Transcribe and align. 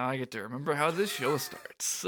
Now 0.00 0.08
I 0.08 0.16
get 0.16 0.30
to 0.30 0.40
remember 0.40 0.72
how 0.72 0.90
this 0.90 1.12
show 1.12 1.36
starts. 1.36 2.06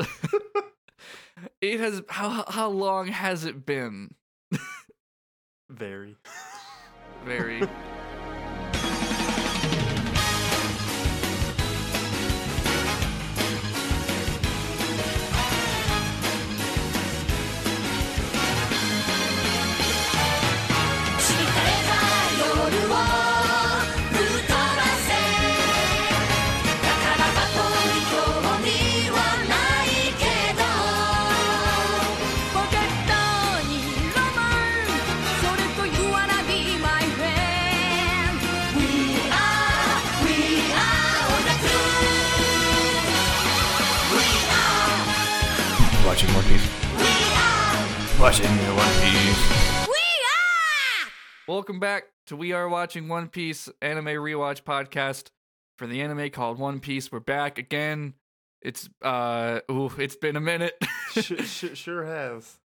it 1.60 1.79
has 1.79 2.00
how 2.08 2.42
how 2.49 2.71
long 2.71 3.08
has 3.08 3.45
it 3.45 3.67
been? 3.67 4.15
Very. 5.69 6.17
Very. 7.27 7.69
Watching 48.23 48.47
One 48.47 48.95
Piece. 49.01 49.89
We 49.89 49.95
are! 49.95 51.11
Welcome 51.49 51.80
back 51.80 52.05
to 52.29 52.37
We 52.37 52.53
Are 52.53 52.69
Watching 52.69 53.09
One 53.09 53.27
Piece 53.27 53.69
Anime 53.83 54.05
Rewatch 54.07 54.63
Podcast 54.63 55.30
for 55.77 55.89
the 55.89 56.01
anime 56.01 56.30
called 56.30 56.61
One 56.61 56.79
Piece. 56.79 57.11
We're 57.11 57.19
back 57.19 57.59
again. 57.59 58.15
It's 58.63 58.89
uh 59.03 59.59
ooh, 59.69 59.91
it's 59.99 60.15
been 60.15 60.37
a 60.37 60.41
minute. 60.41 60.75
sh- 61.11 61.33
sh- 61.45 61.74
sure 61.77 62.05
has. 62.05 62.61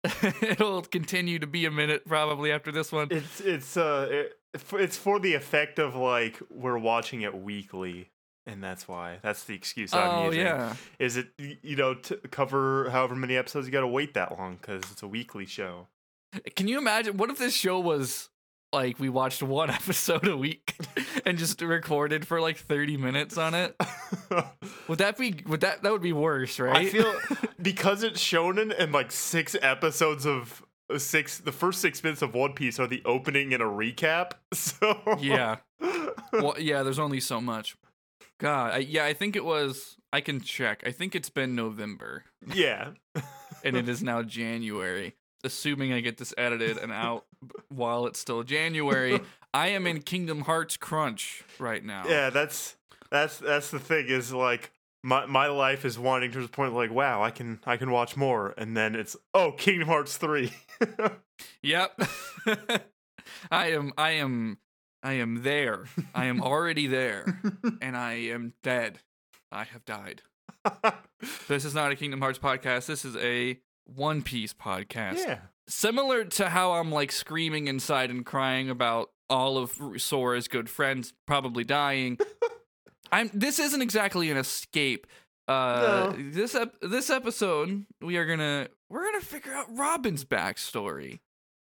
It'll 0.40 0.80
continue 0.80 1.38
to 1.38 1.46
be 1.46 1.66
a 1.66 1.70
minute 1.70 2.06
probably 2.06 2.50
after 2.50 2.72
this 2.72 2.90
one. 2.90 3.08
It's 3.10 3.42
it's 3.42 3.76
uh 3.76 4.08
it, 4.10 4.32
it's 4.72 4.96
for 4.96 5.20
the 5.20 5.34
effect 5.34 5.78
of 5.78 5.94
like 5.94 6.40
we're 6.48 6.78
watching 6.78 7.20
it 7.20 7.36
weekly, 7.36 8.08
and 8.46 8.62
that's 8.62 8.88
why. 8.88 9.18
That's 9.22 9.44
the 9.44 9.54
excuse 9.54 9.92
I'm 9.92 10.08
oh 10.10 10.24
using. 10.26 10.40
yeah. 10.42 10.74
Is 10.98 11.16
it 11.16 11.28
you 11.38 11.76
know 11.76 11.94
to 11.94 12.16
cover 12.30 12.90
however 12.90 13.14
many 13.14 13.36
episodes 13.36 13.66
you 13.66 13.72
got 13.72 13.80
to 13.80 13.86
wait 13.86 14.14
that 14.14 14.36
long 14.38 14.56
because 14.60 14.82
it's 14.90 15.02
a 15.02 15.08
weekly 15.08 15.46
show. 15.46 15.88
Can 16.56 16.66
you 16.68 16.78
imagine 16.78 17.16
what 17.16 17.30
if 17.30 17.38
this 17.38 17.54
show 17.54 17.78
was 17.78 18.30
like 18.72 18.98
we 18.98 19.08
watched 19.08 19.42
one 19.42 19.70
episode 19.80 20.26
a 20.26 20.36
week 20.36 20.74
and 21.26 21.38
just 21.38 21.60
recorded 21.60 22.26
for 22.26 22.40
like 22.40 22.56
30 22.56 22.96
minutes 22.96 23.36
on 23.38 23.54
it? 23.54 23.76
Would 24.88 24.98
that 24.98 25.16
be 25.18 25.42
would 25.46 25.60
that 25.60 25.82
that 25.82 25.92
would 25.92 26.02
be 26.02 26.12
worse, 26.12 26.58
right? 26.58 26.76
I 26.76 26.86
feel 26.86 27.14
because 27.60 28.02
it's 28.02 28.20
shonen 28.22 28.74
and 28.76 28.92
like 28.92 29.12
six 29.12 29.54
episodes 29.60 30.26
of 30.26 30.62
uh, 30.92 30.98
six 30.98 31.38
the 31.38 31.52
first 31.52 31.80
six 31.80 32.02
minutes 32.02 32.22
of 32.22 32.34
One 32.34 32.54
Piece 32.54 32.80
are 32.80 32.86
the 32.86 33.02
opening 33.04 33.52
and 33.54 33.62
a 33.62 33.66
recap. 33.66 34.32
So 34.52 35.16
yeah. 35.20 35.56
Well, 36.32 36.54
yeah, 36.58 36.82
there's 36.82 36.98
only 36.98 37.20
so 37.20 37.40
much. 37.40 37.76
God, 38.42 38.72
I, 38.74 38.78
yeah, 38.78 39.04
I 39.04 39.14
think 39.14 39.36
it 39.36 39.44
was 39.44 39.96
I 40.12 40.20
can 40.20 40.40
check. 40.40 40.82
I 40.84 40.90
think 40.90 41.14
it's 41.14 41.30
been 41.30 41.54
November 41.54 42.24
yeah. 42.52 42.90
and 43.64 43.76
it 43.76 43.88
is 43.88 44.02
now 44.02 44.22
January. 44.22 45.14
Assuming 45.44 45.92
I 45.92 46.00
get 46.00 46.18
this 46.18 46.34
edited 46.36 46.76
and 46.76 46.92
out 46.92 47.24
while 47.68 48.06
it's 48.06 48.18
still 48.18 48.42
January, 48.42 49.20
I 49.54 49.68
am 49.68 49.86
in 49.86 50.02
Kingdom 50.02 50.42
Hearts 50.42 50.76
crunch 50.76 51.44
right 51.60 51.84
now. 51.84 52.04
Yeah, 52.08 52.30
that's 52.30 52.76
that's 53.10 53.38
that's 53.38 53.70
the 53.70 53.78
thing 53.78 54.06
is 54.08 54.32
like 54.32 54.72
my 55.04 55.26
my 55.26 55.46
life 55.46 55.84
is 55.84 55.96
winding 55.96 56.32
to 56.32 56.42
the 56.42 56.48
point 56.48 56.74
like 56.74 56.92
wow 56.92 57.22
I 57.22 57.30
can 57.30 57.60
I 57.64 57.76
can 57.76 57.92
watch 57.92 58.16
more 58.16 58.54
and 58.56 58.76
then 58.76 58.96
it's 58.96 59.16
oh 59.34 59.52
Kingdom 59.52 59.88
Hearts 59.88 60.16
three. 60.16 60.52
Yep. 61.62 62.00
I 63.50 63.72
am 63.72 63.92
I 63.98 64.10
am 64.12 64.58
I 65.02 65.14
am 65.14 65.42
there. 65.42 65.84
I 66.14 66.26
am 66.26 66.40
already 66.40 66.86
there 66.86 67.40
and 67.82 67.96
I 67.96 68.12
am 68.14 68.54
dead. 68.62 69.00
I 69.50 69.64
have 69.64 69.84
died. 69.84 70.22
This 71.46 71.64
is 71.64 71.72
not 71.72 71.92
a 71.92 71.94
Kingdom 71.96 72.20
Hearts 72.20 72.40
podcast. 72.40 72.86
This 72.86 73.04
is 73.04 73.14
a 73.16 73.56
One 73.84 74.22
Piece 74.22 74.52
podcast. 74.52 75.18
yeah. 75.18 75.38
Similar 75.68 76.24
to 76.24 76.48
how 76.48 76.72
I'm 76.72 76.90
like 76.90 77.12
screaming 77.12 77.68
inside 77.68 78.10
and 78.10 78.26
crying 78.26 78.68
about 78.68 79.10
all 79.30 79.56
of 79.56 79.78
Sora's 79.98 80.48
good 80.48 80.68
friends 80.68 81.12
probably 81.28 81.62
dying. 81.62 82.18
I'm 83.12 83.30
this 83.32 83.60
isn't 83.60 83.82
exactly 83.82 84.30
an 84.32 84.36
escape. 84.36 85.06
Uh 85.46 86.12
No. 86.16 86.30
this 86.30 86.56
ep- 86.56 86.80
this 86.82 87.08
episode 87.08 87.86
we 88.00 88.16
are 88.16 88.26
going 88.26 88.40
to 88.40 88.68
we're 88.90 89.02
going 89.04 89.20
to 89.20 89.26
figure 89.26 89.52
out 89.52 89.66
Robin's 89.70 90.24
backstory. 90.24 91.20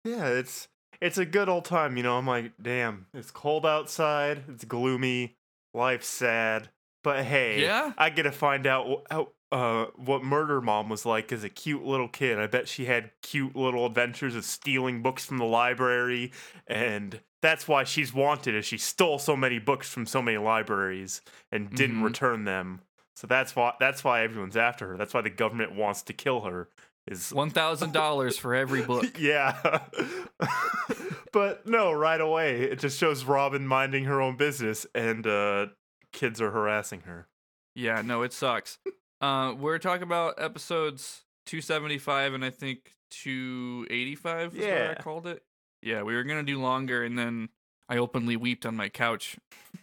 Yeah, 0.05 0.27
it's 0.27 0.69
it's 1.01 1.19
a 1.19 1.25
good 1.27 1.49
old 1.49 1.65
time, 1.65 1.97
you 1.97 2.03
know. 2.03 2.17
I'm 2.19 2.27
like, 2.27 2.53
damn, 2.61 3.07
it's 3.15 3.31
cold 3.31 3.67
outside, 3.67 4.45
it's 4.49 4.65
gloomy, 4.65 5.37
life's 5.75 6.09
sad, 6.09 6.71
but 7.05 7.25
hey, 7.25 7.63
Yeah? 7.63 7.93
I 7.99 8.11
get 8.11 8.25
to 8.25 8.33
find 8.33 8.67
out 8.67 9.07
how, 9.11 9.29
uh, 9.53 9.87
what 9.95 10.25
Murder 10.25 10.61
Mom 10.61 10.89
was 10.89 11.07
like 11.07 11.31
as 11.33 11.45
a 11.45 11.49
cute 11.49 11.85
little 11.85 12.09
kid. 12.09 12.39
I 12.39 12.47
bet 12.49 12.67
she 12.69 12.85
had 12.87 13.11
cute 13.23 13.55
little 13.55 13.87
adventures 13.87 14.35
of 14.35 14.45
stealing 14.45 15.03
books 15.03 15.25
from 15.25 15.39
the 15.39 15.45
library, 15.45 16.33
and 16.67 17.21
that's 17.43 17.69
why 17.69 17.85
she's 17.85 18.13
wanted, 18.13 18.55
is 18.57 18.65
she 18.65 18.79
stole 18.79 19.19
so 19.21 19.37
many 19.37 19.59
books 19.61 19.89
from 19.89 20.05
so 20.07 20.21
many 20.21 20.39
libraries 20.39 21.21
and 21.53 21.71
didn't 21.71 22.01
Mhm. 22.01 22.05
return 22.05 22.45
them. 22.45 22.81
So 23.15 23.27
that's 23.27 23.55
why 23.57 23.73
that's 23.81 24.03
why 24.05 24.23
everyone's 24.25 24.57
after 24.57 24.89
her. 24.89 24.97
That's 24.99 25.15
why 25.15 25.23
the 25.23 25.31
government 25.31 25.75
wants 25.75 26.03
to 26.03 26.13
kill 26.13 26.41
her. 26.43 26.69
Is 27.09 27.33
$1,000 27.33 28.39
for 28.39 28.55
every 28.55 28.83
book. 28.83 29.17
yeah. 29.19 29.79
but 31.33 31.67
no, 31.67 31.93
right 31.93 32.21
away, 32.21 32.63
it 32.63 32.81
just 32.81 32.99
shows 32.99 33.25
Robin 33.25 33.65
minding 33.67 34.05
her 34.05 34.21
own 34.21 34.37
business 34.37 34.87
and 34.93 35.25
uh, 35.25 35.67
kids 36.13 36.41
are 36.41 36.51
harassing 36.51 37.03
her. 37.03 37.29
Yeah, 37.77 38.03
no, 38.03 38.23
it 38.23 38.33
sucks. 38.33 38.79
Uh, 39.21 39.55
we're 39.57 39.79
talking 39.79 40.03
about 40.03 40.35
episodes 40.39 41.23
275 41.47 42.35
and 42.35 42.45
I 42.45 42.51
think 42.51 42.97
285 43.11 44.57
is 44.57 44.65
what 44.65 44.99
I 44.99 45.03
called 45.03 45.27
it. 45.29 45.43
Yeah, 45.83 46.03
we 46.03 46.15
were 46.15 46.25
going 46.25 46.45
to 46.45 46.53
do 46.53 46.61
longer 46.61 47.05
and 47.05 47.17
then 47.17 47.51
I 47.89 47.99
openly 47.99 48.37
wept 48.37 48.67
on 48.67 48.75
my 48.75 48.89
couch 48.89 49.37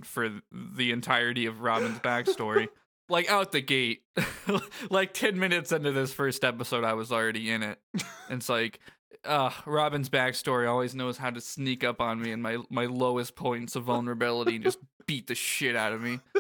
for 0.04 0.30
the 0.52 0.92
entirety 0.92 1.46
of 1.46 1.62
Robin's 1.62 2.00
backstory. 2.00 2.68
Like 3.10 3.30
out 3.30 3.52
the 3.52 3.62
gate. 3.62 4.04
like 4.90 5.14
10 5.14 5.40
minutes 5.40 5.72
into 5.72 5.92
this 5.92 6.14
first 6.14 6.44
episode, 6.44 6.84
I 6.84 6.94
was 6.94 7.12
already 7.12 7.52
in 7.52 7.64
it. 7.64 7.80
And 7.94 8.04
it's 8.40 8.50
like, 8.50 8.80
uh, 9.26 9.52
Robin's 9.66 10.10
backstory 10.10 10.68
always 10.70 10.94
knows 10.96 11.18
how 11.18 11.30
to 11.30 11.40
sneak 11.42 11.84
up 11.84 12.02
on 12.02 12.22
me 12.22 12.32
in 12.32 12.42
my, 12.42 12.58
my 12.70 12.86
lowest 12.86 13.36
points 13.36 13.76
of 13.76 13.84
vulnerability 13.84 14.56
and 14.56 14.64
just 14.64 14.80
beat 15.08 15.28
the 15.28 15.36
shit 15.36 15.76
out 15.76 15.94
of 15.94 16.02
me. 16.02 16.20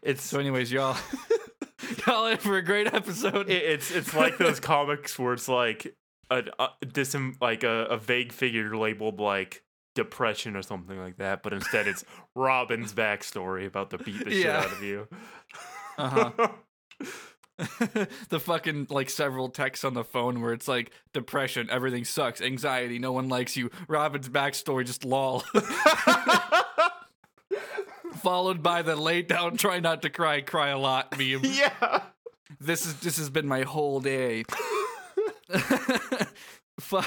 It's 0.00 0.22
So, 0.22 0.38
anyways, 0.38 0.70
y'all, 0.70 0.96
y'all 2.06 2.26
in 2.26 2.38
for 2.38 2.56
a 2.56 2.62
great 2.62 2.92
episode. 2.94 3.50
it- 3.50 3.62
it's 3.64 3.90
it's 3.90 4.14
like 4.14 4.38
those 4.38 4.60
comics 4.60 5.18
where 5.18 5.32
it's 5.32 5.48
like 5.48 5.96
a, 6.30 6.44
a 6.58 6.68
disem, 6.86 7.34
like 7.40 7.64
a, 7.64 7.86
a 7.86 7.96
vague 7.96 8.32
figure 8.32 8.76
labeled 8.76 9.18
like 9.18 9.64
depression 9.96 10.54
or 10.54 10.62
something 10.62 10.96
like 10.98 11.16
that, 11.16 11.42
but 11.42 11.52
instead 11.52 11.88
it's 11.88 12.04
Robin's 12.36 12.92
backstory 12.92 13.66
about 13.66 13.90
to 13.90 13.98
beat 13.98 14.24
the 14.24 14.30
shit 14.30 14.44
Yeah. 14.44 14.58
out 14.60 14.70
of 14.72 14.82
you. 14.84 15.08
Uh-huh. 15.98 16.30
the 18.28 18.38
fucking 18.38 18.86
like 18.90 19.08
several 19.08 19.48
texts 19.48 19.82
on 19.82 19.94
the 19.94 20.04
phone 20.04 20.42
where 20.42 20.52
it's 20.52 20.68
like 20.68 20.90
depression, 21.14 21.68
everything 21.70 22.04
sucks, 22.04 22.42
anxiety, 22.42 22.98
no 22.98 23.12
one 23.12 23.28
likes 23.30 23.56
you. 23.56 23.70
Robin's 23.88 24.28
backstory 24.28 24.84
just 24.84 25.04
lol. 25.06 25.42
Followed 28.16 28.62
by 28.62 28.82
the 28.82 28.94
lay 28.96 29.22
down, 29.22 29.56
try 29.56 29.80
not 29.80 30.02
to 30.02 30.10
cry, 30.10 30.42
cry 30.42 30.68
a 30.68 30.78
lot 30.78 31.16
meme. 31.18 31.40
yeah. 31.44 32.02
This 32.60 32.84
is 32.86 32.94
this 33.00 33.16
has 33.18 33.30
been 33.30 33.46
my 33.46 33.62
whole 33.62 34.00
day. 34.00 34.44
Fu- 36.78 37.00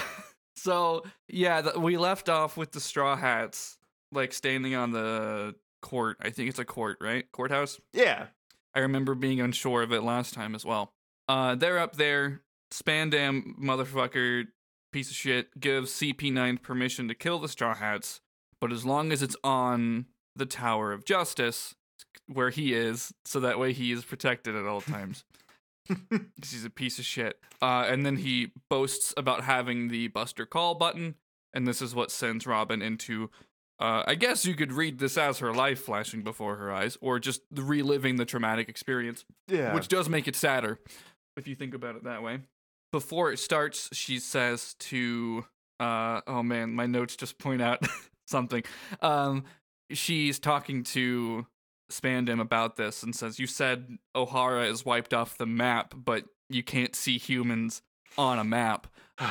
so 0.59 1.03
yeah, 1.27 1.61
the, 1.61 1.79
we 1.79 1.97
left 1.97 2.29
off 2.29 2.57
with 2.57 2.71
the 2.71 2.79
straw 2.79 3.15
hats, 3.15 3.77
like 4.11 4.33
standing 4.33 4.75
on 4.75 4.91
the 4.91 5.56
court. 5.81 6.17
I 6.21 6.29
think 6.29 6.50
it's 6.50 6.59
a 6.59 6.65
court, 6.65 6.97
right? 7.01 7.31
Courthouse. 7.31 7.79
Yeah. 7.94 8.27
I 8.75 8.79
remember 8.79 9.15
being 9.15 9.41
unsure 9.41 9.81
of 9.81 9.91
it 9.91 10.03
last 10.03 10.33
time 10.33 10.53
as 10.56 10.65
well. 10.65 10.94
Uh, 11.27 11.56
they're 11.56 11.79
up 11.79 11.95
there. 11.95 12.41
Spandam 12.71 13.57
motherfucker 13.59 14.45
piece 14.91 15.09
of 15.09 15.15
shit 15.15 15.59
gives 15.59 15.91
CP9 15.91 16.62
permission 16.62 17.07
to 17.07 17.15
kill 17.15 17.39
the 17.39 17.47
Straw 17.47 17.75
Hats, 17.75 18.21
but 18.62 18.71
as 18.71 18.85
long 18.85 19.12
as 19.12 19.21
it's 19.21 19.35
on 19.44 20.05
the 20.35 20.45
Tower 20.45 20.91
of 20.91 21.05
Justice, 21.05 21.75
where 22.27 22.50
he 22.50 22.73
is, 22.73 23.12
so 23.25 23.39
that 23.39 23.59
way 23.59 23.73
he 23.73 23.91
is 23.91 24.05
protected 24.05 24.55
at 24.55 24.65
all 24.65 24.81
times. 24.95 25.23
'Cause 26.09 26.51
he's 26.51 26.65
a 26.65 26.69
piece 26.69 27.00
of 27.00 27.06
shit. 27.06 27.39
Uh, 27.62 27.86
and 27.88 28.06
then 28.06 28.18
he 28.18 28.51
boasts 28.69 29.13
about 29.18 29.44
having 29.44 29.88
the 29.89 30.07
Buster 30.07 30.45
Call 30.45 30.75
button, 30.75 31.15
and 31.53 31.68
this 31.68 31.81
is 31.81 31.94
what 31.95 32.12
sends 32.12 32.45
Robin 32.47 32.81
into 32.81 33.30
uh, 33.81 34.03
I 34.06 34.15
guess 34.15 34.45
you 34.45 34.56
could 34.56 34.74
read 34.74 35.00
this 35.00 35.18
as 35.18 35.39
her 35.39 35.53
life 35.53 35.81
flashing 35.81 36.21
before 36.21 36.57
her 36.57 36.69
eyes, 36.69 36.97
or 37.00 37.18
just 37.18 37.41
reliving 37.50 38.18
the 38.18 38.25
traumatic 38.25 38.68
experience, 38.68 39.24
Yeah. 39.47 39.74
which 39.74 39.88
does 39.88 40.09
make 40.09 40.27
it 40.27 40.36
sadder 40.36 40.80
if 41.38 41.47
you 41.47 41.56
think 41.56 41.74
about 41.74 41.95
it 41.95 42.03
that 42.03 42.21
way. 42.21 42.41
Before 42.91 43.31
it 43.31 43.38
starts, 43.39 43.88
she 43.95 44.19
says 44.19 44.74
to, 44.80 45.45
uh, 45.80 46.19
oh 46.27 46.44
man, 46.44 46.74
my 46.74 46.88
notes 46.88 47.15
just 47.15 47.38
point 47.39 47.62
out 47.62 47.80
something. 48.27 48.63
Um, 49.01 49.45
she's 49.91 50.39
talking 50.39 50.83
to 50.83 51.47
Spandam 51.89 52.39
about 52.39 52.75
this 52.75 53.03
and 53.03 53.15
says, 53.15 53.39
You 53.39 53.47
said 53.47 53.97
Ohara 54.15 54.69
is 54.69 54.86
wiped 54.86 55.13
off 55.13 55.38
the 55.38 55.45
map, 55.45 55.94
but 55.95 56.25
you 56.50 56.63
can't 56.63 56.95
see 56.95 57.18
humans 57.18 57.81
on 58.18 58.39
a 58.39 58.44
map. 58.44 58.88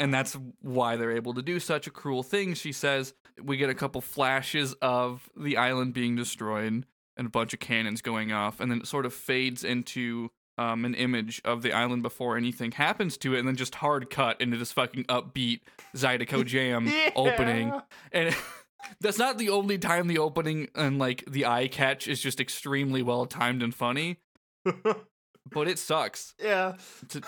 And 0.00 0.12
that's 0.12 0.36
why 0.62 0.96
they're 0.96 1.12
able 1.12 1.32
to 1.34 1.42
do 1.42 1.60
such 1.60 1.86
a 1.86 1.92
cruel 1.92 2.24
thing. 2.24 2.54
She 2.54 2.72
says, 2.72 3.14
We 3.40 3.56
get 3.56 3.70
a 3.70 3.74
couple 3.74 4.00
flashes 4.00 4.74
of 4.82 5.30
the 5.36 5.56
island 5.56 5.94
being 5.94 6.16
destroyed 6.16 6.84
and 7.16 7.26
a 7.26 7.30
bunch 7.30 7.52
of 7.54 7.60
cannons 7.60 8.02
going 8.02 8.32
off, 8.32 8.58
and 8.58 8.68
then 8.68 8.80
it 8.80 8.88
sort 8.88 9.06
of 9.06 9.14
fades 9.14 9.62
into 9.62 10.30
um, 10.58 10.84
an 10.84 10.94
image 10.94 11.40
of 11.44 11.62
the 11.62 11.72
island 11.72 12.02
before 12.02 12.36
anything 12.36 12.72
happens 12.72 13.16
to 13.18 13.34
it, 13.34 13.38
and 13.38 13.46
then 13.46 13.56
just 13.56 13.76
hard 13.76 14.10
cut 14.10 14.40
into 14.40 14.56
this 14.56 14.72
fucking 14.72 15.04
upbeat 15.04 15.60
Zydeco 15.94 16.44
Jam 16.44 16.90
opening. 17.16 17.72
And 18.10 18.34
that's 19.00 19.18
not 19.18 19.38
the 19.38 19.48
only 19.50 19.78
time 19.78 20.06
the 20.08 20.18
opening 20.18 20.68
and 20.74 20.98
like 20.98 21.24
the 21.28 21.46
eye 21.46 21.68
catch 21.68 22.08
is 22.08 22.20
just 22.20 22.40
extremely 22.40 23.02
well 23.02 23.26
timed 23.26 23.62
and 23.62 23.74
funny, 23.74 24.18
but 24.64 25.68
it 25.68 25.78
sucks. 25.78 26.34
yeah. 26.42 26.74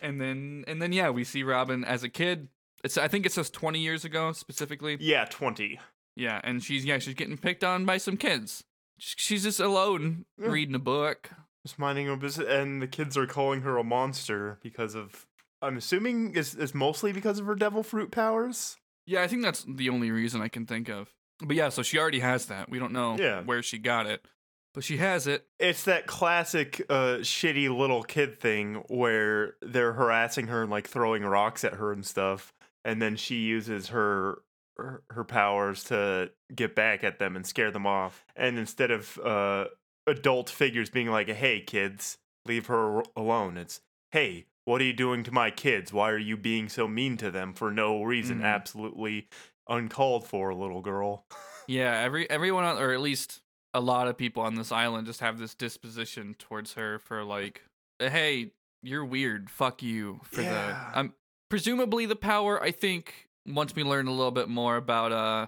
And 0.00 0.20
then 0.20 0.64
and 0.68 0.82
then 0.82 0.92
yeah, 0.92 1.08
we 1.10 1.24
see 1.24 1.42
Robin 1.42 1.82
as 1.82 2.02
a 2.02 2.08
kid. 2.10 2.48
It's 2.82 2.98
I 2.98 3.08
think 3.08 3.24
it 3.24 3.32
says 3.32 3.48
20 3.48 3.78
years 3.78 4.04
ago 4.04 4.32
specifically. 4.32 4.98
Yeah, 5.00 5.24
20. 5.30 5.80
Yeah, 6.16 6.40
and 6.44 6.62
she's 6.62 6.84
yeah, 6.84 6.98
she's 6.98 7.14
getting 7.14 7.38
picked 7.38 7.64
on 7.64 7.86
by 7.86 7.96
some 7.96 8.18
kids. 8.18 8.64
She's 8.98 9.44
just 9.44 9.60
alone 9.60 10.26
Yeah. 10.38 10.48
reading 10.48 10.74
a 10.74 10.78
book. 10.80 11.30
Just 11.66 11.78
minding 11.78 12.06
her 12.08 12.16
business, 12.16 12.46
and 12.46 12.82
the 12.82 12.86
kids 12.86 13.16
are 13.16 13.26
calling 13.26 13.62
her 13.62 13.78
a 13.78 13.84
monster 13.84 14.58
because 14.62 14.94
of. 14.94 15.26
I'm 15.62 15.78
assuming 15.78 16.36
it's, 16.36 16.52
it's 16.54 16.74
mostly 16.74 17.10
because 17.12 17.38
of 17.38 17.46
her 17.46 17.54
devil 17.54 17.82
fruit 17.82 18.10
powers. 18.10 18.76
Yeah, 19.06 19.22
I 19.22 19.28
think 19.28 19.42
that's 19.42 19.64
the 19.68 19.90
only 19.90 20.10
reason 20.10 20.40
I 20.40 20.48
can 20.48 20.66
think 20.66 20.88
of. 20.88 21.12
But 21.40 21.56
yeah, 21.56 21.68
so 21.68 21.82
she 21.82 21.98
already 21.98 22.20
has 22.20 22.46
that. 22.46 22.70
We 22.70 22.78
don't 22.78 22.92
know 22.92 23.16
Yeah. 23.18 23.42
where 23.42 23.62
she 23.62 23.78
got 23.78 24.06
it, 24.06 24.24
but 24.72 24.84
she 24.84 24.96
has 24.98 25.26
it. 25.26 25.46
It's 25.58 25.84
that 25.84 26.06
classic 26.06 26.80
uh, 26.88 27.18
shitty 27.18 27.68
little 27.76 28.02
kid 28.02 28.40
thing 28.40 28.84
where 28.88 29.54
they're 29.60 29.92
harassing 29.94 30.46
her 30.46 30.62
and 30.62 30.70
like 30.70 30.88
throwing 30.88 31.22
rocks 31.24 31.64
at 31.64 31.74
her 31.74 31.92
and 31.92 32.04
stuff, 32.06 32.52
and 32.84 33.02
then 33.02 33.16
she 33.16 33.36
uses 33.36 33.88
her 33.88 34.42
her, 34.76 35.02
her 35.10 35.22
powers 35.24 35.84
to 35.84 36.30
get 36.52 36.74
back 36.74 37.04
at 37.04 37.18
them 37.20 37.36
and 37.36 37.46
scare 37.46 37.70
them 37.70 37.86
off. 37.86 38.24
And 38.34 38.58
instead 38.58 38.90
of 38.90 39.18
uh, 39.18 39.66
adult 40.06 40.50
figures 40.50 40.90
being 40.90 41.08
like, 41.10 41.28
"Hey 41.28 41.60
kids, 41.60 42.18
leave 42.46 42.66
her 42.66 43.02
alone," 43.16 43.56
it's, 43.56 43.80
"Hey, 44.12 44.46
what 44.64 44.80
are 44.80 44.84
you 44.84 44.92
doing 44.92 45.22
to 45.24 45.30
my 45.32 45.50
kids? 45.50 45.92
Why 45.92 46.10
are 46.10 46.18
you 46.18 46.36
being 46.36 46.68
so 46.68 46.86
mean 46.88 47.16
to 47.18 47.30
them 47.30 47.52
for 47.52 47.70
no 47.70 48.02
reason? 48.02 48.40
Mhm. 48.40 48.44
Absolutely 48.44 49.28
uncalled 49.68 50.26
for, 50.26 50.54
little 50.54 50.80
girl." 50.82 51.26
Yeah, 51.66 51.98
every 52.00 52.28
everyone 52.28 52.64
on, 52.64 52.76
or 52.76 52.92
at 52.92 53.00
least 53.00 53.40
a 53.72 53.80
lot 53.80 54.06
of 54.06 54.18
people 54.18 54.42
on 54.42 54.54
this 54.54 54.70
island 54.70 55.06
just 55.06 55.20
have 55.20 55.38
this 55.38 55.54
disposition 55.54 56.34
towards 56.38 56.74
her 56.74 56.98
for 56.98 57.24
like, 57.24 57.62
hey, 57.98 58.52
you're 58.82 59.02
weird. 59.04 59.48
Fuck 59.48 59.82
you 59.82 60.20
for 60.24 60.42
Yeah. 60.42 60.90
the 60.92 60.98
um 60.98 61.14
presumably 61.48 62.04
the 62.04 62.16
power. 62.16 62.62
I 62.62 62.70
think 62.70 63.28
once 63.46 63.74
we 63.74 63.82
learn 63.82 64.08
a 64.08 64.10
little 64.10 64.30
bit 64.30 64.50
more 64.50 64.76
about 64.76 65.12
uh 65.12 65.46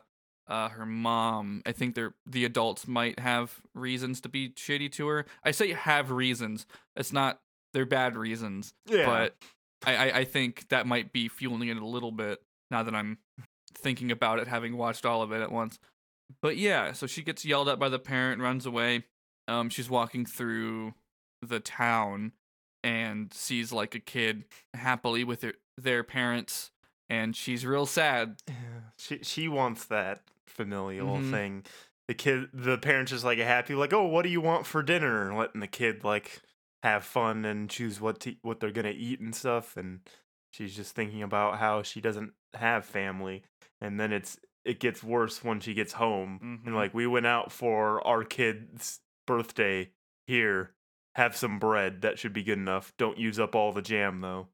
uh 0.50 0.70
her 0.70 0.86
mom, 0.86 1.60
I 1.66 1.72
think 1.72 1.94
they're 1.94 2.14
the 2.24 2.46
adults 2.46 2.88
might 2.88 3.18
have 3.18 3.60
reasons 3.74 4.22
to 4.22 4.30
be 4.30 4.48
shitty 4.48 4.90
to 4.92 5.06
her. 5.08 5.26
I 5.44 5.50
say 5.50 5.72
have 5.74 6.10
reasons. 6.10 6.64
It's 6.96 7.12
not 7.12 7.40
they're 7.76 7.84
bad 7.86 8.16
reasons, 8.16 8.72
Yeah. 8.86 9.04
but 9.04 9.36
I, 9.86 9.96
I 10.10 10.18
I 10.20 10.24
think 10.24 10.68
that 10.70 10.86
might 10.86 11.12
be 11.12 11.28
fueling 11.28 11.68
it 11.68 11.76
a 11.76 11.86
little 11.86 12.10
bit 12.10 12.40
now 12.70 12.82
that 12.82 12.94
I'm 12.94 13.18
thinking 13.74 14.10
about 14.10 14.38
it, 14.38 14.48
having 14.48 14.78
watched 14.78 15.04
all 15.04 15.20
of 15.20 15.30
it 15.32 15.42
at 15.42 15.52
once. 15.52 15.78
But 16.40 16.56
yeah, 16.56 16.92
so 16.92 17.06
she 17.06 17.22
gets 17.22 17.44
yelled 17.44 17.68
at 17.68 17.78
by 17.78 17.90
the 17.90 17.98
parent, 17.98 18.40
runs 18.40 18.64
away. 18.64 19.04
Um, 19.46 19.68
she's 19.68 19.90
walking 19.90 20.24
through 20.24 20.94
the 21.42 21.60
town 21.60 22.32
and 22.82 23.32
sees 23.34 23.72
like 23.72 23.94
a 23.94 24.00
kid 24.00 24.44
happily 24.74 25.22
with 25.22 25.42
their, 25.42 25.54
their 25.76 26.02
parents, 26.02 26.70
and 27.10 27.36
she's 27.36 27.66
real 27.66 27.84
sad. 27.86 28.36
Yeah, 28.48 28.54
she 28.98 29.18
she 29.22 29.48
wants 29.48 29.84
that 29.84 30.22
familial 30.48 31.18
Mhm. 31.18 31.30
thing. 31.30 31.64
The 32.08 32.14
kid, 32.14 32.48
the 32.54 32.78
parents 32.78 33.10
just 33.12 33.24
like 33.24 33.38
happy, 33.38 33.74
like, 33.74 33.92
oh, 33.92 34.06
what 34.06 34.22
do 34.22 34.28
you 34.30 34.40
want 34.40 34.64
for 34.66 34.82
dinner? 34.82 35.28
And 35.28 35.36
letting 35.36 35.60
the 35.60 35.66
kid 35.66 36.02
like 36.04 36.40
have 36.86 37.04
fun 37.04 37.44
and 37.44 37.68
choose 37.70 38.00
what 38.00 38.20
to 38.20 38.36
what 38.42 38.60
they're 38.60 38.70
gonna 38.72 38.90
eat 38.90 39.20
and 39.20 39.34
stuff. 39.34 39.76
And 39.76 40.00
she's 40.52 40.74
just 40.76 40.94
thinking 40.94 41.22
about 41.22 41.58
how 41.58 41.82
she 41.82 42.00
doesn't 42.00 42.32
have 42.54 42.84
family. 42.84 43.42
And 43.80 43.98
then 44.00 44.12
it's 44.12 44.38
it 44.64 44.80
gets 44.80 45.02
worse 45.02 45.44
when 45.44 45.60
she 45.60 45.74
gets 45.74 45.92
home. 45.94 46.40
Mhm. 46.42 46.66
And 46.66 46.74
like, 46.74 46.92
we 46.94 47.06
went 47.06 47.26
out 47.26 47.52
for 47.52 48.04
our 48.06 48.24
kid's 48.24 49.00
birthday. 49.26 49.90
Here, 50.26 50.74
have 51.14 51.36
some 51.36 51.58
bread. 51.60 52.02
That 52.02 52.18
should 52.18 52.32
be 52.32 52.42
good 52.42 52.58
enough. 52.58 52.92
Don't 52.96 53.18
use 53.18 53.38
up 53.38 53.54
all 53.54 53.72
the 53.72 53.82
jam 53.82 54.20
though. 54.20 54.48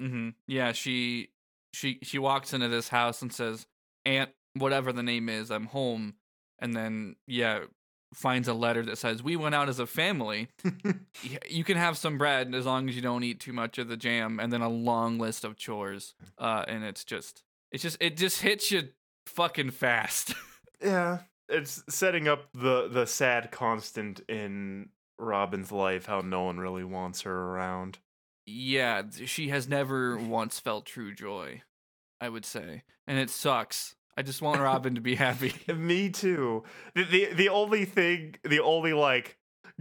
hmm 0.00 0.30
Yeah, 0.46 0.72
she 0.72 1.30
she 1.72 1.98
she 2.02 2.18
walks 2.18 2.52
into 2.52 2.68
this 2.68 2.88
house 2.88 3.22
and 3.22 3.32
says, 3.32 3.66
"Aunt, 4.04 4.30
whatever 4.54 4.92
the 4.92 5.02
name 5.02 5.28
is, 5.28 5.50
I'm 5.50 5.66
home." 5.66 6.16
And 6.58 6.74
then 6.74 7.16
yeah, 7.26 7.64
finds 8.14 8.48
a 8.48 8.54
letter 8.54 8.82
that 8.84 8.98
says, 8.98 9.22
"We 9.22 9.36
went 9.36 9.54
out 9.54 9.68
as 9.68 9.78
a 9.78 9.86
family. 9.86 10.48
You 11.48 11.64
can 11.64 11.76
have 11.76 11.96
some 11.96 12.18
bread 12.18 12.54
as 12.54 12.66
long 12.66 12.88
as 12.88 12.94
you 12.96 13.02
don't 13.02 13.24
eat 13.24 13.40
too 13.40 13.52
much 13.52 13.78
of 13.78 13.88
the 13.88 13.96
jam." 13.96 14.38
And 14.40 14.52
then 14.52 14.60
a 14.62 14.68
long 14.68 15.18
list 15.18 15.44
of 15.44 15.56
chores. 15.56 16.14
Uh, 16.38 16.64
and 16.68 16.84
it's 16.84 17.04
just 17.04 17.42
it's 17.72 17.82
just 17.82 17.96
it 18.00 18.16
just 18.16 18.42
hits 18.42 18.70
you 18.70 18.88
fucking 19.26 19.70
fast. 19.70 20.34
Yeah, 20.82 21.20
it's 21.48 21.82
setting 21.88 22.28
up 22.28 22.48
the 22.52 22.86
the 22.88 23.06
sad 23.06 23.50
constant 23.50 24.20
in 24.28 24.90
Robin's 25.18 25.72
life 25.72 26.04
how 26.04 26.20
no 26.20 26.42
one 26.42 26.58
really 26.58 26.84
wants 26.84 27.22
her 27.22 27.32
around. 27.34 27.98
yeah, 28.44 29.02
she 29.24 29.48
has 29.48 29.66
never 29.66 30.18
once 30.18 30.60
felt 30.60 30.84
true 30.84 31.14
joy. 31.14 31.62
I 32.20 32.28
would 32.28 32.44
say, 32.44 32.82
and 33.06 33.18
it 33.18 33.30
sucks. 33.30 33.96
I 34.16 34.22
just 34.22 34.40
want 34.42 34.60
Robin 34.60 34.94
to 34.94 35.00
be 35.00 35.14
happy. 35.14 35.52
Me 35.74 36.10
too. 36.10 36.64
The, 36.94 37.04
the 37.04 37.24
the 37.34 37.48
only 37.48 37.84
thing, 37.84 38.36
the 38.42 38.60
only 38.60 38.92
like 38.92 39.36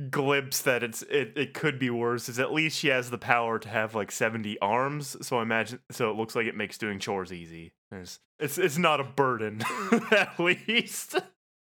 glimpse 0.09 0.61
that 0.63 0.83
it's 0.83 1.03
it, 1.03 1.33
it 1.37 1.53
could 1.53 1.79
be 1.79 1.89
worse 1.89 2.27
is 2.27 2.37
at 2.37 2.51
least 2.51 2.77
she 2.77 2.89
has 2.89 3.09
the 3.09 3.17
power 3.17 3.57
to 3.57 3.69
have 3.69 3.95
like 3.95 4.11
70 4.11 4.59
arms 4.59 5.15
so 5.25 5.37
I 5.39 5.43
imagine 5.43 5.79
so 5.89 6.11
it 6.11 6.17
looks 6.17 6.35
like 6.35 6.47
it 6.47 6.55
makes 6.55 6.77
doing 6.77 6.99
chores 6.99 7.31
easy. 7.31 7.73
There's, 7.91 8.19
it's 8.39 8.57
it's 8.57 8.77
not 8.77 8.99
a 8.99 9.05
burden 9.05 9.61
at 10.11 10.37
least. 10.39 11.15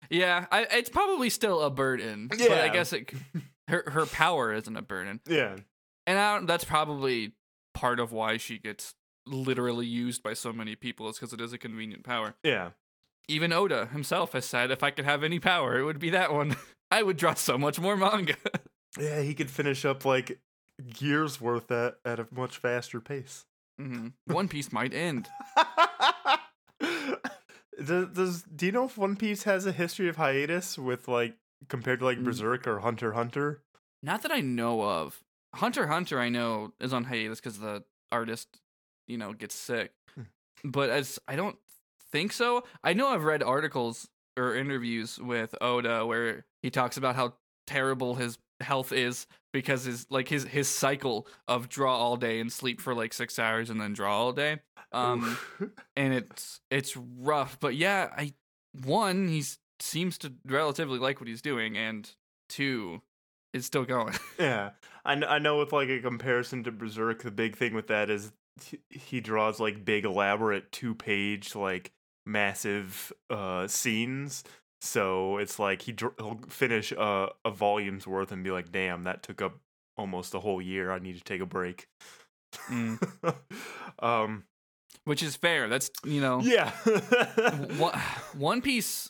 Yeah, 0.10 0.46
I, 0.52 0.68
it's 0.72 0.90
probably 0.90 1.30
still 1.30 1.62
a 1.62 1.70
burden, 1.70 2.28
but 2.28 2.40
I 2.42 2.70
guess 2.70 2.94
it, 2.94 3.12
her 3.68 3.84
her 3.88 4.06
power 4.06 4.54
isn't 4.54 4.76
a 4.76 4.82
burden, 4.82 5.20
yeah. 5.28 5.58
And 6.06 6.20
I 6.20 6.36
don't, 6.36 6.46
that's 6.46 6.66
probably 6.66 7.34
part 7.74 8.00
of 8.00 8.12
why 8.12 8.38
she 8.38 8.58
gets 8.58 8.94
literally 9.26 9.86
used 9.86 10.22
by 10.24 10.34
so 10.34 10.52
many 10.54 10.76
people 10.76 11.08
is 11.10 11.18
because 11.18 11.34
it 11.34 11.42
is 11.42 11.54
a 11.54 11.58
convenient 11.58 12.04
power. 12.04 12.36
yeah 12.44 12.72
Even 13.28 13.54
Oda 13.54 13.86
himself 13.88 14.34
has 14.34 14.46
said, 14.46 14.70
if 14.72 14.84
I 14.84 14.92
could 14.92 15.06
have 15.06 15.24
any 15.24 15.40
power, 15.40 15.78
it 15.80 15.84
would 15.86 16.00
be 16.00 16.10
that 16.12 16.34
one. 16.34 16.56
I 16.92 17.02
would 17.04 17.18
draw 17.18 17.34
so 17.34 17.58
much 17.58 17.80
more 17.80 17.96
manga. 17.98 18.36
yeah 19.00 19.22
he 19.22 19.34
could 19.34 19.50
finish 19.50 19.86
up 19.86 20.06
like 20.06 20.40
years 21.00 21.40
worth 21.42 21.72
at, 21.72 21.96
at 22.06 22.20
a 22.20 22.28
much 22.32 22.58
faster 22.58 23.00
pace 23.00 23.46
hmm 23.80 24.10
One 24.26 24.48
Piece 24.48 24.72
might 24.72 24.94
end. 24.94 25.28
does, 27.84 28.08
does 28.14 28.44
do 28.44 28.66
you 28.66 28.72
know 28.72 28.86
if 28.86 28.98
One 28.98 29.16
Piece 29.16 29.44
has 29.44 29.66
a 29.66 29.72
history 29.72 30.08
of 30.10 30.18
hiatus 30.18 30.78
with 30.78 31.08
like 31.08 31.36
compared 31.70 32.00
to 32.00 32.06
like 32.06 32.18
Mm. 32.20 32.26
Berserk 32.26 32.68
or 32.68 32.80
Hunter 32.80 33.14
Hunter? 33.14 33.64
Not 34.04 34.22
that 34.24 34.32
I 34.32 34.42
know 34.42 34.82
of. 34.84 35.24
Hunter 35.56 35.88
Hunter, 35.88 36.20
I 36.20 36.30
know, 36.30 36.74
is 36.80 36.94
on 36.94 37.06
hiatus 37.06 37.40
because 37.40 37.60
the 37.60 37.84
artist, 38.12 38.60
you 39.08 39.18
know, 39.18 39.34
gets 39.34 39.56
sick. 39.56 39.92
Hmm. 40.16 40.24
But 40.64 40.90
as 40.90 41.20
I 41.28 41.36
don't 41.36 41.58
think 42.14 42.32
so. 42.32 42.64
I 42.84 42.94
know 42.94 43.10
I've 43.10 43.26
read 43.26 43.44
articles 43.44 44.08
or 44.38 44.56
interviews 44.56 45.20
with 45.20 45.54
Oda 45.60 46.06
where 46.06 46.46
he 46.62 46.70
talks 46.70 46.96
about 46.96 47.16
how 47.16 47.34
terrible 47.68 48.16
his 48.16 48.38
health 48.62 48.94
is 48.94 49.28
because 49.52 49.84
his 49.84 50.06
like 50.10 50.30
his 50.30 50.46
his 50.46 50.70
cycle 50.70 51.28
of 51.48 51.68
draw 51.68 51.98
all 51.98 52.16
day 52.16 52.40
and 52.40 52.52
sleep 52.52 52.80
for 52.80 52.96
like 52.96 53.14
six 53.14 53.38
hours 53.38 53.70
and 53.70 53.82
then 53.82 53.94
draw 53.94 54.18
all 54.18 54.32
day. 54.32 54.60
Um, 54.92 55.38
and 55.98 56.14
it's 56.14 56.62
it's 56.72 56.96
rough. 56.96 57.60
But 57.60 57.76
yeah, 57.76 58.10
I 58.16 58.34
one 58.86 59.28
he 59.28 59.44
seems 59.80 60.18
to 60.20 60.34
relatively 60.46 61.00
like 61.00 61.20
what 61.20 61.28
he's 61.28 61.42
doing, 61.42 61.78
and 61.78 62.10
two, 62.48 63.02
it's 63.54 63.66
still 63.66 63.86
going. 63.86 64.14
yeah, 64.40 64.72
I 65.04 65.14
I 65.14 65.40
know 65.40 65.58
with 65.58 65.74
like 65.74 65.90
a 65.90 66.00
comparison 66.00 66.64
to 66.64 66.72
Berserk, 66.72 67.24
the 67.24 67.32
big 67.32 67.58
thing 67.58 67.74
with 67.74 67.88
that 67.88 68.10
is 68.10 68.32
he- 68.90 69.20
draws 69.20 69.60
like 69.60 69.86
big 69.86 70.06
elaborate 70.06 70.72
two 70.72 70.94
page 70.96 71.56
like 71.56 71.92
massive 72.26 73.12
uh 73.30 73.68
scenes. 73.68 74.44
So 74.82 75.38
it's 75.38 75.60
like 75.60 75.84
he 75.84 75.92
dr- 75.94 76.16
he'll 76.18 76.40
finish 76.50 76.92
a, 76.92 77.30
a 77.46 77.52
volume's 77.52 78.06
worth 78.06 78.32
and 78.32 78.44
be 78.44 78.52
like, 78.52 78.72
"Damn, 78.72 79.04
that 79.04 79.24
took 79.24 79.42
up 79.42 79.58
almost 79.98 80.34
a 80.34 80.40
whole 80.40 80.62
year. 80.62 80.92
I 80.92 81.00
need 81.00 81.18
to 81.18 81.24
take 81.24 81.42
a 81.42 81.46
break." 81.46 81.88
Mm. 82.70 83.00
um, 84.00 84.44
which 85.06 85.24
is 85.24 85.36
fair. 85.36 85.68
That's 85.70 85.90
you 86.04 86.22
know, 86.22 86.42
yeah. 86.42 86.72
One, 87.78 88.00
One 88.38 88.62
Piece. 88.62 89.10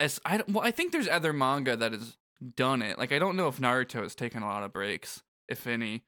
As 0.00 0.20
I 0.24 0.42
well, 0.48 0.64
I 0.64 0.70
think 0.72 0.90
there's 0.90 1.08
other 1.08 1.32
manga 1.32 1.76
that 1.76 1.92
has 1.92 2.16
done 2.56 2.82
it. 2.82 2.98
Like 2.98 3.12
I 3.12 3.18
don't 3.18 3.36
know 3.36 3.48
if 3.48 3.58
Naruto 3.58 4.02
has 4.02 4.14
taken 4.14 4.42
a 4.42 4.46
lot 4.46 4.64
of 4.64 4.72
breaks, 4.72 5.22
if 5.48 5.66
any, 5.66 6.02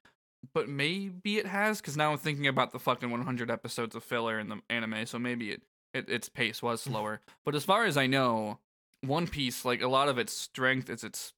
but 0.53 0.69
maybe 0.69 1.39
it 1.39 1.47
has. 1.47 1.81
Because 1.81 1.97
now 1.97 2.13
I'm 2.13 2.19
thinking 2.19 2.47
about 2.47 2.73
the 2.73 2.79
fucking 2.79 3.11
100 3.11 3.51
episodes 3.51 3.95
of 3.95 4.05
filler 4.05 4.39
in 4.39 4.49
the 4.49 4.61
anime, 4.69 5.07
so 5.07 5.19
maybe 5.19 5.51
it, 5.51 5.63
it 5.93 6.09
its 6.09 6.29
pace 6.29 6.63
was 6.63 6.83
slower. 6.83 7.21
but 7.45 7.55
as 7.55 7.65
far 7.65 7.85
as 7.85 7.97
I 7.97 8.07
know, 8.07 8.59
One 9.03 9.27
Piece, 9.27 9.65
like 9.65 9.83
a 9.83 9.89
lot 9.89 10.09
of 10.09 10.19
its 10.19 10.33
strength 10.33 10.91
is 10.91 11.05
its 11.05 11.33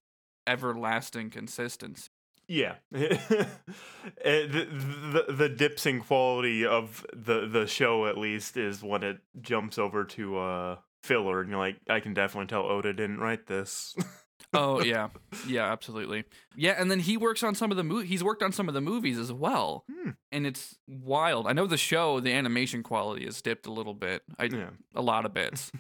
everlasting 0.46 1.30
consistency. 1.30 2.08
Yeah, 2.48 2.76
Eh, 2.92 4.46
the, 4.46 5.24
the 5.26 5.32
the 5.32 5.48
dips 5.48 5.84
in 5.84 6.00
quality 6.00 6.64
of 6.64 7.04
the 7.12 7.46
the 7.48 7.66
show 7.66 8.06
at 8.06 8.16
least 8.16 8.56
is 8.56 8.82
when 8.84 9.02
it 9.02 9.18
jumps 9.40 9.78
over 9.78 10.04
to 10.04 10.38
uh 10.38 10.76
filler, 11.02 11.40
and 11.40 11.50
you're 11.50 11.58
like, 11.58 11.78
I 11.88 11.98
can 12.00 12.14
definitely 12.14 12.46
tell 12.46 12.62
Oda 12.62 12.92
didn't 12.92 13.18
write 13.18 13.46
this. 13.46 13.96
oh 14.56 14.80
yeah, 14.82 15.08
yeah, 15.46 15.70
absolutely. 15.70 16.24
Yeah, 16.56 16.74
and 16.78 16.90
then 16.90 17.00
he 17.00 17.16
works 17.16 17.42
on 17.42 17.54
some 17.54 17.70
of 17.70 17.76
the 17.76 17.84
mo- 17.84 18.00
he's 18.00 18.24
worked 18.24 18.42
on 18.42 18.52
some 18.52 18.68
of 18.68 18.74
the 18.74 18.80
movies 18.80 19.18
as 19.18 19.32
well, 19.32 19.84
Hmm. 19.90 20.10
and 20.32 20.46
it's 20.46 20.76
wild. 20.88 21.46
I 21.46 21.52
know 21.52 21.66
the 21.66 21.76
show, 21.76 22.20
the 22.20 22.32
animation 22.32 22.82
quality 22.82 23.24
has 23.24 23.40
dipped 23.42 23.66
a 23.66 23.72
little 23.72 23.94
bit, 23.94 24.22
I 24.38 24.44
yeah, 24.44 24.70
a 24.94 25.02
lot 25.02 25.24
of 25.26 25.32
bits, 25.40 25.70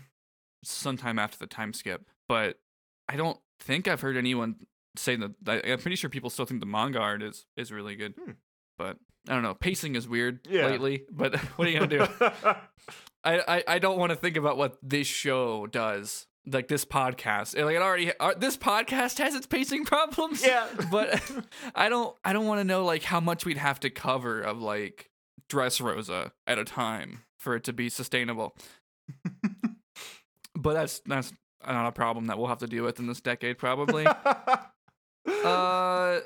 sometime 0.62 1.18
after 1.18 1.38
the 1.38 1.46
time 1.46 1.72
skip, 1.72 2.06
but 2.28 2.58
I 3.08 3.16
don't 3.16 3.38
think 3.60 3.88
I've 3.88 4.00
heard 4.00 4.16
anyone 4.16 4.56
say 4.96 5.16
that. 5.16 5.32
I, 5.46 5.72
I'm 5.72 5.78
pretty 5.78 5.96
sure 5.96 6.10
people 6.10 6.30
still 6.30 6.44
think 6.46 6.60
the 6.60 6.66
manga 6.66 6.98
art 6.98 7.22
is 7.22 7.46
is 7.56 7.72
really 7.72 7.96
good, 7.96 8.14
Hmm. 8.22 8.32
but 8.78 8.98
I 9.28 9.34
don't 9.34 9.42
know. 9.42 9.54
Pacing 9.54 9.96
is 9.96 10.08
weird 10.08 10.46
Yeah. 10.48 10.66
lately, 10.66 11.04
but 11.10 11.34
what 11.56 11.66
are 11.66 11.70
you 11.70 11.78
gonna 11.80 11.98
do? 11.98 12.06
I, 13.24 13.40
I, 13.58 13.64
I 13.66 13.78
don't 13.80 13.98
want 13.98 14.10
to 14.10 14.16
think 14.16 14.36
about 14.36 14.56
what 14.56 14.78
this 14.82 15.06
show 15.08 15.66
does. 15.66 16.26
Like 16.48 16.68
this 16.68 16.84
podcast, 16.84 17.60
like 17.60 17.74
it 17.74 17.82
already. 17.82 18.12
Uh, 18.20 18.34
this 18.36 18.56
podcast 18.56 19.18
has 19.18 19.34
its 19.34 19.46
pacing 19.46 19.84
problems. 19.86 20.44
yeah, 20.46 20.66
but 20.92 21.20
I 21.74 21.88
don't. 21.88 22.16
I 22.24 22.32
don't 22.32 22.46
want 22.46 22.60
to 22.60 22.64
know 22.64 22.84
like 22.84 23.02
how 23.02 23.18
much 23.20 23.44
we'd 23.44 23.56
have 23.56 23.80
to 23.80 23.90
cover 23.90 24.40
of 24.40 24.60
like 24.62 25.10
Dressrosa 25.50 26.30
at 26.46 26.58
a 26.58 26.64
time 26.64 27.22
for 27.38 27.56
it 27.56 27.64
to 27.64 27.72
be 27.72 27.88
sustainable. 27.88 28.56
but 30.54 30.74
that's 30.74 31.00
that's 31.06 31.32
not 31.66 31.88
a 31.88 31.92
problem 31.92 32.26
that 32.26 32.38
we'll 32.38 32.46
have 32.46 32.58
to 32.58 32.66
deal 32.68 32.84
with 32.84 33.00
in 33.00 33.08
this 33.08 33.20
decade 33.20 33.58
probably. 33.58 34.06
uh, 35.44 36.18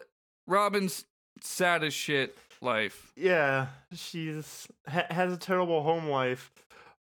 Robin's 0.47 1.05
sad 1.43 1.83
as 1.85 1.95
shit 1.95 2.37
life. 2.61 3.13
yeah, 3.17 3.69
she's 3.95 4.69
ha- 4.89 5.07
has 5.11 5.33
a 5.33 5.37
terrible 5.39 5.83
home 5.83 6.07
life, 6.09 6.53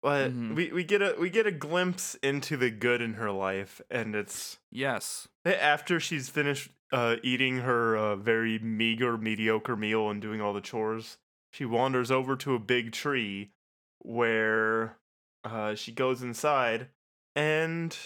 but 0.02 0.30
Mhm. 0.32 0.54
we, 0.54 0.72
we 0.72 0.84
get 0.84 1.02
a 1.02 1.14
we 1.18 1.30
get 1.30 1.46
a 1.46 1.50
glimpse 1.52 2.14
into 2.16 2.56
the 2.56 2.70
good 2.70 3.00
in 3.00 3.14
her 3.14 3.30
life, 3.30 3.80
and 3.90 4.14
it's 4.14 4.58
Yes. 4.70 5.28
after 5.44 5.98
she's 6.00 6.28
finished 6.28 6.70
uh, 6.92 7.16
eating 7.22 7.58
her 7.58 7.96
uh, 7.96 8.16
very 8.16 8.58
meager, 8.58 9.16
mediocre 9.16 9.76
meal 9.76 10.10
and 10.10 10.20
doing 10.20 10.40
all 10.40 10.52
the 10.52 10.60
chores. 10.60 11.18
She 11.52 11.64
wanders 11.64 12.10
over 12.10 12.36
to 12.36 12.54
a 12.54 12.58
big 12.58 12.92
tree 12.92 13.52
where 13.98 14.96
uh, 15.44 15.74
she 15.74 15.92
goes 15.92 16.22
inside, 16.22 16.88
and 17.36 17.96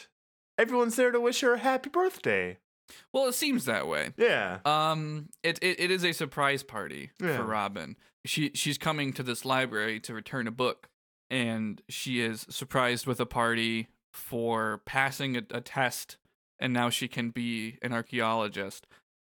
everyone's 0.59 0.97
there 0.97 1.11
to 1.13 1.21
wish 1.21 1.41
her 1.41 1.55
a 1.55 1.59
happy 1.59 1.89
birthday. 1.91 2.59
Well, 3.13 3.27
it 3.27 3.35
seems 3.35 3.65
that 3.65 3.87
way. 3.89 4.13
Yeah, 4.17 4.59
Um, 4.65 5.29
it, 5.43 5.59
it 5.63 5.81
it 5.81 5.91
is 5.91 6.05
a 6.05 6.13
surprise 6.13 6.63
party 6.63 7.11
Yeah. 7.21 7.37
for 7.39 7.45
Robin. 7.45 7.97
She 8.27 8.51
she's 8.55 8.77
coming 8.79 9.13
to 9.15 9.23
this 9.23 9.45
library 9.45 9.99
to 10.01 10.13
return 10.15 10.47
a 10.47 10.51
book, 10.51 10.89
and 11.35 11.83
she 11.89 12.21
is 12.21 12.47
surprised 12.49 13.07
with 13.07 13.19
a 13.19 13.27
party 13.27 13.89
for 14.13 14.81
passing 14.87 15.37
a, 15.37 15.43
a 15.51 15.61
test, 15.61 16.17
and 16.61 16.73
now 16.73 16.89
she 16.91 17.09
can 17.09 17.31
be 17.31 17.79
an 17.83 17.93
archaeologist. 17.93 18.87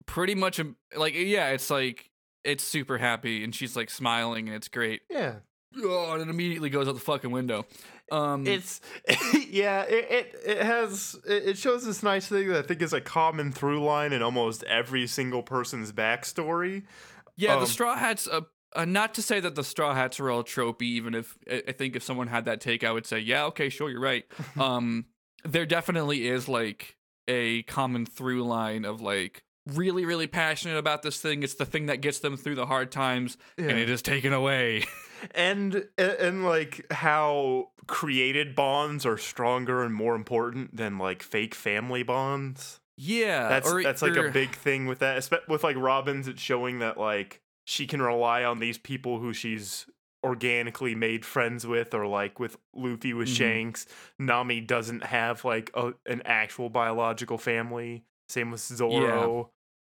Pretty 0.06 0.34
much, 0.34 0.60
um, 0.60 0.76
like 0.94 1.14
yeah, 1.14 1.48
it's 1.48 1.70
like 1.70 2.10
it's 2.44 2.62
super 2.62 2.98
happy, 2.98 3.42
and 3.42 3.54
she's 3.54 3.74
like 3.74 3.88
smiling, 3.90 4.48
and 4.48 4.54
it's 4.56 4.68
great. 4.68 5.00
yeah. 5.10 5.36
Oh, 5.76 6.12
and 6.12 6.22
it 6.22 6.28
immediately 6.28 6.70
goes 6.70 6.86
out 6.86 6.94
the 6.94 7.00
fucking 7.00 7.32
window. 7.32 7.66
Um, 8.12 8.46
It's 8.46 8.80
yeah. 9.48 9.82
It, 9.82 10.06
it 10.08 10.40
it 10.46 10.62
has 10.62 11.16
it 11.26 11.58
shows 11.58 11.84
this 11.84 12.00
nice 12.02 12.28
thing 12.28 12.46
that 12.48 12.58
I 12.58 12.62
think 12.62 12.80
is 12.80 12.92
a 12.92 13.00
common 13.00 13.50
through 13.50 13.82
line 13.82 14.12
in 14.12 14.22
almost 14.22 14.62
every 14.64 15.08
single 15.08 15.42
person's 15.42 15.90
backstory. 15.90 16.84
Yeah, 17.36 17.54
Um, 17.54 17.60
the 17.62 17.66
Straw 17.66 17.96
Hats. 17.96 18.28
Uh, 18.28 18.42
uh, 18.74 18.84
not 18.84 19.14
to 19.14 19.22
say 19.22 19.40
that 19.40 19.54
the 19.54 19.64
Straw 19.64 19.94
Hats 19.94 20.18
are 20.20 20.30
all 20.30 20.42
tropey. 20.44 20.82
Even 20.82 21.14
if 21.14 21.36
I 21.48 21.72
think 21.72 21.96
if 21.96 22.02
someone 22.02 22.28
had 22.28 22.44
that 22.46 22.60
take, 22.60 22.84
I 22.84 22.92
would 22.92 23.06
say, 23.06 23.18
yeah, 23.18 23.44
okay, 23.46 23.68
sure, 23.68 23.90
you're 23.90 24.00
right. 24.00 24.24
um, 24.58 25.06
there 25.44 25.66
definitely 25.66 26.26
is 26.28 26.48
like 26.48 26.96
a 27.28 27.62
common 27.64 28.06
through 28.06 28.44
line 28.44 28.84
of 28.84 29.00
like 29.00 29.42
really, 29.66 30.04
really 30.04 30.26
passionate 30.26 30.76
about 30.76 31.02
this 31.02 31.20
thing. 31.20 31.42
It's 31.42 31.54
the 31.54 31.64
thing 31.66 31.86
that 31.86 32.00
gets 32.00 32.18
them 32.18 32.36
through 32.36 32.56
the 32.56 32.66
hard 32.66 32.90
times, 32.92 33.36
and 33.58 33.70
it 33.70 33.88
is 33.90 34.02
taken 34.02 34.32
away. 34.32 34.84
and 35.34 35.86
and, 35.96 36.44
like 36.44 36.84
how 36.92 37.68
created 37.86 38.54
bonds 38.54 39.06
are 39.06 39.18
stronger 39.18 39.82
and 39.82 39.94
more 39.94 40.14
important 40.14 40.76
than 40.76 40.98
like 40.98 41.22
fake 41.22 41.54
family 41.54 42.02
bonds. 42.02 42.80
yeah, 42.96 43.48
That's 43.48 43.70
or- 43.70 43.82
that's 43.82 44.02
like 44.02 44.16
or- 44.16 44.28
a 44.28 44.32
big 44.32 44.54
thing 44.54 44.86
with 44.86 44.98
that. 45.00 45.28
With 45.48 45.64
like 45.64 45.76
Robin's, 45.76 46.28
it's 46.28 46.42
showing 46.42 46.80
that 46.80 46.98
like 46.98 47.40
she 47.64 47.86
can 47.86 48.00
rely 48.02 48.44
on 48.44 48.58
these 48.58 48.78
people 48.78 49.18
who 49.20 49.32
she's 49.32 49.86
organically 50.24 50.94
made 50.94 51.24
friends 51.24 51.66
with, 51.66 51.92
or 51.94 52.06
like 52.06 52.38
with 52.40 52.56
Luffy 52.74 53.12
with 53.12 53.28
Mhm. 53.28 53.36
Shanks. 53.36 53.86
Nami 54.18 54.60
doesn't 54.60 55.04
have 55.04 55.44
like 55.44 55.70
a, 55.74 55.92
an 56.06 56.22
actual 56.24 56.70
biological 56.70 57.36
family. 57.38 58.04
Same 58.28 58.50
with 58.50 58.60
Zoro. 58.60 59.50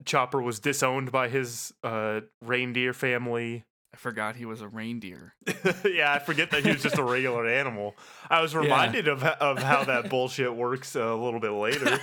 Chopper 0.05 0.41
was 0.41 0.59
disowned 0.59 1.11
by 1.11 1.27
his 1.29 1.73
uh, 1.83 2.21
reindeer 2.41 2.93
family. 2.93 3.65
I 3.93 3.97
forgot 3.97 4.35
he 4.35 4.45
was 4.45 4.61
a 4.61 4.67
reindeer. 4.67 5.33
yeah, 5.83 6.13
I 6.13 6.19
forget 6.19 6.51
that 6.51 6.63
he 6.63 6.71
was 6.71 6.83
just 6.83 6.99
a 6.99 7.03
regular 7.03 7.47
animal. 7.47 7.95
I 8.29 8.39
was 8.41 8.55
reminded 8.63 9.07
of 9.07 9.23
of 9.23 9.57
how 9.63 9.83
that 9.85 10.09
bullshit 10.11 10.55
works 10.55 10.95
a 10.95 11.13
little 11.15 11.39
bit 11.39 11.49
later. 11.51 11.99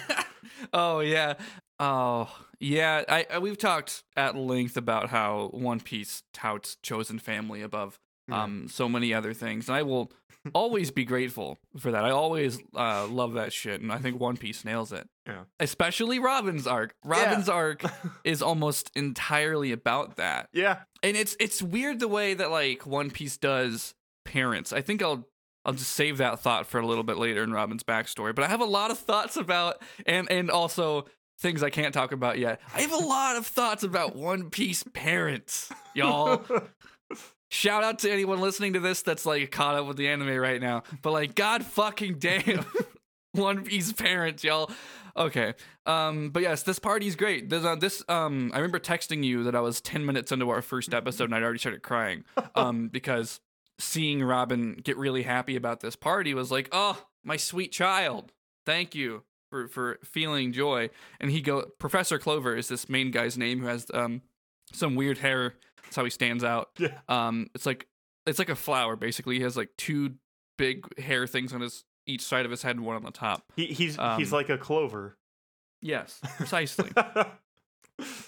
oh 0.72 0.98
yeah. 0.98 1.34
Oh 1.78 2.28
yeah. 2.60 3.02
I, 3.08 3.26
I 3.32 3.38
we've 3.38 3.58
talked 3.58 4.02
at 4.16 4.36
length 4.36 4.76
about 4.76 5.10
how 5.10 5.48
One 5.52 5.80
Piece 5.80 6.22
touts 6.32 6.76
chosen 6.82 7.18
family 7.18 7.62
above 7.62 7.98
Yeah. 8.28 8.42
um 8.44 8.68
so 8.68 8.88
many 8.88 9.12
other 9.12 9.34
things, 9.34 9.68
and 9.68 9.76
I 9.76 9.82
will 9.82 10.10
always 10.54 10.90
be 10.90 11.04
grateful 11.04 11.58
for 11.78 11.90
that. 11.90 12.04
I 12.04 12.10
always 12.10 12.58
uh, 12.74 13.06
love 13.08 13.32
that 13.34 13.52
shit, 13.52 13.80
and 13.80 13.92
I 13.92 13.98
think 13.98 14.18
One 14.20 14.36
Piece 14.36 14.64
nails 14.64 14.92
it. 14.92 15.08
Yeah. 15.26 15.42
Especially 15.60 16.18
Robin's 16.18 16.66
arc. 16.66 16.94
Robin's 17.04 17.48
arc 17.48 17.82
is 18.24 18.42
almost 18.42 18.90
entirely 18.94 19.72
about 19.72 20.16
that 20.16 20.48
yeah, 20.52 20.80
and 21.02 21.16
it's 21.16 21.36
it's 21.40 21.60
weird 21.62 22.00
the 22.00 22.08
way 22.08 22.32
that 22.34 22.50
like 22.50 22.86
One 22.86 23.10
Piece 23.10 23.36
does 23.36 23.94
parents. 24.24 24.72
I 24.72 24.80
think 24.80 25.02
I'll 25.02 25.28
I'll 25.64 25.72
just 25.74 25.92
save 25.92 26.18
that 26.18 26.38
thought 26.40 26.66
for 26.66 26.78
a 26.80 26.86
little 26.86 27.02
bit 27.04 27.18
later 27.18 27.42
in 27.42 27.52
Robin's 27.52 27.82
backstory. 27.82 28.34
But 28.34 28.44
I 28.44 28.48
have 28.48 28.60
a 28.60 28.64
lot 28.66 28.90
of 28.92 28.98
thoughts 28.98 29.36
about 29.36 29.82
and 30.06 30.30
and 30.30 30.48
also 30.50 31.06
things 31.38 31.62
I 31.62 31.70
can't 31.70 31.94
talk 31.94 32.12
about 32.12 32.38
yet. 32.38 32.60
I 32.74 32.80
have 32.82 32.92
a 32.92 32.96
lot 33.06 33.36
of 33.36 33.46
thoughts 33.46 33.82
about 33.82 34.16
One 34.16 34.50
Piece 34.50 34.82
parents, 34.94 35.70
y'all. 35.94 36.44
Shout 37.48 37.84
out 37.84 38.00
to 38.00 38.10
anyone 38.10 38.40
listening 38.40 38.72
to 38.72 38.80
this 38.80 39.02
that's 39.02 39.24
like 39.24 39.50
caught 39.50 39.76
up 39.76 39.86
with 39.86 39.96
the 39.96 40.08
anime 40.08 40.36
right 40.36 40.60
now. 40.60 40.82
But 41.02 41.12
like, 41.12 41.34
god 41.34 41.64
fucking 41.64 42.18
damn, 42.18 42.64
One 43.32 43.64
Piece 43.64 43.92
parents, 43.92 44.42
y'all. 44.42 44.70
Okay. 45.16 45.54
Um. 45.86 46.30
But 46.30 46.42
yes, 46.42 46.62
this 46.62 46.78
party's 46.78 47.16
great. 47.16 47.48
There's 47.48 47.64
uh, 47.64 47.76
this. 47.76 48.02
Um. 48.08 48.50
I 48.52 48.58
remember 48.58 48.80
texting 48.80 49.24
you 49.24 49.44
that 49.44 49.54
I 49.54 49.60
was 49.60 49.80
ten 49.80 50.04
minutes 50.04 50.32
into 50.32 50.50
our 50.50 50.60
first 50.60 50.92
episode 50.92 51.24
and 51.24 51.34
I'd 51.34 51.42
already 51.42 51.58
started 51.58 51.82
crying. 51.82 52.24
Um. 52.54 52.88
Because 52.96 53.40
seeing 53.78 54.22
Robin 54.22 54.80
get 54.82 54.96
really 54.96 55.22
happy 55.22 55.54
about 55.54 55.80
this 55.80 55.96
party 55.96 56.34
was 56.34 56.50
like, 56.50 56.68
oh, 56.72 57.06
my 57.24 57.36
sweet 57.36 57.72
child. 57.72 58.32
Thank 58.64 58.94
you 58.94 59.22
for 59.56 59.68
for 59.68 59.98
feeling 60.04 60.52
joy. 60.52 60.90
And 61.20 61.30
he 61.30 61.40
go. 61.40 61.62
Professor 61.78 62.18
Clover 62.18 62.56
is 62.56 62.68
this 62.68 62.88
main 62.88 63.10
guy's 63.10 63.38
name 63.38 63.60
who 63.60 63.66
has 63.66 63.86
um 63.94 64.22
some 64.72 64.94
weird 64.94 65.18
hair. 65.18 65.54
That's 65.84 65.96
how 65.96 66.04
he 66.04 66.10
stands 66.10 66.42
out. 66.44 66.70
yeah. 66.78 66.98
Um, 67.08 67.48
it's 67.54 67.64
like 67.66 67.86
it's 68.26 68.38
like 68.38 68.48
a 68.48 68.56
flower. 68.56 68.96
Basically, 68.96 69.36
he 69.36 69.42
has 69.42 69.56
like 69.56 69.70
two 69.78 70.14
big 70.58 70.98
hair 70.98 71.26
things 71.26 71.52
on 71.52 71.60
his 71.60 71.84
each 72.06 72.22
side 72.22 72.44
of 72.44 72.50
his 72.50 72.62
head 72.62 72.76
and 72.76 72.84
one 72.84 72.96
on 72.96 73.02
the 73.02 73.10
top. 73.10 73.44
He, 73.56 73.66
he's 73.66 73.76
he's 73.76 73.98
Um, 73.98 74.22
like 74.30 74.48
a 74.48 74.58
clover. 74.58 75.16
Yes, 75.82 76.20
precisely. 76.36 76.90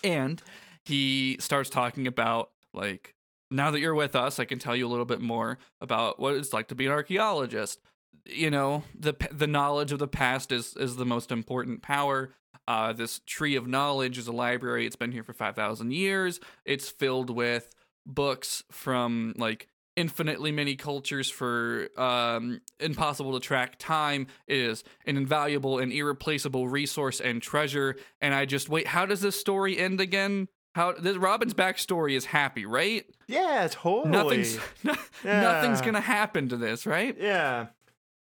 and 0.05 0.43
he 0.85 1.37
starts 1.41 1.71
talking 1.71 2.07
about 2.07 2.51
like 2.75 3.15
now 3.51 3.71
that 3.71 3.81
you're 3.81 3.95
with 3.95 4.15
us, 4.15 4.39
I 4.39 4.45
can 4.45 4.59
tell 4.59 4.77
you 4.77 4.87
a 4.87 4.91
little 4.91 5.05
bit 5.07 5.21
more 5.21 5.59
about 5.81 6.21
what 6.21 6.35
it's 6.35 6.53
like 6.53 6.69
to 6.69 6.75
be 6.75 6.87
an 6.87 6.93
archaeologist. 6.93 7.81
You 8.25 8.51
know 8.51 8.83
the 8.99 9.15
the 9.33 9.47
knowledge 9.47 9.93
of 9.93 9.99
the 9.99 10.09
past 10.09 10.53
is 10.53 10.77
is 10.77 10.97
the 10.97 11.07
most 11.07 11.31
important 11.33 11.83
power. 11.83 12.35
Uh, 12.67 12.93
this 12.93 13.21
tree 13.27 13.57
of 13.57 13.67
knowledge 13.67 14.19
is 14.19 14.27
a 14.29 14.33
library. 14.33 14.87
It's 14.87 14.97
been 14.97 15.13
here 15.13 15.23
for 15.25 15.33
five 15.33 15.57
thousand 15.57 15.93
years. 15.93 16.39
It's 16.65 16.91
filled 16.91 17.31
with 17.31 17.71
books 18.07 18.63
from 18.71 19.35
like 19.39 19.69
infinitely 19.97 20.53
many 20.53 20.77
cultures 20.77 21.29
for 21.29 21.89
um, 21.97 22.61
impossible 22.79 23.33
to 23.33 23.41
track 23.41 23.77
time. 23.79 24.27
It 24.47 24.59
is 24.59 24.85
an 25.07 25.17
invaluable 25.17 25.79
and 25.79 25.91
irreplaceable 25.93 26.69
resource 26.69 27.21
and 27.21 27.43
treasure. 27.43 27.97
And 28.21 28.33
I 28.35 28.45
just 28.45 28.69
wait. 28.69 28.87
How 28.87 29.07
does 29.07 29.23
this 29.23 29.39
story 29.41 29.79
end 29.79 30.01
again? 30.01 30.49
How 30.75 30.93
this 30.93 31.17
Robin's 31.17 31.55
backstory 31.55 32.13
is 32.17 32.27
happy, 32.27 32.65
right? 32.67 33.05
Yeah, 33.27 33.67
totally. 33.71 34.11
Nothing's 34.11 34.59
no, 34.85 34.95
Yeah. 35.25 35.41
nothing's 35.41 35.81
gonna 35.81 36.01
happen 36.01 36.49
to 36.51 36.57
this, 36.57 36.87
right? 36.87 37.17
Yeah. 37.19 37.69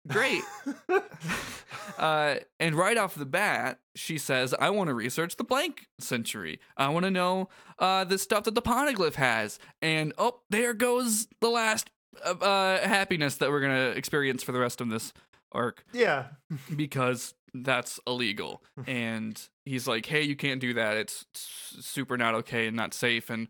Great. 0.08 0.44
uh, 1.98 2.36
and 2.60 2.76
right 2.76 2.98
off 2.98 3.16
the 3.16 3.26
bat, 3.26 3.80
she 3.96 4.18
says, 4.18 4.54
"I 4.60 4.70
want 4.70 4.90
to 4.90 4.94
research 4.94 5.38
the 5.38 5.44
blank 5.44 5.88
century. 6.00 6.60
I 6.78 6.90
want 6.90 7.06
to 7.06 7.12
know 7.12 7.50
uh, 7.80 8.04
the 8.04 8.18
stuff 8.18 8.44
that 8.44 8.56
the 8.56 8.62
poneglyph 8.62 9.16
has." 9.16 9.60
And 9.82 10.14
oh, 10.18 10.42
there 10.50 10.74
goes 10.74 11.28
the 11.42 11.50
last 11.50 11.90
uh, 12.24 12.36
uh, 12.36 12.88
happiness 12.88 13.38
that 13.38 13.50
we're 13.50 13.62
gonna 13.62 13.90
experience 13.96 14.44
for 14.44 14.52
the 14.52 14.60
rest 14.60 14.80
of 14.80 14.90
this 14.90 15.12
arc 15.52 15.86
yeah. 15.94 16.26
because 16.76 17.34
that's 17.54 18.00
illegal. 18.06 18.64
and 18.88 19.42
he's 19.66 19.88
like, 19.88 20.06
"Hey, 20.06 20.22
you 20.22 20.36
can't 20.36 20.62
do 20.62 20.74
that. 20.76 20.98
It's 20.98 21.26
super 21.34 22.18
not 22.18 22.36
okay 22.36 22.68
and 22.68 22.76
not 22.76 22.94
safe." 22.94 23.30
And 23.30 23.48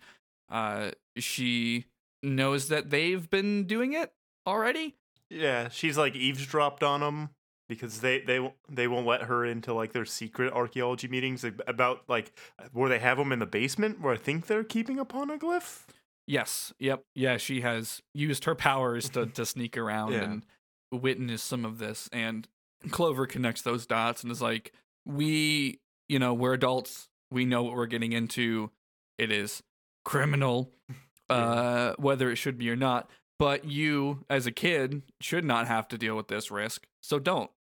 uh, 0.49 0.91
she 1.17 1.85
knows 2.23 2.69
that 2.69 2.89
they've 2.89 3.29
been 3.29 3.65
doing 3.65 3.93
it 3.93 4.13
already. 4.47 4.95
Yeah. 5.29 5.69
She's 5.69 5.97
like 5.97 6.15
eavesdropped 6.15 6.83
on 6.83 6.99
them 7.01 7.29
because 7.67 8.01
they 8.01 8.19
they 8.19 8.39
won't- 8.39 8.55
they 8.69 8.87
won't 8.87 9.07
let 9.07 9.23
her 9.23 9.43
into 9.45 9.73
like 9.73 9.91
their 9.93 10.05
secret 10.05 10.53
archaeology 10.53 11.07
meetings 11.07 11.43
about 11.67 12.03
like 12.07 12.31
where 12.73 12.89
they 12.89 12.99
have 12.99 13.17
them 13.17 13.31
in 13.31 13.39
the 13.39 13.45
basement 13.45 14.01
where 14.01 14.13
I 14.13 14.17
think 14.17 14.47
they're 14.47 14.63
keeping 14.63 14.99
a 14.99 15.05
poneglyph. 15.05 15.85
Yes. 16.27 16.73
Yep. 16.79 17.03
Yeah, 17.13 17.37
she 17.37 17.61
has 17.61 18.01
used 18.13 18.45
her 18.45 18.55
powers 18.55 19.09
to 19.09 19.25
to 19.37 19.45
sneak 19.45 19.77
around 19.77 20.13
Yeah. 20.13 20.23
and 20.23 20.45
witness 20.91 21.41
some 21.43 21.65
of 21.65 21.77
this. 21.79 22.09
And 22.11 22.47
Clover 22.91 23.25
connects 23.27 23.61
those 23.63 23.85
dots 23.85 24.21
and 24.23 24.31
is 24.31 24.41
like, 24.41 24.71
"We, 25.05 25.79
you 26.07 26.19
know, 26.19 26.33
we're 26.33 26.53
adults. 26.53 27.09
We 27.31 27.45
know 27.45 27.63
what 27.63 27.73
we're 27.75 27.85
getting 27.87 28.11
into. 28.13 28.69
It 29.17 29.31
is 29.31 29.63
criminal, 30.03 30.71
uh, 31.29 31.93
whether 31.97 32.29
it 32.31 32.35
should 32.35 32.57
be 32.59 32.69
or 32.69 32.75
not. 32.75 33.09
But 33.37 33.65
you, 33.65 34.23
as 34.29 34.45
a 34.45 34.51
kid, 34.51 35.01
should 35.19 35.43
not 35.43 35.67
have 35.67 35.87
to 35.89 35.97
deal 35.97 36.15
with 36.15 36.27
this 36.27 36.49
risk. 36.51 36.87
So 37.01 37.19
don't." 37.19 37.51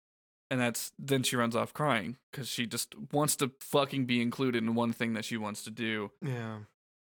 And 0.50 0.61
that's 0.61 0.93
then 0.99 1.23
she 1.23 1.37
runs 1.37 1.57
off 1.57 1.73
crying 1.73 2.16
because 2.31 2.49
she 2.49 2.66
just 2.66 2.95
wants 3.12 3.35
to 3.37 3.50
fucking 3.61 4.04
be 4.07 4.21
included 4.23 4.62
in 4.62 4.75
one 4.75 4.93
thing 4.93 5.14
that 5.14 5.25
she 5.25 5.37
wants 5.37 5.64
to 5.64 5.71
do. 5.71 6.11
Yeah. 6.23 6.59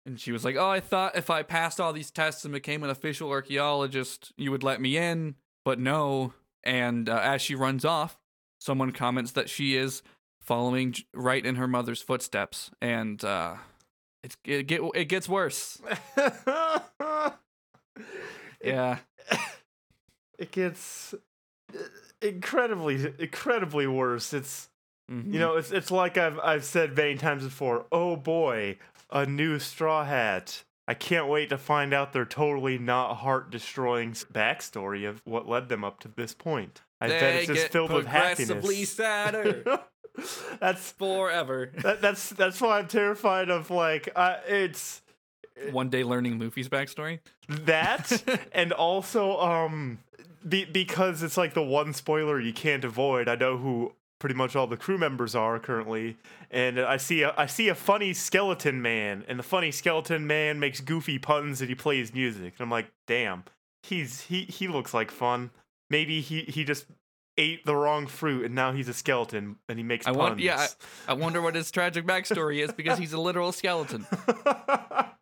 And 0.07 0.21
she 0.21 0.33
was 0.33 0.45
like, 0.45 0.57
"Oh, 0.57 0.69
I 0.69 0.81
thought 0.81 1.17
if 1.17 1.31
I 1.31 1.43
passed 1.43 1.81
all 1.81 1.93
these 1.93 2.11
tests 2.11 2.45
and 2.45 2.53
became 2.53 2.83
an 2.83 2.91
official 2.91 3.31
archaeologist, 3.31 4.33
you 4.37 4.51
would 4.51 4.63
let 4.63 4.81
me 4.81 4.97
in, 4.97 5.35
but 5.65 5.79
no." 5.79 6.35
And 6.63 7.09
uh, 7.09 7.21
as 7.23 7.41
she 7.41 7.55
runs 7.55 7.85
off, 7.85 8.19
someone 8.59 8.93
comments 8.93 9.33
that 9.33 9.49
she 9.49 9.77
is 9.77 10.03
following 10.41 10.95
right 11.15 11.45
in 11.45 11.57
her 11.57 11.69
mother's 11.69 12.03
footsteps, 12.03 12.71
and 12.81 13.25
uh, 13.25 13.57
it's 14.23 14.37
it 14.45 14.67
get 14.67 14.81
it 14.95 15.07
gets 15.07 15.29
worse. 15.29 15.81
Yeah, 18.65 18.99
it 20.39 20.51
gets 20.51 21.15
uh, 21.75 21.79
incredibly 22.23 23.13
incredibly 23.19 23.87
worse. 23.87 24.33
It's 24.33 24.69
Mhm. 25.11 25.33
you 25.33 25.41
know, 25.41 25.57
it's 25.57 25.73
it's 25.73 25.91
like 25.91 26.17
I've 26.17 26.39
I've 26.39 26.65
said 26.65 26.97
many 26.97 27.17
times 27.17 27.43
before. 27.43 27.87
Oh 27.91 28.15
boy, 28.17 28.79
a 29.11 29.27
new 29.27 29.59
straw 29.59 30.05
hat. 30.05 30.63
I 30.87 30.95
can't 30.95 31.29
wait 31.29 31.49
to 31.51 31.59
find 31.59 31.93
out 31.93 32.13
their 32.13 32.25
totally 32.25 32.79
not 32.79 33.17
heart 33.17 33.51
destroying 33.51 34.13
backstory 34.13 35.09
of 35.09 35.21
what 35.25 35.49
led 35.49 35.69
them 35.69 35.85
up 35.85 36.01
to 36.01 36.09
this 36.09 36.33
point. 36.35 36.83
I 37.01 37.09
bet 37.09 37.21
they 37.21 37.39
it's 37.39 37.47
just 37.47 37.69
filled 37.73 37.93
with 37.93 38.07
progressively 38.07 38.77
happiness. 38.77 38.91
sadder 38.93 39.81
that's 40.61 40.93
forever. 40.93 41.73
that, 41.83 42.01
that's 42.01 42.31
that's 42.31 42.61
why 42.61 42.79
I'm 42.79 42.89
terrified 42.89 43.51
of 43.51 43.71
like 43.71 44.09
uh, 44.15 44.37
it's 44.47 45.03
One 45.71 45.89
day 45.89 46.05
learning 46.05 46.39
Luffy's 46.39 46.69
backstory. 46.69 47.21
that 47.49 48.23
and 48.53 48.73
also 48.73 49.39
um 49.41 49.99
be, 50.49 50.65
because 50.65 51.23
it's 51.23 51.37
like 51.37 51.55
the 51.55 51.63
one 51.63 51.93
spoiler 51.93 52.41
you 52.41 52.53
can't 52.53 52.83
avoid 52.85 53.29
i 53.29 53.35
know 53.35 53.59
who 53.59 53.93
pretty 54.19 54.35
much 54.35 54.57
all 54.57 54.67
the 54.67 54.77
crew 54.77 54.97
members 54.97 55.35
are 55.35 55.59
currently 55.59 56.17
and 56.51 56.81
i 56.81 56.97
see 56.97 57.23
a 57.23 57.35
i 57.37 57.45
see 57.45 57.69
a 57.69 57.75
funny 57.75 58.15
skeleton 58.15 58.81
man 58.81 59.23
and 59.29 59.39
the 59.39 59.43
funny 59.43 59.71
skeleton 59.71 60.27
man 60.27 60.59
makes 60.59 60.81
goofy 60.81 61.19
puns 61.19 61.61
and 61.61 61.69
he 61.69 61.75
plays 61.75 62.15
music 62.15 62.55
and 62.57 62.65
i'm 62.65 62.71
like 62.71 62.91
damn 63.07 63.45
he's 63.83 64.23
he 64.23 64.45
he 64.45 64.67
looks 64.67 64.95
like 64.95 65.11
fun 65.11 65.51
maybe 65.91 66.23
he 66.23 66.43
he 66.45 66.65
just 66.65 66.87
ate 67.39 67.65
the 67.65 67.75
wrong 67.75 68.07
fruit 68.07 68.45
and 68.45 68.55
now 68.55 68.73
he's 68.73 68.89
a 68.89 68.95
skeleton 68.95 69.57
and 69.69 69.79
he 69.79 69.83
makes 69.83 70.07
I 70.07 70.11
puns 70.11 70.19
want, 70.19 70.41
yeah, 70.41 70.67
I, 71.09 71.13
I 71.13 71.15
wonder 71.15 71.41
what 71.41 71.55
his 71.55 71.71
tragic 71.71 72.07
backstory 72.07 72.63
is 72.63 72.73
because 72.73 72.99
he's 72.99 73.13
a 73.15 73.21
literal 73.21 73.53
skeleton. 73.53 74.07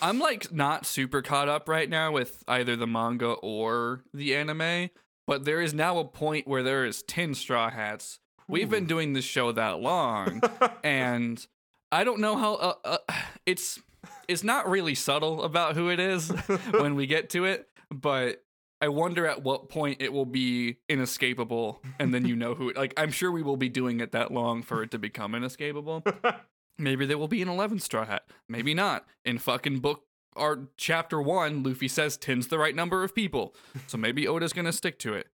I'm 0.00 0.18
like 0.18 0.52
not 0.52 0.86
super 0.86 1.22
caught 1.22 1.48
up 1.48 1.68
right 1.68 1.88
now 1.88 2.12
with 2.12 2.42
either 2.48 2.76
the 2.76 2.86
manga 2.86 3.32
or 3.32 4.02
the 4.14 4.34
anime, 4.34 4.90
but 5.26 5.44
there 5.44 5.60
is 5.60 5.74
now 5.74 5.98
a 5.98 6.04
point 6.04 6.48
where 6.48 6.62
there 6.62 6.84
is 6.84 7.02
10 7.02 7.34
straw 7.34 7.70
hats. 7.70 8.18
We've 8.48 8.70
been 8.70 8.86
doing 8.86 9.12
this 9.12 9.26
show 9.26 9.52
that 9.52 9.80
long 9.80 10.40
and 10.84 11.44
I 11.92 12.04
don't 12.04 12.20
know 12.20 12.36
how 12.36 12.54
uh, 12.54 12.74
uh, 12.84 12.98
it's 13.46 13.80
it's 14.26 14.44
not 14.44 14.68
really 14.68 14.94
subtle 14.94 15.42
about 15.42 15.74
who 15.74 15.90
it 15.90 16.00
is 16.00 16.28
when 16.70 16.94
we 16.94 17.06
get 17.06 17.30
to 17.30 17.44
it, 17.44 17.68
but 17.90 18.42
I 18.80 18.88
wonder 18.88 19.26
at 19.26 19.42
what 19.42 19.68
point 19.68 20.00
it 20.00 20.12
will 20.12 20.26
be 20.26 20.76
inescapable 20.88 21.82
and 21.98 22.14
then 22.14 22.24
you 22.24 22.36
know 22.36 22.54
who 22.54 22.72
like 22.72 22.94
I'm 22.96 23.10
sure 23.10 23.30
we 23.30 23.42
will 23.42 23.56
be 23.56 23.68
doing 23.68 24.00
it 24.00 24.12
that 24.12 24.32
long 24.32 24.62
for 24.62 24.82
it 24.82 24.92
to 24.92 24.98
become 24.98 25.34
inescapable. 25.34 26.04
Maybe 26.78 27.06
there 27.06 27.18
will 27.18 27.28
be 27.28 27.42
an 27.42 27.48
11 27.48 27.80
straw 27.80 28.06
hat. 28.06 28.24
Maybe 28.48 28.72
not. 28.74 29.04
In 29.24 29.38
fucking 29.38 29.80
book 29.80 30.04
or 30.36 30.68
chapter 30.76 31.20
1, 31.20 31.62
Luffy 31.62 31.88
says 31.88 32.16
10's 32.16 32.46
the 32.48 32.58
right 32.58 32.74
number 32.74 33.02
of 33.02 33.14
people. 33.14 33.54
So 33.86 33.98
maybe 33.98 34.28
Oda's 34.28 34.52
going 34.52 34.64
to 34.66 34.72
stick 34.72 34.98
to 35.00 35.14
it. 35.14 35.26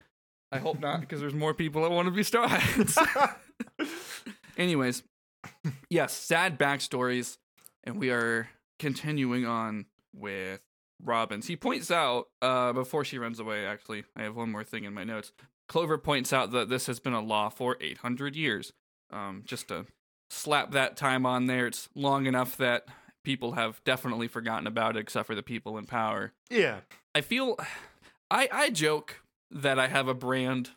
I 0.51 0.59
hope 0.59 0.79
not 0.79 1.01
because 1.01 1.19
there's 1.19 1.33
more 1.33 1.53
people 1.53 1.81
that 1.83 1.91
want 1.91 2.07
to 2.07 2.11
be 2.11 2.23
straw 2.23 2.47
hats. 2.47 2.97
Anyways, 4.57 5.03
yes, 5.89 6.13
sad 6.13 6.57
backstories 6.57 7.37
and 7.83 7.99
we 7.99 8.09
are 8.09 8.49
continuing 8.79 9.45
on 9.45 9.85
with 10.13 10.61
Robin's. 11.03 11.47
He 11.47 11.55
points 11.55 11.91
out 11.91 12.27
uh 12.41 12.73
before 12.73 13.03
she 13.03 13.17
runs 13.17 13.39
away 13.39 13.65
actually, 13.65 14.05
I 14.15 14.23
have 14.23 14.35
one 14.35 14.51
more 14.51 14.63
thing 14.63 14.85
in 14.85 14.93
my 14.93 15.03
notes. 15.03 15.31
Clover 15.67 15.97
points 15.97 16.31
out 16.31 16.51
that 16.51 16.69
this 16.69 16.87
has 16.87 16.99
been 16.99 17.13
a 17.13 17.21
law 17.21 17.49
for 17.49 17.77
800 17.81 18.35
years. 18.35 18.71
Um 19.11 19.43
just 19.45 19.67
to 19.69 19.85
slap 20.35 20.71
that 20.71 20.97
time 20.97 21.25
on 21.25 21.47
there. 21.47 21.67
It's 21.67 21.89
long 21.95 22.25
enough 22.25 22.57
that 22.57 22.85
people 23.23 23.53
have 23.53 23.83
definitely 23.83 24.27
forgotten 24.27 24.67
about 24.67 24.95
it 24.95 24.99
except 24.99 25.27
for 25.27 25.35
the 25.35 25.43
people 25.43 25.77
in 25.77 25.85
power. 25.85 26.31
yeah 26.49 26.81
I 27.15 27.21
feel 27.21 27.57
I 28.29 28.47
I 28.51 28.69
joke 28.69 29.21
that 29.51 29.79
I 29.79 29.87
have 29.87 30.07
a 30.07 30.13
brand 30.13 30.69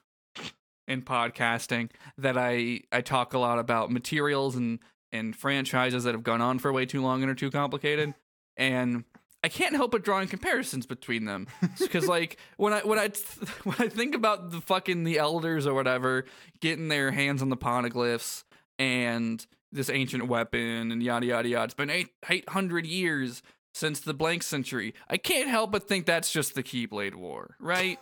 in 0.86 1.02
podcasting 1.02 1.90
that 2.16 2.38
I 2.38 2.80
I 2.90 3.02
talk 3.02 3.34
a 3.34 3.38
lot 3.38 3.58
about 3.58 3.90
materials 3.92 4.56
and 4.56 4.78
and 5.12 5.36
franchises 5.36 6.04
that 6.04 6.14
have 6.14 6.22
gone 6.22 6.40
on 6.40 6.58
for 6.58 6.72
way 6.72 6.86
too 6.86 7.02
long 7.02 7.22
and 7.22 7.30
are 7.30 7.34
too 7.34 7.50
complicated 7.50 8.14
and 8.56 9.04
I 9.44 9.48
can't 9.48 9.76
help 9.76 9.92
but 9.92 10.02
drawing 10.02 10.28
comparisons 10.28 10.86
between 10.86 11.24
them 11.26 11.46
because 11.78 12.08
like 12.08 12.38
when 12.56 12.72
I 12.72 12.80
when 12.80 12.98
I 12.98 13.10
when 13.64 13.76
I 13.78 13.88
think 13.88 14.14
about 14.14 14.50
the 14.50 14.60
fucking 14.62 15.04
the 15.04 15.18
elders 15.18 15.66
or 15.66 15.74
whatever 15.74 16.24
getting 16.60 16.88
their 16.88 17.10
hands 17.10 17.42
on 17.42 17.50
the 17.50 17.56
poneglyphs 17.56 18.44
and 18.78 19.46
this 19.70 19.90
ancient 19.90 20.26
weapon 20.28 20.90
and 20.92 21.02
yada 21.02 21.26
yada 21.26 21.48
yada 21.48 21.64
it's 21.64 21.74
been 21.74 21.90
eight 21.90 22.10
eight 22.30 22.48
hundred 22.48 22.86
years 22.86 23.42
since 23.74 24.00
the 24.00 24.14
blank 24.14 24.42
century. 24.42 24.94
I 25.08 25.16
can't 25.16 25.48
help 25.48 25.70
but 25.70 25.86
think 25.86 26.06
that's 26.06 26.32
just 26.32 26.54
the 26.54 26.62
Keyblade 26.62 27.14
War, 27.14 27.56
right? 27.60 27.98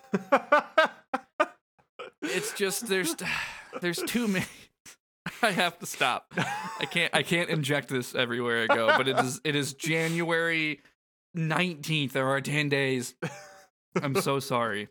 It's 2.23 2.53
just 2.55 2.89
there's 2.89 3.15
there's 3.81 4.03
too 4.03 4.27
many. 4.27 4.47
I 5.43 5.51
have 5.51 5.79
to 5.81 5.87
stop. 5.87 6.33
I 6.37 6.87
can't 6.91 7.15
I 7.15 7.23
can't 7.23 7.51
inject 7.51 7.89
this 7.89 8.15
everywhere 8.15 8.67
I 8.69 8.75
go. 8.75 8.87
But 8.97 9.09
it 9.09 9.19
is 9.19 9.41
it 9.45 9.55
is 9.55 9.75
January 9.75 10.81
nineteenth. 11.35 12.13
There 12.13 12.29
are 12.29 12.41
ten 12.41 12.69
days. 12.69 13.15
I'm 14.03 14.15
so 14.17 14.41
sorry. 14.41 14.89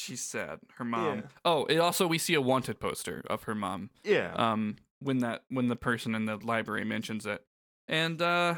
She's 0.00 0.20
sad. 0.24 0.60
Her 0.76 0.84
mom. 0.84 1.18
Yeah. 1.18 1.22
Oh, 1.44 1.64
it 1.66 1.78
also 1.78 2.06
we 2.06 2.18
see 2.18 2.34
a 2.34 2.40
wanted 2.40 2.80
poster 2.80 3.22
of 3.28 3.44
her 3.44 3.54
mom 3.54 3.90
yeah 4.04 4.32
um 4.34 4.76
when 5.00 5.18
that 5.18 5.44
when 5.48 5.68
the 5.68 5.76
person 5.76 6.14
in 6.14 6.24
the 6.26 6.36
library 6.36 6.84
mentions 6.84 7.26
it 7.26 7.44
and 7.88 8.20
uh 8.20 8.54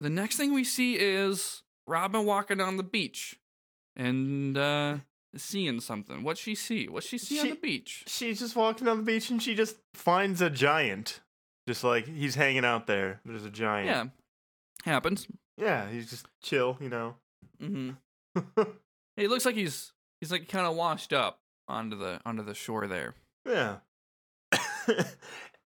the 0.00 0.10
next 0.10 0.36
thing 0.36 0.52
we 0.52 0.64
see 0.64 0.94
is 0.94 1.62
robin 1.86 2.24
walking 2.24 2.60
on 2.60 2.76
the 2.76 2.82
beach 2.82 3.38
and 3.96 4.56
uh 4.58 4.98
seeing 5.38 5.80
something. 5.80 6.22
What 6.22 6.38
she 6.38 6.54
see? 6.54 6.88
What 6.88 7.04
she 7.04 7.18
see 7.18 7.40
on 7.40 7.50
the 7.50 7.56
beach? 7.56 8.04
She's 8.06 8.38
just 8.38 8.56
walking 8.56 8.88
on 8.88 8.98
the 8.98 9.02
beach 9.02 9.30
and 9.30 9.42
she 9.42 9.54
just 9.54 9.76
finds 9.94 10.40
a 10.40 10.50
giant. 10.50 11.20
Just 11.68 11.84
like 11.84 12.06
he's 12.06 12.34
hanging 12.34 12.64
out 12.64 12.86
there. 12.86 13.20
There's 13.24 13.44
a 13.44 13.50
giant. 13.50 13.88
Yeah, 14.86 14.90
happens. 14.90 15.26
Yeah, 15.58 15.88
he's 15.90 16.08
just 16.08 16.26
chill, 16.42 16.76
you 16.80 16.88
know. 16.88 17.16
Mm-hmm. 17.62 18.62
It 19.16 19.30
looks 19.30 19.46
like 19.46 19.54
he's 19.54 19.92
he's 20.26 20.32
like 20.32 20.48
kind 20.48 20.66
of 20.66 20.74
washed 20.76 21.12
up 21.12 21.38
onto 21.68 21.96
the 21.96 22.20
onto 22.26 22.42
the 22.42 22.54
shore 22.54 22.86
there. 22.86 23.14
yeah. 23.48 23.76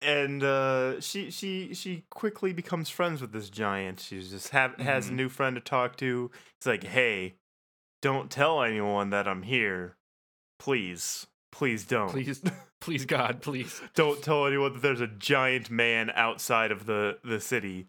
and 0.01 0.43
uh 0.43 0.99
she 1.01 1.29
she 1.29 1.73
she 1.73 2.03
quickly 2.09 2.53
becomes 2.53 2.89
friends 2.89 3.21
with 3.21 3.31
this 3.31 3.49
giant. 3.49 3.99
She's 3.99 4.29
just 4.29 4.49
have 4.49 4.75
has 4.77 5.09
a 5.09 5.11
Mhm. 5.11 5.15
new 5.15 5.29
friend 5.29 5.55
to 5.55 5.61
talk 5.61 5.97
to. 5.97 6.31
It's 6.57 6.65
like, 6.65 6.83
"Hey, 6.83 7.35
don't 8.01 8.31
tell 8.31 8.63
anyone 8.63 9.09
that 9.09 9.27
I'm 9.27 9.43
here. 9.43 9.97
Please. 10.57 11.27
Please 11.51 11.85
don't. 11.85 12.09
Please, 12.09 12.41
please 12.79 13.05
God, 13.05 13.41
please. 13.41 13.81
don't 13.95 14.21
tell 14.21 14.45
anyone 14.45 14.73
that 14.73 14.81
there's 14.81 15.01
a 15.01 15.07
giant 15.07 15.69
man 15.69 16.11
outside 16.15 16.71
of 16.71 16.85
the 16.85 17.19
the 17.23 17.41
city. 17.41 17.87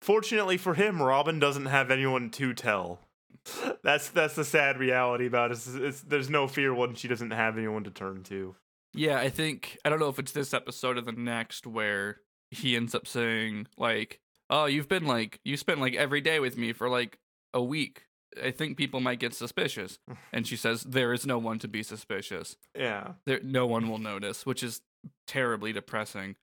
Fortunately 0.00 0.56
for 0.56 0.74
him, 0.74 1.00
Robin 1.00 1.38
doesn't 1.38 1.66
have 1.66 1.90
anyone 1.92 2.30
to 2.30 2.52
tell. 2.54 2.98
That's 3.82 4.08
that's 4.10 4.34
the 4.36 4.44
sad 4.44 4.78
reality 4.78 5.26
about 5.26 5.50
it. 5.50 5.54
It's, 5.54 5.66
it's, 5.74 6.00
there's 6.02 6.30
no 6.30 6.46
fear 6.46 6.72
when 6.72 6.94
she 6.94 7.08
doesn't 7.08 7.32
have 7.32 7.58
anyone 7.58 7.84
to 7.84 7.90
turn 7.90 8.22
to. 8.24 8.54
Yeah, 8.94 9.18
I 9.18 9.30
think 9.30 9.78
I 9.84 9.90
don't 9.90 9.98
know 9.98 10.08
if 10.08 10.18
it's 10.18 10.32
this 10.32 10.54
episode 10.54 10.98
or 10.98 11.00
the 11.00 11.12
next 11.12 11.66
where 11.66 12.20
he 12.50 12.76
ends 12.76 12.94
up 12.94 13.06
saying 13.06 13.66
like, 13.76 14.20
"Oh, 14.50 14.66
you've 14.66 14.88
been 14.88 15.06
like 15.06 15.40
you 15.44 15.56
spent 15.56 15.80
like 15.80 15.94
every 15.94 16.20
day 16.20 16.38
with 16.40 16.56
me 16.56 16.72
for 16.72 16.88
like 16.88 17.18
a 17.52 17.62
week. 17.62 18.04
I 18.42 18.50
think 18.50 18.76
people 18.76 19.00
might 19.00 19.18
get 19.18 19.34
suspicious." 19.34 19.98
And 20.32 20.46
she 20.46 20.56
says, 20.56 20.82
"There 20.82 21.12
is 21.12 21.26
no 21.26 21.38
one 21.38 21.58
to 21.60 21.68
be 21.68 21.82
suspicious. 21.82 22.56
Yeah. 22.78 23.12
There, 23.26 23.40
no 23.42 23.66
one 23.66 23.88
will 23.88 23.98
notice," 23.98 24.46
which 24.46 24.62
is 24.62 24.82
terribly 25.26 25.72
depressing. 25.72 26.36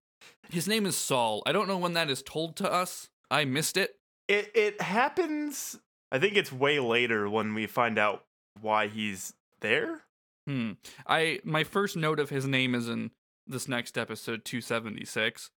His 0.50 0.68
name 0.68 0.86
is 0.86 0.98
Saul. 0.98 1.44
I 1.46 1.52
don't 1.52 1.68
know 1.68 1.78
when 1.78 1.94
that 1.94 2.10
is 2.10 2.22
told 2.22 2.58
to 2.58 2.72
us. 2.72 3.10
I 3.32 3.46
missed 3.46 3.78
it. 3.78 3.96
It 4.28 4.52
it 4.54 4.82
happens. 4.82 5.80
I 6.12 6.20
think 6.20 6.36
it's 6.36 6.52
way 6.52 6.80
later 6.80 7.30
when 7.30 7.54
we 7.54 7.68
find 7.68 7.98
out 8.00 8.26
why 8.62 8.88
he's 8.88 9.34
there. 9.62 10.02
Hmm. 10.48 10.74
I 11.08 11.40
my 11.44 11.64
first 11.64 11.96
note 11.96 12.20
of 12.20 12.30
his 12.30 12.46
name 12.46 12.74
is 12.76 12.90
in 12.90 13.12
this 13.46 13.68
next 13.68 13.98
episode 13.98 14.46
276, 14.46 15.52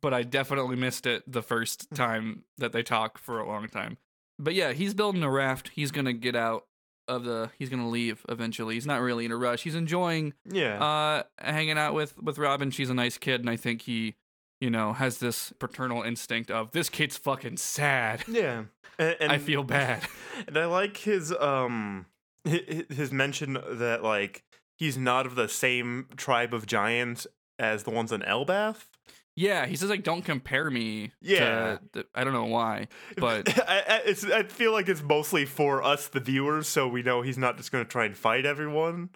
but 0.00 0.14
I 0.14 0.22
definitely 0.22 0.76
missed 0.76 1.06
it 1.06 1.22
the 1.30 1.42
first 1.42 1.88
time 1.94 2.44
that 2.58 2.72
they 2.72 2.82
talk 2.82 3.18
for 3.18 3.40
a 3.40 3.46
long 3.48 3.68
time. 3.68 3.98
But 4.38 4.54
yeah, 4.54 4.72
he's 4.72 4.94
building 4.94 5.22
a 5.22 5.30
raft. 5.30 5.70
He's 5.74 5.90
gonna 5.90 6.12
get 6.14 6.34
out 6.36 6.64
of 7.08 7.24
the. 7.24 7.50
He's 7.58 7.68
gonna 7.68 7.88
leave 7.88 8.24
eventually. 8.28 8.74
He's 8.74 8.86
not 8.86 9.00
really 9.02 9.24
in 9.26 9.32
a 9.32 9.36
rush. 9.36 9.62
He's 9.64 9.74
enjoying 9.74 10.32
Yeah. 10.50 10.82
uh 10.82 11.22
hanging 11.38 11.76
out 11.76 11.92
with 11.94 12.16
with 12.22 12.38
Robin. 12.38 12.70
She's 12.70 12.88
a 12.90 12.94
nice 12.94 13.18
kid, 13.18 13.40
and 13.40 13.50
I 13.50 13.56
think 13.56 13.82
he, 13.82 14.14
you 14.60 14.70
know, 14.70 14.92
has 14.92 15.18
this 15.18 15.52
paternal 15.58 16.02
instinct 16.02 16.50
of 16.50 16.70
this 16.72 16.88
kid's 16.88 17.16
fucking 17.16 17.56
sad. 17.56 18.24
yeah. 18.28 18.64
And, 18.98 19.16
and 19.18 19.32
I 19.32 19.38
feel 19.38 19.62
bad. 19.64 20.02
And 20.46 20.58
I 20.58 20.66
like 20.66 20.98
his 20.98 21.32
um 21.32 22.04
hi- 22.46 22.64
hi- 22.70 22.94
his 22.94 23.10
mention 23.12 23.56
that 23.68 24.02
like 24.02 24.42
he's 24.76 24.98
not 24.98 25.24
of 25.26 25.36
the 25.36 25.48
same 25.48 26.06
tribe 26.16 26.52
of 26.52 26.66
giants 26.66 27.26
as 27.58 27.84
the 27.84 27.90
ones 27.90 28.12
in 28.12 28.20
Elbaf. 28.20 28.76
Yeah, 29.36 29.64
he 29.64 29.76
says 29.76 29.88
like, 29.88 30.02
"Don't 30.02 30.22
compare 30.22 30.70
me." 30.70 31.12
Yeah. 31.22 31.78
to 31.94 32.04
I 32.14 32.24
don't 32.24 32.34
know 32.34 32.44
why, 32.46 32.88
but 33.16 33.48
I, 33.68 34.14
I 34.34 34.42
feel 34.42 34.72
like 34.72 34.88
it's 34.88 35.02
mostly 35.02 35.46
for 35.46 35.82
us, 35.82 36.08
the 36.08 36.20
viewers, 36.20 36.68
so 36.68 36.86
we 36.86 37.02
know 37.02 37.22
he's 37.22 37.38
not 37.38 37.56
just 37.56 37.72
going 37.72 37.84
to 37.84 37.90
try 37.90 38.04
and 38.04 38.14
fight 38.16 38.44
everyone. 38.44 39.10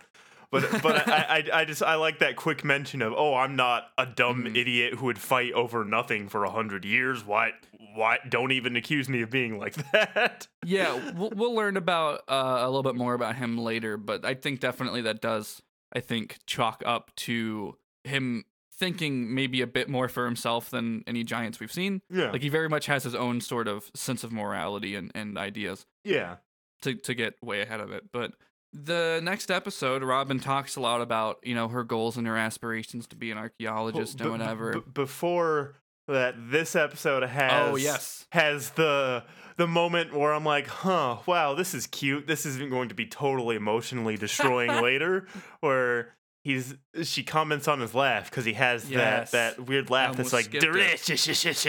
But 0.63 0.83
but 0.83 1.09
I, 1.09 1.45
I 1.53 1.61
I 1.61 1.65
just 1.65 1.83
I 1.83 1.97
like 1.97 2.21
that 2.21 2.37
quick 2.37 2.65
mention 2.65 3.03
of 3.03 3.13
oh 3.13 3.35
I'm 3.35 3.57
not 3.57 3.89
a 3.99 4.07
dumb 4.07 4.45
Mhm. 4.45 4.57
idiot 4.57 4.95
who 4.95 5.07
would 5.07 5.19
fight 5.19 5.53
over 5.53 5.85
nothing 5.85 6.29
for 6.29 6.45
a 6.45 6.51
hundred 6.51 6.85
years. 6.85 7.25
Why 7.25 7.53
why 7.95 8.19
don't 8.29 8.53
even 8.53 8.77
accuse 8.77 9.09
me 9.09 9.23
of 9.23 9.31
being 9.31 9.59
like 9.59 9.75
that? 9.93 10.49
yeah, 10.65 11.13
we'll, 11.13 11.31
we'll 11.35 11.55
learn 11.55 11.77
about 11.77 12.23
uh, 12.29 12.59
a 12.61 12.67
little 12.67 12.83
bit 12.83 12.95
more 12.97 13.15
about 13.15 13.37
him 13.37 13.59
later. 13.59 13.97
But 13.97 14.25
I 14.25 14.35
think 14.35 14.61
definitely 14.61 15.03
that 15.03 15.21
does, 15.21 15.61
I 15.93 16.01
think, 16.01 16.39
chalk 16.47 16.83
up 16.87 17.11
to 17.17 17.77
him 18.05 18.45
thinking 18.77 19.33
maybe 19.35 19.61
a 19.61 19.67
bit 19.69 19.89
more 19.89 20.09
for 20.09 20.25
himself 20.25 20.71
than 20.71 21.05
any 21.07 21.23
giants 21.23 21.61
we've 21.61 21.73
seen. 21.73 22.03
Yeah 22.11 22.31
Like 22.33 22.43
he 22.43 22.49
very 22.49 22.69
much 22.69 22.87
has 22.87 23.05
his 23.05 23.15
own 23.15 23.41
sort 23.41 23.69
of 23.69 23.91
sense 23.95 24.25
of 24.25 24.33
morality 24.33 24.97
and, 24.97 25.13
and 25.15 25.39
ideas 25.39 25.87
yeah 26.05 26.37
to 26.83 26.95
to 26.97 27.15
get 27.15 27.35
way 27.43 27.61
ahead 27.63 27.79
of 27.81 27.93
it. 27.93 28.05
But 28.13 28.33
the 28.75 29.21
next 29.23 29.51
episode, 29.51 30.03
Robin 30.03 30.41
talks 30.41 30.77
a 30.77 30.81
lot 30.81 31.01
about 31.01 31.39
you 31.43 31.55
know 31.55 31.69
her 31.69 31.85
goals 31.85 32.17
and 32.17 32.27
her 32.27 32.37
aspirations 32.37 33.07
to 33.09 33.17
be 33.17 33.31
an 33.31 33.39
archaeologist 33.39 34.21
Well, 34.21 34.33
and 34.35 34.39
b- 34.39 34.43
whatever. 34.43 34.73
b- 34.73 34.81
before 34.93 35.77
that, 36.09 36.35
this 36.51 36.75
episode 36.77 37.23
has 37.23 37.53
oh 37.73 37.77
yes, 37.77 38.27
has 38.33 38.71
the 38.71 39.25
the 39.57 39.67
moment 39.69 40.13
where 40.13 40.35
I'm 40.35 40.45
like, 40.45 40.67
huh, 40.67 41.19
wow, 41.27 41.55
this 41.55 41.75
is 41.75 41.87
cute. 41.87 42.27
This 42.27 42.45
isn't 42.45 42.71
going 42.71 42.89
to 42.89 42.95
be 42.95 43.07
totally 43.07 43.55
emotionally 43.57 44.17
destroying 44.17 44.71
later. 44.83 45.29
Where 45.61 46.17
he's 46.43 46.75
she 47.05 47.23
comments 47.23 47.69
on 47.69 47.81
his 47.81 47.95
laugh 47.95 48.29
because 48.31 48.45
he 48.45 48.55
has 48.55 48.91
Yes. 48.91 49.31
that 49.31 49.57
that 49.57 49.67
weird 49.67 49.89
laugh 49.91 50.17
that's 50.17 50.33
like 50.33 50.47
skipped 50.47 50.65
it. 50.65 50.73
delicious, 50.73 51.67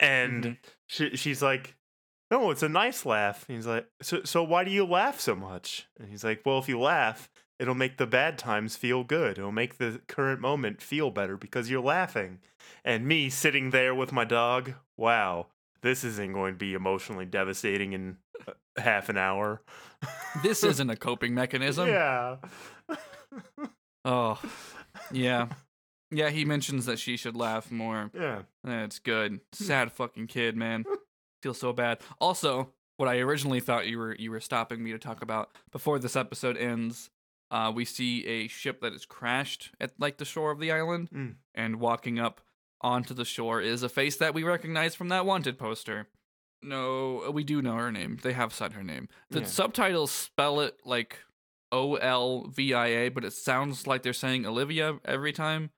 and 0.00 0.44
Mhm. 0.44 0.56
she, 0.88 1.16
she's 1.16 1.42
like. 1.42 1.76
No, 2.32 2.50
it's 2.50 2.62
a 2.62 2.68
nice 2.68 3.04
laugh. 3.04 3.44
And 3.46 3.56
he's 3.56 3.66
like, 3.66 3.86
so, 4.00 4.22
so 4.24 4.42
why 4.42 4.64
do 4.64 4.70
you 4.70 4.86
laugh 4.86 5.20
so 5.20 5.34
much? 5.34 5.86
And 6.00 6.08
he's 6.08 6.24
like, 6.24 6.40
well, 6.46 6.58
if 6.58 6.66
you 6.66 6.80
laugh, 6.80 7.28
it'll 7.58 7.74
make 7.74 7.98
the 7.98 8.06
bad 8.06 8.38
times 8.38 8.74
feel 8.74 9.04
good. 9.04 9.36
It'll 9.36 9.52
make 9.52 9.76
the 9.76 10.00
current 10.08 10.40
moment 10.40 10.80
feel 10.80 11.10
better 11.10 11.36
because 11.36 11.68
you're 11.68 11.82
laughing. 11.82 12.38
And 12.86 13.06
me 13.06 13.28
sitting 13.28 13.68
there 13.68 13.94
with 13.94 14.12
my 14.12 14.24
dog, 14.24 14.72
wow, 14.96 15.48
this 15.82 16.04
isn't 16.04 16.32
going 16.32 16.54
to 16.54 16.58
be 16.58 16.72
emotionally 16.72 17.26
devastating 17.26 17.92
in 17.92 18.16
uh, 18.48 18.52
half 18.78 19.10
an 19.10 19.18
hour. 19.18 19.60
this 20.42 20.64
isn't 20.64 20.88
a 20.88 20.96
coping 20.96 21.34
mechanism. 21.34 21.86
yeah. 21.90 22.36
Oh, 24.06 24.40
yeah. 25.12 25.48
Yeah, 26.14 26.28
he 26.28 26.44
mentions 26.44 26.84
that 26.84 26.98
she 26.98 27.16
should 27.16 27.36
laugh 27.36 27.70
more. 27.70 28.10
yeah. 28.12 28.42
That's 28.62 28.98
good. 28.98 29.40
Sad 29.52 29.92
fucking 29.92 30.26
kid, 30.26 30.58
man. 30.58 30.84
Feel 31.42 31.54
so 31.54 31.72
bad. 31.72 31.98
Also, 32.20 32.72
what 32.98 33.08
I 33.08 33.18
originally 33.18 33.60
thought 33.60 33.86
you 33.86 33.98
were 33.98 34.14
you 34.16 34.30
were 34.30 34.40
stopping 34.40 34.82
me 34.82 34.92
to 34.92 34.98
talk 34.98 35.22
about 35.22 35.50
before 35.72 35.98
this 35.98 36.14
episode 36.16 36.56
ends, 36.56 37.10
uh, 37.50 37.72
we 37.74 37.84
see 37.84 38.24
a 38.26 38.48
ship 38.48 38.80
that 38.80 38.92
is 38.92 39.04
crashed 39.04 39.70
at 39.80 39.92
like 39.98 40.18
the 40.18 40.24
shore 40.24 40.50
of 40.52 40.60
the 40.60 40.70
island, 40.70 41.08
Mm. 41.10 41.34
and 41.54 41.80
walking 41.80 42.18
up 42.18 42.40
onto 42.80 43.14
the 43.14 43.24
shore 43.24 43.60
is 43.60 43.82
a 43.82 43.88
face 43.88 44.16
that 44.16 44.34
we 44.34 44.42
recognize 44.44 44.94
from 44.94 45.08
that 45.08 45.26
wanted 45.26 45.58
poster. 45.58 46.08
No, 46.62 47.28
we 47.32 47.42
do 47.42 47.60
know 47.60 47.74
her 47.76 47.90
name. 47.90 48.18
They 48.22 48.32
have 48.34 48.52
said 48.54 48.72
her 48.74 48.84
name. 48.84 49.08
The 49.30 49.40
Yeah. 49.40 49.46
subtitles 49.46 50.12
spell 50.12 50.60
it 50.60 50.78
like 50.84 51.18
O 51.72 51.96
L 51.96 52.44
V 52.48 52.72
I 52.72 52.86
A, 52.86 53.08
but 53.08 53.24
it 53.24 53.32
sounds 53.32 53.86
like 53.88 54.02
they're 54.04 54.12
saying 54.12 54.46
Olivia 54.46 55.00
every 55.04 55.32
time. 55.32 55.70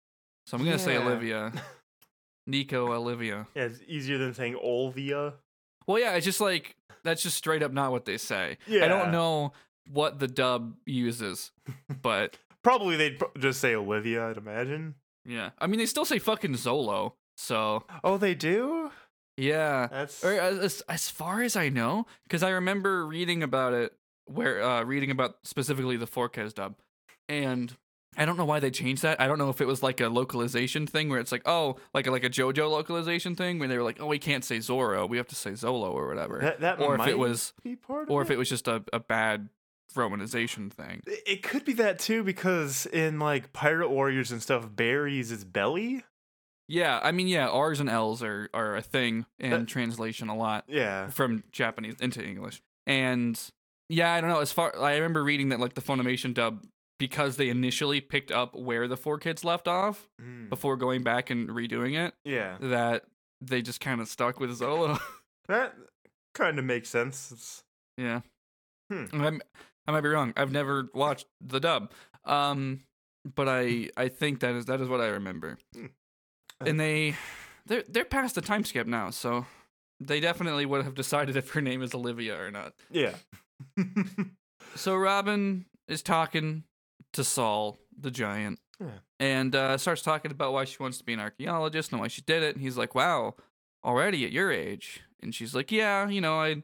So 0.47 0.59
I'm 0.59 0.65
gonna 0.65 0.79
say 0.79 0.99
Olivia. 0.99 1.53
Nico 2.47 2.93
Olivia. 2.93 3.47
Yeah, 3.55 3.65
it's 3.65 3.81
easier 3.87 4.19
than 4.19 4.35
saying 4.35 4.57
Olvia. 4.63 5.35
Well, 5.87 5.99
yeah, 5.99 6.13
it's 6.15 6.25
just 6.25 6.41
like 6.41 6.77
that's 7.03 7.23
just 7.23 7.37
straight 7.37 7.63
up 7.63 7.73
not 7.73 7.93
what 7.93 8.05
they 8.05 8.17
say. 8.17 8.59
Yeah. 8.67 8.85
I 8.85 8.89
don't 8.89 9.13
know 9.13 9.53
what 9.91 10.19
the 10.19 10.29
dub 10.29 10.75
uses, 10.87 11.51
but 12.03 12.39
Probably 12.63 12.97
they'd 12.97 13.19
pro- 13.19 13.31
just 13.39 13.61
say 13.61 13.75
Olivia, 13.75 14.27
I'd 14.31 14.39
imagine. 14.39 14.95
yeah, 15.27 15.51
I 15.59 15.67
mean 15.67 15.79
they 15.79 15.87
still 15.87 16.05
say 16.07 16.19
fucking 16.19 16.55
Zolo. 16.55 17.13
So 17.37 17.83
Oh, 18.03 18.17
they 18.17 18.35
do? 18.35 18.91
yeah, 19.37 19.89
That's. 19.91 20.25
or 20.25 20.33
as, 20.33 20.81
as 20.89 21.11
far 21.11 21.43
as 21.43 21.57
I 21.57 21.69
know, 21.69 22.07
because 22.23 22.43
I 22.43 22.51
remember 22.51 23.05
reading 23.07 23.43
about 23.43 23.73
it, 23.75 23.93
where 24.27 24.63
uh, 24.63 24.85
reading 24.85 25.11
about 25.11 25.37
specifically 25.43 25.97
the 25.97 26.07
4Kids 26.07 26.55
dub, 26.55 26.77
and 27.29 27.77
I 28.17 28.25
don't 28.25 28.37
know 28.37 28.45
why 28.45 28.61
they 28.61 28.71
changed 28.71 29.03
that. 29.03 29.21
I 29.21 29.27
don't 29.27 29.39
know 29.39 29.49
if 29.51 29.61
it 29.61 29.67
was 29.67 29.83
like 29.83 30.01
a 30.01 30.09
localization 30.09 30.87
thing 30.87 31.09
where 31.09 31.21
it's 31.21 31.33
like, 31.33 31.43
oh, 31.47 31.77
like 31.93 32.07
a, 32.07 32.11
like 32.11 32.25
a 32.25 32.31
JoJo 32.31 32.71
localization 32.71 33.35
thing 33.35 33.59
where 33.59 33.69
they 33.69 33.77
were 33.77 33.83
like, 33.85 34.01
oh, 34.01 34.07
we 34.07 34.19
can't 34.19 34.45
say 34.45 34.61
Zoro, 34.61 35.07
we 35.07 35.17
have 35.17 35.29
to 35.29 35.35
say 35.35 35.51
Zolo 35.53 35.93
or 35.93 36.07
whatever, 36.09 36.39
that, 36.41 36.61
that 36.61 36.81
or 36.81 36.95
if 36.95 36.99
might 36.99 37.09
it 37.11 37.19
was, 37.19 37.53
be 37.63 37.77
part 37.77 38.05
of 38.05 38.11
or 38.11 38.23
if 38.23 38.31
it 38.31 38.39
was 38.39 38.49
just 38.49 38.69
a, 38.69 38.83
a 38.93 39.01
bad 39.01 39.49
romanization 39.95 40.73
thing. 40.73 41.03
It 41.07 41.23
it 41.27 41.43
could 41.43 41.65
be 41.65 41.75
that 41.75 41.99
too, 41.99 42.23
because 42.25 42.87
in 42.87 43.19
like 43.19 43.53
Pirate 43.53 43.91
Warriors 43.91 44.33
and 44.33 44.43
stuff, 44.43 44.69
Barry's 44.75 45.31
is 45.31 45.45
belly. 45.45 46.05
Yeah, 46.67 46.99
I 47.03 47.13
mean, 47.13 47.29
yeah, 47.29 47.49
R's 47.49 47.81
and 47.81 47.91
L's 47.91 48.23
are 48.23 48.49
are 48.55 48.77
a 48.77 48.83
thing 48.83 49.27
in 49.39 49.51
That- 49.51 49.69
translation 49.69 50.29
a 50.29 50.37
lot. 50.37 50.65
Yeah. 50.67 51.09
from 51.09 51.45
Japanese 51.53 51.97
into 52.01 52.25
English. 52.25 52.63
And 52.87 53.39
yeah, 53.89 54.13
I 54.15 54.21
don't 54.21 54.31
know. 54.31 54.41
As 54.41 54.51
far 54.53 54.77
I 54.81 54.95
remember 54.95 55.23
reading 55.23 55.51
that 55.51 55.61
like 55.61 55.75
the 55.75 55.83
Funimation 55.83 56.33
dub 56.35 56.65
because 56.99 57.37
they 57.37 57.49
initially 57.49 58.01
picked 58.01 58.31
up 58.31 58.55
where 58.55 58.87
the 58.89 58.97
4Kids 58.97 59.45
left 59.45 59.67
off 59.69 60.09
Mm. 60.21 60.49
before 60.49 60.77
going 60.77 61.03
back 61.03 61.31
and 61.31 61.49
redoing 61.49 61.95
it, 61.99 62.15
Yeah. 62.25 62.57
that 62.61 63.05
they 63.41 63.63
just 63.63 63.81
kind 63.81 64.01
of 64.01 64.09
stuck 64.09 64.39
with 64.41 64.51
Zolo. 64.59 64.99
That 65.49 65.75
kind 66.35 66.59
of 66.59 66.65
makes 66.65 66.89
sense. 66.89 67.31
It's, 67.31 67.65
yeah. 67.99 68.21
Hmm. 68.91 69.05
I'm, 69.13 69.43
I 69.87 69.93
might 69.93 70.01
be 70.01 70.09
wrong. 70.09 70.33
I've 70.39 70.53
never 70.53 70.89
watched 70.95 71.27
the 71.43 71.61
dub. 71.61 71.93
Um, 72.25 72.85
but 73.35 73.47
I 73.49 73.91
I 73.97 74.09
think 74.09 74.41
that 74.41 74.55
is 74.55 74.65
that 74.67 74.81
is 74.81 74.89
what 74.89 75.03
I 75.03 75.09
remember. 75.09 75.59
Hmm. 75.75 75.87
And 76.61 76.81
they 76.81 77.17
they're 77.67 77.85
they're 77.87 78.05
past 78.07 78.35
the 78.37 78.41
time 78.41 78.65
skip 78.65 78.87
now, 78.87 79.11
so 79.11 79.45
they 80.01 80.19
definitely 80.21 80.65
would 80.65 80.85
have 80.85 80.95
decided 80.95 81.37
if 81.37 81.51
her 81.51 81.61
name 81.61 81.83
is 81.83 81.95
Olivia 81.95 82.41
or 82.43 82.51
not. 82.51 82.73
Yeah. 82.91 83.15
So 84.77 84.97
Robin 84.97 85.67
is 85.89 86.03
talking 86.03 86.65
to 87.15 87.25
Saul, 87.25 87.79
the 87.99 88.11
giant, 88.11 88.59
Yeah. 88.81 88.99
and 89.19 89.55
uh, 89.55 89.79
starts 89.79 90.03
talking 90.03 90.31
about 90.31 90.53
why 90.53 90.65
she 90.65 90.77
wants 90.81 90.99
to 90.99 91.05
be 91.05 91.13
an 91.15 91.21
archaeologist 91.21 91.93
and 91.93 92.01
why 92.01 92.09
she 92.09 92.23
did 92.23 92.43
it. 92.43 92.55
And 92.55 92.63
he's 92.63 92.77
like, 92.77 92.95
"Wow, 92.95 93.35
already 93.85 94.25
at 94.25 94.33
your 94.33 94.53
age?" 94.53 95.01
And 95.23 95.35
she's 95.35 95.55
like, 95.55 95.73
"Yeah, 95.73 96.09
you 96.09 96.21
know, 96.21 96.39
I 96.41 96.63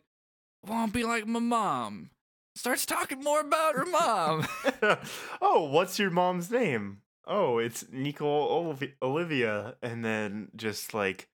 want 0.66 0.92
to 0.92 0.98
be 0.98 1.04
like 1.04 1.26
my 1.26 1.40
mom." 1.40 2.10
Starts 2.56 2.84
talking 2.84 3.22
more 3.22 3.40
about 3.40 3.74
her 3.76 3.86
mom. 3.86 4.46
oh, 5.40 5.68
what's 5.70 5.98
your 5.98 6.10
mom's 6.10 6.50
name? 6.50 7.02
Oh, 7.26 7.58
it's 7.58 7.84
Nico 7.92 8.76
Olivia, 9.00 9.76
and 9.82 10.04
then 10.04 10.48
just 10.56 10.92
like 10.94 11.28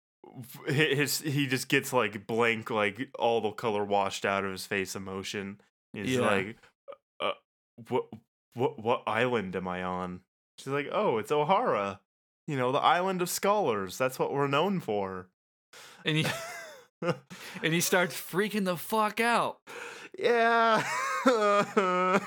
his 0.66 1.20
he 1.20 1.46
just 1.46 1.68
gets 1.68 1.92
like 1.92 2.27
blank, 2.27 2.68
like 2.70 3.11
all 3.18 3.40
the 3.40 3.53
color 3.53 3.85
washed 3.85 4.24
out 4.24 4.44
of 4.44 4.50
his 4.50 4.66
face, 4.66 4.96
emotion. 4.96 5.61
He's 5.92 6.16
Yeah. 6.16 6.20
like, 6.22 6.57
uh, 7.20 7.33
what 7.88 8.07
what 8.55 8.79
what 8.83 9.03
island 9.07 9.55
am 9.57 9.69
I 9.69 9.83
on? 9.83 10.21
She's 10.59 10.69
like, 10.73 10.88
oh, 10.93 11.19
it's 11.19 11.31
Ohara. 11.33 11.99
You 12.47 12.57
know, 12.57 12.73
the 12.73 12.79
island 12.79 13.23
of 13.23 13.29
scholars. 13.31 13.97
That's 13.99 14.19
what 14.19 14.33
we're 14.33 14.47
known 14.47 14.81
for. 14.81 15.29
and 16.05 16.17
he 16.19 16.27
and 17.03 17.73
he 17.75 17.81
starts 17.81 18.14
freaking 18.14 18.64
the 18.64 18.77
fuck 18.77 19.21
out. 19.21 19.59
yeah. 20.19 20.83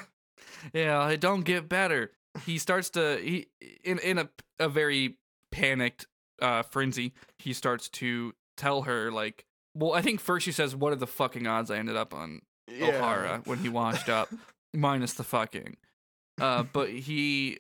Yeah, 0.74 1.08
it 1.10 1.22
don't 1.22 1.42
get 1.46 1.70
better. 1.70 2.12
He 2.46 2.58
starts 2.58 2.90
to 2.92 3.18
he 3.24 3.48
in 3.84 4.00
in 4.00 4.18
a 4.18 4.30
a 4.60 4.68
very 4.68 5.18
panicked 5.52 6.08
uh 6.42 6.63
frenzy. 6.63 7.13
He 7.38 7.54
starts 7.54 7.90
to 7.90 8.34
tell 8.58 8.82
her 8.84 9.12
like, 9.12 9.46
well, 9.76 9.94
I 9.94 10.02
think 10.02 10.20
first 10.20 10.46
she 10.46 10.52
says, 10.52 10.76
"What 10.76 10.92
are 10.94 10.98
the 10.98 11.08
fucking 11.08 11.46
odds 11.48 11.70
I 11.72 11.78
ended 11.78 11.96
up 11.96 12.13
on 12.13 12.42
Ohara 12.70 13.46
when 13.46 13.60
he 13.60 13.70
washed 13.70 14.10
up, 14.10 14.30
minus 14.74 15.13
the 15.13 15.24
fucking." 15.24 15.78
Uh, 16.39 16.63
but 16.63 16.89
he 16.89 17.60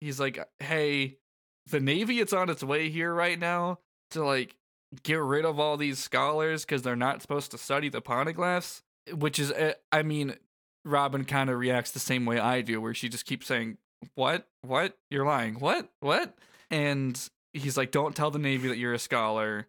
he's 0.00 0.18
like, 0.20 0.38
"Hey, 0.58 1.18
the 1.66 1.80
Navy, 1.80 2.20
it's 2.20 2.32
on 2.32 2.50
its 2.50 2.62
way 2.62 2.88
here 2.88 3.12
right 3.12 3.38
now 3.38 3.78
to 4.10 4.24
like 4.24 4.56
get 5.02 5.20
rid 5.20 5.44
of 5.44 5.58
all 5.58 5.76
these 5.76 5.98
scholars 5.98 6.64
because 6.64 6.82
they're 6.82 6.96
not 6.96 7.22
supposed 7.22 7.50
to 7.50 7.58
study 7.58 7.88
the 7.88 8.02
poneglyphs." 8.02 8.82
Which 9.12 9.38
is, 9.38 9.52
uh, 9.52 9.74
I 9.92 10.02
mean, 10.02 10.36
Robin 10.84 11.24
kind 11.24 11.50
of 11.50 11.58
reacts 11.58 11.90
the 11.90 11.98
same 11.98 12.24
way 12.24 12.38
I 12.38 12.62
do, 12.62 12.80
where 12.80 12.94
she 12.94 13.08
just 13.08 13.26
keeps 13.26 13.46
saying, 13.46 13.78
"What? 14.14 14.48
What? 14.62 14.96
You're 15.10 15.26
lying. 15.26 15.54
What? 15.54 15.90
What?" 16.00 16.34
And 16.70 17.20
he's 17.52 17.76
like, 17.76 17.90
"Don't 17.90 18.16
tell 18.16 18.30
the 18.30 18.38
Navy 18.38 18.68
that 18.68 18.78
you're 18.78 18.94
a 18.94 18.98
scholar." 18.98 19.66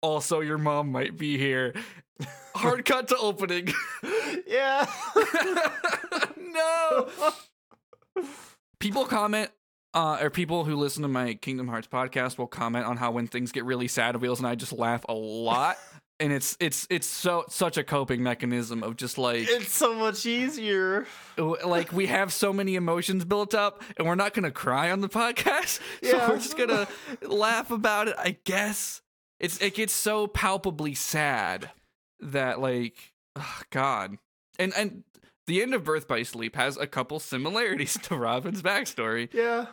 Also, 0.00 0.40
your 0.40 0.58
mom 0.58 0.92
might 0.92 1.18
be 1.18 1.36
here. 1.36 1.74
Hard 2.54 2.84
cut 2.84 3.08
to 3.08 3.16
opening. 3.18 3.72
yeah. 4.46 4.86
no. 6.36 7.08
People 8.80 9.04
comment, 9.06 9.50
uh, 9.94 10.18
or 10.20 10.30
people 10.30 10.64
who 10.64 10.76
listen 10.76 11.02
to 11.02 11.08
my 11.08 11.34
Kingdom 11.34 11.68
Hearts 11.68 11.88
podcast 11.88 12.38
will 12.38 12.46
comment 12.46 12.86
on 12.86 12.96
how 12.96 13.10
when 13.10 13.26
things 13.26 13.50
get 13.52 13.64
really 13.64 13.88
sad, 13.88 14.16
Wheels 14.16 14.38
and 14.38 14.46
I 14.46 14.54
just 14.54 14.72
laugh 14.72 15.04
a 15.08 15.14
lot, 15.14 15.76
and 16.20 16.32
it's 16.32 16.56
it's 16.60 16.86
it's 16.90 17.06
so 17.06 17.44
such 17.48 17.76
a 17.76 17.82
coping 17.84 18.22
mechanism 18.22 18.82
of 18.82 18.96
just 18.96 19.18
like 19.18 19.46
it's 19.48 19.72
so 19.74 19.94
much 19.94 20.26
easier. 20.26 21.06
like 21.36 21.92
we 21.92 22.06
have 22.06 22.32
so 22.32 22.52
many 22.52 22.74
emotions 22.76 23.24
built 23.24 23.54
up 23.54 23.82
and 23.96 24.06
we're 24.06 24.14
not 24.14 24.34
gonna 24.34 24.50
cry 24.50 24.90
on 24.90 25.00
the 25.00 25.08
podcast 25.08 25.80
so 26.02 26.16
Yeah. 26.16 26.28
we're 26.28 26.36
just 26.38 26.56
gonna 26.56 26.86
laugh 27.22 27.70
about 27.70 28.08
it 28.08 28.16
i 28.18 28.36
guess 28.44 29.00
it's 29.38 29.58
it 29.62 29.74
gets 29.74 29.92
so 29.92 30.26
palpably 30.26 30.94
sad 30.94 31.70
that 32.18 32.60
like 32.60 33.12
oh 33.36 33.60
god 33.70 34.18
and 34.58 34.72
and 34.76 35.04
the 35.48 35.60
end 35.60 35.74
of 35.74 35.82
birth 35.82 36.06
by 36.06 36.22
sleep 36.22 36.54
has 36.54 36.76
a 36.76 36.86
couple 36.86 37.18
similarities 37.18 37.98
to 38.04 38.16
robin's 38.16 38.62
backstory 38.62 39.28
Yeah. 39.34 39.66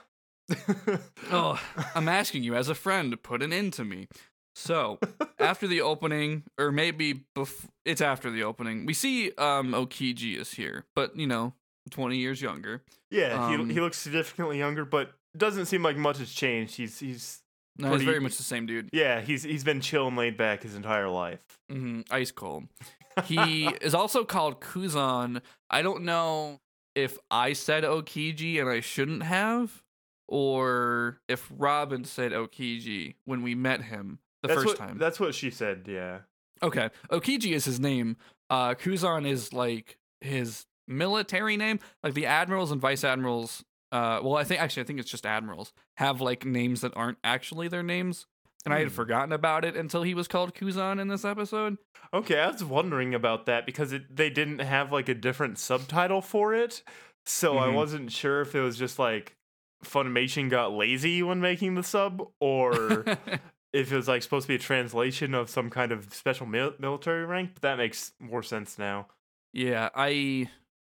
oh 1.31 1.59
i'm 1.95 2.07
asking 2.09 2.43
you 2.43 2.55
as 2.55 2.69
a 2.69 2.75
friend 2.75 3.11
to 3.11 3.17
put 3.17 3.41
an 3.41 3.51
end 3.53 3.73
to 3.73 3.83
me 3.85 4.07
so 4.53 4.99
after 5.39 5.67
the 5.67 5.81
opening 5.81 6.43
or 6.59 6.71
maybe 6.71 7.25
bef- 7.35 7.67
it's 7.85 8.01
after 8.01 8.29
the 8.31 8.43
opening 8.43 8.85
we 8.85 8.93
see 8.93 9.31
um 9.37 9.71
okiji 9.73 10.37
is 10.39 10.51
here 10.53 10.85
but 10.95 11.15
you 11.15 11.27
know 11.27 11.53
20 11.91 12.17
years 12.17 12.41
younger 12.41 12.83
yeah, 13.11 13.45
Um, 13.45 13.67
he 13.69 13.75
he 13.75 13.79
looks 13.79 13.97
significantly 13.97 14.57
younger, 14.57 14.83
but 14.83 15.11
doesn't 15.37 15.67
seem 15.67 15.83
like 15.83 15.95
much 15.95 16.17
has 16.17 16.31
changed. 16.33 16.75
He's 16.75 16.99
he's 16.99 17.43
No, 17.77 17.93
he's 17.93 18.03
very 18.03 18.19
much 18.19 18.37
the 18.37 18.43
same 18.43 18.65
dude. 18.65 18.89
yeah, 18.93 19.21
he's 19.21 19.43
he's 19.43 19.63
been 19.63 19.81
chill 19.81 20.07
and 20.07 20.15
laid 20.15 20.37
back 20.37 20.63
his 20.63 20.75
entire 20.75 21.09
life. 21.09 21.39
hmm 21.69 22.01
Ice 22.11 22.31
cold. 22.31 22.65
He 23.23 23.67
is 23.79 23.93
also 23.95 24.25
called 24.25 24.59
Kuzan. 24.59 25.41
I 25.69 25.81
don't 25.81 26.03
know 26.03 26.59
if 26.95 27.17
I 27.31 27.53
said 27.53 27.85
Okiji 27.85 28.59
and 28.59 28.69
I 28.69 28.81
shouldn't 28.81 29.23
have, 29.23 29.83
or 30.27 31.21
if 31.29 31.49
Robin 31.55 32.03
said 32.03 32.33
Okiji 32.33 33.15
when 33.23 33.41
we 33.41 33.55
met 33.55 33.83
him 33.83 34.19
the 34.41 34.49
that's 34.49 34.57
first 34.63 34.67
what, 34.67 34.77
time. 34.77 34.97
That's 34.97 35.17
what 35.19 35.33
she 35.33 35.49
said. 35.49 35.85
Yeah. 35.87 36.19
Okay, 36.61 36.89
Okiji 37.09 37.53
is 37.53 37.63
his 37.65 37.79
name. 37.79 38.17
Uh, 38.49 38.73
Kuzan 38.75 39.25
is 39.25 39.53
like 39.53 39.97
his 40.19 40.65
military 40.87 41.55
name. 41.57 41.79
Like 42.03 42.15
the 42.15 42.25
admirals 42.25 42.71
and 42.71 42.81
vice 42.81 43.03
admirals. 43.05 43.63
Uh, 43.91 44.19
well, 44.23 44.35
I 44.35 44.43
think 44.43 44.61
actually, 44.61 44.83
I 44.83 44.85
think 44.85 44.99
it's 44.99 45.09
just 45.11 45.25
admirals 45.25 45.71
have 45.97 46.19
like 46.21 46.45
names 46.45 46.81
that 46.81 46.91
aren't 46.95 47.17
actually 47.23 47.67
their 47.67 47.83
names. 47.83 48.25
And 48.65 48.73
I 48.73 48.79
had 48.79 48.87
Hmm. 48.87 48.95
forgotten 48.95 49.31
about 49.31 49.63
it 49.63 49.75
until 49.77 50.01
he 50.01 50.15
was 50.15 50.27
called 50.27 50.55
Kuzan 50.55 50.99
in 50.99 51.07
this 51.07 51.23
episode. 51.23 51.77
Okay, 52.13 52.39
I 52.39 52.49
was 52.49 52.63
wondering 52.63 53.13
about 53.13 53.45
that 53.45 53.65
because 53.65 53.93
it, 53.93 54.15
they 54.15 54.31
didn't 54.31 54.57
have 54.59 54.91
like 54.91 55.07
a 55.07 55.13
different 55.13 55.59
subtitle 55.59 56.21
for 56.21 56.53
it, 56.55 56.81
so 57.25 57.59
I 57.59 57.67
Mhm. 57.67 57.75
wasn't 57.75 58.11
sure 58.11 58.41
if 58.41 58.55
it 58.55 58.61
was 58.61 58.75
just 58.77 58.97
like 58.97 59.35
Funimation 59.83 60.49
got 60.49 60.71
lazy 60.73 61.21
when 61.21 61.39
making 61.41 61.75
the 61.75 61.83
sub, 61.83 62.27
or 62.39 63.05
if 63.73 63.91
it 63.91 63.95
was 63.95 64.07
like 64.07 64.23
supposed 64.23 64.45
to 64.45 64.47
be 64.47 64.55
a 64.55 64.59
translation 64.59 65.35
of 65.35 65.47
some 65.49 65.69
kind 65.69 65.91
of 65.91 66.11
special 66.11 66.47
mil- 66.47 66.73
military 66.79 67.23
rank. 67.25 67.51
But 67.53 67.61
that 67.61 67.77
makes 67.77 68.13
more 68.19 68.41
sense 68.41 68.79
now. 68.79 69.07
yeah, 69.53 69.89
I 69.93 70.49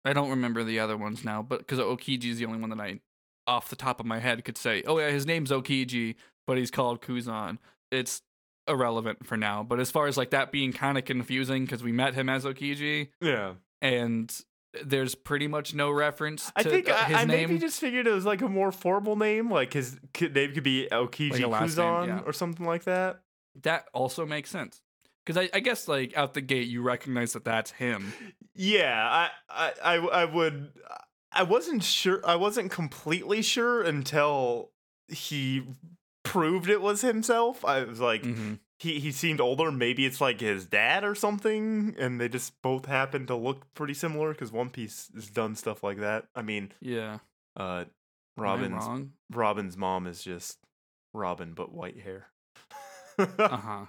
I 0.06 0.12
don't 0.12 0.30
remember 0.30 0.62
the 0.64 0.78
other 0.78 0.96
ones 0.96 1.24
now, 1.24 1.42
but 1.42 1.58
because 1.58 1.78
Okiji 1.78 2.30
is 2.30 2.38
the 2.38 2.46
only 2.46 2.60
one 2.60 2.70
that 2.70 2.80
I, 2.80 3.00
off 3.46 3.68
the 3.68 3.76
top 3.76 3.98
of 4.00 4.06
my 4.06 4.20
head, 4.20 4.44
could 4.44 4.56
say. 4.56 4.82
Oh 4.86 4.98
yeah, 4.98 5.10
his 5.10 5.26
name's 5.26 5.50
Okiji, 5.50 6.14
but 6.46 6.56
he's 6.56 6.70
called 6.70 7.02
Kuzan. 7.02 7.58
It's 7.90 8.22
irrelevant 8.68 9.26
for 9.26 9.36
now. 9.36 9.62
But 9.62 9.80
as 9.80 9.90
far 9.90 10.06
as 10.06 10.16
like 10.16 10.30
that 10.30 10.52
being 10.52 10.72
kind 10.72 10.96
of 10.96 11.04
confusing 11.04 11.64
because 11.64 11.82
we 11.82 11.92
met 11.92 12.14
him 12.14 12.28
as 12.28 12.44
Okiji, 12.44 13.08
Yeah, 13.20 13.54
and 13.82 14.32
there's 14.84 15.14
pretty 15.14 15.48
much 15.48 15.74
no 15.74 15.90
reference 15.90 16.46
to 16.46 16.52
I 16.56 16.62
think 16.62 16.88
I, 16.88 17.04
his 17.04 17.16
I 17.16 17.24
name. 17.24 17.48
maybe 17.48 17.58
just 17.58 17.80
figured 17.80 18.06
it 18.06 18.12
was 18.12 18.26
like 18.26 18.42
a 18.42 18.48
more 18.48 18.70
formal 18.72 19.16
name, 19.16 19.50
like 19.50 19.72
his 19.72 19.98
name 20.20 20.52
could 20.52 20.62
be 20.62 20.86
Okiji 20.92 21.32
Like 21.32 21.46
last 21.46 21.76
name, 21.78 22.08
yeah. 22.08 22.20
or 22.26 22.32
something 22.32 22.66
like 22.66 22.84
that. 22.84 23.22
that 23.62 23.86
also 23.92 24.24
makes 24.26 24.50
sense 24.50 24.80
because 25.26 25.36
I, 25.42 25.50
I 25.56 25.60
guess 25.60 25.88
like 25.88 26.16
out 26.16 26.34
the 26.34 26.40
gate 26.40 26.68
you 26.68 26.80
recognize 26.82 27.32
that 27.32 27.44
that's 27.44 27.72
him. 27.72 28.12
Yeah, 28.54 29.28
I, 29.50 29.72
I, 29.82 29.96
I, 29.98 30.24
would. 30.24 30.70
I 31.32 31.42
wasn't 31.42 31.82
sure. 31.82 32.20
I 32.24 32.36
wasn't 32.36 32.70
completely 32.70 33.42
sure 33.42 33.82
until 33.82 34.70
he 35.08 35.64
proved 36.22 36.68
it 36.70 36.80
was 36.80 37.02
himself. 37.02 37.64
I 37.64 37.84
was 37.84 38.00
like, 38.00 38.22
Mhm. 38.22 38.60
he 38.78 38.98
he 39.00 39.12
seemed 39.12 39.40
older. 39.40 39.70
Maybe 39.70 40.06
it's 40.06 40.20
like 40.20 40.40
his 40.40 40.64
dad 40.66 41.04
or 41.04 41.14
something, 41.14 41.94
and 41.98 42.18
they 42.20 42.28
just 42.28 42.60
both 42.62 42.86
happen 42.86 43.26
to 43.26 43.36
look 43.36 43.72
pretty 43.74 43.94
similar 43.94 44.32
because 44.32 44.50
One 44.52 44.70
Piece 44.70 45.10
has 45.14 45.28
done 45.28 45.54
stuff 45.56 45.82
like 45.82 45.98
that. 45.98 46.26
I 46.34 46.40
mean, 46.42 46.72
Yeah, 46.80 47.18
uh, 47.56 47.84
Robin's. 48.38 49.10
Robin's 49.30 49.76
mom 49.76 50.06
is 50.06 50.22
just 50.22 50.58
Robin 51.12 51.52
but 51.52 51.72
white 51.72 52.00
hair. 52.00 52.28
Uh 53.18 53.86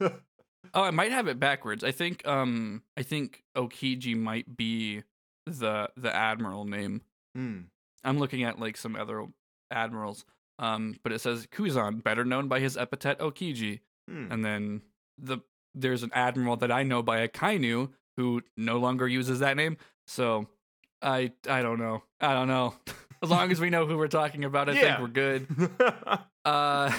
huh. 0.00 0.10
Oh, 0.74 0.82
I 0.82 0.90
might 0.90 1.12
have 1.12 1.26
it 1.28 1.38
backwards. 1.40 1.82
I 1.84 1.92
think 1.92 2.26
um 2.26 2.82
I 2.96 3.02
think 3.02 3.42
Okiji 3.56 4.16
might 4.16 4.56
be 4.56 5.02
the 5.46 5.90
the 5.96 6.14
admiral 6.14 6.64
name. 6.64 7.02
Hmm. 7.34 7.58
I'm 8.04 8.18
looking 8.18 8.44
at 8.44 8.58
like 8.58 8.76
some 8.76 8.96
other 8.96 9.26
admirals. 9.70 10.24
Um 10.58 10.96
but 11.02 11.12
it 11.12 11.20
says 11.20 11.46
Kuzan, 11.46 12.02
better 12.02 12.24
known 12.24 12.48
by 12.48 12.60
his 12.60 12.76
epithet 12.76 13.18
Okiji. 13.20 13.80
Hmm. 14.08 14.30
And 14.30 14.44
then 14.44 14.82
the 15.18 15.38
there's 15.74 16.02
an 16.02 16.10
admiral 16.14 16.56
that 16.58 16.72
I 16.72 16.82
know 16.82 17.02
by 17.02 17.26
Akainu 17.26 17.90
who 18.16 18.42
no 18.56 18.78
longer 18.78 19.06
uses 19.08 19.38
that 19.40 19.56
name. 19.56 19.76
So 20.06 20.46
I 21.02 21.32
I 21.48 21.62
don't 21.62 21.78
know. 21.78 22.02
I 22.20 22.32
don't 22.34 22.48
know. 22.48 22.74
as 23.22 23.30
long 23.30 23.50
as 23.52 23.60
we 23.60 23.70
know 23.70 23.86
who 23.86 23.96
we're 23.98 24.08
talking 24.08 24.44
about, 24.44 24.68
I 24.68 24.72
Yeah. 24.72 24.96
think 24.96 25.00
we're 25.00 25.08
good. 25.08 25.46
Uh 26.42 26.90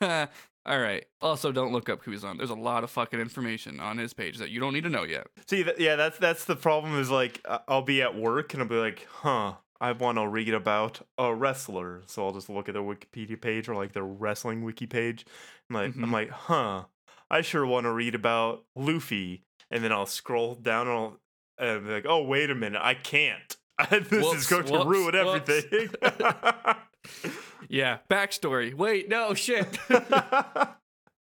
All 0.66 0.80
right. 0.80 1.04
Also, 1.20 1.52
don't 1.52 1.72
look 1.72 1.88
up 1.88 2.02
Kuzan. 2.02 2.38
There's 2.38 2.50
a 2.50 2.54
lot 2.54 2.82
of 2.82 2.90
fucking 2.90 3.20
information 3.20 3.78
on 3.78 3.98
his 3.98 4.12
page 4.12 4.38
that 4.38 4.50
you 4.50 4.58
don't 4.58 4.72
need 4.74 4.82
to 4.82 4.90
know 4.90 5.04
yet. 5.04 5.28
See, 5.46 5.62
th- 5.62 5.78
yeah, 5.78 5.94
that's 5.96 6.18
that's 6.18 6.44
the 6.44 6.56
problem. 6.56 6.98
Is 6.98 7.08
like 7.10 7.40
I'll 7.68 7.82
be 7.82 8.02
at 8.02 8.16
work 8.16 8.52
and 8.52 8.62
I'll 8.62 8.68
be 8.68 8.74
like, 8.74 9.06
huh, 9.10 9.54
I 9.80 9.92
want 9.92 10.18
to 10.18 10.26
read 10.26 10.52
about 10.54 11.00
a 11.18 11.32
wrestler, 11.32 12.02
so 12.06 12.26
I'll 12.26 12.32
just 12.32 12.48
look 12.50 12.68
at 12.68 12.74
their 12.74 12.82
Wikipedia 12.82 13.40
page 13.40 13.68
or 13.68 13.76
like 13.76 13.92
their 13.92 14.04
wrestling 14.04 14.64
wiki 14.64 14.86
page, 14.86 15.24
and 15.68 15.76
like 15.78 15.94
Mhm. 15.94 16.02
I'm 16.02 16.12
like, 16.12 16.30
huh, 16.30 16.86
I 17.30 17.42
sure 17.42 17.64
want 17.64 17.84
to 17.84 17.92
read 17.92 18.16
about 18.16 18.64
Luffy, 18.74 19.44
and 19.70 19.84
then 19.84 19.92
I'll 19.92 20.06
scroll 20.06 20.56
down 20.56 20.88
and 20.88 20.96
I'll 20.96 21.20
and 21.58 21.86
be 21.86 21.92
like, 21.92 22.06
oh 22.08 22.22
wait 22.24 22.50
a 22.50 22.54
minute, 22.56 22.80
I 22.82 22.94
can't. 22.94 23.56
this 23.90 24.10
Whoops, 24.10 24.38
is 24.40 24.46
going 24.48 24.64
to 24.66 24.78
ruin 24.80 25.14
whoops. 25.14 25.48
everything. 25.48 25.90
Yeah. 27.68 27.98
Backstory. 28.10 28.74
Wait, 28.74 29.08
no 29.08 29.34
shit. 29.34 29.78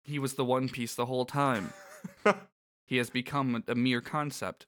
he 0.04 0.19
was 0.19 0.34
the 0.34 0.45
One 0.45 0.69
Piece 0.69 0.95
the 0.95 1.06
whole 1.06 1.25
time. 1.25 1.73
He 2.86 2.97
has 2.97 3.10
become 3.12 3.63
a, 3.67 3.75
mere 3.75 4.02
concept. 4.02 4.65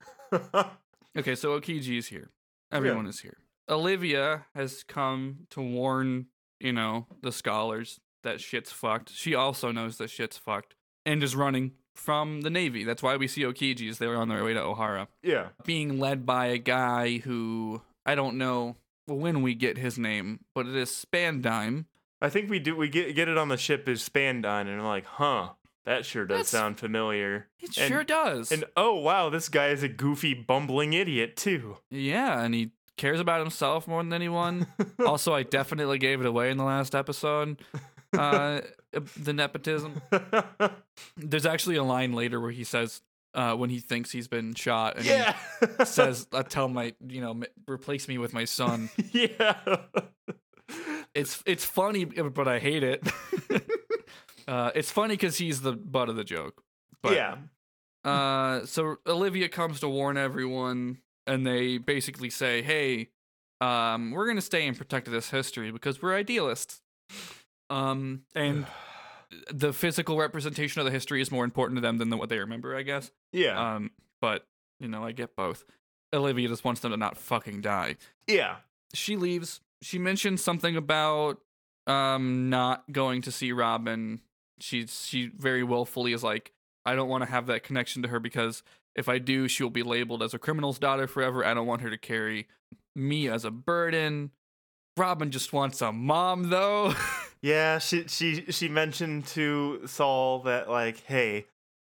Okay, 1.18 1.36
so 1.36 1.60
Aokiji 1.60 1.98
is 1.98 2.08
here. 2.08 2.30
Everyone 2.72 3.08
is 3.08 3.20
here. 3.20 3.38
Olivia 3.68 4.46
has 4.56 4.84
come 4.84 5.48
to 5.50 5.62
warn, 5.62 6.28
you 6.60 6.72
know, 6.72 7.08
the 7.22 7.32
scholars 7.32 8.00
that 8.24 8.40
shit's 8.40 8.72
fucked. 8.72 9.10
She 9.12 9.34
also 9.34 9.72
knows 9.72 9.98
that 9.98 10.10
shit's 10.10 10.38
fucked 10.38 10.76
and 11.06 11.24
is 11.24 11.36
running 11.36 11.72
from 11.96 12.42
the 12.42 12.50
Navy. 12.50 12.84
That's 12.84 13.02
why 13.04 13.18
we 13.18 13.28
see 13.28 13.42
Aokiji 13.42 13.90
as 13.90 13.98
they 13.98 14.08
were 14.08 14.16
on 14.18 14.30
their 14.30 14.44
way 14.44 14.54
to 14.54 14.60
Ohara. 14.60 15.08
yeah, 15.24 15.48
Being 15.66 16.00
led 16.00 16.26
by 16.26 16.46
a 16.48 16.58
guy 16.58 17.18
who 17.18 17.82
I 18.06 18.16
don't 18.16 18.38
know 18.38 18.76
when 19.14 19.42
we 19.42 19.56
get 19.56 19.78
his 19.78 19.98
name, 19.98 20.40
but 20.56 20.66
it 20.68 20.76
is 20.76 20.90
Spandine. 20.92 21.86
I 22.22 22.30
think 22.30 22.50
we 22.50 22.60
do. 22.60 22.76
We 22.76 22.90
get 22.90 23.16
get 23.16 23.28
it 23.28 23.38
on 23.38 23.48
the 23.50 23.58
ship 23.58 23.88
as 23.88 24.02
Spandine, 24.08 24.68
and 24.68 24.80
I'm 24.80 24.86
like, 24.86 25.06
huh, 25.06 25.50
that 25.86 26.06
sure 26.06 26.26
does 26.26 26.36
That's- 26.38 26.50
sound 26.50 26.80
familiar. 26.80 27.48
It 27.60 27.78
And- 27.78 27.88
sure 27.88 28.04
does. 28.04 28.52
And 28.52 28.64
oh 28.78 28.96
wow, 28.96 29.30
this 29.30 29.50
guy 29.50 29.68
is 29.70 29.84
a 29.84 29.88
goofy, 29.90 30.34
bumbling 30.34 30.94
idiot 30.94 31.36
too. 31.36 31.78
yeah, 31.90 32.42
and 32.42 32.54
he 32.54 32.72
cares 32.98 33.20
about 33.20 33.40
himself 33.40 33.88
more 33.88 34.04
than 34.04 34.14
anyone. 34.14 34.68
also, 35.06 35.34
I 35.34 35.42
definitely 35.44 35.98
gave 35.98 36.20
it 36.20 36.26
away 36.28 36.52
in 36.52 36.58
the 36.58 36.64
last 36.64 36.94
episode. 36.96 37.62
Uh, 38.14 38.60
the 39.16 39.32
nepotism. 39.32 40.02
There's 41.16 41.46
actually 41.46 41.78
a 41.78 41.84
line 41.84 42.12
later 42.12 42.42
where 42.42 42.52
he 42.52 42.66
says, 42.66 43.02
uh, 43.34 43.56
when 43.56 43.70
he 43.70 43.80
thinks 43.80 44.12
he's 44.12 44.28
been 44.28 44.54
shot, 44.54 44.98
and 44.98 45.06
yeah. 45.06 45.36
he 45.78 45.86
says, 45.86 46.28
"I 46.34 46.44
tell 46.44 46.68
my, 46.68 46.94
you 47.08 47.22
know, 47.22 47.32
m- 47.32 47.44
replace 47.68 48.08
me 48.08 48.18
with 48.18 48.34
my 48.34 48.46
son." 48.46 48.90
yeah. 49.12 49.56
It's 51.14 51.42
it's 51.46 51.66
funny, 51.66 52.06
but 52.06 52.48
I 52.48 52.60
hate 52.60 52.84
it. 52.84 53.06
uh, 54.48 54.72
it's 54.76 54.92
funny 54.92 55.16
because 55.16 55.38
he's 55.38 55.62
the 55.62 55.74
butt 55.74 56.10
of 56.10 56.16
the 56.16 56.24
joke. 56.24 56.64
But, 57.02 57.14
yeah. 57.14 57.38
Uh, 58.04 58.66
so 58.66 58.98
Olivia 59.06 59.50
comes 59.50 59.80
to 59.82 59.90
warn 59.90 60.18
everyone, 60.18 61.00
and 61.28 61.46
they 61.46 61.78
basically 61.78 62.30
say, 62.30 62.62
"Hey, 62.62 63.10
um, 63.60 64.12
we're 64.12 64.28
gonna 64.28 64.42
stay 64.42 64.68
and 64.68 64.78
protect 64.78 65.10
this 65.12 65.30
history 65.30 65.72
because 65.72 66.02
we're 66.02 66.16
idealists." 66.16 66.82
Um, 67.70 68.24
and 68.36 68.66
the 69.52 69.74
physical 69.74 70.18
representation 70.18 70.80
of 70.80 70.86
the 70.86 70.92
history 70.92 71.22
is 71.22 71.32
more 71.32 71.44
important 71.44 71.78
to 71.78 71.82
them 71.82 71.98
than 71.98 72.10
the, 72.10 72.18
what 72.18 72.30
they 72.30 72.40
remember, 72.40 72.76
I 72.76 72.84
guess. 72.84 73.12
Yeah. 73.32 73.76
Um, 73.76 73.92
but 74.22 74.46
you 74.80 74.88
know, 74.88 75.04
I 75.04 75.12
get 75.12 75.36
both. 75.36 75.64
Olivia 76.14 76.48
just 76.48 76.66
wants 76.66 76.82
them 76.82 76.92
to 76.92 76.98
not 76.98 77.18
fucking 77.18 77.62
die. 77.62 77.98
yeah. 78.28 78.58
She 78.94 79.16
leaves. 79.16 79.62
She 79.82 79.98
mentions 79.98 80.44
something 80.44 80.76
about 80.76 81.40
um 81.88 82.50
not 82.50 82.84
going 82.92 83.22
to 83.22 83.32
see 83.32 83.54
Robin. 83.54 84.20
She 84.60 84.86
she 84.88 85.28
very 85.28 85.64
willfully 85.64 86.12
is 86.12 86.24
like, 86.24 86.52
I 86.86 86.96
don't 86.96 87.08
want 87.08 87.24
to 87.24 87.30
have 87.30 87.48
that 87.48 87.64
connection 87.64 88.02
to 88.02 88.10
her 88.10 88.20
because 88.20 88.64
if 88.96 89.08
I 89.08 89.18
do, 89.18 89.48
she'll 89.48 89.70
be 89.70 89.84
labeled 89.84 90.22
as 90.22 90.34
a 90.34 90.40
criminal's 90.40 90.78
daughter 90.78 91.08
forever. 91.08 91.46
I 91.46 91.54
don't 91.54 91.68
want 91.68 91.82
her 91.82 91.90
to 91.90 91.98
carry 91.98 92.48
me 92.96 93.30
as 93.30 93.46
a 93.46 93.52
burden. 93.52 94.32
Robin 94.98 95.32
just 95.32 95.54
wants 95.54 95.82
a 95.82 95.94
mom 95.94 96.50
though. 96.50 96.94
Yeah. 97.42 97.80
She 97.80 98.08
she 98.08 98.46
she 98.52 98.68
mentioned 98.68 99.26
to 99.28 99.82
Saul 99.88 100.40
that 100.44 100.70
like, 100.70 101.04
hey, 101.06 101.48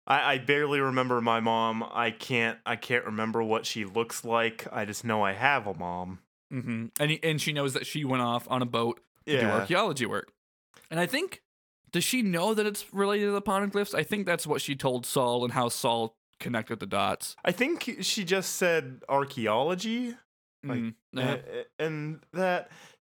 I, 0.08 0.34
I 0.34 0.38
barely 0.40 0.80
remember 0.80 1.22
my 1.22 1.40
mom. 1.40 1.84
I 1.92 2.12
can't 2.12 2.58
I 2.66 2.76
can't 2.76 3.06
remember 3.06 3.44
what 3.44 3.66
she 3.66 3.86
looks 3.86 4.24
like. 4.24 4.68
I 4.72 4.86
just 4.86 5.04
know 5.04 5.24
I 5.24 5.34
have 5.34 5.68
a 5.68 5.74
mom. 5.74 6.20
hmm 6.52 6.86
And 7.00 7.12
he, 7.12 7.20
and 7.24 7.42
she 7.42 7.54
knows 7.54 7.74
that 7.74 7.86
she 7.86 8.04
went 8.06 8.22
off 8.22 8.48
on 8.50 8.62
a 8.62 8.66
boat 8.66 9.00
to 9.26 9.40
do 9.40 9.48
archaeology 9.50 10.06
work. 10.06 10.32
And 10.92 11.00
I 11.00 11.06
think 11.06 11.42
does 11.92 12.04
she 12.04 12.22
know 12.22 12.54
that 12.54 12.66
it's 12.68 12.86
related 12.94 13.26
to 13.26 13.32
the 13.32 13.42
poneglyphs? 13.42 13.96
I 13.96 14.04
think 14.04 14.26
that's 14.28 14.46
what 14.46 14.62
she 14.62 14.76
told 14.76 15.06
Saul 15.06 15.44
and 15.44 15.54
how 15.54 15.70
Saul 15.70 16.16
connected 16.40 16.80
the 16.80 16.86
dots. 16.86 17.36
I 17.44 17.52
think 17.52 17.98
she 18.02 18.24
just 18.24 18.56
said 18.56 19.02
archaeology. 19.10 20.16
Like, 20.64 20.80
Mm, 20.80 20.94
yeah. 21.14 21.38
A- 21.52 21.66
and 21.84 22.20
that 22.34 22.70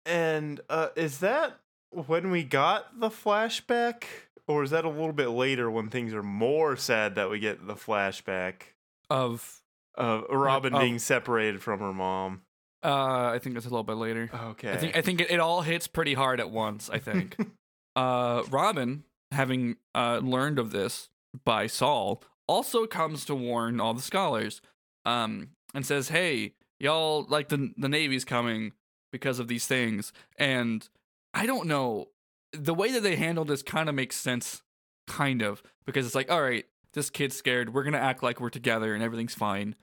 and 0.06 0.60
uh 0.70 0.88
is 0.96 1.18
that 1.18 1.58
when 1.90 2.31
we 2.31 2.44
got 2.44 3.00
the 3.00 3.09
flashback 3.11 4.05
or 4.46 4.62
is 4.62 4.70
that 4.70 4.85
a 4.85 4.88
little 4.88 5.12
bit 5.12 5.29
later 5.29 5.70
when 5.70 5.88
things 5.88 6.12
are 6.12 6.22
more 6.22 6.76
sad 6.76 7.14
that 7.14 7.31
we 7.31 7.38
get 7.38 7.66
the 7.66 7.74
flashback 7.74 8.62
of 9.09 9.61
of 9.94 10.24
Robin 10.31 10.72
being 10.72 10.98
separated 10.98 11.62
from 11.62 11.81
her 11.81 11.92
mom? 11.92 12.42
uh 12.83 13.31
I 13.35 13.38
think 13.40 13.55
that's 13.55 13.66
a 13.66 13.70
little 13.70 13.85
bit 13.85 13.96
later. 13.96 14.31
Okay. 14.33 14.72
I 14.72 14.76
think 14.76 14.96
I 14.96 15.03
think 15.03 15.20
it, 15.20 15.31
it 15.31 15.40
all 15.40 15.62
hits 15.62 15.87
pretty 15.87 16.14
hard 16.14 16.40
at 16.40 16.50
once, 16.50 16.90
I 16.90 16.98
think. 16.98 17.37
uh 17.96 18.42
Robin, 18.50 19.05
having 19.33 19.76
uh 19.94 20.20
learned 20.22 20.59
of 20.59 20.70
this 20.70 21.11
by 21.44 21.66
Saul, 21.66 22.22
also 22.48 22.87
comes 22.87 23.24
to 23.26 23.35
warn 23.35 23.81
all 23.81 23.94
the 23.94 24.03
scholars. 24.03 24.61
Um 25.05 25.50
and 25.74 25.87
says, 25.87 26.09
"Hey, 26.09 26.55
y'all 26.79 27.24
like 27.29 27.48
the 27.48 27.72
the 27.76 27.88
navy's 27.88 28.24
coming 28.24 28.72
because 29.12 29.38
of 29.38 29.46
these 29.48 29.66
things." 29.66 30.12
And 30.37 30.88
I 31.34 31.46
don't 31.46 31.66
know. 31.66 32.06
The 32.52 32.74
way 32.74 32.90
that 32.92 33.02
they 33.02 33.16
handle 33.16 33.44
this 33.44 33.62
kind 33.62 33.88
of 33.88 33.94
makes 33.94 34.16
sense 34.16 34.62
kind 35.06 35.42
of 35.42 35.62
because 35.86 36.06
it's 36.06 36.14
like, 36.14 36.30
"All 36.30 36.42
right, 36.42 36.64
this 36.94 37.10
kid's 37.10 37.36
scared. 37.36 37.72
We're 37.74 37.82
going 37.84 37.92
to 37.94 38.00
act 38.00 38.22
like 38.22 38.40
we're 38.40 38.50
together 38.50 38.94
and 38.94 39.02
everything's 39.02 39.34
fine. 39.34 39.74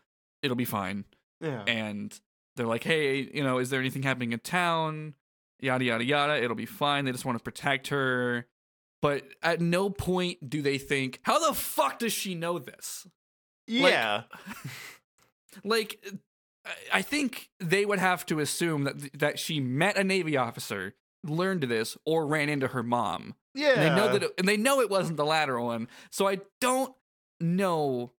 It'll 0.41 0.55
be 0.57 0.65
fine." 0.65 1.05
yeah. 1.39 1.63
and 1.67 2.19
they're 2.55 2.65
like, 2.67 2.83
"Hey, 2.83 3.29
you 3.33 3.43
know, 3.43 3.59
is 3.59 3.69
there 3.69 3.79
anything 3.79 4.03
happening 4.03 4.33
in 4.33 4.39
town?" 4.39 5.13
Yada 5.59 5.83
yada 5.85 6.03
yada. 6.03 6.41
It'll 6.43 6.55
be 6.55 6.65
fine. 6.65 7.05
They 7.05 7.11
just 7.11 7.25
want 7.25 7.37
to 7.37 7.43
protect 7.43 7.87
her. 7.87 8.45
But 9.01 9.23
at 9.43 9.61
no 9.61 9.89
point 9.89 10.49
do 10.49 10.61
they 10.61 10.77
think, 10.77 11.19
"How 11.23 11.39
the 11.47 11.53
fuck 11.53 11.99
does 11.99 12.13
she 12.13 12.35
know 12.35 12.59
this?" 12.59 13.07
yeah. 13.67 14.23
Like, 15.63 16.03
I- 16.65 16.71
I 16.93 17.01
think 17.01 17.49
they 17.59 17.85
would 17.85 17.99
have 17.99 18.25
to 18.27 18.39
assume 18.39 18.83
that 18.83 19.17
that 19.19 19.39
she 19.39 19.59
met 19.59 19.97
a 19.97 20.03
navy 20.03 20.35
officer, 20.37 20.93
learned 21.29 21.63
this, 21.63 21.97
or 22.05 22.27
ran 22.27 22.49
into 22.49 22.67
her 22.67 22.83
mom. 22.83 23.35
yeah. 23.53 23.69
And 23.69 23.81
they 23.81 23.89
know 23.95 24.11
that, 24.13 24.23
it, 24.23 24.33
and 24.37 24.47
they 24.47 24.57
know 24.57 24.81
it 24.81 24.89
wasn't 24.89 25.17
the 25.17 25.25
latter 25.25 25.59
one. 25.59 25.87
So 26.11 26.27
I 26.27 26.39
don't 26.61 26.93
know 27.39 28.11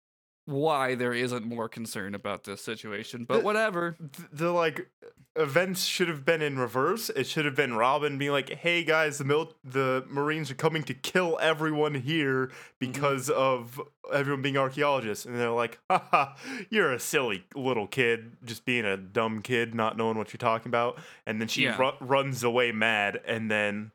why 0.48 0.94
there 0.94 1.12
isn't 1.12 1.44
more 1.44 1.68
concern 1.68 2.14
about 2.14 2.44
this 2.44 2.62
situation. 2.62 3.24
But 3.24 3.38
The- 3.38 3.44
whatever. 3.44 3.96
th- 3.98 4.28
the 4.32 4.50
like 4.50 4.88
events 5.36 5.84
should 5.84 6.08
have 6.08 6.24
been 6.24 6.40
in 6.40 6.58
reverse. 6.58 7.10
It 7.10 7.26
should 7.26 7.44
have 7.44 7.54
been 7.54 7.74
Robin 7.74 8.16
being 8.16 8.32
like, 8.32 8.48
"Hey 8.50 8.82
guys, 8.82 9.18
the 9.18 9.24
mil- 9.24 9.54
the 9.62 10.04
Marines 10.08 10.50
are 10.50 10.54
coming 10.54 10.82
to 10.84 10.94
kill 10.94 11.38
everyone 11.40 11.94
here 11.96 12.50
because 12.78 13.28
mm-hmm. 13.28 13.38
of 13.38 13.80
everyone 14.12 14.40
being 14.40 14.56
archaeologists." 14.56 15.26
And 15.26 15.36
they're 15.38 15.50
like, 15.50 15.78
"Haha, 15.90 16.34
you're 16.70 16.92
a 16.92 16.98
silly 16.98 17.44
little 17.54 17.86
kid, 17.86 18.38
just 18.42 18.64
being 18.64 18.86
a 18.86 18.96
dumb 18.96 19.42
kid, 19.42 19.74
not 19.74 19.98
knowing 19.98 20.16
what 20.16 20.32
you're 20.32 20.38
talking 20.38 20.70
about." 20.70 20.98
And 21.26 21.40
then 21.42 21.48
she 21.48 21.64
Yeah. 21.64 21.76
ru- 21.76 22.06
runs 22.06 22.42
away 22.42 22.72
mad, 22.72 23.20
and 23.26 23.50
then 23.50 23.92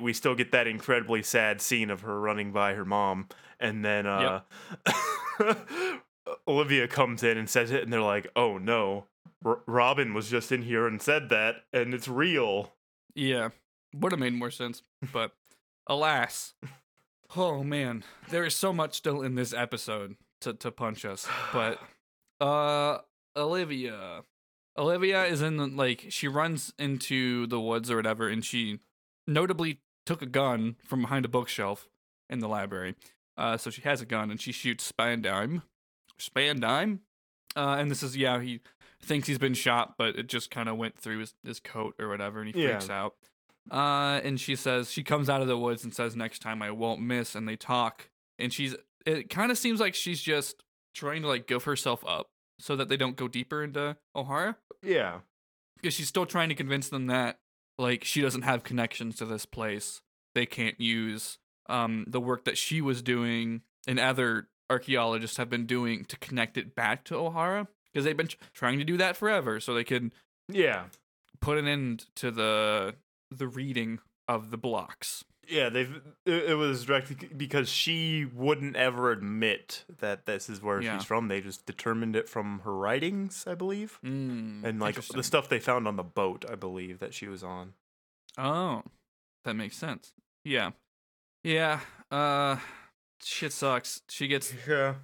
we 0.00 0.12
still 0.12 0.34
get 0.34 0.50
that 0.52 0.66
incredibly 0.66 1.22
sad 1.22 1.60
scene 1.60 1.90
of 1.90 2.02
her 2.02 2.20
running 2.20 2.52
by 2.52 2.74
her 2.74 2.84
mom, 2.84 3.28
and 3.64 3.84
then 3.84 4.06
uh, 4.06 4.40
Olivia 6.48 6.88
comes 6.88 7.22
in 7.22 7.36
and 7.38 7.48
says 7.48 7.70
it, 7.70 7.82
and 7.82 7.92
they're 7.92 8.00
like, 8.00 8.30
"Oh 8.36 8.58
no, 8.58 9.06
R- 9.44 9.60
Robin 9.66 10.14
was 10.14 10.28
just 10.28 10.52
in 10.52 10.62
here 10.62 10.86
and 10.86 11.00
said 11.00 11.28
that, 11.30 11.64
and 11.72 11.94
it's 11.94 12.08
real." 12.08 12.72
Yeah, 13.14 13.50
would 13.94 14.12
have 14.12 14.18
made 14.18 14.34
more 14.34 14.50
sense, 14.50 14.82
but 15.12 15.32
alas, 15.86 16.54
oh 17.36 17.62
man, 17.62 18.04
there 18.30 18.44
is 18.44 18.54
so 18.56 18.72
much 18.72 18.94
still 18.94 19.22
in 19.22 19.34
this 19.34 19.52
episode 19.52 20.16
to 20.40 20.54
to 20.54 20.70
punch 20.70 21.04
us. 21.04 21.26
But 21.52 21.80
uh, 22.40 22.98
Olivia, 23.36 24.22
Olivia 24.76 25.24
is 25.24 25.42
in 25.42 25.56
the, 25.56 25.66
like 25.66 26.06
she 26.10 26.28
runs 26.28 26.72
into 26.78 27.46
the 27.46 27.60
woods 27.60 27.90
or 27.90 27.96
whatever, 27.96 28.28
and 28.28 28.44
she 28.44 28.80
notably 29.26 29.80
took 30.06 30.20
a 30.22 30.26
gun 30.26 30.76
from 30.84 31.02
behind 31.02 31.24
a 31.24 31.28
bookshelf 31.28 31.88
in 32.28 32.40
the 32.40 32.48
library. 32.48 32.94
Uh, 33.36 33.56
so 33.56 33.70
she 33.70 33.82
has 33.82 34.00
a 34.00 34.06
gun 34.06 34.30
and 34.30 34.40
she 34.40 34.52
shoots 34.52 34.84
Spandine. 34.92 35.62
Spandine, 36.18 37.00
uh, 37.56 37.76
and 37.78 37.90
this 37.90 38.02
is 38.02 38.16
yeah 38.16 38.40
he 38.40 38.60
thinks 39.02 39.26
he's 39.28 39.38
been 39.38 39.54
shot, 39.54 39.94
but 39.98 40.16
it 40.16 40.28
just 40.28 40.50
kind 40.50 40.68
of 40.68 40.76
went 40.76 40.96
through 40.98 41.18
his, 41.18 41.34
his 41.44 41.60
coat 41.60 41.94
or 41.98 42.08
whatever, 42.08 42.40
and 42.40 42.54
he 42.54 42.62
Yeah. 42.62 42.70
freaks 42.78 42.88
out. 42.90 43.14
Uh, 43.70 44.20
and 44.22 44.38
she 44.40 44.54
says 44.56 44.90
she 44.92 45.02
comes 45.02 45.28
out 45.28 45.40
of 45.42 45.48
the 45.48 45.58
woods 45.58 45.84
and 45.84 45.94
says, 45.94 46.14
"Next 46.14 46.40
time 46.40 46.62
I 46.62 46.70
won't 46.70 47.00
miss." 47.00 47.34
And 47.34 47.48
they 47.48 47.56
talk, 47.56 48.10
and 48.38 48.52
she's. 48.52 48.74
It 49.06 49.28
kind 49.28 49.50
of 49.50 49.58
seems 49.58 49.80
like 49.80 49.94
she's 49.94 50.20
just 50.22 50.62
trying 50.94 51.22
to 51.22 51.28
like 51.28 51.46
give 51.46 51.64
herself 51.64 52.04
up 52.06 52.28
so 52.58 52.76
that 52.76 52.88
they 52.88 52.96
don't 52.96 53.16
go 53.16 53.26
deeper 53.28 53.62
into 53.64 53.96
Ohara 54.16 54.56
Yeah. 54.82 55.20
because 55.76 55.92
she's 55.92 56.08
still 56.08 56.24
trying 56.24 56.48
to 56.50 56.54
convince 56.54 56.88
them 56.88 57.06
that 57.08 57.38
like 57.78 58.04
she 58.04 58.20
doesn't 58.22 58.42
have 58.42 58.62
connections 58.64 59.16
to 59.16 59.26
this 59.26 59.44
place. 59.44 60.00
They 60.34 60.46
can't 60.46 60.80
use 60.80 61.38
um 61.66 62.04
the 62.08 62.20
work 62.20 62.44
that 62.44 62.58
she 62.58 62.80
was 62.80 63.02
doing 63.02 63.62
and 63.86 63.98
other 64.00 64.48
archaeologists 64.70 65.36
have 65.36 65.50
been 65.50 65.66
doing 65.66 66.04
to 66.06 66.16
connect 66.18 66.56
it 66.56 66.74
back 66.74 67.04
to 67.04 67.14
Ohara 67.14 67.66
because 67.92 68.04
they've 68.04 68.16
been 68.16 68.28
tr- 68.28 68.36
trying 68.54 68.78
to 68.78 68.84
do 68.84 68.96
that 68.96 69.16
forever 69.16 69.60
so 69.60 69.74
they 69.74 69.84
could 69.84 70.12
Yeah. 70.48 70.84
put 71.40 71.58
an 71.58 71.66
end 71.68 72.06
to 72.16 72.30
the 72.30 72.96
the 73.30 73.46
reading 73.48 73.98
of 74.28 74.50
the 74.50 74.56
blocks. 74.58 75.24
Yeah, 75.46 75.68
they've 75.68 76.00
it, 76.24 76.50
it 76.50 76.54
was 76.54 76.86
directly 76.86 77.28
because 77.36 77.68
she 77.68 78.24
wouldn't 78.24 78.76
ever 78.76 79.12
admit 79.12 79.84
that 79.98 80.24
this 80.24 80.48
is 80.48 80.62
where 80.62 80.80
Yeah. 80.80 80.96
she's 80.96 81.06
from. 81.06 81.28
They 81.28 81.42
just 81.42 81.66
determined 81.66 82.16
it 82.16 82.28
from 82.30 82.60
her 82.60 82.74
writings, 82.74 83.44
I 83.46 83.54
believe. 83.54 83.98
Mm, 84.02 84.64
And 84.64 84.80
like 84.80 84.94
the 84.94 85.22
stuff 85.22 85.50
they 85.50 85.60
found 85.60 85.86
on 85.86 85.96
the 85.96 86.02
boat, 86.02 86.46
I 86.50 86.54
believe 86.54 86.98
that 87.00 87.12
she 87.12 87.28
was 87.28 87.44
on. 87.44 87.74
Oh, 88.38 88.82
that 89.44 89.54
makes 89.54 89.76
sense. 89.76 90.12
Yeah, 90.44 90.70
yeah. 91.44 91.80
Uh, 92.10 92.56
shit 93.22 93.52
sucks. 93.52 94.02
She 94.08 94.26
gets 94.26 94.52
Yeah. 94.66 94.94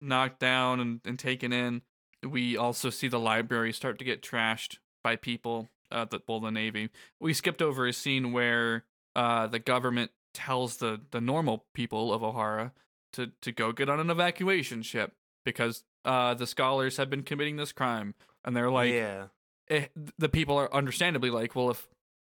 knocked 0.00 0.40
down 0.40 0.80
and, 0.80 1.00
and 1.04 1.18
taken 1.18 1.52
in. 1.52 1.82
We 2.22 2.56
also 2.56 2.90
see 2.90 3.08
the 3.08 3.20
library 3.20 3.72
start 3.72 3.98
to 4.00 4.04
get 4.04 4.22
trashed 4.22 4.78
by 5.04 5.16
people. 5.16 5.70
Uh, 5.90 6.04
the 6.04 6.20
well, 6.26 6.40
the 6.40 6.50
navy. 6.50 6.90
We 7.20 7.32
skipped 7.32 7.62
over 7.62 7.86
a 7.86 7.92
scene 7.92 8.32
where 8.32 8.84
uh 9.14 9.46
the 9.46 9.60
government 9.60 10.10
tells 10.34 10.78
the 10.78 11.00
the 11.12 11.20
normal 11.20 11.64
people 11.74 12.12
of 12.12 12.22
Ohara 12.22 12.72
to 13.12 13.30
to 13.42 13.52
go 13.52 13.70
get 13.70 13.88
on 13.88 14.00
an 14.00 14.10
evacuation 14.10 14.82
ship 14.82 15.12
because 15.44 15.84
uh 16.04 16.34
the 16.34 16.46
scholars 16.46 16.96
have 16.96 17.08
been 17.08 17.22
committing 17.22 17.54
this 17.56 17.70
crime, 17.70 18.14
and 18.44 18.56
they're 18.56 18.70
like, 18.70 18.92
yeah. 18.92 19.26
eh, 19.70 19.86
the 20.18 20.28
people 20.28 20.56
are 20.56 20.74
understandably 20.74 21.30
like, 21.30 21.54
well, 21.54 21.70
if 21.70 21.86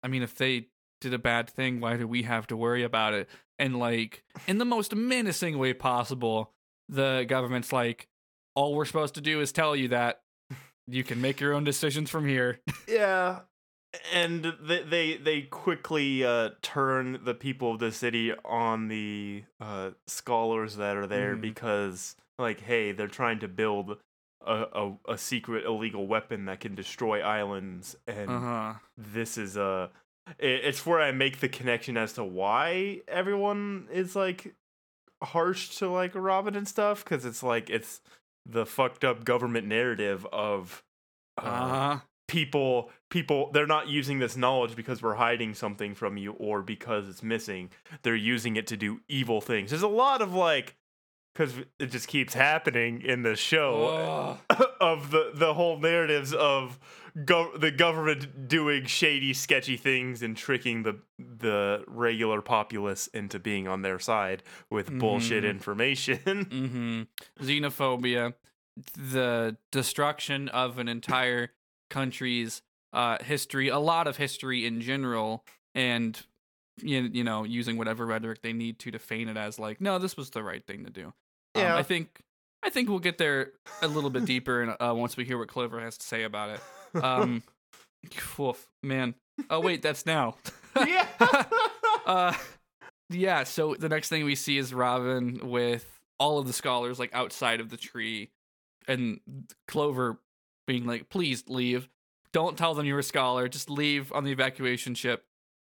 I 0.01 0.07
mean, 0.07 0.23
if 0.23 0.35
they 0.35 0.67
did 1.01 1.13
a 1.13 1.19
bad 1.19 1.49
thing, 1.49 1.81
why 1.81 1.97
do 1.97 2.07
we 2.07 2.23
have 2.23 2.47
to 2.47 2.55
worry 2.57 2.83
about 2.83 3.13
it? 3.13 3.27
And 3.59 3.77
like, 3.77 4.23
in 4.47 4.57
the 4.57 4.65
most 4.65 4.95
menacing 4.95 5.57
way 5.57 5.73
possible, 5.73 6.51
the 6.87 7.25
government's 7.27 7.73
like, 7.73 8.07
all 8.55 8.73
we're 8.75 8.85
supposed 8.85 9.15
to 9.15 9.21
do 9.21 9.41
is 9.41 9.51
tell 9.51 9.75
you 9.75 9.89
that 9.89 10.21
you 10.87 11.03
can 11.03 11.21
make 11.21 11.39
your 11.39 11.53
own 11.53 11.63
decisions 11.63 12.09
from 12.09 12.25
here. 12.25 12.59
Yeah. 12.87 13.39
And 14.13 14.53
they 14.61 14.83
they, 14.83 15.17
they 15.17 15.41
quickly 15.41 16.23
uh, 16.23 16.51
turn 16.61 17.19
the 17.25 17.33
people 17.33 17.71
of 17.73 17.79
the 17.79 17.91
city 17.91 18.31
on 18.45 18.87
the 18.87 19.43
uh, 19.59 19.91
scholars 20.07 20.77
that 20.77 20.95
are 20.95 21.07
there 21.07 21.35
Mhm. 21.35 21.41
because, 21.41 22.15
like, 22.39 22.61
hey, 22.61 22.93
they're 22.93 23.07
trying 23.09 23.39
to 23.39 23.49
build 23.49 23.97
a, 24.45 24.53
a, 24.53 24.97
a 25.09 25.17
secret 25.17 25.65
illegal 25.65 26.07
weapon 26.07 26.45
that 26.45 26.61
can 26.61 26.73
destroy 26.73 27.19
islands, 27.21 27.95
and 28.07 28.29
Uh 28.29 28.39
huh. 28.39 28.73
this 28.97 29.37
is 29.37 29.57
uh, 29.57 29.89
it, 29.91 29.91
it's 30.39 30.85
where 30.85 31.01
I 31.01 31.11
make 31.11 31.39
the 31.39 31.49
connection 31.49 31.97
as 31.97 32.13
to 32.13 32.23
why 32.23 33.01
everyone 33.07 33.87
is 33.91 34.15
like 34.15 34.55
harsh 35.23 35.75
to 35.77 35.89
like 35.89 36.13
Robin 36.15 36.55
and 36.55 36.67
stuff 36.67 37.03
because 37.03 37.25
it's 37.25 37.43
like 37.43 37.69
it's 37.69 38.01
the 38.45 38.65
fucked 38.65 39.03
up 39.03 39.23
government 39.23 39.67
narrative 39.67 40.25
of 40.31 40.83
Uh 41.37 41.45
uh, 41.45 41.67
huh. 41.69 41.99
people 42.27 42.89
people 43.11 43.51
they're 43.51 43.67
not 43.67 43.87
using 43.87 44.19
this 44.19 44.35
knowledge 44.35 44.75
because 44.75 45.01
we're 45.01 45.15
hiding 45.15 45.53
something 45.53 45.93
from 45.93 46.17
you 46.17 46.31
or 46.33 46.61
because 46.63 47.07
it's 47.07 47.21
missing 47.21 47.69
they're 48.01 48.15
using 48.15 48.55
it 48.55 48.65
to 48.67 48.77
do 48.77 48.99
evil 49.07 49.41
things 49.41 49.69
there's 49.69 49.83
a 49.83 49.87
lot 49.87 50.21
of 50.21 50.33
like 50.33 50.75
because 51.33 51.53
it 51.79 51.87
just 51.87 52.07
keeps 52.07 52.33
happening 52.33 53.01
in 53.01 53.23
the 53.23 53.35
show 53.35 54.37
of 54.81 55.11
the 55.11 55.31
the 55.33 55.53
whole 55.53 55.77
narratives 55.79 56.33
of 56.33 56.79
gov- 57.17 57.59
the 57.59 57.71
government 57.71 58.47
doing 58.47 58.85
shady 58.85 59.33
sketchy 59.33 59.77
things 59.77 60.21
and 60.21 60.35
tricking 60.35 60.83
the 60.83 60.99
the 61.17 61.83
regular 61.87 62.41
populace 62.41 63.07
into 63.07 63.39
being 63.39 63.67
on 63.67 63.81
their 63.81 63.99
side 63.99 64.43
with 64.69 64.97
bullshit 64.99 65.43
Mhm. 65.43 65.49
information 65.49 66.17
mm-hmm. 66.25 67.01
Xenophobia, 67.45 68.33
the 68.95 69.57
destruction 69.71 70.49
of 70.49 70.77
an 70.77 70.87
entire 70.87 71.51
country's 71.89 72.61
uh, 72.93 73.17
history, 73.23 73.69
a 73.69 73.79
lot 73.79 74.07
of 74.07 74.17
history 74.17 74.65
in 74.65 74.81
general, 74.81 75.45
and 75.73 76.19
you, 76.81 77.01
you 77.13 77.23
know, 77.23 77.43
using 77.43 77.77
whatever 77.77 78.05
rhetoric 78.05 78.41
they 78.41 78.53
need 78.53 78.79
to 78.79 78.91
to 78.91 78.99
feign 78.99 79.27
it 79.29 79.37
as 79.37 79.59
like, 79.59 79.79
no, 79.81 79.97
this 79.99 80.17
was 80.17 80.31
the 80.31 80.43
right 80.43 80.65
thing 80.65 80.83
to 80.85 80.89
do. 80.91 81.13
Um, 81.55 81.61
Yeah. 81.61 81.75
I 81.75 81.83
think 81.83 82.21
I 82.63 82.69
think 82.69 82.89
we'll 82.89 82.99
get 82.99 83.17
there 83.17 83.53
a 83.81 83.87
little 83.87 84.09
bit 84.11 84.25
deeper 84.25 84.61
and 84.61 84.75
uh, 84.79 84.93
once 84.95 85.17
we 85.17 85.25
hear 85.25 85.37
what 85.37 85.47
Clover 85.47 85.79
has 85.79 85.97
to 85.97 86.05
say 86.05 86.23
about 86.23 86.49
it. 86.51 87.03
Um, 87.03 87.43
woof, 88.37 88.67
man. 88.83 89.15
Oh 89.49 89.59
wait, 89.59 89.81
that's 89.81 90.05
now. 90.05 90.35
yeah 90.87 91.05
uh 92.05 92.33
yeah 93.09 93.43
so 93.43 93.75
the 93.77 93.89
next 93.89 94.07
thing 94.07 94.23
we 94.23 94.35
see 94.35 94.57
is 94.57 94.73
robin 94.73 95.37
with 95.49 95.99
all 96.17 96.39
of 96.39 96.47
the 96.47 96.53
scholars 96.53 96.97
like 96.97 97.13
outside 97.13 97.59
of 97.59 97.67
the 97.69 97.75
tree 97.75 98.29
and 98.87 99.19
clover 99.67 100.17
being 100.65 100.85
like 100.85 101.09
please 101.09 101.43
leave 101.49 101.89
don't 102.31 102.57
tell 102.57 102.73
them 102.73 102.85
you're 102.85 102.99
a 102.99 103.03
scholar 103.03 103.49
just 103.49 103.69
leave 103.69 104.13
on 104.13 104.23
the 104.23 104.31
evacuation 104.31 104.95
ship 104.95 105.25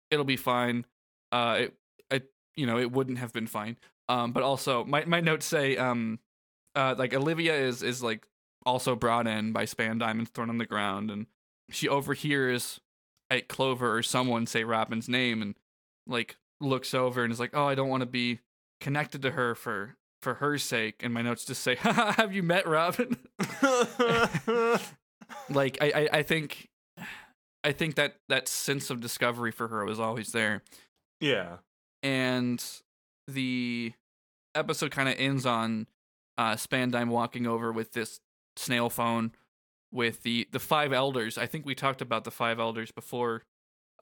it'll 0.09 0.25
be 0.25 0.35
fine 0.35 0.85
uh 1.31 1.55
it, 1.59 1.73
it 2.09 2.31
you 2.57 2.65
know 2.65 2.77
it 2.77 2.91
wouldn't 2.91 3.17
have 3.17 3.31
been 3.31 3.47
fine 3.47 3.77
um 4.09 4.31
but 4.31 4.43
also 4.43 4.83
my, 4.85 5.05
my 5.05 5.19
notes 5.19 5.45
say 5.45 5.77
um 5.77 6.19
uh 6.75 6.95
like 6.97 7.13
olivia 7.13 7.55
is 7.55 7.83
is 7.83 8.01
like 8.03 8.25
also 8.65 8.95
brought 8.95 9.27
in 9.27 9.51
by 9.51 9.65
span 9.65 9.97
diamonds 9.97 10.29
thrown 10.31 10.49
on 10.49 10.57
the 10.57 10.65
ground 10.65 11.09
and 11.09 11.25
she 11.69 11.87
overhears 11.87 12.79
at 13.29 13.47
Clover 13.47 13.95
or 13.95 14.03
someone 14.03 14.45
say 14.45 14.63
Robin's 14.63 15.07
name 15.09 15.41
and 15.41 15.55
like 16.05 16.35
looks 16.59 16.93
over 16.93 17.23
and 17.23 17.31
is 17.31 17.39
like, 17.39 17.51
"Oh, 17.53 17.65
I 17.65 17.75
don't 17.75 17.89
want 17.89 18.01
to 18.01 18.07
be 18.07 18.39
connected 18.79 19.21
to 19.23 19.31
her 19.31 19.55
for 19.55 19.95
for 20.21 20.35
her 20.35 20.57
sake." 20.57 21.01
And 21.01 21.13
my 21.13 21.21
notes 21.21 21.45
just 21.45 21.63
say, 21.63 21.75
"Have 21.79 22.33
you 22.33 22.43
met 22.43 22.67
Robin?" 22.67 23.15
like 25.49 25.77
I, 25.81 25.91
I 25.95 26.09
I 26.19 26.23
think 26.23 26.69
I 27.63 27.71
think 27.71 27.95
that 27.95 28.17
that 28.27 28.47
sense 28.47 28.89
of 28.89 28.99
discovery 28.99 29.51
for 29.51 29.69
her 29.69 29.85
was 29.85 29.99
always 29.99 30.33
there. 30.33 30.61
yeah 31.19 31.57
And 32.03 32.63
the 33.33 33.93
episode 34.55 34.91
kind 34.91 35.09
of 35.09 35.15
ends 35.17 35.45
on 35.45 35.87
uh 36.37 36.55
Spandine 36.55 37.09
walking 37.09 37.47
over 37.47 37.71
with 37.71 37.93
this 37.93 38.19
snail 38.55 38.89
phone 38.89 39.31
with 39.91 40.23
the 40.23 40.47
the 40.51 40.59
five 40.59 40.93
elders. 40.93 41.37
I 41.37 41.45
think 41.45 41.65
we 41.65 41.75
talked 41.75 42.01
about 42.01 42.23
the 42.23 42.31
five 42.31 42.59
elders 42.59 42.91
before 42.91 43.43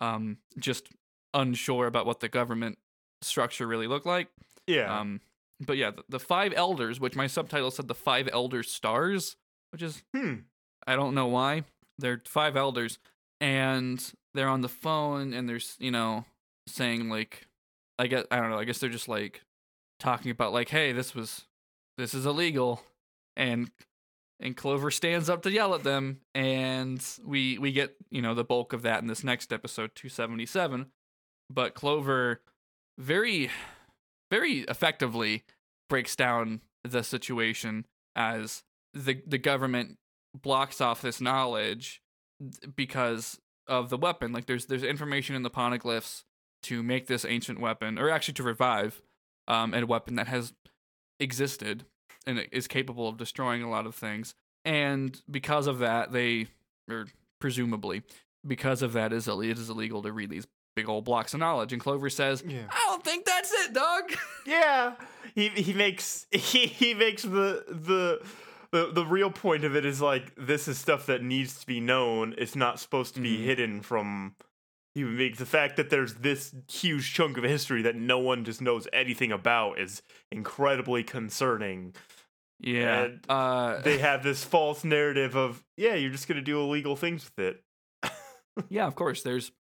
um 0.02 0.38
just 0.58 0.90
unsure 1.34 1.88
about 1.88 2.06
what 2.06 2.20
the 2.20 2.30
government 2.30 2.78
structure 3.22 3.68
really 3.68 3.88
looked 3.88 4.06
like. 4.06 4.30
yeah 4.68 5.00
Um 5.00 5.22
but 5.62 5.76
yeah, 5.76 5.92
the, 5.92 6.04
the 6.08 6.20
five 6.22 6.54
elders, 6.56 7.02
which 7.02 7.18
my 7.18 7.28
subtitle 7.28 7.70
said 7.70 7.90
the 7.90 7.96
five 7.96 8.30
elder 8.32 8.64
stars, 8.64 9.36
which 9.72 9.82
is 9.82 10.04
hmm 10.16 10.36
I 10.88 10.96
don't 10.96 11.14
know 11.14 11.28
why. 11.28 11.64
They're 11.98 12.22
five 12.26 12.56
elders 12.56 12.98
and 13.42 14.02
they're 14.34 14.48
on 14.48 14.62
the 14.62 14.70
phone 14.70 15.34
and 15.34 15.50
there's, 15.50 15.76
you 15.80 15.92
know, 15.92 16.26
saying 16.68 17.10
like 17.10 17.48
I 18.00 18.08
guess 18.08 18.26
I 18.32 18.38
don't 18.38 18.50
know, 18.50 18.58
I 18.58 18.64
guess 18.64 18.80
they're 18.80 18.90
just 18.90 19.10
like 19.10 19.42
talking 20.00 20.32
about 20.32 20.54
like, 20.54 20.70
hey, 20.70 20.94
this 20.94 21.14
was 21.14 21.46
this 21.98 22.14
is 22.14 22.26
illegal 22.26 22.82
and 23.36 23.70
and 24.40 24.56
Clover 24.56 24.90
stands 24.90 25.30
up 25.30 25.42
to 25.44 25.52
yell 25.52 25.76
at 25.76 25.84
them 25.84 26.22
and 26.34 27.06
we 27.26 27.58
we 27.58 27.74
get, 27.74 27.96
you 28.10 28.22
know, 28.22 28.34
the 28.34 28.46
bulk 28.46 28.74
of 28.74 28.84
that 28.84 29.02
in 29.02 29.08
this 29.08 29.24
next 29.24 29.52
episode 29.52 29.92
277. 29.96 30.88
But 31.52 31.76
Clover 31.76 32.42
very 32.98 33.52
very 34.32 34.60
effectively 34.60 35.44
breaks 35.90 36.16
down 36.16 36.62
the 36.84 37.04
situation 37.04 37.86
as 38.16 38.64
the 38.94 39.22
the 39.28 39.38
government 39.38 39.98
blocks 40.34 40.80
off 40.80 41.02
this 41.02 41.20
knowledge 41.20 42.02
because 42.76 43.40
of 43.68 43.90
the 43.90 43.98
weapon. 43.98 44.32
Like 44.32 44.46
there's 44.46 44.68
there's 44.68 44.84
information 44.84 45.36
in 45.36 45.44
the 45.44 45.50
poneglyphs 45.50 46.24
to 46.64 46.84
make 46.84 47.08
this 47.08 47.26
ancient 47.26 47.60
weapon, 47.60 47.98
or 47.98 48.10
actually 48.10 48.34
to 48.36 48.44
revive 48.44 49.02
um, 49.48 49.74
a 49.74 49.84
weapon 49.86 50.16
that 50.16 50.28
has 50.28 50.54
existed 51.20 51.86
and 52.26 52.46
is 52.52 52.68
capable 52.68 53.08
of 53.08 53.18
destroying 53.18 53.64
a 53.64 53.70
lot 53.70 53.86
of 53.86 53.96
things. 53.96 54.36
And 54.66 55.20
because 55.30 55.68
of 55.68 55.80
that, 55.80 56.12
they 56.12 56.48
or 56.90 57.08
presumably 57.40 58.04
because 58.46 58.82
of 58.82 58.94
that 58.94 59.14
is 59.14 59.28
it 59.28 59.58
is 59.58 59.70
illegal 59.70 60.02
to 60.04 60.12
read 60.12 60.30
these 60.30 60.48
big 60.76 60.88
old 60.90 61.06
blocks 61.06 61.34
of 61.34 61.40
knowledge. 61.40 61.72
And 61.74 61.82
Clover 61.82 62.10
says, 62.10 62.44
yeah 62.48 62.64
"I 62.70 62.86
don't 62.88 63.04
think 63.04 63.26
that's 63.26 63.52
it, 63.54 63.74
dog." 63.74 64.12
Yeah, 64.46 64.96
he 65.36 65.50
he 65.50 65.74
makes 65.74 66.26
he, 66.32 66.66
he 66.68 66.94
makes 66.94 67.24
the 67.24 67.64
the. 67.68 68.22
The, 68.72 68.92
the 68.94 69.04
real 69.04 69.32
point 69.32 69.64
of 69.64 69.76
it 69.76 69.84
is 69.84 70.00
like 70.00 70.32
this 70.38 70.68
is 70.68 70.78
stuff 70.78 71.08
that 71.08 71.24
needs 71.24 71.58
to 71.60 71.66
be 71.66 71.80
known. 71.80 72.36
It's 72.38 72.56
not 72.56 72.80
supposed 72.80 73.16
to 73.16 73.20
be 73.20 73.36
Mhm. 73.40 73.44
hidden 73.44 73.82
from 73.82 74.36
human 75.00 75.18
beings. 75.18 75.38
The 75.38 75.46
fact 75.46 75.78
that 75.78 75.90
there's 75.90 76.16
this 76.16 76.54
huge 76.72 77.14
chunk 77.14 77.38
of 77.38 77.44
history 77.44 77.82
that 77.84 77.96
no 77.96 78.20
one 78.20 78.46
just 78.46 78.62
knows 78.62 78.88
anything 78.94 79.32
about 79.32 79.80
is 79.80 80.02
incredibly 80.32 81.04
concerning. 81.04 81.94
Yeah. 82.60 83.10
Uh, 83.28 83.82
They 83.84 83.98
have 84.00 84.24
this 84.24 84.44
false 84.44 84.84
narrative 84.84 85.36
of, 85.36 85.64
yeah, 85.78 85.96
you're 85.96 86.12
just 86.12 86.28
gonna 86.28 86.42
do 86.42 86.60
illegal 86.62 86.96
things 86.96 87.26
with 87.26 87.40
it. 87.40 88.12
yeah, 88.70 88.86
of 88.86 88.96
course. 88.96 89.24
There's, 89.24 89.52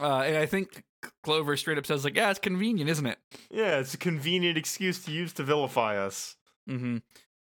uh, 0.00 0.20
and 0.20 0.36
I 0.36 0.46
think 0.46 0.84
Clover 1.22 1.56
straight 1.56 1.78
up 1.78 1.86
says 1.86 2.04
like, 2.04 2.16
"Yeah, 2.16 2.30
it's 2.30 2.38
convenient, 2.38 2.88
isn't 2.88 3.06
it?" 3.06 3.18
Yeah, 3.50 3.78
it's 3.78 3.94
a 3.94 3.98
convenient 3.98 4.56
excuse 4.56 5.04
to 5.04 5.10
use 5.10 5.32
to 5.34 5.42
vilify 5.42 5.98
us. 5.98 6.36
Mm-hmm. 6.68 6.98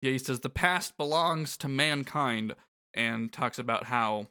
Yeah, 0.01 0.13
he 0.13 0.19
says 0.19 0.41
the 0.41 0.49
past 0.49 0.97
belongs 0.97 1.57
to 1.59 1.69
mankind, 1.69 2.55
and 2.95 3.33
talks 3.33 3.59
about 3.59 3.85
how, 3.85 4.29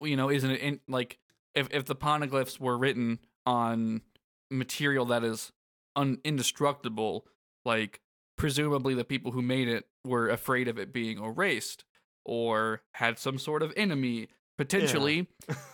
you 0.00 0.16
know, 0.16 0.30
isn't 0.30 0.50
it 0.50 0.60
in, 0.60 0.80
like 0.88 1.18
if 1.54 1.68
if 1.70 1.84
the 1.84 1.96
poneglyphs 1.96 2.60
were 2.60 2.78
written 2.78 3.18
on 3.46 4.02
material 4.50 5.04
that 5.06 5.24
is 5.24 5.52
un- 5.96 6.18
indestructible, 6.24 7.26
like 7.64 8.00
presumably 8.36 8.94
the 8.94 9.04
people 9.04 9.32
who 9.32 9.42
made 9.42 9.68
it 9.68 9.84
were 10.04 10.28
afraid 10.28 10.68
of 10.68 10.78
it 10.78 10.92
being 10.92 11.18
erased 11.22 11.84
or 12.24 12.82
had 12.94 13.18
some 13.18 13.38
sort 13.38 13.62
of 13.62 13.72
enemy, 13.76 14.28
potentially 14.56 15.26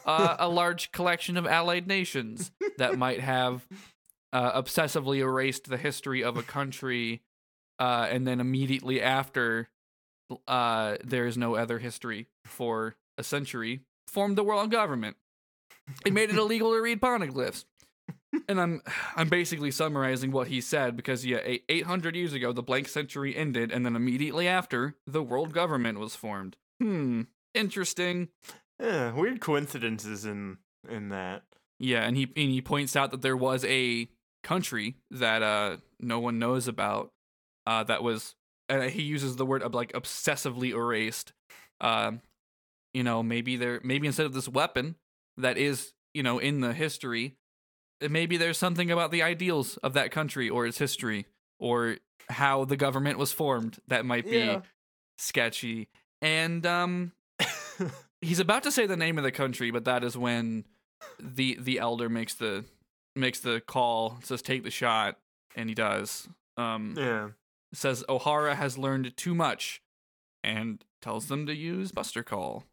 uh, 0.07 0.37
a 0.41 0.49
large 0.49 0.93
collection 0.93 1.37
of 1.37 1.47
allied 1.47 1.87
nations 1.87 2.53
that 2.79 2.97
might 2.97 3.20
have 3.20 3.66
uh, 4.33 4.61
obsessively 4.61 5.18
erased 5.18 5.68
the 5.68 5.77
history 5.77 6.22
of 6.22 6.37
a 6.37 6.43
country, 6.43 7.22
uh, 7.79 8.07
and 8.11 8.27
then 8.27 8.41
immediately 8.41 9.01
after, 9.01 9.68
uh, 10.49 10.97
there 11.05 11.27
is 11.27 11.37
no 11.37 11.55
other 11.55 11.79
history 11.79 12.29
for 12.45 12.97
a 13.18 13.22
century, 13.22 13.81
formed 14.09 14.37
the 14.37 14.45
world 14.45 14.70
government. 14.70 15.16
It 16.05 16.12
made 16.12 16.30
it 16.30 16.37
illegal 16.37 16.72
to 16.72 16.80
read 16.80 17.01
poneglyphs. 17.01 17.64
And 18.49 18.61
I'm 18.61 18.82
I'm 19.14 19.28
basically 19.28 19.70
summarizing 19.70 20.32
what 20.32 20.49
he 20.49 20.61
said 20.61 20.97
because 20.97 21.24
yeah, 21.24 21.39
800 21.68 22.16
years 22.16 22.32
ago 22.32 22.53
the 22.53 22.62
blank 22.62 22.89
century 22.89 23.35
ended, 23.37 23.70
and 23.70 23.87
then 23.87 23.95
immediately 23.95 24.49
after 24.49 24.97
the 25.07 25.22
world 25.22 25.53
government 25.53 25.99
was 25.99 26.16
formed. 26.16 26.57
Hmm, 26.80 27.22
interesting. 27.55 28.28
Yeah, 28.80 29.12
weird 29.12 29.41
coincidences 29.41 30.24
in 30.24 30.59
in 30.89 31.11
that. 31.11 31.45
Yeah, 31.78 32.03
and 32.03 32.16
he 32.16 32.24
and 32.24 32.51
he 32.51 32.61
points 32.61 32.97
out 32.97 33.11
that 33.12 33.22
there 33.22 33.37
was 33.37 33.64
a 33.64 34.09
country 34.43 34.97
that 35.11 35.43
uh 35.43 35.76
no 36.01 36.18
one 36.18 36.39
knows 36.39 36.68
about 36.68 37.12
uh 37.66 37.85
that 37.85 38.03
was 38.03 38.35
and 38.68 38.91
he 38.91 39.03
uses 39.03 39.37
the 39.37 39.47
word 39.47 39.62
of 39.62 39.74
like 39.74 39.93
obsessively 39.93 40.70
erased. 40.70 41.32
Um 41.80 42.20
you 42.93 43.03
know, 43.03 43.22
maybe 43.22 43.57
there 43.57 43.80
maybe 43.85 44.07
instead 44.07 44.26
of 44.26 44.35
this 44.35 44.49
weapon 44.49 44.97
that 45.37 45.57
is, 45.59 45.93
you 46.12 46.22
know, 46.22 46.39
in 46.39 46.61
the 46.61 46.72
history, 46.72 47.37
uh, 48.03 48.09
maybe 48.09 48.37
there's 48.37 48.59
something 48.59 48.91
about 48.91 49.11
the 49.11 49.22
ideals 49.22 49.76
of 49.78 49.93
that 49.95 50.11
country 50.11 50.49
or 50.49 50.66
its 50.66 50.78
history 50.78 51.26
or 51.59 51.97
how 52.28 52.64
the 52.64 52.76
government 52.76 53.18
was 53.18 53.32
formed 53.32 53.78
that 53.89 54.05
might 54.05 54.24
be 54.28 54.39
Yeah. 54.39 54.61
sketchy. 55.18 55.89
And 56.22 56.64
um 56.66 57.12
he's 58.20 58.41
about 58.41 58.62
to 58.62 58.70
say 58.72 58.87
the 58.87 58.97
name 58.97 59.18
of 59.18 59.24
the 59.24 59.32
country, 59.32 59.70
but 59.70 59.85
that 59.85 60.03
is 60.05 60.16
when 60.16 60.64
the 61.20 61.57
the 61.61 61.78
elder 61.78 62.09
makes 62.09 62.35
the 62.35 62.64
makes 63.16 63.41
the 63.41 63.61
call, 63.61 64.18
says 64.22 64.41
take 64.43 64.62
the 64.64 64.70
shot, 64.70 65.18
and 65.57 65.68
he 65.68 65.74
does. 65.74 66.28
Um 66.57 66.95
yeah. 66.97 67.28
says 67.72 68.05
Ohara 68.09 68.55
has 68.55 68.78
learned 68.78 69.16
too 69.16 69.35
much 69.35 69.82
and 70.43 70.85
tells 71.03 71.26
them 71.28 71.47
to 71.47 71.55
use 71.55 71.93
Buster 71.93 72.22
Call. 72.22 72.64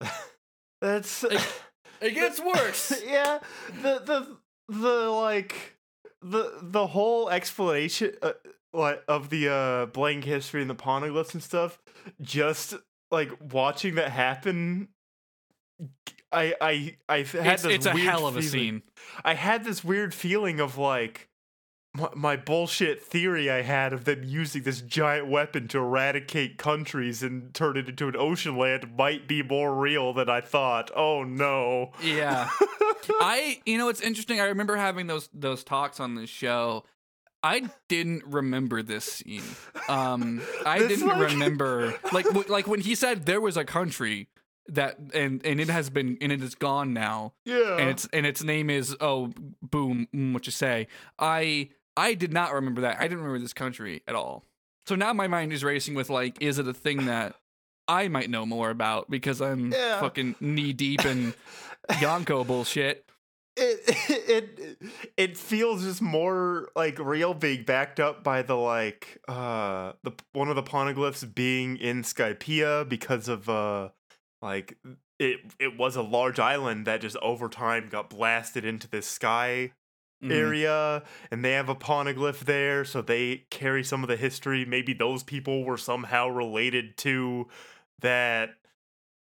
That's 0.80 1.24
It 2.00 2.14
gets 2.14 2.40
worse. 2.54 3.02
yeah. 3.06 3.38
The 3.82 3.98
the 4.04 4.36
the 4.68 5.08
like 5.10 5.76
the 6.22 6.58
the 6.62 6.86
whole 6.88 7.30
explanation 7.30 8.12
uh, 8.22 8.32
like 8.72 9.02
of 9.08 9.30
the 9.30 9.48
uh 9.48 9.86
blank 9.86 10.24
history 10.24 10.60
and 10.60 10.68
the 10.70 10.74
poneglyphs 10.74 11.32
and 11.32 11.42
stuff 11.42 11.78
just 12.20 12.74
like 13.10 13.30
watching 13.52 13.94
that 13.94 14.10
happen 14.10 14.88
I 16.32 16.54
I 16.60 16.96
I 17.08 17.16
had 17.22 17.46
it's 17.54 17.62
this 17.62 17.72
it's 17.72 17.86
a 17.86 17.96
hell 17.96 18.26
of 18.26 18.36
a 18.36 18.42
feeling- 18.42 18.50
scene. 18.50 18.82
I 19.24 19.34
had 19.34 19.64
this 19.64 19.82
weird 19.82 20.12
feeling 20.12 20.60
of 20.60 20.76
like 20.76 21.27
my, 21.98 22.08
my 22.14 22.36
bullshit 22.36 23.02
theory 23.02 23.50
I 23.50 23.62
had 23.62 23.92
of 23.92 24.04
them 24.04 24.22
using 24.24 24.62
this 24.62 24.80
giant 24.80 25.28
weapon 25.28 25.68
to 25.68 25.78
eradicate 25.78 26.56
countries 26.58 27.22
and 27.22 27.52
turn 27.54 27.76
it 27.76 27.88
into 27.88 28.08
an 28.08 28.16
ocean 28.16 28.56
land 28.56 28.96
might 28.96 29.26
be 29.28 29.42
more 29.42 29.74
real 29.74 30.12
than 30.12 30.28
I 30.28 30.40
thought. 30.40 30.90
Oh 30.94 31.24
no. 31.24 31.92
Yeah. 32.02 32.48
I 33.20 33.60
you 33.66 33.78
know 33.78 33.88
it's 33.88 34.00
interesting. 34.00 34.40
I 34.40 34.44
remember 34.46 34.76
having 34.76 35.06
those 35.06 35.28
those 35.32 35.64
talks 35.64 36.00
on 36.00 36.14
this 36.14 36.30
show. 36.30 36.84
I 37.42 37.68
didn't 37.88 38.24
remember 38.26 38.82
this 38.82 39.04
scene. 39.04 39.42
Um 39.88 40.42
I 40.66 40.78
It's 40.78 40.88
didn't 40.88 41.08
like- 41.08 41.30
remember 41.32 41.94
like 42.12 42.26
w- 42.26 42.46
like 42.48 42.66
when 42.66 42.80
he 42.80 42.94
said 42.94 43.26
there 43.26 43.40
was 43.40 43.56
a 43.56 43.64
country 43.64 44.28
that 44.70 44.98
and 45.14 45.40
and 45.46 45.60
it 45.60 45.70
has 45.70 45.88
been 45.88 46.18
and 46.20 46.30
it 46.30 46.42
is 46.42 46.54
gone 46.54 46.92
now 46.92 47.32
yeah. 47.46 47.78
and 47.78 47.88
it's 47.88 48.06
and 48.12 48.26
its 48.26 48.42
name 48.44 48.68
is 48.68 48.94
oh 49.00 49.32
boom 49.62 50.06
mm, 50.14 50.34
what 50.34 50.44
you 50.44 50.52
say 50.52 50.86
i 51.18 51.70
i 51.98 52.14
did 52.14 52.32
not 52.32 52.52
remember 52.52 52.80
that. 52.82 52.98
I 52.98 53.02
didn't 53.02 53.18
remember 53.18 53.40
this 53.40 53.52
country 53.52 54.02
at 54.06 54.14
all. 54.14 54.44
So 54.86 54.94
now 54.94 55.12
my 55.12 55.28
mind 55.28 55.52
is 55.52 55.62
racing 55.64 55.94
with 55.94 56.08
like 56.10 56.40
is 56.40 56.58
it 56.58 56.66
a 56.68 56.72
thing 56.74 57.06
that 57.06 57.34
i 57.88 58.08
might 58.08 58.30
know 58.30 58.46
more 58.46 58.70
about 58.70 59.10
because 59.10 59.40
i'm 59.42 59.72
Yeah. 59.72 60.00
fucking 60.00 60.36
knee 60.40 60.72
deep 60.72 61.04
in 61.04 61.34
yonko 61.90 62.46
bullshit? 62.46 63.04
It 63.56 63.80
it 64.28 64.78
it 65.16 65.36
feels 65.36 65.82
just 65.82 66.00
more 66.00 66.68
like 66.76 66.98
real 66.98 67.34
being 67.34 67.64
backed 67.64 67.98
up 67.98 68.22
by 68.22 68.42
the 68.42 68.54
like 68.56 69.18
uh 69.28 69.92
the 70.04 70.12
one 70.32 70.48
of 70.48 70.56
the 70.56 70.62
poneglyphs 70.62 71.34
being 71.34 71.76
in 71.76 72.02
Skypiea 72.02 72.88
because 72.88 73.26
of 73.28 73.48
uh 73.48 73.88
like 74.40 74.76
it 75.18 75.40
it 75.58 75.76
was 75.76 75.96
a 75.96 76.02
large 76.02 76.38
island 76.38 76.86
that 76.86 77.00
just 77.00 77.16
over 77.16 77.48
time 77.48 77.88
got 77.90 78.10
blasted 78.10 78.64
into 78.64 78.88
this 78.88 79.06
sky 79.08 79.72
Mhm. 80.22 80.32
area 80.32 81.02
and 81.30 81.44
they 81.44 81.52
have 81.52 81.68
a 81.68 81.76
poneglyph 81.76 82.40
there 82.40 82.84
so 82.84 83.00
they 83.00 83.44
carry 83.50 83.84
some 83.84 84.02
of 84.02 84.08
the 84.08 84.16
history 84.16 84.64
maybe 84.64 84.92
those 84.92 85.22
people 85.22 85.64
were 85.64 85.76
somehow 85.76 86.26
related 86.28 86.96
to 86.96 87.46
that 88.00 88.56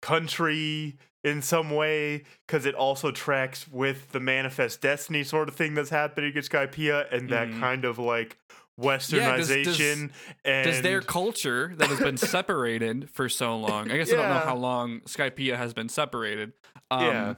country 0.01 0.97
in 1.23 1.41
some 1.41 1.69
way 1.69 2.23
because 2.47 2.65
it 2.65 2.73
also 2.73 3.11
tracks 3.11 3.67
with 3.67 4.11
the 4.11 4.19
manifest 4.19 4.81
destiny 4.81 5.23
sort 5.23 5.47
of 5.47 5.55
thing 5.55 5.75
that's 5.75 5.91
happening 5.91 6.33
in 6.35 6.41
Skypiea 6.41 7.11
and 7.13 7.29
that 7.29 7.47
Mhm. 7.49 7.59
kind 7.59 7.85
of 7.85 7.99
like 7.99 8.37
Yeah, 8.77 8.97
does- 9.37 9.47
does- 9.47 9.67
westernization 9.77 10.11
and 10.43 10.65
does 10.65 10.81
their 10.81 11.01
culture 11.01 11.73
that 11.77 11.87
has 11.89 11.99
been 11.99 12.17
separated 12.17 13.09
for 13.11 13.29
so 13.29 13.55
long 13.57 13.91
i 13.91 13.97
guess 13.97 14.11
i 14.11 14.15
don't 14.15 14.29
know 14.29 14.39
how 14.39 14.55
long 14.55 15.01
skypiea 15.01 15.55
has 15.55 15.73
been 15.73 15.87
separated 15.89 16.53
um 16.89 17.05
Yeah. 17.05 17.33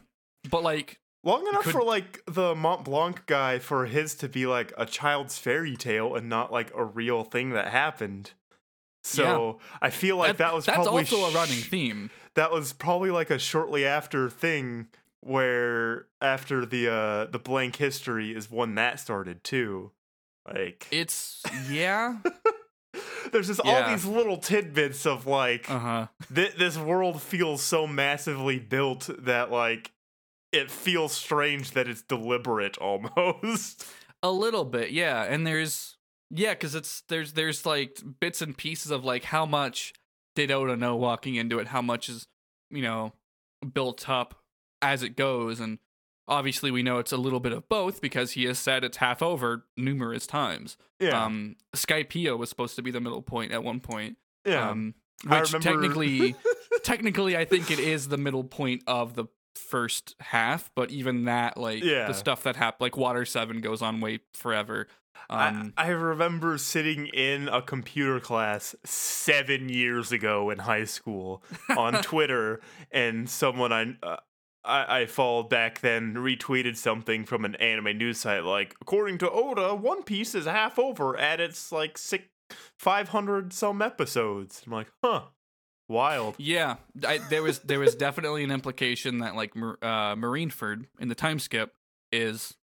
but 0.49 0.63
like 0.63 0.99
long 1.23 1.47
enough 1.47 1.65
for 1.65 1.83
like 1.83 2.21
the 2.25 2.53
Mont 2.55 2.83
Blanc 2.85 3.25
guy 3.25 3.59
for 3.59 3.85
his 3.85 4.15
to 4.15 4.27
be 4.29 4.45
like 4.45 4.73
a 4.77 4.85
child's 4.85 5.37
fairy 5.37 5.75
tale 5.75 6.15
and 6.15 6.27
not 6.29 6.51
like 6.51 6.71
a 6.75 6.83
real 6.83 7.23
thing 7.23 7.51
that 7.51 7.67
happened. 7.69 8.31
So 9.05 9.59
I 9.81 9.89
feel 9.89 10.15
like 10.17 10.37
that, 10.37 10.53
was 10.53 10.65
that's 10.65 10.75
probably 10.77 11.01
also 11.01 11.25
a 11.25 11.31
running 11.31 11.57
theme 11.59 12.09
that 12.35 12.51
was 12.51 12.71
probably 12.73 13.11
like 13.11 13.29
a 13.29 13.37
shortly 13.39 13.85
after 13.85 14.29
thing 14.29 14.87
where 15.21 16.07
after 16.21 16.65
the 16.65 16.89
uh 16.91 17.25
the 17.25 17.39
blank 17.39 17.77
history 17.77 18.35
is 18.35 18.51
when 18.51 18.75
that 18.75 18.99
started 18.99 19.43
too. 19.43 19.91
Like 20.45 20.87
it's 20.91 21.41
yeah 21.69 22.17
there's 23.31 23.47
just 23.47 23.61
Yeah. 23.63 23.85
all 23.85 23.89
these 23.91 24.05
little 24.05 24.37
tidbits 24.37 25.05
of 25.05 25.25
like 25.25 25.69
uh-huh 25.71 26.07
th- 26.33 26.55
this 26.55 26.77
world 26.77 27.21
feels 27.21 27.61
so 27.63 27.87
massively 27.87 28.59
built 28.59 29.09
that 29.19 29.51
like 29.51 29.91
it 30.53 30.69
feels 30.71 31.11
strange 31.11 31.71
that 31.71 31.87
it's 31.87 32.03
deliberate 32.03 32.77
almost. 32.77 33.85
A 34.23 34.31
little 34.31 34.63
bit, 34.63 34.91
yeah. 34.91 35.23
And 35.23 35.45
there's 35.45 35.97
yeah, 36.29 36.51
because 36.51 36.75
it's 36.75 37.01
there's 37.09 37.33
there's 37.33 37.65
like 37.65 37.99
bits 38.21 38.41
and 38.41 38.57
pieces 38.57 38.89
of 38.89 39.03
like 39.03 39.25
how 39.25 39.45
much 39.45 39.93
did 40.35 40.49
Oda 40.49 40.77
know 40.77 40.95
walking 40.95 41.35
into 41.35 41.59
it, 41.59 41.67
how 41.67 41.81
much 41.81 42.07
is 42.07 42.27
you 42.69 42.81
know 42.81 43.11
built 43.73 44.07
up 44.07 44.35
as 44.81 45.03
it 45.03 45.17
goes, 45.17 45.59
and 45.59 45.79
obviously 46.27 46.71
we 46.71 46.83
know 46.83 46.99
it's 46.99 47.11
a 47.11 47.17
little 47.17 47.41
bit 47.41 47.51
of 47.51 47.67
both 47.67 47.99
because 47.99 48.31
he 48.31 48.45
has 48.45 48.57
said 48.59 48.85
it's 48.85 48.97
half 48.97 49.21
over 49.21 49.65
numerous 49.75 50.25
times. 50.25 50.77
Yeah. 51.01 51.25
Um, 51.25 51.57
Skypiea 51.75 52.37
was 52.37 52.47
supposed 52.47 52.77
to 52.77 52.81
be 52.81 52.91
the 52.91 53.01
middle 53.01 53.21
point 53.21 53.51
at 53.51 53.63
one 53.63 53.81
point. 53.81 54.17
yeah. 54.45 54.69
Um, 54.69 54.93
which 55.25 55.51
technically, 55.51 56.35
technically, 56.83 57.37
I 57.37 57.45
think 57.45 57.71
it 57.71 57.79
is 57.79 58.09
the 58.09 58.17
middle 58.17 58.43
point 58.43 58.83
of 58.87 59.15
the 59.15 59.25
first 59.55 60.15
half. 60.19 60.69
But 60.75 60.91
even 60.91 61.25
that, 61.25 61.57
like 61.57 61.83
Yeah. 61.83 62.07
the 62.07 62.13
stuff 62.13 62.43
that 62.43 62.55
happened, 62.55 62.81
like 62.81 62.97
Water 62.97 63.25
Seven 63.25 63.61
goes 63.61 63.81
on 63.81 63.99
way 64.01 64.19
forever. 64.33 64.87
Um, 65.29 65.73
I, 65.77 65.85
I 65.85 65.89
remember 65.89 66.57
sitting 66.57 67.07
in 67.07 67.47
a 67.47 67.61
computer 67.61 68.19
class 68.19 68.75
seven 68.83 69.69
years 69.69 70.11
ago 70.11 70.49
in 70.49 70.59
high 70.59 70.83
school 70.85 71.41
on 71.77 71.93
Twitter, 72.03 72.59
and 72.91 73.29
someone 73.29 73.71
I 73.71 73.95
uh, 74.03 74.17
I, 74.65 75.01
I 75.01 75.05
followed 75.05 75.49
back 75.49 75.79
then 75.81 76.15
retweeted 76.15 76.75
something 76.77 77.25
from 77.25 77.45
an 77.45 77.55
anime 77.55 77.97
news 77.97 78.19
site 78.19 78.43
like, 78.43 78.75
according 78.81 79.17
to 79.19 79.29
Oda, 79.31 79.75
One 79.75 80.03
Piece 80.03 80.35
is 80.35 80.45
half 80.45 80.77
over 80.79 81.17
at 81.17 81.39
its 81.39 81.71
like 81.71 81.97
six, 81.97 82.25
500 82.79 83.53
some 83.53 83.81
episodes. 83.81 84.63
I'm 84.65 84.73
like, 84.73 84.91
huh, 85.03 85.23
wild. 85.87 86.35
Yeah, 86.37 86.77
I, 87.05 87.19
there 87.29 87.43
was 87.43 87.59
there 87.59 87.79
was 87.79 87.95
definitely 87.95 88.43
an 88.43 88.51
implication 88.51 89.19
that 89.19 89.35
like 89.35 89.55
uh, 89.55 90.15
Marineford 90.15 90.85
in 90.99 91.07
the 91.07 91.15
time 91.15 91.39
skip 91.39 91.73
is 92.11 92.55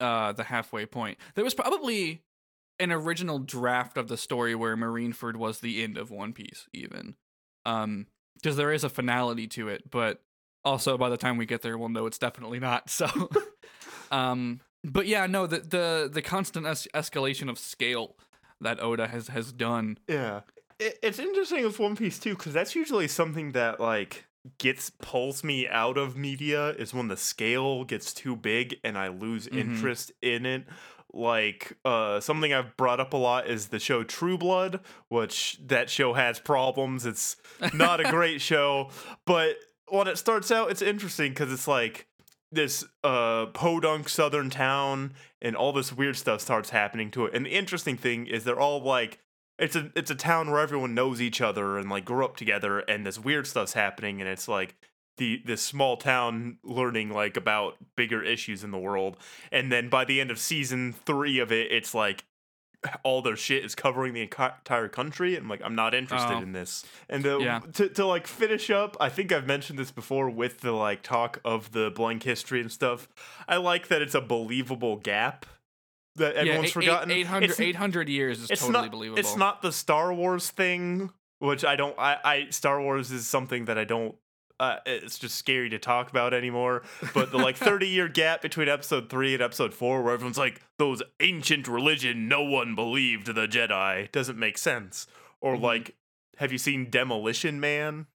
uh, 0.00 0.32
the 0.32 0.44
halfway 0.44 0.86
point. 0.86 1.18
There 1.34 1.44
was 1.44 1.54
probably 1.54 2.22
an 2.78 2.90
original 2.90 3.38
draft 3.38 3.96
of 3.96 4.08
the 4.08 4.16
story 4.16 4.54
where 4.54 4.76
Marineford 4.76 5.36
was 5.36 5.60
the 5.60 5.82
end 5.82 5.98
of 5.98 6.10
One 6.10 6.32
Piece, 6.32 6.66
even, 6.72 7.14
um, 7.66 8.06
because 8.36 8.56
there 8.56 8.72
is 8.72 8.84
a 8.84 8.88
finality 8.88 9.46
to 9.48 9.68
it. 9.68 9.90
But 9.90 10.22
also, 10.64 10.96
by 10.96 11.10
the 11.10 11.16
time 11.18 11.36
we 11.36 11.46
get 11.46 11.62
there, 11.62 11.76
we'll 11.76 11.88
know 11.90 12.06
it's 12.06 12.18
definitely 12.18 12.58
not. 12.58 12.90
So, 12.90 13.06
um, 14.10 14.60
but 14.82 15.06
yeah, 15.06 15.26
no, 15.26 15.46
the 15.46 15.58
the 15.58 16.10
the 16.12 16.22
constant 16.22 16.66
es- 16.66 16.88
escalation 16.94 17.50
of 17.50 17.58
scale 17.58 18.16
that 18.60 18.82
Oda 18.82 19.08
has 19.08 19.28
has 19.28 19.52
done. 19.52 19.98
Yeah. 20.08 20.40
It, 20.80 20.98
it's 21.02 21.18
interesting 21.18 21.64
with 21.64 21.78
One 21.78 21.94
Piece 21.94 22.18
too, 22.18 22.34
because 22.34 22.52
that's 22.52 22.74
usually 22.74 23.06
something 23.06 23.52
that 23.52 23.78
like 23.78 24.24
gets 24.58 24.88
pulls 24.90 25.44
me 25.44 25.68
out 25.68 25.98
of 25.98 26.16
media 26.16 26.70
is 26.70 26.94
when 26.94 27.08
the 27.08 27.16
scale 27.16 27.84
gets 27.84 28.14
too 28.14 28.34
big 28.34 28.76
and 28.82 28.96
I 28.96 29.08
lose 29.08 29.46
Mhm. 29.46 29.58
interest 29.58 30.12
in 30.22 30.46
it. 30.46 30.64
Like 31.12 31.76
uh 31.84 32.20
something 32.20 32.52
I've 32.52 32.76
brought 32.76 33.00
up 33.00 33.12
a 33.12 33.16
lot 33.18 33.48
is 33.48 33.68
the 33.68 33.78
show 33.78 34.02
True 34.02 34.38
Blood, 34.38 34.80
which 35.08 35.58
that 35.66 35.90
show 35.90 36.14
has 36.14 36.38
problems. 36.40 37.04
It's 37.04 37.36
not 37.74 38.00
a 38.00 38.10
great 38.10 38.40
show, 38.50 38.88
but 39.26 39.56
when 39.88 40.06
it 40.06 40.16
starts 40.18 40.50
out, 40.50 40.70
it's 40.70 40.82
interesting 40.82 41.32
because 41.32 41.52
it's 41.52 41.68
like 41.68 42.06
this 42.52 42.84
uh 43.04 43.46
podunk 43.46 44.08
southern 44.08 44.50
town 44.50 45.12
and 45.42 45.54
all 45.56 45.72
this 45.72 45.92
weird 45.92 46.16
stuff 46.16 46.40
starts 46.40 46.70
happening 46.70 47.10
to 47.10 47.26
it. 47.26 47.34
And 47.34 47.44
the 47.44 47.50
interesting 47.50 47.96
thing 47.96 48.26
is 48.26 48.44
they're 48.44 48.58
all 48.60 48.80
like 48.82 49.18
it's 49.60 49.76
a 49.76 49.90
it's 49.94 50.10
a 50.10 50.14
town 50.14 50.50
where 50.50 50.60
everyone 50.60 50.94
knows 50.94 51.20
each 51.20 51.40
other 51.40 51.78
and 51.78 51.88
like 51.90 52.04
grew 52.04 52.24
up 52.24 52.36
together 52.36 52.80
and 52.80 53.06
this 53.06 53.18
weird 53.18 53.46
stuff's 53.46 53.74
happening 53.74 54.20
and 54.20 54.28
it's 54.28 54.48
like 54.48 54.74
the 55.18 55.42
this 55.44 55.62
small 55.62 55.96
town 55.96 56.56
learning 56.64 57.10
like 57.10 57.36
about 57.36 57.76
bigger 57.96 58.22
issues 58.22 58.64
in 58.64 58.70
the 58.70 58.78
world. 58.78 59.16
And 59.52 59.70
then 59.70 59.88
by 59.88 60.04
the 60.04 60.20
end 60.20 60.30
of 60.30 60.38
season 60.38 60.92
3 61.04 61.38
of 61.40 61.52
it 61.52 61.70
it's 61.70 61.94
like 61.94 62.24
all 63.04 63.20
their 63.20 63.36
shit 63.36 63.62
is 63.62 63.74
covering 63.74 64.14
the 64.14 64.22
entire 64.22 64.88
country. 64.88 65.36
I'm 65.36 65.48
like, 65.50 65.60
I'm 65.62 65.74
not 65.74 65.92
interested 65.94 66.32
Oh. 66.36 66.40
in 66.40 66.52
this. 66.52 66.86
And 67.10 67.22
the, 67.22 67.38
Yeah. 67.38 67.60
to 67.74 67.90
to 67.90 68.06
like 68.06 68.26
finish 68.26 68.70
up, 68.70 68.96
I 68.98 69.10
think 69.10 69.30
I've 69.32 69.46
mentioned 69.46 69.78
this 69.78 69.90
before 69.90 70.30
with 70.30 70.60
the 70.60 70.72
like 70.72 71.02
talk 71.02 71.40
of 71.44 71.72
the 71.72 71.90
blank 71.90 72.22
history 72.22 72.58
and 72.62 72.72
stuff. 72.72 73.06
I 73.46 73.56
like 73.58 73.88
that 73.88 74.00
it's 74.00 74.14
a 74.14 74.22
believable 74.22 74.96
gap 74.96 75.44
that 76.16 76.34
everyone's 76.36 76.66
eight- 76.68 76.72
forgotten. 76.72 77.10
800, 77.10 77.44
It's- 77.50 77.60
800 77.60 78.08
years 78.08 78.40
is 78.42 78.50
it's 78.50 78.60
totally 78.60 78.82
not 78.82 78.90
believable. 78.90 79.18
it's 79.20 79.36
not 79.36 79.62
the 79.62 79.72
Star 79.72 80.12
Wars 80.12 80.50
thing, 80.50 81.10
which 81.38 81.64
I 81.64 81.76
don't. 81.76 81.98
I, 81.98 82.18
I 82.24 82.46
Star 82.50 82.80
Wars 82.80 83.10
is 83.10 83.26
something 83.26 83.66
that 83.66 83.78
I 83.78 83.84
don't. 83.84 84.14
Uh, 84.58 84.76
it's 84.84 85.18
just 85.18 85.36
scary 85.36 85.70
to 85.70 85.78
talk 85.78 86.10
about 86.10 86.34
anymore. 86.34 86.82
But 87.14 87.30
the 87.32 87.38
like 87.38 87.56
thirty 87.68 87.88
year 87.88 88.08
gap 88.08 88.42
between 88.42 88.68
episode 88.68 89.08
three 89.08 89.32
and 89.32 89.42
episode 89.42 89.72
four, 89.72 90.02
where 90.02 90.12
everyone's 90.12 90.36
like, 90.36 90.60
"Those 90.78 91.02
ancient 91.20 91.66
religion, 91.66 92.28
no 92.28 92.42
one 92.42 92.74
believed 92.74 93.26
the 93.34 93.46
Jedi," 93.46 94.12
doesn't 94.12 94.38
make 94.38 94.58
sense. 94.58 95.06
Or 95.40 95.56
Mhm. 95.56 95.62
like, 95.62 95.96
have 96.36 96.52
you 96.52 96.58
seen 96.58 96.90
Demolition 96.90 97.58
Man? 97.58 98.06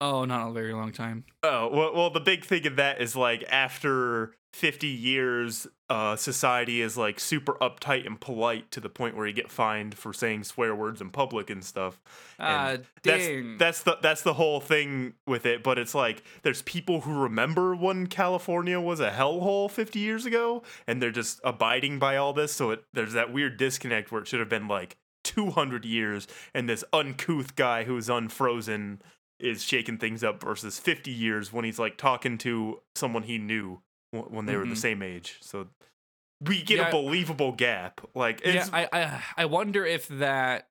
Oh, 0.00 0.24
not 0.24 0.48
a 0.48 0.52
very 0.52 0.72
long 0.72 0.92
time. 0.92 1.24
Oh 1.42 1.68
well, 1.68 1.92
well, 1.92 2.10
the 2.10 2.20
big 2.20 2.44
thing 2.44 2.66
of 2.68 2.76
that 2.76 3.00
is 3.02 3.16
like 3.16 3.42
after 3.50 4.36
fifty 4.52 4.88
years, 4.88 5.66
uh, 5.88 6.16
society 6.16 6.80
is 6.80 6.96
like 6.96 7.20
super 7.20 7.54
uptight 7.54 8.06
and 8.06 8.20
polite 8.20 8.70
to 8.72 8.80
the 8.80 8.88
point 8.88 9.16
where 9.16 9.26
you 9.26 9.32
get 9.32 9.50
fined 9.50 9.96
for 9.96 10.12
saying 10.12 10.44
swear 10.44 10.74
words 10.74 11.00
in 11.00 11.10
public 11.10 11.50
and 11.50 11.64
stuff. 11.64 12.00
Ah, 12.38 12.70
And 12.70 12.86
dang. 13.02 13.58
That's 13.58 13.58
that's 13.58 13.82
the 13.84 13.98
that's 14.02 14.22
the 14.22 14.34
whole 14.34 14.60
thing 14.60 15.14
with 15.26 15.46
it. 15.46 15.62
But 15.62 15.78
it's 15.78 15.94
like 15.94 16.22
there's 16.42 16.62
people 16.62 17.02
who 17.02 17.20
remember 17.20 17.74
when 17.74 18.06
California 18.06 18.80
was 18.80 19.00
a 19.00 19.10
hellhole 19.10 19.70
fifty 19.70 20.00
years 20.00 20.26
ago, 20.26 20.62
and 20.86 21.00
they're 21.00 21.10
just 21.10 21.40
abiding 21.44 21.98
by 21.98 22.16
all 22.16 22.32
this. 22.32 22.52
So 22.52 22.70
it 22.72 22.84
there's 22.92 23.12
that 23.12 23.32
weird 23.32 23.56
disconnect 23.56 24.10
where 24.12 24.22
it 24.22 24.28
should 24.28 24.40
have 24.40 24.48
been 24.48 24.68
like. 24.68 24.96
200 25.22 25.84
years 25.84 26.26
and 26.54 26.66
this 26.66 26.82
uncouth 26.94 27.54
guy 27.54 27.84
who's 27.84 28.08
unfrozen 28.08 29.02
is 29.38 29.62
shaking 29.62 29.98
things 29.98 30.24
up 30.24 30.40
versus 30.42 30.78
50 30.78 31.10
years 31.10 31.52
when 31.52 31.62
he's 31.62 31.78
like 31.78 31.98
talking 31.98 32.38
to 32.38 32.80
someone 32.94 33.24
he 33.24 33.36
knew 33.36 33.82
when 34.12 34.46
they 34.46 34.56
were 34.56 34.64
Mhm. 34.64 34.70
the 34.70 34.76
same 34.76 35.02
age. 35.02 35.36
So 35.40 35.68
we 36.40 36.62
get 36.62 36.78
Yeah. 36.78 36.88
a 36.88 36.90
believable 36.90 37.52
gap. 37.52 38.00
Like 38.14 38.44
yeah, 38.44 38.66
I, 38.72 38.88
I 38.92 39.22
I 39.38 39.44
wonder 39.44 39.84
if 39.84 40.08
that 40.08 40.68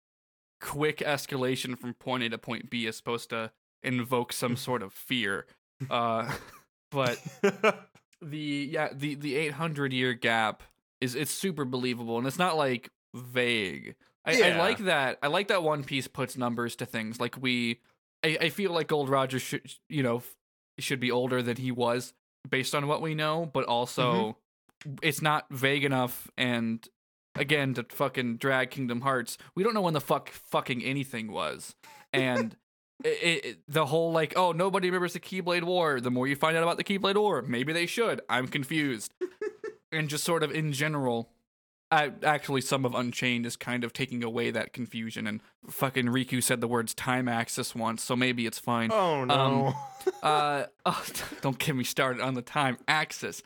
quick 0.62 0.98
escalation 1.00 1.78
from 1.78 1.94
point 1.94 2.24
A 2.24 2.30
to 2.30 2.38
point 2.38 2.70
B 2.70 2.86
is 2.86 2.98
supposed 2.98 3.30
to 3.30 3.52
invoke 3.84 4.34
some 4.34 4.56
sort 4.68 4.82
of 4.84 4.94
fear. 4.94 5.46
Uh, 5.90 6.32
but 6.92 7.18
the 8.22 8.70
yeah 8.72 8.90
the 8.94 9.16
the 9.16 9.36
800 9.36 9.94
year 9.94 10.14
gap 10.14 10.64
is 11.00 11.16
it's 11.16 11.32
super 11.32 11.64
believable 11.64 12.18
and 12.18 12.28
it's 12.28 12.40
not 12.40 12.58
like 12.58 12.90
vague. 13.16 13.96
I, 14.26 14.52
I 14.52 14.58
like 14.58 14.80
that. 14.80 15.18
I 15.24 15.28
like 15.28 15.48
that 15.48 15.64
One 15.64 15.84
Piece 15.84 16.08
puts 16.08 16.38
numbers 16.38 16.76
to 16.76 16.86
things. 16.86 17.20
Like 17.20 17.42
we, 17.42 17.80
I, 18.24 18.38
I 18.42 18.50
feel 18.50 18.72
like 18.74 18.88
Gold 18.88 19.10
Roger 19.10 19.40
should 19.40 19.74
you 19.88 20.04
know 20.04 20.22
should 20.78 21.00
be 21.00 21.10
older 21.10 21.42
than 21.42 21.58
he 21.58 21.72
was 21.72 22.14
based 22.48 22.76
on 22.76 22.88
what 22.88 23.02
we 23.02 23.16
know, 23.16 23.50
but 23.52 23.64
mm-hmm. 23.64 23.72
also 23.72 24.38
it's 25.02 25.22
not 25.22 25.46
vague 25.50 25.84
enough. 25.84 26.30
And 26.38 26.86
again, 27.36 27.74
to 27.76 27.86
fucking 27.90 28.38
drag 28.38 28.72
Kingdom 28.72 29.02
Hearts, 29.02 29.38
we 29.56 29.64
don't 29.64 29.74
know 29.74 29.82
when 29.82 29.94
the 29.94 30.02
fuck 30.02 30.30
fucking 30.30 30.84
anything 30.84 31.32
was, 31.32 31.76
and. 32.14 32.56
It, 33.02 33.46
it, 33.46 33.60
the 33.70 33.86
whole 33.86 34.12
like 34.12 34.34
oh 34.36 34.52
nobody 34.52 34.90
remembers 34.90 35.14
the 35.14 35.22
Keyblade 35.22 35.64
War. 35.64 36.02
The 36.02 36.12
more 36.12 36.28
you 36.28 36.36
find 36.36 36.58
out 36.58 36.64
about 36.64 36.76
the 36.76 36.84
Keyblade 36.84 37.16
War, 37.16 37.42
maybe 37.42 37.72
they 37.72 37.86
should. 37.86 38.20
I'm 38.28 38.50
confused, 38.50 39.14
and 39.94 40.10
just 40.10 40.26
sort 40.26 40.44
of 40.44 40.52
in 40.52 40.74
general, 40.74 41.30
I 41.92 42.12
actually 42.24 42.62
some 42.62 42.86
of 42.86 42.94
Unchained 42.94 43.46
is 43.46 43.56
kind 43.56 43.84
of 43.84 43.94
taking 43.94 44.24
away 44.24 44.52
that 44.52 44.74
confusion. 44.74 45.26
And 45.26 45.42
fucking 45.68 46.06
Riku 46.06 46.44
said 46.44 46.62
the 46.62 46.68
words 46.68 46.94
time 46.94 47.28
axis 47.28 47.74
once, 47.74 48.04
so 48.04 48.16
maybe 48.16 48.46
it's 48.46 48.60
fine. 48.60 48.92
oh 48.92 49.26
no. 49.26 49.74
Uh, 50.24 50.66
oh, 50.86 51.04
don't 51.42 51.60
get 51.60 51.76
me 51.76 51.84
started 51.84 52.22
on 52.22 52.34
the 52.34 52.42
time 52.42 52.78
axis. 52.88 53.44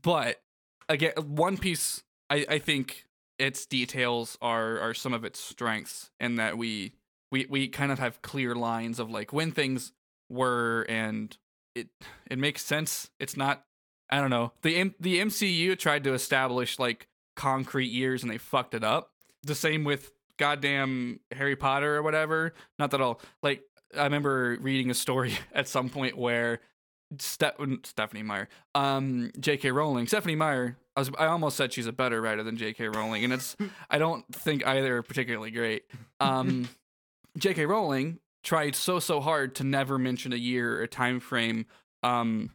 But 0.00 0.42
again, 0.88 1.12
One 1.16 1.56
Piece, 1.56 2.02
I, 2.30 2.44
I 2.48 2.58
think 2.58 3.06
its 3.38 3.66
details 3.66 4.36
are 4.42 4.78
are 4.80 4.94
some 4.94 5.12
of 5.12 5.24
its 5.24 5.40
strengths, 5.40 6.10
in 6.20 6.36
that 6.36 6.56
we 6.58 6.92
we 7.32 7.46
we 7.48 7.68
kind 7.68 7.90
of 7.90 7.98
have 7.98 8.22
clear 8.22 8.54
lines 8.54 8.98
of 8.98 9.10
like 9.10 9.32
when 9.32 9.50
things 9.50 9.92
were, 10.28 10.82
and 10.88 11.36
it 11.74 11.88
it 12.30 12.38
makes 12.38 12.64
sense. 12.64 13.10
It's 13.18 13.36
not. 13.36 13.64
I 14.10 14.20
don't 14.20 14.30
know. 14.30 14.52
The 14.62 14.76
M- 14.76 14.94
the 15.00 15.18
MCU 15.20 15.76
tried 15.78 16.04
to 16.04 16.12
establish 16.14 16.78
like 16.78 17.08
concrete 17.36 17.90
years 17.90 18.22
and 18.22 18.30
they 18.30 18.38
fucked 18.38 18.74
it 18.74 18.84
up. 18.84 19.10
The 19.42 19.54
same 19.54 19.84
with 19.84 20.12
goddamn 20.38 21.20
Harry 21.32 21.56
Potter 21.56 21.96
or 21.96 22.02
whatever. 22.02 22.54
Not 22.78 22.90
that 22.92 23.00
I'll 23.00 23.20
like 23.42 23.62
I 23.96 24.04
remember 24.04 24.58
reading 24.60 24.90
a 24.90 24.94
story 24.94 25.34
at 25.52 25.68
some 25.68 25.88
point 25.88 26.16
where 26.16 26.60
Ste- 27.18 27.84
Stephenie 27.84 28.22
Meyer, 28.22 28.48
um, 28.74 29.30
J.K. 29.38 29.70
Rowling, 29.70 30.06
Stephenie 30.06 30.34
Meyer. 30.34 30.76
I 30.96 31.00
was 31.00 31.10
I 31.18 31.26
almost 31.26 31.56
said 31.56 31.72
she's 31.72 31.86
a 31.86 31.92
better 31.92 32.20
writer 32.20 32.42
than 32.42 32.56
J.K. 32.56 32.88
Rowling, 32.88 33.24
and 33.24 33.32
it's 33.32 33.56
I 33.90 33.98
don't 33.98 34.24
think 34.32 34.66
either 34.66 34.98
are 34.98 35.02
particularly 35.02 35.50
great. 35.50 35.84
Um, 36.20 36.68
J.K. 37.38 37.66
Rowling 37.66 38.20
tried 38.42 38.74
so 38.74 38.98
so 38.98 39.20
hard 39.20 39.54
to 39.56 39.64
never 39.64 39.98
mention 39.98 40.32
a 40.32 40.36
year 40.36 40.78
or 40.78 40.82
a 40.82 40.88
time 40.88 41.20
frame, 41.20 41.66
um, 42.02 42.50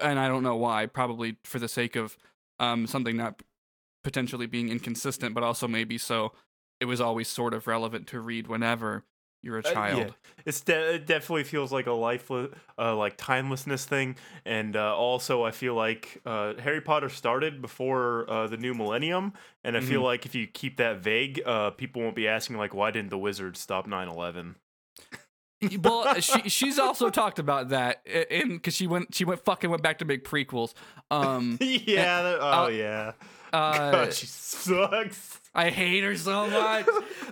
and 0.00 0.18
I 0.18 0.28
don't 0.28 0.42
know 0.42 0.56
why. 0.56 0.86
Probably 0.86 1.36
for 1.44 1.58
the 1.58 1.68
sake 1.68 1.96
of 1.96 2.16
um, 2.58 2.86
something 2.86 3.16
not 3.16 3.42
potentially 4.04 4.46
being 4.46 4.68
inconsistent, 4.68 5.34
but 5.34 5.42
also 5.44 5.68
maybe 5.68 5.98
so 5.98 6.32
it 6.80 6.86
was 6.86 7.00
always 7.00 7.28
sort 7.28 7.54
of 7.54 7.66
relevant 7.66 8.06
to 8.08 8.20
read 8.20 8.46
whenever 8.48 9.04
you're 9.42 9.58
a 9.58 9.62
Uh, 9.64 9.70
child. 9.72 9.96
yeah. 9.96 10.10
It's 10.44 10.60
de- 10.60 10.94
it 10.94 11.06
definitely 11.06 11.44
feels 11.44 11.70
like 11.72 11.86
a 11.86 11.92
lifeless, 11.92 12.50
uh, 12.76 12.96
like 12.96 13.16
timelessness 13.16 13.84
thing, 13.84 14.16
and 14.44 14.74
uh, 14.74 14.96
also 14.96 15.44
I 15.44 15.52
feel 15.52 15.74
like 15.74 16.20
uh, 16.26 16.54
Harry 16.54 16.80
Potter 16.80 17.08
started 17.08 17.62
before 17.62 18.28
uh, 18.28 18.48
the 18.48 18.56
new 18.56 18.74
millennium, 18.74 19.34
and 19.62 19.76
I 19.76 19.80
feel 19.80 20.00
Mhm. 20.00 20.04
like 20.04 20.26
if 20.26 20.34
you 20.34 20.48
keep 20.48 20.78
that 20.78 20.98
vague, 20.98 21.40
uh, 21.46 21.70
people 21.70 22.02
won't 22.02 22.16
be 22.16 22.26
asking 22.26 22.56
like, 22.56 22.74
why 22.74 22.90
didn't 22.90 23.10
the 23.10 23.18
wizards 23.18 23.60
stop 23.60 23.86
9/11? 23.86 24.56
Well, 25.82 26.20
she 26.20 26.48
she's 26.48 26.78
also 26.78 27.10
talked 27.10 27.38
about 27.38 27.70
that 27.70 28.06
in 28.06 28.56
because 28.56 28.74
she 28.74 28.86
went 28.86 29.14
she 29.14 29.24
went 29.24 29.44
fucking 29.44 29.70
went 29.70 29.82
back 29.82 29.98
to 29.98 30.04
make 30.04 30.24
prequels. 30.24 30.74
Um, 31.10 31.58
yeah. 31.60 32.22
that- 32.22 32.38
oh 32.40 32.64
uh, 32.64 32.68
yeah. 32.68 33.12
uh, 33.52 33.90
God, 33.92 34.12
she 34.14 34.26
sucks. 34.26 35.38
I 35.54 35.68
hate 35.68 36.02
her 36.02 36.16
so 36.16 36.48
much. 36.48 36.86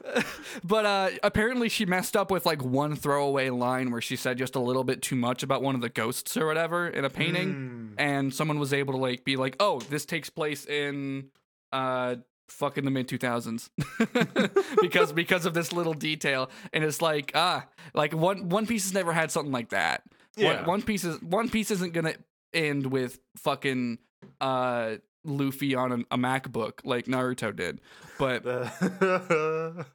but 0.64 0.84
uh, 0.84 1.10
apparently, 1.22 1.70
she 1.70 1.86
messed 1.86 2.14
up 2.16 2.30
with 2.30 2.44
like 2.44 2.62
one 2.62 2.94
throwaway 2.94 3.48
line 3.48 3.90
where 3.90 4.02
she 4.02 4.14
said 4.16 4.36
just 4.36 4.54
a 4.56 4.60
little 4.60 4.84
bit 4.84 5.00
too 5.00 5.16
much 5.16 5.42
about 5.42 5.62
one 5.62 5.74
of 5.74 5.80
the 5.80 5.88
ghosts 5.88 6.36
or 6.36 6.46
whatever 6.46 6.86
in 6.88 7.04
a 7.06 7.10
painting, 7.10 7.50
Mm. 7.50 7.94
and 7.96 8.34
someone 8.34 8.58
was 8.58 8.72
able 8.74 8.92
to 8.92 8.98
like 8.98 9.24
be 9.24 9.36
like, 9.36 9.56
"Oh, 9.58 9.80
this 9.80 10.04
takes 10.04 10.28
place 10.28 10.66
in 10.66 11.30
uh 11.72 12.16
fucking 12.50 12.84
the 12.84 12.90
mid 12.90 13.08
2000s." 13.08 13.70
because 14.82 15.12
because 15.12 15.46
of 15.46 15.54
this 15.54 15.72
little 15.72 15.94
detail, 15.94 16.50
and 16.72 16.84
it's 16.84 17.00
like 17.02 17.32
ah, 17.34 17.66
like 17.94 18.12
one 18.14 18.48
One 18.48 18.66
Piece 18.66 18.84
has 18.84 18.94
never 18.94 19.12
had 19.12 19.30
something 19.30 19.52
like 19.52 19.70
that. 19.70 20.02
Yeah. 20.36 20.58
One, 20.58 20.66
one 20.66 20.82
Piece 20.82 21.04
is 21.04 21.20
One 21.22 21.48
Piece 21.48 21.70
isn't 21.70 21.92
gonna 21.92 22.14
end 22.52 22.86
with 22.86 23.18
fucking 23.36 23.98
uh 24.40 24.96
Luffy 25.24 25.74
on 25.74 25.92
a, 25.92 26.14
a 26.14 26.18
MacBook 26.18 26.80
like 26.84 27.06
Naruto 27.06 27.54
did, 27.54 27.80
but 28.18 28.44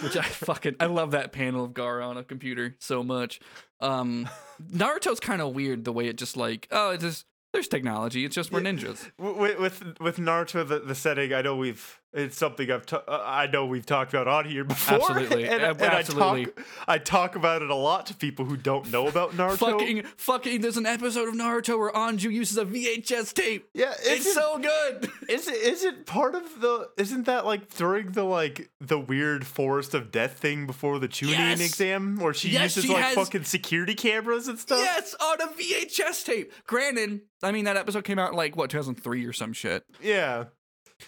which 0.00 0.16
I 0.16 0.22
fucking 0.22 0.76
I 0.80 0.86
love 0.86 1.12
that 1.12 1.32
panel 1.32 1.64
of 1.64 1.72
Gaara 1.72 2.06
on 2.06 2.16
a 2.16 2.24
computer 2.24 2.74
so 2.80 3.02
much. 3.02 3.40
Um, 3.80 4.28
Naruto's 4.60 5.20
kind 5.20 5.40
of 5.42 5.54
weird 5.54 5.84
the 5.84 5.92
way 5.92 6.06
it 6.08 6.16
just 6.16 6.36
like 6.36 6.66
oh 6.70 6.90
it 6.90 7.00
just 7.00 7.26
there's 7.52 7.68
technology 7.68 8.24
it's 8.24 8.34
just 8.34 8.50
we're 8.50 8.60
ninjas. 8.60 9.10
with 9.18 9.58
with 9.58 10.00
with 10.00 10.16
Naruto 10.16 10.66
the, 10.66 10.78
the 10.80 10.94
setting 10.94 11.32
I 11.32 11.42
know 11.42 11.56
we've 11.56 11.98
it's 12.14 12.36
something 12.36 12.70
I've 12.70 12.84
ta- 12.84 13.02
uh, 13.08 13.22
I 13.24 13.46
know 13.46 13.64
we've 13.66 13.86
talked 13.86 14.12
about 14.12 14.28
on 14.28 14.44
here 14.44 14.64
before 14.64 14.98
Absolutely. 15.10 15.44
and, 15.48 15.62
and 15.62 15.80
absolutely. 15.82 16.42
I 16.42 16.44
talk 16.44 16.64
I 16.88 16.98
talk 16.98 17.36
about 17.36 17.62
it 17.62 17.70
a 17.70 17.74
lot 17.74 18.06
to 18.06 18.14
people 18.14 18.44
who 18.44 18.56
don't 18.56 18.90
know 18.90 19.06
about 19.06 19.30
Naruto 19.36 19.58
Fucking 19.58 20.02
fucking 20.16 20.60
there's 20.62 20.76
an 20.76 20.86
episode 20.86 21.28
of 21.28 21.34
Naruto 21.34 21.78
where 21.78 21.92
Anju 21.92 22.32
uses 22.32 22.56
a 22.58 22.64
VHS 22.64 23.32
tape. 23.34 23.68
yeah 23.74 23.92
It's 24.00 24.26
isn't- 24.26 24.32
so 24.34 24.58
good. 24.58 25.10
Is 25.32 25.48
it 25.48 25.54
is 25.56 25.82
it 25.84 26.06
part 26.06 26.34
of 26.34 26.60
the 26.60 26.88
isn't 26.98 27.24
that 27.26 27.44
like 27.46 27.74
during 27.76 28.12
the 28.12 28.24
like 28.24 28.70
the 28.80 28.98
weird 28.98 29.46
forest 29.46 29.94
of 29.94 30.10
death 30.12 30.38
thing 30.38 30.66
before 30.66 30.98
the 30.98 31.08
Chunin 31.08 31.30
Yes. 31.30 31.60
exam 31.60 32.16
where 32.18 32.34
she 32.34 32.50
Yes, 32.50 32.76
uses 32.76 32.84
she 32.84 32.92
like 32.94 33.02
has- 33.04 33.14
fucking 33.14 33.44
security 33.44 33.94
cameras 33.94 34.46
and 34.48 34.58
stuff 34.58 34.80
Yes, 34.80 35.14
on 35.20 35.40
a 35.40 35.46
VHS 35.48 36.24
tape. 36.24 36.52
Granted, 36.66 37.22
I 37.42 37.50
mean 37.52 37.64
that 37.64 37.76
episode 37.76 38.04
came 38.04 38.18
out 38.18 38.34
like 38.34 38.56
what 38.56 38.70
2003 38.70 39.24
or 39.24 39.32
some 39.32 39.52
shit. 39.52 39.84
yeah 40.02 40.44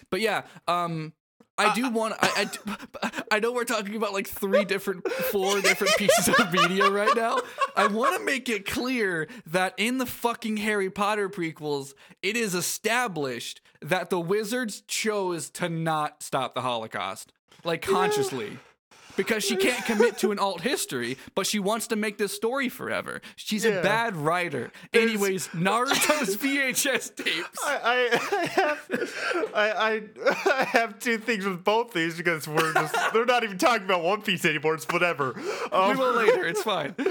But 0.09 0.19
yeah, 0.21 0.43
um, 0.67 1.13
I 1.57 1.73
do 1.73 1.89
want. 1.89 2.15
I, 2.19 2.49
I 3.01 3.11
I 3.31 3.39
know 3.39 3.51
we're 3.51 3.63
talking 3.63 3.95
about 3.95 4.13
like 4.13 4.27
three 4.27 4.65
different, 4.65 5.09
four 5.11 5.61
different 5.61 5.95
pieces 5.97 6.27
of 6.27 6.51
media 6.51 6.89
right 6.89 7.15
now. 7.15 7.39
I 7.75 7.87
want 7.87 8.17
to 8.17 8.23
make 8.23 8.49
it 8.49 8.65
clear 8.65 9.27
that 9.47 9.73
in 9.77 9.97
the 9.97 10.05
fucking 10.05 10.57
Harry 10.57 10.89
Potter 10.89 11.29
prequels, 11.29 11.93
it 12.21 12.35
is 12.37 12.55
established 12.55 13.61
that 13.81 14.09
the 14.09 14.19
wizards 14.19 14.81
chose 14.87 15.49
to 15.51 15.69
not 15.69 16.23
stop 16.23 16.55
the 16.55 16.61
Holocaust, 16.61 17.31
like 17.63 17.81
consciously. 17.81 18.57
Because 19.17 19.43
she 19.43 19.55
can't 19.55 19.83
commit 19.85 20.17
to 20.19 20.31
an 20.31 20.39
alt 20.39 20.61
history, 20.61 21.17
but 21.35 21.47
she 21.47 21.59
wants 21.59 21.87
to 21.87 21.95
make 21.95 22.17
this 22.17 22.33
story 22.33 22.69
forever. 22.69 23.21
She's 23.35 23.63
Yeah. 23.65 23.71
a 23.73 23.83
bad 23.83 24.15
writer. 24.15 24.71
There's- 24.91 25.09
Anyways, 25.09 25.47
Naruto's 25.49 26.35
VHS 26.43 27.15
tapes. 27.15 27.59
I, 27.65 27.79
I, 27.83 28.37
I 28.41 28.45
have 28.45 29.51
I, 29.53 29.71
I 29.71 30.01
I 30.61 30.63
have 30.65 30.99
two 30.99 31.17
things 31.17 31.45
with 31.45 31.63
both 31.63 31.93
these 31.93 32.17
because 32.17 32.47
we're 32.47 32.73
just 32.73 32.95
they're 33.13 33.25
not 33.25 33.43
even 33.43 33.57
talking 33.57 33.85
about 33.85 34.03
One 34.03 34.21
Piece 34.21 34.43
anymore. 34.45 34.75
It's 34.75 34.87
whatever. 34.91 35.33
Um, 35.71 35.91
We 35.91 35.95
will 35.97 36.13
later. 36.15 36.45
It's 36.45 36.63
fine. 36.63 36.95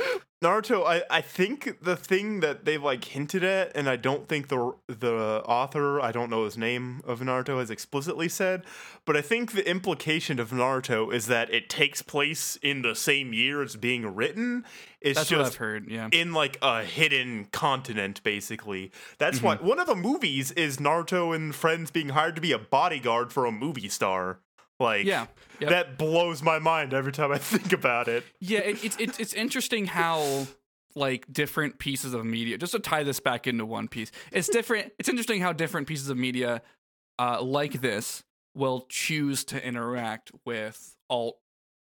Naruto, 0.45 0.86
I, 0.86 1.03
I 1.11 1.20
think 1.22 1.78
the 1.82 1.97
thing 1.97 2.40
that 2.40 2.64
they've 2.66 2.82
like 2.82 3.03
hinted 3.05 3.42
at, 3.42 3.74
and 3.74 3.88
I 3.88 3.97
don't 3.97 4.28
think 4.28 4.49
the 4.49 4.74
the 4.86 5.42
author, 5.47 6.01
I 6.01 6.12
don't 6.12 6.28
know 6.28 6.45
his 6.45 6.59
name 6.59 7.01
of 7.07 7.20
Naruto, 7.20 7.59
has 7.59 7.70
explicitly 7.70 8.28
said, 8.28 8.62
but 9.07 9.16
I 9.16 9.22
think 9.22 9.53
the 9.53 9.68
implication 9.68 10.38
of 10.38 10.51
Naruto 10.51 11.12
is 11.12 11.26
that 11.28 11.53
it 11.53 11.68
takes 11.70 12.03
place 12.03 12.57
in 12.62 12.82
the 12.82 12.95
same 12.95 13.32
year 13.32 13.62
it's 13.62 13.76
being 13.76 14.14
written. 14.14 14.64
It's 15.01 15.18
That's 15.18 15.30
what 15.30 15.38
just 15.38 15.53
I've 15.53 15.57
heard. 15.59 15.90
Yeah. 15.90 16.09
in 16.12 16.32
like 16.32 16.59
a 16.62 16.84
hidden 16.84 17.47
continent, 17.53 18.22
basically. 18.22 18.92
That's 19.18 19.42
why 19.42 19.57
Mm-hmm. 19.57 19.66
one 19.66 19.78
of 19.80 19.86
the 19.86 19.95
movies 19.97 20.51
is 20.53 20.76
Naruto 20.78 21.34
and 21.34 21.55
friends 21.55 21.90
being 21.90 22.11
hired 22.11 22.34
to 22.36 22.40
be 22.42 22.53
a 22.53 22.59
bodyguard 22.59 23.32
for 23.32 23.47
a 23.47 23.53
movie 23.53 23.88
star. 23.88 24.40
Like, 24.85 25.07
Yeah. 25.07 25.26
Yep. 25.61 25.70
that 25.70 25.99
blows 25.99 26.43
my 26.43 26.59
mind 26.59 26.93
every 26.93 27.12
time 27.12 27.30
I 27.32 27.39
think 27.53 27.72
about 27.72 28.09
it. 28.09 28.24
Yeah, 28.41 28.59
it, 28.61 28.85
it's 28.85 28.97
it's 28.99 29.18
it's 29.20 29.32
interesting 29.35 29.87
how 29.87 30.47
like 30.97 31.32
different 31.32 31.78
pieces 31.78 32.12
of 32.14 32.24
media. 32.24 32.59
Just 32.59 32.72
to 32.72 32.78
tie 32.80 33.03
this 33.03 33.20
back 33.20 33.47
into 33.47 33.64
one 33.64 33.89
piece, 33.89 34.11
it's 34.32 34.49
different. 34.49 34.93
It's 34.99 35.09
interesting 35.09 35.41
how 35.41 35.53
different 35.53 35.87
pieces 35.87 36.09
of 36.09 36.16
media, 36.16 36.62
uh, 37.18 37.41
like 37.43 37.80
this, 37.80 38.24
will 38.55 38.87
choose 38.89 39.45
to 39.47 39.64
interact 39.66 40.30
with 40.45 40.97
alt 41.09 41.39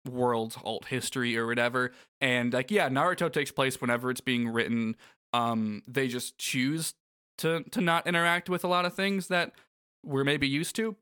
worlds, 0.09 0.57
alt 0.65 0.87
history, 0.87 1.37
or 1.37 1.47
whatever. 1.47 1.93
And 2.21 2.53
like, 2.53 2.71
yeah, 2.71 2.89
Naruto 2.89 3.33
takes 3.33 3.51
place 3.53 3.81
whenever 3.81 4.11
it's 4.11 4.21
being 4.21 4.49
written. 4.49 4.97
Um, 5.33 5.83
they 5.89 6.09
just 6.09 6.37
choose 6.39 6.95
to 7.39 7.63
to 7.71 7.81
not 7.81 8.07
interact 8.07 8.51
with 8.51 8.65
a 8.65 8.69
lot 8.69 8.85
of 8.85 8.95
things 8.95 9.29
that 9.29 9.53
we're 10.05 10.25
maybe 10.25 10.47
used 10.49 10.77
to 10.77 10.97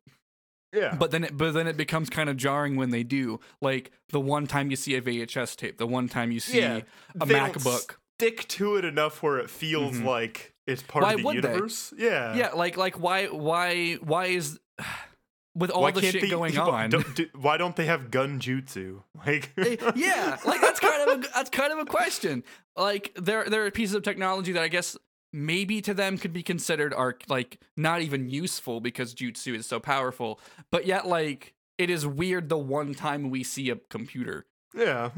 Yeah. 0.73 0.95
but 0.99 1.11
then 1.11 1.25
it, 1.25 1.37
but 1.37 1.53
then 1.53 1.66
it 1.66 1.77
becomes 1.77 2.09
kind 2.11 2.29
of 2.31 2.37
jarring 2.37 2.77
when 2.77 2.91
they 2.91 3.03
do 3.03 3.41
like 3.61 3.91
the 4.11 4.21
one 4.21 4.47
time 4.47 4.71
you 4.71 4.77
see 4.77 4.95
a 4.95 5.03
vhs 5.03 5.57
tape 5.57 5.79
the 5.79 5.87
one 5.87 6.09
time 6.09 6.31
you 6.31 6.41
see 6.41 6.59
Yeah, 6.61 6.81
a 7.21 7.27
they 7.27 7.35
don't 7.35 7.53
macbook 7.55 7.97
stick 8.18 8.47
to 8.49 8.77
it 8.77 8.85
enough 8.85 9.23
where 9.23 9.39
it 9.39 9.51
feels 9.51 9.97
Mhm. 9.97 10.05
like 10.05 10.55
it's 10.66 10.83
part 10.83 11.03
Why 11.05 11.12
of 11.14 11.18
the 11.18 11.25
would 11.25 11.43
they? 11.43 11.49
universe. 11.49 11.93
Yeah. 11.99 12.35
yeah 12.37 12.51
like 12.51 12.77
like 12.77 13.01
why 13.01 13.27
why 13.27 13.95
why 13.95 14.27
is 14.27 14.61
with 15.57 15.71
all 15.71 15.83
Why 15.83 15.91
the 15.91 16.03
shit 16.03 16.21
they, 16.23 16.29
going 16.29 16.57
on 16.59 16.91
don't- 16.91 17.14
do- 17.16 17.29
why 17.35 17.57
don't 17.57 17.75
they 17.75 17.87
have 17.87 18.11
gun 18.11 18.39
jutsu? 18.39 19.03
Like, 19.27 19.51
Eh, 19.59 19.77
yeah 19.97 20.39
like 20.47 20.61
that's 20.61 20.79
kind 20.81 21.11
of 21.11 21.18
a 21.25 21.29
that's 21.35 21.51
kind 21.51 21.73
of 21.73 21.79
a 21.81 21.85
question 21.85 22.45
like 22.77 23.12
there 23.16 23.45
there 23.47 23.66
are 23.66 23.71
pieces 23.73 23.95
of 23.97 24.03
technology 24.03 24.53
that 24.53 24.62
i 24.62 24.68
guess 24.68 24.97
maybe 25.33 25.81
to 25.81 25.95
them 25.95 26.18
could 26.18 26.33
be 26.33 26.43
considered 26.43 26.93
are 26.95 27.16
like 27.28 27.61
not 27.76 28.01
even 28.03 28.28
useful 28.28 28.81
because 28.81 29.14
jutsu 29.14 29.55
is 29.55 29.66
so 29.66 29.78
powerful 29.78 30.41
but 30.70 30.87
yet 30.87 31.07
like 31.07 31.55
it 31.78 31.89
is 31.91 32.07
weird 32.07 32.49
the 32.49 32.59
one 32.59 32.95
time 32.95 33.31
we 33.31 33.43
see 33.45 33.70
a 33.70 33.76
computer 33.76 34.47
yeah. 34.72 35.11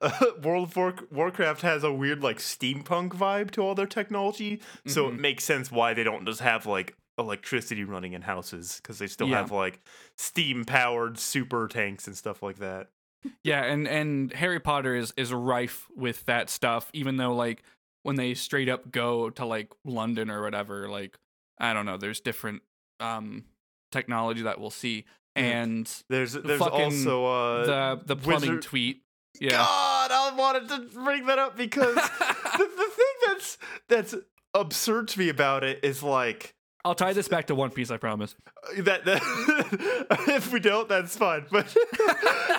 Uh, 0.00 0.10
World 0.42 0.68
of 0.70 0.76
War- 0.76 0.94
Warcraft 1.12 1.60
has 1.60 1.84
a 1.84 1.92
weird 1.92 2.22
like 2.22 2.38
steampunk 2.38 3.10
vibe 3.10 3.50
to 3.50 3.60
all 3.60 3.74
their 3.74 3.84
technology, 3.86 4.62
so 4.86 5.04
Mm-hmm. 5.04 5.16
it 5.16 5.20
makes 5.20 5.44
sense 5.44 5.70
why 5.70 5.92
they 5.92 6.02
don't 6.02 6.24
just 6.24 6.40
have 6.40 6.64
like 6.64 6.96
electricity 7.18 7.84
running 7.84 8.14
in 8.14 8.22
houses 8.22 8.80
because 8.82 8.98
they 8.98 9.06
still 9.06 9.28
Yeah. 9.28 9.40
have 9.40 9.50
like 9.52 9.80
steam 10.16 10.64
powered 10.64 11.18
super 11.18 11.68
tanks 11.68 12.06
and 12.06 12.16
stuff 12.16 12.42
like 12.42 12.56
that. 12.60 12.88
Yeah, 13.42 13.62
and 13.64 13.86
and 13.86 14.32
Harry 14.32 14.60
Potter 14.60 14.94
is 14.94 15.12
is 15.18 15.30
rife 15.30 15.86
with 15.94 16.24
that 16.24 16.48
stuff. 16.48 16.88
Even 16.94 17.18
though 17.18 17.34
like 17.34 17.62
when 18.04 18.14
they 18.14 18.34
straight 18.34 18.68
up 18.68 18.92
go 18.92 19.28
to 19.30 19.44
like 19.44 19.72
London 19.84 20.30
or 20.30 20.42
whatever, 20.42 20.88
like 20.88 21.18
I 21.58 21.72
don't 21.72 21.86
know, 21.86 21.96
there's 21.96 22.20
different 22.20 22.62
um 23.00 23.44
technology 23.90 24.42
that 24.42 24.60
we'll 24.60 24.70
see, 24.70 25.04
and 25.34 25.90
There's 26.08 26.34
there's 26.34 26.60
also 26.60 27.26
uh 27.26 27.66
the 27.96 28.02
the 28.06 28.16
plumbing 28.16 28.50
wizard- 28.50 28.62
tweet. 28.62 29.00
Yeah, 29.40 29.50
God, 29.50 30.10
I 30.12 30.32
wanted 30.36 30.68
to 30.68 30.78
bring 30.96 31.26
that 31.26 31.40
up 31.40 31.56
because 31.56 31.94
the, 31.96 32.00
the 32.58 32.90
thing 32.94 33.14
that's 33.26 33.58
that's 33.88 34.14
absurd 34.54 35.08
to 35.08 35.18
me 35.18 35.28
about 35.28 35.64
it 35.64 35.80
is 35.82 36.04
like 36.04 36.54
I'll 36.84 36.94
tie 36.94 37.14
this 37.14 37.26
back 37.26 37.46
to 37.46 37.54
One 37.54 37.70
Piece. 37.70 37.90
I 37.90 37.96
promise. 37.96 38.36
that, 38.78 39.04
that 39.06 39.22
if 40.28 40.52
we 40.52 40.60
don't, 40.60 40.88
that's 40.88 41.16
fine. 41.16 41.46
But 41.50 41.74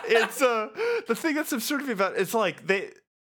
it's 0.08 0.42
uh 0.42 0.70
the 1.08 1.16
thing 1.16 1.36
that's 1.36 1.54
absurd 1.54 1.82
to 1.82 1.86
me 1.86 1.94
about 1.94 2.14
it 2.16 2.20
is 2.20 2.34
like 2.34 2.68
they 2.68 2.90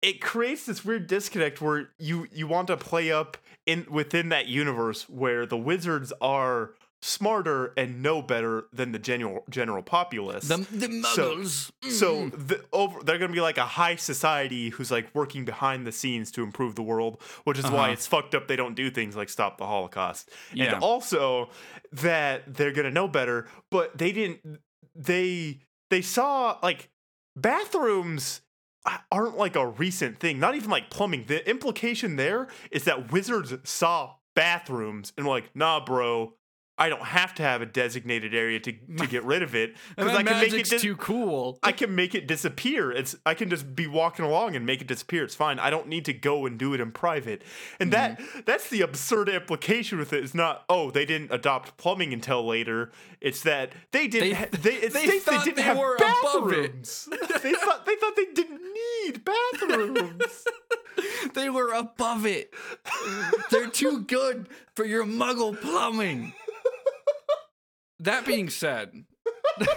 it 0.01 0.21
creates 0.21 0.65
this 0.65 0.85
weird 0.85 1.07
disconnect 1.07 1.61
where 1.61 1.89
you 1.99 2.27
you 2.31 2.47
want 2.47 2.67
to 2.67 2.77
play 2.77 3.11
up 3.11 3.37
in 3.65 3.85
within 3.89 4.29
that 4.29 4.47
universe 4.47 5.09
where 5.09 5.45
the 5.45 5.57
wizards 5.57 6.13
are 6.21 6.71
smarter 7.03 7.73
and 7.77 8.01
know 8.01 8.23
better 8.23 8.65
than 8.73 8.91
the 8.91 8.97
general 8.99 9.43
general 9.49 9.83
populace. 9.83 10.47
The 10.47 10.57
the 10.71 10.87
Muggles. 10.87 11.71
So 11.89 12.15
Mm. 12.25 12.47
the, 12.47 12.65
over, 12.73 13.03
they're 13.03 13.19
gonna 13.19 13.33
be 13.33 13.39
like 13.41 13.59
a 13.59 13.65
high 13.65 13.95
society 13.97 14.69
who's 14.69 14.89
like 14.91 15.13
working 15.13 15.45
behind 15.45 15.85
the 15.85 15.91
scenes 15.91 16.31
to 16.31 16.43
improve 16.43 16.73
the 16.75 16.81
world, 16.81 17.21
which 17.43 17.59
is 17.59 17.65
why 17.65 17.83
Uh-huh. 17.85 17.91
it's 17.93 18.07
fucked 18.07 18.33
up. 18.33 18.47
They 18.47 18.55
don't 18.55 18.73
do 18.75 18.89
things 18.89 19.15
like 19.15 19.29
stop 19.29 19.57
the 19.59 19.65
Holocaust, 19.67 20.31
Yeah. 20.53 20.73
and 20.73 20.83
also 20.83 21.49
that 21.91 22.51
they're 22.51 22.71
gonna 22.71 22.89
know 22.91 23.07
better. 23.07 23.47
But 23.69 23.97
they 23.97 24.11
didn't. 24.11 24.59
They 24.95 25.59
they 25.91 26.01
saw 26.01 26.57
like 26.63 26.89
bathrooms 27.35 28.41
aren't 29.11 29.37
like 29.37 29.55
a 29.55 29.67
recent 29.67 30.19
thing. 30.19 30.39
Not 30.39 30.55
even 30.55 30.69
like 30.69 30.89
plumbing. 30.89 31.25
The 31.27 31.47
implication 31.49 32.15
there 32.15 32.47
is 32.71 32.83
that 32.85 33.11
wizards 33.11 33.53
saw 33.63 34.15
bathrooms 34.35 35.13
and 35.17 35.25
were 35.25 35.33
like, 35.33 35.55
nah, 35.55 35.83
bro. 35.83 36.33
I 36.79 36.89
don't 36.89 37.03
have 37.03 37.33
to 37.35 37.43
have 37.43 37.61
a 37.61 37.65
designated 37.65 38.35
area 38.35 38.59
to, 38.59 38.71
to 38.71 39.07
get 39.07 39.23
rid 39.23 39.41
of 39.41 39.55
it 39.55 39.75
because 39.95 40.15
I 40.15 40.23
can 40.23 40.39
make 40.39 40.53
it 40.53 40.69
dis- 40.69 40.81
too 40.81 40.95
cool. 40.95 41.57
I 41.63 41.71
can 41.71 41.95
make 41.95 42.13
it 42.13 42.27
disappear. 42.27 42.91
It's 42.91 43.15
I 43.25 43.33
can 43.33 43.49
just 43.49 43.75
be 43.75 43.87
walking 43.87 44.25
along 44.25 44.55
and 44.55 44.65
make 44.65 44.81
it 44.81 44.87
disappear. 44.87 45.23
It's 45.23 45.35
fine. 45.35 45.57
I 45.59 45.69
don't 45.69 45.87
need 45.87 46.05
to 46.05 46.13
go 46.13 46.45
and 46.45 46.57
do 46.59 46.73
it 46.73 46.79
in 46.81 46.91
private. 46.91 47.41
And 47.79 47.91
that 47.93 48.19
Mm-hmm. 48.19 48.39
that's 48.45 48.69
the 48.69 48.81
absurd 48.81 49.27
implication 49.29 49.97
with 49.97 50.13
it. 50.13 50.23
It's 50.23 50.33
not 50.35 50.63
oh 50.69 50.91
they 50.91 51.05
didn't 51.05 51.31
adopt 51.31 51.77
plumbing 51.77 52.13
until 52.13 52.45
later. 52.45 52.91
It's 53.21 53.41
that 53.43 53.71
they 53.91 54.07
didn't. 54.07 54.29
They- 54.29 54.35
ha- 54.35 54.45
They, 54.51 54.77
they 54.87 54.89
states 54.89 55.23
thought 55.25 55.39
they 55.39 55.43
didn't 55.45 55.55
they 55.57 55.61
have 55.63 55.77
were 55.77 55.95
above 55.95 56.51
it. 56.53 56.71
bathrooms. 56.83 57.09
they 57.41 57.53
thought 57.53 57.85
they 57.85 57.95
thought 57.95 58.15
they 58.15 58.25
didn't 58.33 58.61
need 59.05 59.25
bathrooms. 59.25 60.45
they 61.33 61.49
were 61.49 61.73
above 61.73 62.25
it. 62.25 62.53
They're 63.49 63.69
too 63.69 64.01
good 64.01 64.47
for 64.75 64.85
your 64.85 65.05
muggle 65.05 65.59
plumbing. 65.59 66.33
That 67.99 68.25
being 68.25 68.49
said, 68.49 69.05
there's 69.59 69.71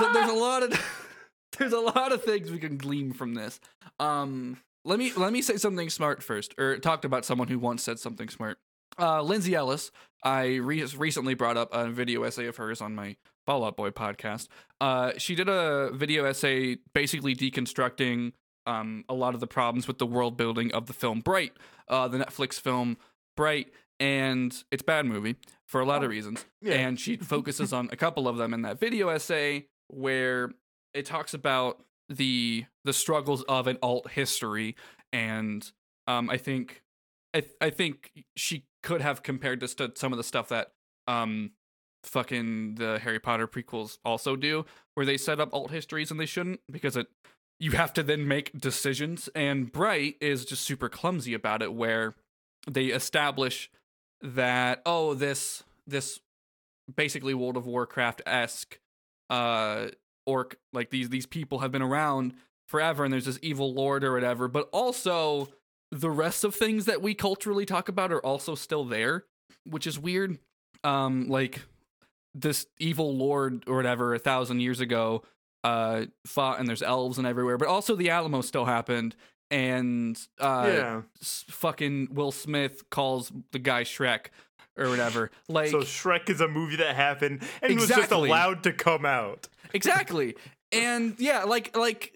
a, 0.00 0.10
there's 0.12 0.30
a 0.30 0.34
lot 0.34 0.62
of 0.62 1.08
there's 1.58 1.72
a 1.72 1.80
lot 1.80 2.12
of 2.12 2.22
things 2.24 2.50
we 2.50 2.58
can 2.58 2.76
glean 2.76 3.12
from 3.12 3.34
this. 3.34 3.60
Um, 3.98 4.58
let 4.84 4.98
me 4.98 5.12
let 5.16 5.32
me 5.32 5.42
say 5.42 5.56
something 5.56 5.90
smart 5.90 6.22
first, 6.22 6.54
or 6.58 6.78
talked 6.78 7.04
about 7.04 7.24
someone 7.24 7.48
who 7.48 7.58
once 7.58 7.82
said 7.82 7.98
something 7.98 8.28
smart. 8.28 8.58
Uh, 8.98 9.20
Lindsay 9.20 9.54
Ellis, 9.54 9.90
I 10.24 10.56
re- 10.56 10.84
recently 10.96 11.34
brought 11.34 11.56
up 11.56 11.68
a 11.72 11.90
video 11.90 12.22
essay 12.22 12.46
of 12.46 12.56
hers 12.56 12.80
on 12.80 12.94
my 12.94 13.16
Fall 13.46 13.64
Out 13.64 13.76
Boy 13.76 13.90
podcast. 13.90 14.48
Uh, 14.80 15.12
she 15.18 15.34
did 15.34 15.48
a 15.48 15.90
video 15.92 16.24
essay 16.24 16.78
basically 16.94 17.34
deconstructing 17.34 18.32
um, 18.66 19.04
a 19.08 19.14
lot 19.14 19.34
of 19.34 19.40
the 19.40 19.46
problems 19.46 19.86
with 19.86 19.98
the 19.98 20.06
world 20.06 20.36
building 20.36 20.72
of 20.72 20.86
the 20.86 20.92
film 20.92 21.20
Bright, 21.20 21.52
uh, 21.88 22.08
the 22.08 22.18
Netflix 22.18 22.54
film 22.54 22.96
Bright, 23.36 23.68
and 23.98 24.64
it's 24.70 24.82
a 24.82 24.84
bad 24.84 25.06
movie 25.06 25.36
for 25.66 25.80
a 25.80 25.84
lot 25.84 26.04
of 26.04 26.10
reasons. 26.10 26.44
Yeah. 26.60 26.74
And 26.74 26.98
she 26.98 27.16
focuses 27.16 27.72
on 27.72 27.88
a 27.92 27.96
couple 27.96 28.28
of 28.28 28.36
them 28.36 28.54
in 28.54 28.62
that 28.62 28.78
video 28.78 29.08
essay 29.08 29.66
where 29.88 30.50
it 30.94 31.06
talks 31.06 31.34
about 31.34 31.82
the 32.08 32.64
the 32.84 32.92
struggles 32.92 33.42
of 33.44 33.66
an 33.66 33.78
alt 33.82 34.10
history 34.12 34.76
and 35.12 35.72
um 36.06 36.30
I 36.30 36.36
think 36.36 36.82
I 37.34 37.42
I 37.60 37.70
think 37.70 38.24
she 38.36 38.64
could 38.82 39.00
have 39.00 39.22
compared 39.22 39.60
this 39.60 39.74
to 39.76 39.90
some 39.96 40.12
of 40.12 40.16
the 40.16 40.24
stuff 40.24 40.48
that 40.48 40.72
um 41.08 41.50
fucking 42.04 42.76
the 42.76 43.00
Harry 43.00 43.18
Potter 43.18 43.48
prequels 43.48 43.98
also 44.04 44.36
do 44.36 44.64
where 44.94 45.04
they 45.04 45.16
set 45.16 45.40
up 45.40 45.52
alt 45.52 45.72
histories 45.72 46.10
and 46.12 46.20
they 46.20 46.26
shouldn't 46.26 46.60
because 46.70 46.96
it 46.96 47.08
you 47.58 47.72
have 47.72 47.92
to 47.94 48.02
then 48.02 48.28
make 48.28 48.56
decisions 48.58 49.28
and 49.34 49.72
Bright 49.72 50.16
is 50.20 50.44
just 50.44 50.62
super 50.62 50.88
clumsy 50.88 51.34
about 51.34 51.62
it 51.62 51.72
where 51.72 52.14
they 52.70 52.86
establish 52.86 53.68
that 54.22 54.82
oh 54.86 55.14
this 55.14 55.62
this 55.86 56.20
basically 56.94 57.34
World 57.34 57.56
of 57.56 57.66
Warcraft 57.66 58.22
esque 58.26 58.78
uh 59.28 59.88
orc 60.24 60.56
like 60.72 60.90
these 60.90 61.08
these 61.08 61.26
people 61.26 61.58
have 61.60 61.72
been 61.72 61.82
around 61.82 62.34
forever 62.68 63.04
and 63.04 63.12
there's 63.12 63.24
this 63.24 63.38
evil 63.42 63.72
lord 63.74 64.04
or 64.04 64.12
whatever 64.12 64.48
but 64.48 64.68
also 64.72 65.48
the 65.90 66.10
rest 66.10 66.44
of 66.44 66.54
things 66.54 66.84
that 66.84 67.02
we 67.02 67.14
culturally 67.14 67.64
talk 67.64 67.88
about 67.88 68.12
are 68.12 68.24
also 68.24 68.54
still 68.54 68.84
there 68.84 69.24
which 69.64 69.86
is 69.86 69.98
weird. 69.98 70.38
Um 70.84 71.28
like 71.28 71.62
this 72.34 72.66
evil 72.78 73.16
lord 73.16 73.64
or 73.66 73.76
whatever 73.76 74.14
a 74.14 74.18
thousand 74.18 74.60
years 74.60 74.80
ago 74.80 75.22
uh 75.64 76.04
fought 76.26 76.60
and 76.60 76.68
there's 76.68 76.82
elves 76.82 77.18
and 77.18 77.26
everywhere 77.26 77.58
but 77.58 77.68
also 77.68 77.96
the 77.96 78.10
alamo 78.10 78.40
still 78.40 78.66
happened 78.66 79.16
and 79.50 80.18
uh 80.40 80.64
yeah. 80.72 81.02
s- 81.20 81.44
fucking 81.48 82.08
will 82.12 82.32
smith 82.32 82.88
calls 82.90 83.30
the 83.52 83.58
guy 83.58 83.82
shrek 83.84 84.26
or 84.76 84.88
whatever 84.88 85.30
like 85.48 85.70
so 85.70 85.80
Shrek 85.80 86.28
is 86.28 86.40
a 86.40 86.48
movie 86.48 86.76
that 86.76 86.96
happened 86.96 87.42
and 87.62 87.72
it 87.72 87.76
was 87.78 87.88
just 87.88 88.10
allowed 88.10 88.62
to 88.64 88.72
come 88.72 89.06
out. 89.06 89.48
exactly 89.74 90.34
and 90.72 91.14
yeah 91.18 91.44
like 91.44 91.76
like 91.76 92.12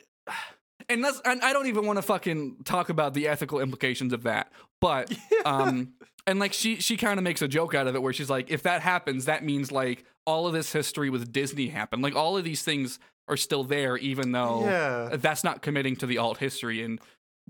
and 0.89 1.05
that's 1.05 1.20
and 1.24 1.41
i 1.43 1.53
don't 1.53 1.66
even 1.66 1.87
want 1.87 1.97
to 1.99 2.03
fucking 2.03 2.57
talk 2.64 2.89
about 2.89 3.14
the 3.14 3.28
ethical 3.28 3.61
implications 3.61 4.12
of 4.12 4.24
that 4.24 4.53
but 4.81 5.12
um 5.45 5.93
and 6.26 6.39
like 6.39 6.53
she 6.53 6.76
she 6.76 6.97
kind 6.97 7.18
of 7.18 7.24
makes 7.24 7.43
a 7.43 7.49
joke 7.49 7.74
out 7.74 7.87
of 7.87 7.95
it 7.95 8.03
where 8.03 8.12
she's 8.12 8.31
like 8.31 8.51
if 8.51 8.62
that 8.64 8.81
happens 8.83 9.24
that 9.26 9.45
means 9.45 9.70
like 9.72 10.05
all 10.26 10.47
of 10.47 10.53
this 10.53 10.72
history 10.72 11.11
with 11.11 11.33
disney 11.33 11.68
happened 11.68 12.03
like 12.03 12.16
all 12.16 12.37
of 12.37 12.45
these 12.45 12.62
things 12.62 12.99
are 13.28 13.37
still 13.37 13.62
there 13.64 13.97
even 13.97 14.33
though 14.33 14.64
Yeah. 14.64 15.16
that's 15.16 15.45
not 15.45 15.62
committing 15.62 15.95
to 15.97 16.07
the 16.07 16.18
alt 16.18 16.39
history 16.39 16.83
and 16.83 17.01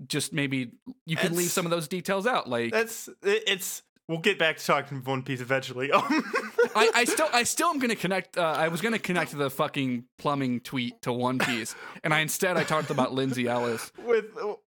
just 0.07 0.33
maybe 0.33 0.71
you 1.05 1.15
can 1.15 1.35
leave 1.35 1.51
some 1.51 1.65
of 1.65 1.71
those 1.71 1.87
details 1.87 2.27
out 2.27 2.49
like 2.49 2.71
That's 2.71 3.09
it's. 3.23 3.83
We'll 4.07 4.19
get 4.19 4.37
back 4.37 4.57
to 4.57 4.65
talking 4.65 4.97
One 5.05 5.23
Piece 5.23 5.39
eventually. 5.39 5.89
I, 6.75 6.91
I 6.95 7.05
still 7.05 7.29
I 7.31 7.43
still 7.43 7.69
am 7.69 7.79
gonna 7.79 7.95
connect. 7.95 8.37
Uh, 8.37 8.41
I 8.41 8.67
was 8.67 8.81
gonna 8.81 8.99
connect 8.99 9.37
the 9.37 9.49
fucking 9.49 10.05
plumbing 10.17 10.59
tweet 10.61 11.01
to 11.03 11.13
One 11.13 11.39
Piece, 11.39 11.75
and 12.03 12.13
I 12.13 12.19
instead 12.19 12.57
I 12.57 12.63
talked 12.63 12.89
about 12.89 13.13
Lindsay 13.13 13.47
Ellis. 13.47 13.91
with 14.05 14.25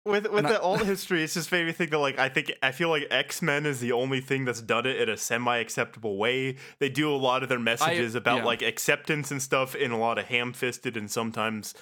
with 0.04 0.24
with 0.30 0.38
And 0.38 0.46
I- 0.46 0.52
the 0.52 0.60
alt 0.60 0.84
history, 0.84 1.22
it's 1.22 1.34
just 1.34 1.50
made 1.52 1.64
me 1.64 1.72
think 1.72 1.90
that 1.90 1.98
like 1.98 2.18
I 2.18 2.28
think 2.28 2.52
I 2.62 2.72
feel 2.72 2.90
like 2.90 3.06
X 3.10 3.40
Men 3.40 3.64
is 3.64 3.80
the 3.80 3.92
only 3.92 4.20
thing 4.20 4.44
that's 4.44 4.60
done 4.60 4.86
it 4.86 5.00
in 5.00 5.08
a 5.08 5.16
semi 5.16 5.56
acceptable 5.58 6.16
way. 6.16 6.56
They 6.78 6.88
do 6.90 7.10
a 7.10 7.16
lot 7.16 7.42
of 7.42 7.48
their 7.48 7.58
messages 7.58 8.14
about 8.14 8.38
yeah. 8.38 8.44
like 8.44 8.62
acceptance 8.62 9.30
and 9.30 9.42
stuff 9.42 9.74
in 9.74 9.90
a 9.90 9.98
lot 9.98 10.18
of 10.18 10.26
ham 10.26 10.52
fisted 10.52 10.96
and 10.96 11.10
sometimes 11.10 11.74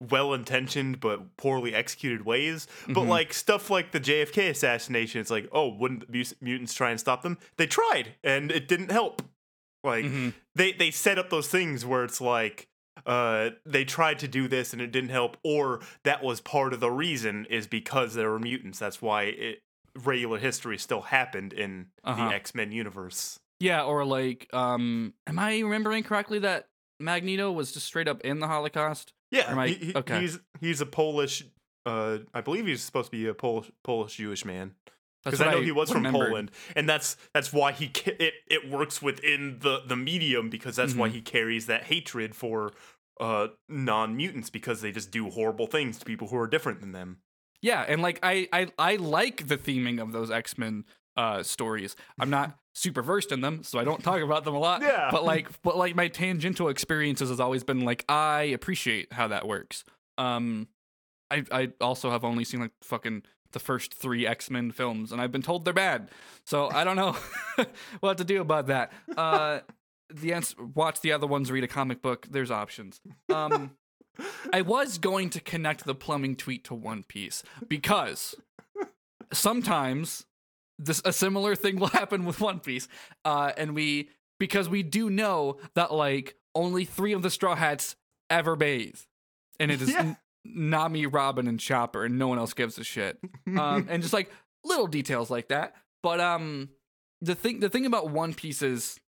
well 0.00 0.34
intentioned 0.34 1.00
but 1.00 1.36
poorly 1.36 1.74
executed 1.74 2.24
ways. 2.24 2.66
But 2.86 3.04
Mhm. 3.04 3.08
like 3.08 3.32
stuff 3.34 3.70
like 3.70 3.92
the 3.92 4.00
JFK 4.00 4.48
assassination, 4.48 5.20
it's 5.20 5.30
like 5.30 5.48
oh, 5.52 5.68
wouldn't 5.68 6.10
the 6.10 6.26
mutants 6.40 6.74
try 6.74 6.90
and 6.90 7.00
stop 7.00 7.22
them? 7.22 7.38
They 7.56 7.66
tried 7.66 8.14
and 8.24 8.50
it 8.50 8.68
didn't 8.68 8.90
help. 8.90 9.22
Like 9.82 10.04
Mhm. 10.04 10.34
they 10.54 10.72
they 10.72 10.90
set 10.90 11.18
up 11.18 11.30
those 11.30 11.48
things 11.48 11.84
where 11.86 12.04
it's 12.04 12.20
like 12.20 12.68
uh 13.06 13.50
they 13.66 13.84
tried 13.84 14.18
to 14.20 14.28
do 14.28 14.46
this 14.48 14.72
and 14.72 14.80
it 14.80 14.92
didn't 14.92 15.10
help 15.10 15.36
or 15.42 15.80
that 16.04 16.22
was 16.22 16.40
part 16.40 16.72
of 16.72 16.80
the 16.80 16.90
reason 16.90 17.44
is 17.46 17.66
because 17.66 18.14
there 18.14 18.30
were 18.30 18.38
mutants 18.38 18.78
that's 18.78 19.02
why 19.02 19.24
it 19.24 19.62
regular 19.96 20.38
history 20.38 20.78
still 20.78 21.02
happened 21.02 21.52
in 21.52 21.86
Uh-huh. 22.04 22.28
the 22.28 22.34
X-Men 22.34 22.72
universe 22.72 23.38
Yeah, 23.60 23.82
or 23.84 24.04
like, 24.04 24.48
um, 24.52 25.14
am 25.26 25.38
I 25.38 25.60
remembering 25.60 26.02
correctly 26.04 26.38
that 26.40 26.68
Magneto 27.00 27.50
was 27.52 27.72
just 27.72 27.86
straight 27.86 28.08
up 28.08 28.20
in 28.22 28.38
the 28.40 28.48
Holocaust? 28.48 29.12
Yeah 29.34 29.58
I- 29.58 29.68
he- 29.68 29.86
he- 29.86 29.94
okay. 29.94 30.20
he's 30.20 30.38
he's 30.60 30.80
a 30.80 30.86
Polish 30.86 31.44
uh 31.86 32.18
I 32.32 32.40
believe 32.40 32.66
he's 32.66 32.82
supposed 32.82 33.10
to 33.10 33.16
be 33.16 33.26
a 33.26 33.34
Polish 33.34 33.70
Polish 33.82 34.16
Jewish 34.16 34.44
man 34.44 34.74
because 35.24 35.40
I 35.40 35.50
know 35.52 35.60
he 35.62 35.72
was 35.72 35.90
from. 35.90 36.04
Poland 36.04 36.50
and 36.76 36.88
that's 36.88 37.16
that's 37.34 37.52
why 37.52 37.72
he 37.72 37.88
ca- 37.88 38.16
it 38.18 38.34
it 38.48 38.70
works 38.70 39.02
within 39.02 39.58
the 39.60 39.80
the 39.86 39.96
medium 39.96 40.50
because 40.50 40.76
that's 40.76 40.94
why 40.94 41.08
Mhm. 41.08 41.12
he 41.12 41.20
carries 41.20 41.66
that 41.66 41.84
hatred 41.84 42.34
for 42.34 42.72
uh 43.20 43.48
non-mutants 43.68 44.50
because 44.50 44.80
they 44.80 44.92
just 44.92 45.10
do 45.10 45.30
horrible 45.30 45.66
things 45.66 45.98
to 45.98 46.04
people 46.04 46.28
who 46.28 46.36
are 46.36 46.46
different 46.48 46.80
than 46.80 46.92
them 46.92 47.18
Yeah, 47.62 47.82
and 47.88 48.02
like 48.02 48.18
I 48.22 48.48
I 48.52 48.68
I 48.78 48.96
like 48.96 49.46
the 49.48 49.56
theming 49.56 50.00
of 50.00 50.12
those 50.12 50.30
X 50.30 50.58
Men 50.58 50.84
uh 51.16 51.42
stories. 51.42 51.96
I'm 52.18 52.30
not 52.30 52.58
super 52.74 53.02
versed 53.02 53.30
in 53.32 53.40
them, 53.40 53.62
so 53.62 53.78
I 53.78 53.84
don't 53.84 54.02
talk 54.02 54.20
about 54.20 54.44
them 54.44 54.54
a 54.54 54.58
lot. 54.58 54.82
Yeah. 54.82 55.08
But 55.10 55.24
like 55.24 55.48
but 55.62 55.76
like 55.76 55.94
my 55.94 56.08
tangential 56.08 56.68
experiences 56.68 57.28
has 57.30 57.40
always 57.40 57.64
been 57.64 57.80
like 57.80 58.04
I 58.08 58.42
appreciate 58.42 59.12
how 59.12 59.28
that 59.28 59.46
works. 59.46 59.84
Um 60.18 60.68
I 61.30 61.44
I 61.50 61.72
also 61.80 62.10
have 62.10 62.24
only 62.24 62.44
seen 62.44 62.60
like 62.60 62.72
fucking 62.82 63.22
the 63.52 63.60
first 63.60 63.94
three 63.94 64.26
X 64.26 64.50
Men 64.50 64.72
films, 64.72 65.12
and 65.12 65.20
I've 65.20 65.30
been 65.32 65.42
told 65.42 65.64
they're 65.64 65.72
bad. 65.72 66.10
So 66.44 66.68
I 66.70 66.84
don't 66.84 66.96
know 66.96 67.16
what 68.00 68.18
to 68.18 68.24
do 68.24 68.40
about 68.40 68.66
that. 68.66 68.92
Uh, 69.16 69.60
the 70.12 70.34
ans- 70.34 70.54
watch 70.58 71.00
the 71.00 71.12
other 71.12 71.26
ones, 71.26 71.50
read 71.50 71.64
a 71.64 71.68
comic 71.68 72.02
book. 72.02 72.26
There's 72.30 72.50
options. 72.50 73.00
Um, 73.32 73.70
I 74.52 74.60
was 74.62 74.98
going 74.98 75.30
to 75.30 75.40
connect 75.40 75.84
the 75.86 75.94
plumbing 75.94 76.36
tweet 76.36 76.64
to 76.64 76.74
One 76.74 77.04
Piece 77.04 77.42
because 77.68 78.34
sometimes 79.32 80.26
this 80.78 81.00
a 81.04 81.12
similar 81.12 81.54
thing 81.54 81.78
will 81.78 81.88
happen 81.88 82.24
with 82.24 82.40
One 82.40 82.60
Piece, 82.60 82.88
uh, 83.24 83.52
and 83.56 83.74
we 83.74 84.10
because 84.40 84.68
we 84.68 84.82
do 84.82 85.10
know 85.10 85.58
that 85.74 85.92
like 85.92 86.36
only 86.54 86.84
three 86.84 87.12
of 87.12 87.22
the 87.22 87.30
Straw 87.30 87.54
Hats 87.54 87.96
ever 88.30 88.56
bathe, 88.56 88.98
and 89.60 89.70
it 89.70 89.80
is 89.82 89.90
Yeah. 89.90 90.00
N- 90.00 90.16
Nami, 90.46 91.06
Robin, 91.06 91.48
and 91.48 91.58
Chopper, 91.58 92.04
and 92.04 92.18
no 92.18 92.28
one 92.28 92.38
else 92.38 92.52
gives 92.52 92.76
a 92.78 92.84
shit. 92.84 93.18
Um, 93.58 93.86
and 93.88 94.02
just 94.02 94.12
like 94.12 94.30
little 94.64 94.86
details 94.86 95.30
like 95.30 95.48
that. 95.48 95.74
But 96.02 96.20
um, 96.20 96.70
the 97.20 97.34
thing 97.34 97.60
the 97.60 97.68
thing 97.70 97.86
about 97.86 98.10
One 98.10 98.34
Piece 98.34 98.60
is 98.62 98.98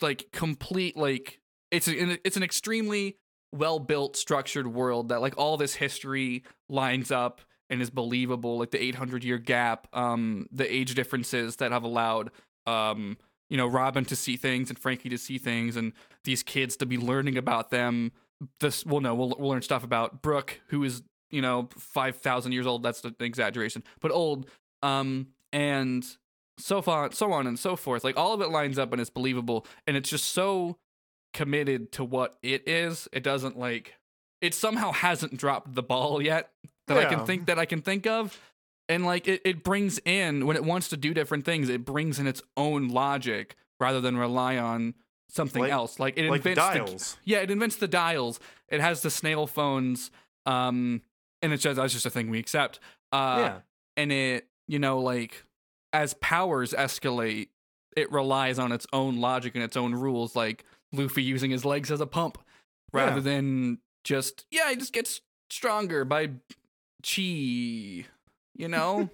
like 0.00 0.30
complete 0.32 0.96
like 0.96 1.40
it's 1.70 1.86
an 1.88 2.18
it's 2.24 2.36
an 2.36 2.42
extremely 2.42 3.16
well 3.52 3.78
built 3.78 4.16
structured 4.16 4.66
world 4.66 5.08
that 5.10 5.20
like 5.20 5.38
all 5.38 5.56
this 5.56 5.74
history 5.74 6.44
lines 6.68 7.10
up 7.10 7.40
and 7.70 7.82
is 7.82 7.90
believable 7.90 8.58
like 8.58 8.70
the 8.70 8.82
800 8.82 9.24
year 9.24 9.38
gap 9.38 9.88
um 9.92 10.48
the 10.52 10.72
age 10.72 10.94
differences 10.94 11.56
that 11.56 11.72
have 11.72 11.84
allowed 11.84 12.30
um 12.66 13.16
you 13.50 13.56
know 13.56 13.66
Robin 13.66 14.04
to 14.06 14.16
see 14.16 14.36
things 14.36 14.68
and 14.70 14.78
Franky 14.78 15.08
to 15.08 15.18
see 15.18 15.38
things 15.38 15.76
and 15.76 15.92
these 16.24 16.42
kids 16.42 16.76
to 16.78 16.86
be 16.86 16.98
learning 16.98 17.36
about 17.36 17.70
them 17.70 18.12
this 18.60 18.84
well 18.86 19.00
no 19.00 19.14
we'll, 19.14 19.34
we'll 19.38 19.50
learn 19.50 19.62
stuff 19.62 19.84
about 19.84 20.22
Brook 20.22 20.60
who 20.68 20.84
is 20.84 21.02
you 21.30 21.42
know 21.42 21.68
5000 21.76 22.52
years 22.52 22.66
old 22.66 22.82
that's 22.82 23.04
an 23.04 23.14
exaggeration 23.20 23.82
but 24.00 24.10
old 24.10 24.48
um 24.82 25.28
and 25.52 26.04
so 26.58 26.82
far, 26.82 27.10
so 27.12 27.32
on 27.32 27.46
and 27.46 27.58
so 27.58 27.76
forth. 27.76 28.04
Like 28.04 28.16
all 28.16 28.34
of 28.34 28.40
it 28.40 28.50
lines 28.50 28.78
up 28.78 28.92
and 28.92 29.00
it's 29.00 29.10
believable, 29.10 29.66
and 29.86 29.96
it's 29.96 30.10
just 30.10 30.32
so 30.32 30.76
committed 31.32 31.92
to 31.92 32.04
what 32.04 32.36
it 32.42 32.66
is. 32.68 33.08
It 33.12 33.22
doesn't 33.22 33.58
like 33.58 33.94
it 34.40 34.54
somehow 34.54 34.92
hasn't 34.92 35.36
dropped 35.36 35.74
the 35.74 35.82
ball 35.82 36.22
yet 36.22 36.50
that 36.88 36.98
I 36.98 37.04
can 37.06 37.24
think 37.26 37.46
that 37.46 37.58
I 37.58 37.64
can 37.64 37.80
think 37.82 38.06
of. 38.06 38.38
And 38.88 39.04
like 39.04 39.28
it, 39.28 39.42
it 39.44 39.62
brings 39.62 39.98
in 40.04 40.46
when 40.46 40.56
it 40.56 40.64
wants 40.64 40.88
to 40.88 40.96
do 40.96 41.12
different 41.14 41.44
things, 41.44 41.68
it 41.68 41.84
brings 41.84 42.18
in 42.18 42.26
its 42.26 42.42
own 42.56 42.88
logic 42.88 43.54
rather 43.78 44.00
than 44.00 44.16
rely 44.16 44.56
on 44.56 44.94
something 45.28 45.62
Like- 45.62 45.72
else. 45.72 46.00
Like 46.00 46.16
it 46.18 46.30
like 46.30 46.44
invents 46.46 47.12
the- 47.14 47.18
yeah, 47.24 47.38
it 47.38 47.50
invents 47.50 47.76
the 47.76 47.88
dials. 47.88 48.40
It 48.68 48.80
has 48.80 49.02
the 49.02 49.10
snail 49.10 49.46
phones, 49.46 50.10
um, 50.46 51.02
and 51.42 51.52
it's 51.52 51.62
just 51.62 51.76
that's 51.76 51.92
just 51.92 52.06
a 52.06 52.10
thing 52.10 52.30
we 52.30 52.38
accept. 52.38 52.80
Uh, 53.12 53.36
yeah. 53.38 53.58
and 53.96 54.12
it 54.12 54.46
you 54.66 54.78
know 54.78 54.98
like 55.00 55.44
as 55.94 56.12
powers 56.14 56.74
escalate 56.74 57.48
it 57.96 58.12
relies 58.12 58.58
on 58.58 58.70
its 58.70 58.86
own 58.92 59.16
logic 59.16 59.54
and 59.54 59.64
its 59.64 59.76
own 59.78 59.94
rules 59.94 60.36
like 60.36 60.62
luffy 60.92 61.22
using 61.22 61.50
his 61.50 61.64
legs 61.64 61.90
as 61.90 62.00
a 62.02 62.06
pump 62.06 62.36
rather 62.92 63.16
Yeah. 63.16 63.20
than 63.20 63.78
just 64.04 64.44
yeah 64.50 64.68
he 64.68 64.76
just 64.76 64.92
gets 64.92 65.22
stronger 65.48 66.04
by 66.04 66.28
chi 67.02 67.20
you 67.22 68.04
know 68.68 69.10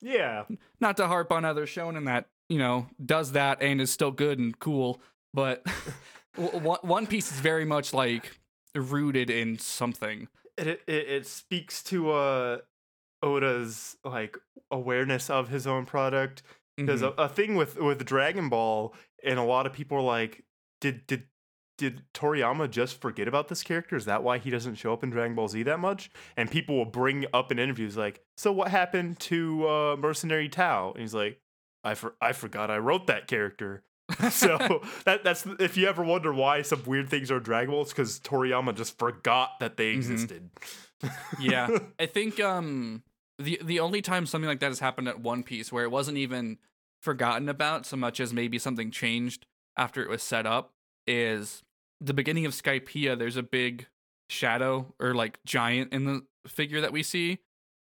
Yeah. 0.00 0.44
not 0.80 0.96
to 0.98 1.06
harp 1.06 1.32
on 1.32 1.44
other 1.44 1.66
shonen 1.66 2.06
that 2.06 2.26
you 2.48 2.58
know 2.58 2.88
does 3.04 3.32
that 3.32 3.60
and 3.62 3.80
is 3.80 3.90
still 3.90 4.10
good 4.10 4.38
and 4.38 4.58
cool 4.58 5.00
but 5.34 5.64
One 6.36 7.06
Piece 7.08 7.32
is 7.32 7.40
very 7.40 7.64
much 7.64 7.92
like 7.92 8.38
rooted 8.74 9.28
in 9.30 9.58
something 9.58 10.28
it, 10.56 10.68
it 10.86 11.08
it 11.08 11.26
speaks 11.26 11.82
to 11.84 12.10
uh 12.12 12.58
Oda's 13.22 13.96
like 14.04 14.38
awareness 14.70 15.28
of 15.30 15.48
his 15.48 15.66
own 15.66 15.84
product. 15.86 16.42
Because 16.76 17.02
Mhm. 17.02 17.14
a, 17.18 17.22
a 17.24 17.28
thing 17.28 17.56
with 17.56 17.76
with 17.76 18.04
Dragon 18.04 18.48
Ball, 18.48 18.94
and 19.24 19.36
a 19.38 19.42
lot 19.42 19.66
of 19.66 19.72
people 19.72 19.98
are 19.98 20.02
like, 20.02 20.44
did 20.80 21.04
did 21.08 21.24
did 21.78 22.02
Toriyama 22.12 22.68
just 22.70 23.00
forget 23.00 23.26
about 23.28 23.48
this 23.48 23.62
character? 23.62 23.96
Is 23.96 24.04
that 24.04 24.22
why 24.22 24.36
he 24.38 24.50
doesn't 24.50 24.74
show 24.74 24.92
up 24.92 25.02
in 25.02 25.10
Dragon 25.10 25.34
Ball 25.34 25.48
Z 25.48 25.62
that 25.62 25.78
much? 25.80 26.10
And 26.36 26.50
people 26.50 26.76
will 26.76 26.84
bring 26.84 27.24
up 27.32 27.50
in 27.50 27.58
interviews 27.58 27.96
like, 27.96 28.20
so 28.36 28.52
what 28.52 28.68
happened 28.68 29.18
to 29.20 29.66
uh, 29.68 29.96
Mercenary 29.96 30.48
Tao? 30.48 30.90
And 30.92 31.00
he's 31.00 31.14
like, 31.14 31.40
I 31.84 31.94
for- 31.94 32.14
I 32.20 32.32
forgot 32.32 32.70
I 32.70 32.78
wrote 32.78 33.06
that 33.06 33.26
character. 33.28 33.84
so 34.30 34.82
that 35.04 35.22
that's 35.24 35.46
if 35.60 35.76
you 35.76 35.86
ever 35.86 36.02
wonder 36.02 36.32
why 36.34 36.62
some 36.62 36.82
weird 36.84 37.08
things 37.08 37.30
are 37.30 37.40
Dragon 37.40 37.70
Ball, 37.70 37.82
it's 37.82 37.92
because 37.92 38.18
Toriyama 38.20 38.74
just 38.76 38.98
forgot 38.98 39.60
that 39.60 39.76
they 39.76 39.92
Mhm. 39.94 39.96
existed. 39.96 40.50
Yeah. 41.40 41.68
I 42.00 42.06
think 42.06 42.40
um 42.40 43.02
the 43.38 43.60
the 43.62 43.78
only 43.80 44.02
time 44.02 44.26
something 44.26 44.48
like 44.48 44.60
that 44.60 44.68
has 44.68 44.80
happened 44.80 45.06
at 45.08 45.20
One 45.20 45.42
Piece 45.44 45.70
where 45.70 45.84
it 45.84 45.90
wasn't 45.90 46.18
even 46.18 46.58
forgotten 47.02 47.48
about 47.48 47.86
so 47.86 47.96
much 47.96 48.18
as 48.18 48.32
maybe 48.32 48.58
something 48.58 48.90
changed 48.90 49.46
after 49.76 50.02
it 50.02 50.08
was 50.08 50.22
set 50.24 50.44
up 50.46 50.72
is 51.06 51.62
the 52.00 52.14
beginning 52.14 52.46
of 52.46 52.52
Skypiea 52.52 53.18
there's 53.18 53.36
a 53.36 53.42
big 53.42 53.86
shadow 54.28 54.94
or 55.00 55.14
like 55.14 55.38
giant 55.44 55.92
in 55.92 56.04
the 56.04 56.22
figure 56.46 56.80
that 56.80 56.92
we 56.92 57.02
see 57.02 57.38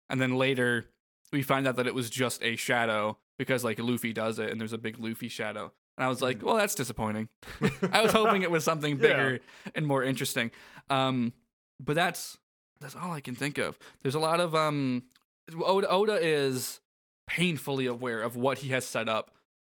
and 0.10 0.22
then 0.22 0.36
later 0.36 0.86
we 1.32 1.42
find 1.42 1.68
out 1.68 1.78
that 1.78 1.88
it 1.88 1.96
was 1.96 2.10
just 2.10 2.44
a 2.44 2.56
shadow 2.56 3.18
because 3.40 3.64
like 3.64 3.80
Luffy 3.80 4.14
does 4.14 4.38
it 4.40 4.52
and 4.52 4.60
there's 4.62 4.74
a 4.74 4.78
big 4.78 5.00
Luffy 5.00 5.28
shadow. 5.30 5.72
And 5.98 6.06
I 6.06 6.08
was 6.08 6.22
like, 6.22 6.44
well, 6.44 6.56
that's 6.56 6.76
disappointing. 6.76 7.28
I 7.92 8.02
was 8.04 8.12
hoping 8.12 8.44
it 8.44 8.52
was 8.52 8.64
something 8.64 8.96
Yeah. 8.98 9.02
bigger 9.02 9.40
and 9.74 9.88
more 9.88 10.04
interesting. 10.04 10.52
Um, 10.92 11.34
but 11.80 11.96
that's 11.96 12.38
that's 12.80 12.96
all 12.96 13.12
I 13.12 13.20
can 13.22 13.34
think 13.36 13.58
of. 13.58 13.80
There's 14.04 14.14
a 14.16 14.20
lot 14.20 14.40
of 14.40 14.54
um, 14.54 15.04
Oda, 15.60 15.88
Oda 15.90 16.20
is 16.22 16.80
painfully 17.28 17.86
aware 17.88 18.22
of 18.22 18.36
what 18.36 18.60
he 18.60 18.70
has 18.70 18.86
set 18.86 19.10
up 19.10 19.32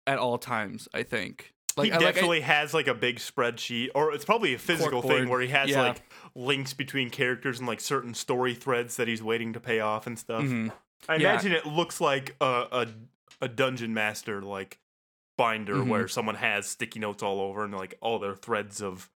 at 0.06 0.18
all 0.18 0.38
times. 0.38 0.88
I 0.92 1.04
think. 1.04 1.53
He 1.76 1.90
I- 1.92 1.96
I- 1.96 1.98
definitely 1.98 2.40
has 2.42 2.72
like 2.74 2.86
a 2.86 2.94
big 2.94 3.16
spreadsheet, 3.18 3.88
or 3.94 4.12
it's 4.12 4.24
probably 4.24 4.54
a 4.54 4.58
physical 4.58 5.02
thing 5.02 5.28
where 5.28 5.40
he 5.40 5.48
has 5.48 5.70
Yeah. 5.70 5.82
like 5.82 6.02
links 6.34 6.72
between 6.74 7.10
characters 7.10 7.58
and 7.58 7.66
like 7.68 7.80
certain 7.80 8.14
story 8.14 8.54
threads 8.54 8.96
that 8.96 9.08
he's 9.08 9.22
waiting 9.22 9.52
to 9.54 9.60
pay 9.60 9.80
off 9.80 10.06
and 10.06 10.18
stuff. 10.18 10.42
Mhm. 10.42 10.72
I 11.08 11.16
Yeah. 11.16 11.30
imagine 11.32 11.52
it 11.52 11.66
looks 11.66 12.00
like 12.00 12.36
a 12.40 12.44
a, 12.72 12.86
a 13.42 13.48
dungeon 13.48 13.92
master 13.94 14.40
like 14.42 14.78
binder 15.36 15.74
Mhm. 15.76 15.88
where 15.88 16.06
someone 16.08 16.36
has 16.36 16.66
sticky 16.68 17.00
notes 17.00 17.22
all 17.22 17.40
over 17.40 17.64
and 17.64 17.74
like 17.74 17.94
all 18.00 18.18
their 18.18 18.34
threads 18.36 18.80
of 18.80 19.10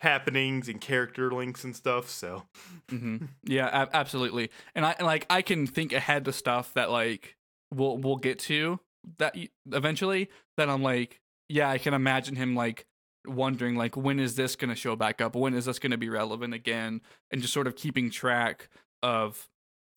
happenings 0.00 0.68
and 0.68 0.80
character 0.80 1.30
links 1.32 1.64
and 1.64 1.74
stuff. 1.74 2.08
So 2.10 2.44
hmm 2.90 3.16
Yeah, 3.44 3.68
ab- 3.68 3.90
absolutely. 3.92 4.50
And 4.74 4.84
I 4.84 4.94
like 5.00 5.26
I 5.30 5.42
can 5.42 5.66
think 5.66 5.92
ahead 5.92 6.24
to 6.26 6.32
stuff 6.32 6.74
that 6.74 6.90
like 6.90 7.36
we'll 7.72 7.96
we'll 7.96 8.16
get 8.16 8.38
to 8.40 8.80
that 9.18 9.36
eventually. 9.72 10.28
That 10.56 10.68
I'm 10.68 10.82
like, 10.82 11.20
yeah, 11.48 11.70
I 11.70 11.78
can 11.78 11.94
imagine 11.94 12.36
him 12.36 12.54
like 12.54 12.86
wondering 13.26 13.74
like 13.74 13.96
when 13.96 14.20
is 14.20 14.36
this 14.36 14.56
going 14.56 14.70
to 14.70 14.76
show 14.76 14.96
back 14.96 15.20
up? 15.20 15.34
When 15.34 15.54
is 15.54 15.64
this 15.64 15.78
going 15.78 15.92
to 15.92 15.98
be 15.98 16.08
relevant 16.08 16.54
again? 16.54 17.00
And 17.30 17.40
just 17.40 17.54
sort 17.54 17.66
of 17.66 17.76
keeping 17.76 18.10
track 18.10 18.68
of 19.02 19.48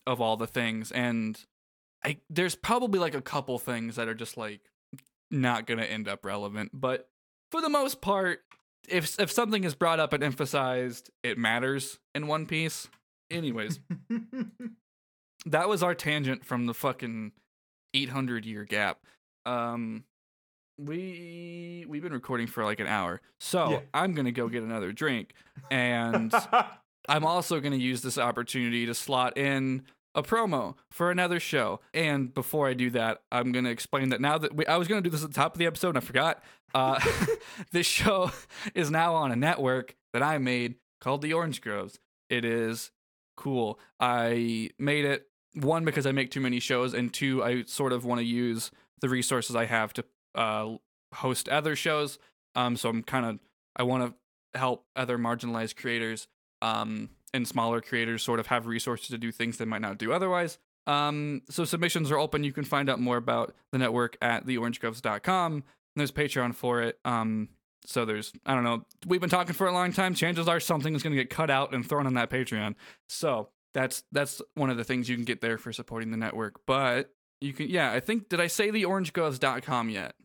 of 0.06 0.22
all 0.22 0.38
the 0.38 0.48
things. 0.48 0.92
And 0.92 1.40
I 2.04 2.18
there's 2.30 2.56
probably 2.56 3.00
like 3.00 3.16
a 3.16 3.22
couple 3.22 3.60
things 3.60 3.96
that 3.96 4.08
are 4.08 4.16
just 4.16 4.38
like 4.38 4.62
not 5.30 5.66
going 5.66 5.80
to 5.80 5.92
end 5.92 6.08
up 6.08 6.26
relevant, 6.26 6.72
but 6.74 7.10
for 7.52 7.62
the 7.62 7.70
most 7.70 8.02
part, 8.02 8.40
if 8.88 9.20
if 9.20 9.32
something 9.32 9.64
is 9.64 9.76
brought 9.76 10.00
up 10.00 10.14
and 10.14 10.24
emphasized, 10.24 11.10
it 11.24 11.38
matters 11.38 12.00
in 12.16 12.28
One 12.28 12.46
Piece. 12.46 12.88
Anyways, 13.30 13.80
that 15.46 15.68
was 15.68 15.84
our 15.84 15.96
tangent 15.96 16.46
from 16.46 16.66
the 16.66 16.74
fucking 16.74 17.34
800 17.94 18.46
year 18.46 18.64
gap. 18.64 19.00
Um 19.46 20.04
we 20.78 21.86
we've 21.88 22.02
been 22.04 22.14
recording 22.14 22.48
for 22.48 22.64
like 22.64 22.80
an 22.80 22.88
hour. 22.88 23.22
So, 23.40 23.72
Yeah. 23.72 23.80
I'm 23.94 24.14
going 24.14 24.26
to 24.26 24.32
go 24.32 24.48
get 24.48 24.64
another 24.64 24.92
drink 24.92 25.34
and 25.72 26.34
I'm 27.10 27.26
also 27.26 27.60
going 27.60 27.72
to 27.74 27.80
use 27.80 28.02
this 28.02 28.18
opportunity 28.18 28.86
to 28.86 28.94
slot 28.94 29.38
in 29.38 29.84
a 30.16 30.24
promo 30.24 30.76
for 30.92 31.12
another 31.12 31.40
show. 31.40 31.80
And 31.94 32.34
before 32.34 32.68
I 32.68 32.74
do 32.74 32.90
that, 32.92 33.22
I'm 33.32 33.52
going 33.52 33.66
to 33.66 33.72
explain 33.72 34.10
that 34.10 34.20
now 34.22 34.38
that 34.38 34.56
we, 34.56 34.66
I 34.66 34.78
was 34.78 34.88
going 34.88 35.02
to 35.02 35.08
do 35.08 35.12
this 35.12 35.24
at 35.24 35.30
the 35.30 35.36
top 35.36 35.54
of 35.54 35.60
the 35.60 35.66
episode 35.68 35.90
and 35.90 35.98
I 35.98 36.02
forgot. 36.02 36.44
Uh, 36.74 37.00
this 37.72 37.88
show 37.88 38.32
is 38.76 38.92
now 38.92 39.16
on 39.16 39.32
a 39.32 39.36
network 39.36 39.96
that 40.14 40.24
I 40.24 40.38
made 40.38 40.76
called 41.00 41.22
The 41.22 41.34
Orange 41.34 41.62
Groves. 41.62 42.00
It 42.30 42.44
is 42.44 42.92
cool. 43.36 43.80
I 44.00 44.72
made 44.78 45.06
it 45.06 45.28
one 45.54 45.86
because 45.86 46.06
I 46.06 46.12
make 46.12 46.30
too 46.30 46.42
many 46.42 46.60
shows, 46.60 46.94
and 46.94 47.14
two, 47.14 47.44
I 47.44 47.64
sort 47.64 47.94
of 47.94 48.04
want 48.06 48.20
to 48.20 48.26
use 48.26 48.70
the 49.00 49.10
resources 49.10 49.56
I 49.56 49.66
have 49.66 49.94
to 49.94 50.04
uh, 50.38 50.78
host 51.14 51.50
other 51.50 51.76
shows. 51.76 52.20
Um, 52.56 52.78
so 52.78 52.90
I'm 52.90 53.04
kind 53.04 53.26
of 53.26 53.40
I 53.76 53.84
want 53.84 54.06
to 54.06 54.60
help 54.60 54.86
other 54.96 55.18
marginalized 55.18 55.76
creators 55.76 56.28
um, 56.62 57.10
and 57.34 57.48
smaller 57.48 57.82
creators 57.82 58.24
sort 58.24 58.40
of 58.40 58.48
have 58.48 58.66
resources 58.66 59.08
to 59.10 59.18
do 59.18 59.32
things 59.32 59.58
they 59.58 59.66
might 59.66 59.82
not 59.82 59.98
do 59.98 60.12
otherwise. 60.14 60.58
Um, 60.88 61.42
so 61.50 61.66
submissions 61.66 62.12
are 62.12 62.18
open. 62.18 62.44
You 62.44 62.54
can 62.54 62.64
find 62.64 62.90
out 62.90 63.00
more 63.00 63.18
about 63.18 63.54
the 63.72 63.78
network 63.78 64.18
at 64.22 64.46
theorangegroves.com. 64.46 65.54
And 65.54 65.64
there's 65.96 66.12
Patreon 66.12 66.56
for 66.56 66.82
it. 66.82 66.98
Um, 67.04 67.50
so 67.86 68.06
there's 68.06 68.34
I 68.46 68.56
don't 68.56 68.64
know. 68.64 68.86
We've 69.06 69.22
been 69.22 69.30
talking 69.30 69.54
for 69.54 69.68
a 69.68 69.72
long 69.72 69.92
time. 69.92 70.14
Chances 70.14 70.48
are 70.48 70.60
something 70.60 70.96
is 70.96 71.04
going 71.04 71.16
to 71.16 71.22
get 71.22 71.30
cut 71.30 71.50
out 71.50 71.74
and 71.74 71.88
thrown 71.88 72.08
on 72.08 72.16
that 72.16 72.30
Patreon. 72.30 72.76
So 73.10 73.50
that's 73.74 74.04
that's 74.12 74.42
one 74.56 74.70
of 74.70 74.78
the 74.78 74.84
things 74.84 75.08
you 75.10 75.16
can 75.16 75.26
get 75.26 75.42
there 75.42 75.58
for 75.58 75.72
supporting 75.72 76.12
the 76.12 76.18
network. 76.18 76.62
But 76.66 77.12
you 77.42 77.54
can 77.54 77.70
yeah, 77.70 77.92
I 77.92 78.00
think 78.00 78.30
did 78.30 78.42
I 78.42 78.48
say 78.48 78.72
theorangegroves.com 78.72 79.90
yet? 79.90 80.16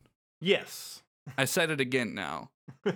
Yes. 0.43 1.03
I 1.39 1.47
said 1.47 1.71
it 1.71 1.81
again 1.81 2.15
now. 2.15 2.51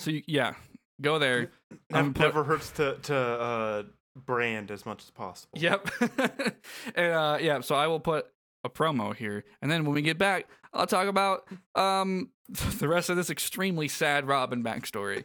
So 0.00 0.12
you, 0.12 0.22
yeah, 0.28 0.54
go 1.00 1.18
there. 1.18 1.50
Never, 1.90 2.04
Um, 2.04 2.14
put- 2.14 2.22
never 2.22 2.44
hurts 2.44 2.70
to 2.72 2.98
to 3.02 3.16
uh, 3.16 3.82
brand 4.16 4.70
as 4.70 4.86
much 4.86 5.02
as 5.02 5.10
possible. 5.10 5.58
Yep. 5.58 5.88
and 6.94 7.12
uh 7.12 7.38
yeah, 7.40 7.60
so 7.62 7.74
I 7.74 7.88
will 7.88 7.98
put 7.98 8.26
a 8.62 8.70
promo 8.70 9.12
here. 9.16 9.44
And 9.60 9.68
then 9.68 9.84
when 9.84 9.94
we 9.94 10.02
get 10.02 10.16
back, 10.16 10.46
I'll 10.72 10.86
talk 10.86 11.08
about 11.08 11.48
um 11.74 12.30
the 12.78 12.86
rest 12.86 13.10
of 13.10 13.16
this 13.16 13.28
extremely 13.28 13.88
sad 13.88 14.28
Robin 14.28 14.62
backstory. 14.62 15.24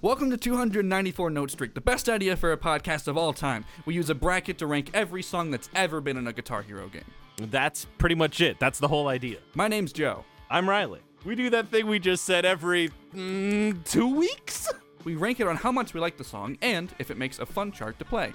Welcome 0.00 0.30
to 0.30 0.36
294 0.36 1.30
Note 1.30 1.50
Streak, 1.50 1.74
the 1.74 1.80
best 1.80 2.08
idea 2.08 2.36
for 2.36 2.52
a 2.52 2.56
podcast 2.56 3.08
of 3.08 3.16
all 3.16 3.32
time. 3.32 3.64
We 3.86 3.94
use 3.94 4.10
a 4.10 4.14
bracket 4.14 4.58
to 4.58 4.66
rank 4.68 4.90
every 4.94 5.22
song 5.22 5.50
that's 5.50 5.68
ever 5.74 6.00
been 6.00 6.16
in 6.16 6.26
a 6.28 6.32
Guitar 6.32 6.62
Hero 6.62 6.88
game. 6.88 7.02
That's 7.36 7.86
pretty 7.98 8.14
much 8.14 8.40
it. 8.40 8.58
That's 8.60 8.78
the 8.78 8.88
whole 8.88 9.08
idea. 9.08 9.38
My 9.54 9.68
name's 9.68 9.92
Joe. 9.92 10.24
I'm 10.50 10.68
Riley. 10.68 11.00
We 11.24 11.34
do 11.34 11.50
that 11.50 11.68
thing 11.68 11.86
we 11.86 11.98
just 11.98 12.24
said 12.24 12.44
every 12.44 12.90
mm, 13.14 13.82
two 13.84 14.14
weeks. 14.14 14.70
We 15.04 15.16
rank 15.16 15.40
it 15.40 15.48
on 15.48 15.56
how 15.56 15.72
much 15.72 15.94
we 15.94 16.00
like 16.00 16.16
the 16.16 16.24
song 16.24 16.58
and 16.62 16.94
if 16.98 17.10
it 17.10 17.16
makes 17.16 17.38
a 17.38 17.46
fun 17.46 17.72
chart 17.72 17.98
to 17.98 18.04
play. 18.04 18.32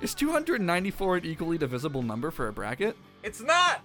Is 0.00 0.14
294 0.14 1.16
an 1.18 1.24
equally 1.24 1.58
divisible 1.58 2.02
number 2.02 2.30
for 2.30 2.48
a 2.48 2.52
bracket? 2.52 2.96
It's 3.22 3.40
not. 3.40 3.82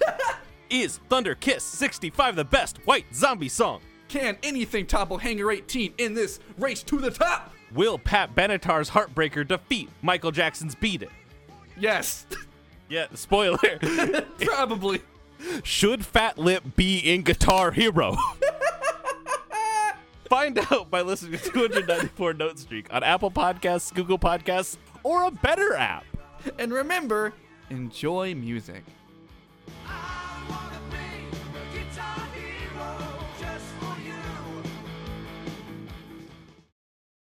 Is 0.70 0.98
Thunder 1.08 1.34
Kiss 1.34 1.64
65 1.64 2.36
the 2.36 2.44
best 2.44 2.78
white 2.84 3.06
zombie 3.14 3.48
song? 3.48 3.80
Can 4.08 4.38
anything 4.42 4.86
topple 4.86 5.18
Hangar 5.18 5.50
18 5.50 5.94
in 5.98 6.14
this 6.14 6.40
race 6.58 6.82
to 6.84 6.98
the 6.98 7.10
top? 7.10 7.52
Will 7.74 7.98
Pat 7.98 8.34
Benatar's 8.34 8.90
Heartbreaker 8.90 9.46
defeat 9.46 9.90
Michael 10.02 10.30
Jackson's 10.30 10.74
Beat 10.74 11.02
It? 11.02 11.10
Yes, 11.78 12.26
Yeah, 12.88 13.06
spoiler. 13.14 13.58
probably. 14.40 15.02
Should 15.62 16.04
Fat 16.04 16.36
Lip 16.38 16.64
be 16.76 16.98
in 16.98 17.22
Guitar 17.22 17.70
Hero? 17.70 18.16
Find 20.28 20.58
out 20.70 20.90
by 20.90 21.00
listening 21.00 21.38
to 21.38 21.50
294 21.50 22.34
Note 22.34 22.58
Streak 22.58 22.92
on 22.92 23.02
Apple 23.02 23.30
Podcasts, 23.30 23.94
Google 23.94 24.18
Podcasts, 24.18 24.76
or 25.02 25.24
a 25.24 25.30
better 25.30 25.74
app. 25.74 26.04
And 26.58 26.70
remember, 26.72 27.32
enjoy 27.70 28.34
music. 28.34 28.82
I 29.86 30.44
wanna 30.50 30.80
be 30.90 30.96
a 31.56 31.84
guitar 31.84 32.26
hero 32.34 32.98
just 33.40 33.64
for 33.80 33.96
you. 34.06 34.12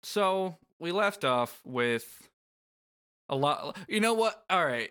So 0.03 0.57
we 0.79 0.91
left 0.91 1.23
off 1.23 1.61
with 1.63 2.27
a 3.29 3.35
lot. 3.35 3.77
You 3.87 3.99
know 3.99 4.13
what? 4.13 4.43
All 4.49 4.65
right. 4.65 4.89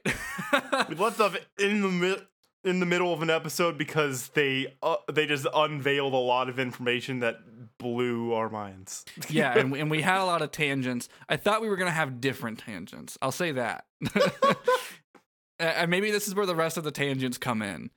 We 0.88 0.94
left 0.94 1.20
off 1.20 1.36
in 1.58 1.80
the 1.80 1.88
mid 1.88 2.20
in 2.66 2.80
the 2.80 2.86
middle 2.86 3.12
of 3.12 3.22
an 3.22 3.30
episode 3.30 3.78
because 3.78 4.28
they 4.28 4.74
uh, 4.82 4.96
they 5.12 5.26
just 5.26 5.46
unveiled 5.54 6.12
a 6.12 6.18
lot 6.18 6.48
of 6.48 6.58
information 6.58 7.20
that 7.20 7.36
blew 7.78 8.32
our 8.32 8.50
minds. 8.50 9.04
yeah, 9.30 9.56
and 9.56 9.70
we, 9.70 9.80
and 9.80 9.90
we 9.90 10.02
had 10.02 10.20
a 10.20 10.24
lot 10.24 10.42
of 10.42 10.50
tangents. 10.50 11.08
I 11.28 11.36
thought 11.36 11.62
we 11.62 11.68
were 11.68 11.76
gonna 11.76 11.90
have 11.90 12.20
different 12.20 12.58
tangents. 12.58 13.16
I'll 13.22 13.32
say 13.32 13.52
that. 13.52 13.84
and 15.58 15.90
maybe 15.90 16.10
this 16.10 16.26
is 16.26 16.34
where 16.34 16.46
the 16.46 16.56
rest 16.56 16.76
of 16.76 16.84
the 16.84 16.90
tangents 16.90 17.38
come 17.38 17.62
in. 17.62 17.90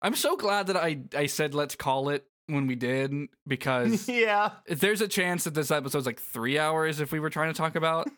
I'm 0.00 0.14
so 0.14 0.36
glad 0.36 0.68
that 0.68 0.76
I 0.76 1.00
I 1.14 1.26
said 1.26 1.54
let's 1.54 1.74
call 1.74 2.08
it 2.10 2.24
when 2.46 2.66
we 2.66 2.74
did 2.76 3.12
because 3.46 4.08
yeah. 4.08 4.50
there's 4.68 5.00
a 5.00 5.08
chance 5.08 5.44
that 5.44 5.54
this 5.54 5.70
episode's 5.70 6.06
like 6.06 6.20
three 6.20 6.58
hours 6.58 7.00
if 7.00 7.10
we 7.10 7.18
were 7.18 7.30
trying 7.30 7.52
to 7.52 7.56
talk 7.56 7.74
about 7.74 8.08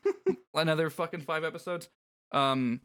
another 0.56 0.90
fucking 0.90 1.20
five 1.20 1.44
episodes. 1.44 1.88
Um, 2.32 2.80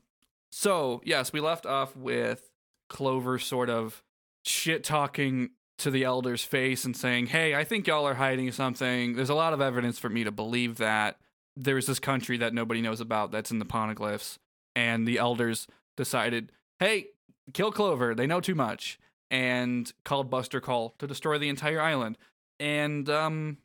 so 0.51 1.01
yes, 1.03 1.33
we 1.33 1.39
left 1.39 1.65
off 1.65 1.95
with 1.95 2.51
Clover 2.89 3.39
sort 3.39 3.69
of 3.69 4.03
shit 4.45 4.83
talking 4.83 5.51
to 5.77 5.89
the 5.89 6.03
elder's 6.03 6.43
face 6.43 6.85
and 6.85 6.95
saying, 6.95 7.27
"Hey, 7.27 7.55
I 7.55 7.63
think 7.63 7.87
y'all 7.87 8.07
are 8.07 8.15
hiding 8.15 8.51
something. 8.51 9.15
There's 9.15 9.29
a 9.29 9.35
lot 9.35 9.53
of 9.53 9.61
evidence 9.61 9.97
for 9.97 10.09
me 10.09 10.23
to 10.23 10.31
believe 10.31 10.77
that 10.77 11.17
there's 11.55 11.87
this 11.87 11.99
country 11.99 12.37
that 12.37 12.53
nobody 12.53 12.81
knows 12.81 13.01
about 13.01 13.31
that's 13.31 13.51
in 13.51 13.59
the 13.59 13.65
poneglyphs." 13.65 14.37
And 14.75 15.07
the 15.07 15.17
elders 15.17 15.67
decided, 15.97 16.51
"Hey, 16.79 17.07
kill 17.53 17.71
Clover. 17.71 18.13
They 18.13 18.27
know 18.27 18.41
too 18.41 18.55
much." 18.55 18.99
And 19.29 19.91
called 20.03 20.29
Buster 20.29 20.59
Call 20.59 20.95
to 20.99 21.07
destroy 21.07 21.37
the 21.37 21.49
entire 21.49 21.81
island. 21.81 22.17
And 22.59 23.09
um 23.09 23.57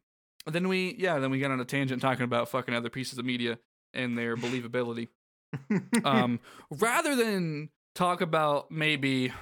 then 0.47 0.69
we 0.69 0.95
yeah, 0.99 1.19
then 1.19 1.31
we 1.31 1.41
got 1.41 1.51
on 1.51 1.61
a 1.61 1.65
tangent 1.65 2.01
talking 2.01 2.25
about 2.25 2.49
fucking 2.49 2.75
other 2.75 2.89
pieces 2.89 3.19
of 3.19 3.25
media 3.25 3.59
and 3.97 4.17
their 4.17 4.37
believability. 4.37 5.09
um 6.05 6.41
rather 6.71 7.15
than 7.15 7.71
talk 7.95 8.21
about 8.21 8.71
maybe 8.71 9.33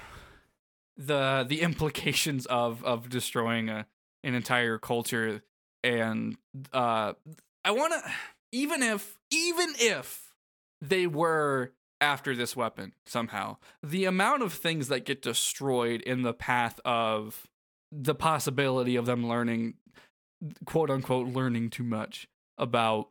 the 0.97 1.45
the 1.47 1.61
implications 1.61 2.45
of 2.45 2.83
of 2.83 3.09
destroying 3.09 3.69
a 3.69 3.85
an 4.23 4.33
entire 4.33 4.77
culture 4.77 5.41
and 5.83 6.37
uh 6.73 7.13
I 7.63 7.71
want 7.71 7.93
to 7.93 8.11
even 8.51 8.81
if 8.81 9.17
even 9.31 9.73
if 9.77 10.33
they 10.81 11.07
were 11.07 11.73
after 11.99 12.35
this 12.35 12.55
weapon 12.55 12.93
somehow 13.05 13.57
the 13.83 14.05
amount 14.05 14.43
of 14.43 14.53
things 14.53 14.87
that 14.87 15.05
get 15.05 15.21
destroyed 15.21 16.01
in 16.01 16.21
the 16.21 16.33
path 16.33 16.79
of 16.85 17.47
the 17.91 18.15
possibility 18.15 18.95
of 18.95 19.05
them 19.05 19.27
learning 19.27 19.75
quote 20.65 20.89
unquote 20.89 21.27
learning 21.27 21.69
too 21.69 21.83
much 21.83 22.27
about 22.57 23.09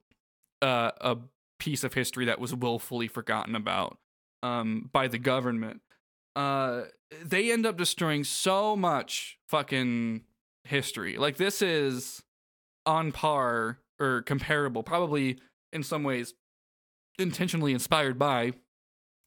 uh, 0.63 0.91
a 1.01 1.17
piece 1.59 1.85
of 1.85 1.95
history 1.95 2.25
that 2.25 2.41
was 2.41 2.55
willfully 2.55 3.09
forgotten 3.09 3.55
about 3.55 3.99
um, 4.43 4.91
by 4.93 5.09
the 5.09 5.19
government. 5.19 5.81
Uh, 6.37 6.83
they 7.23 7.53
end 7.53 7.65
up 7.65 7.77
destroying 7.77 8.25
so 8.25 8.75
much 8.77 9.39
fucking 9.49 10.23
history. 10.65 11.17
Like 11.17 11.37
this 11.37 11.63
is 11.63 12.23
on 12.87 13.13
par 13.13 13.79
or 14.01 14.23
comparable, 14.23 14.83
probably 14.83 15.39
in 15.73 15.83
some 15.83 16.03
ways 16.03 16.35
intentionally 17.19 17.73
inspired 17.73 18.19
by 18.19 18.53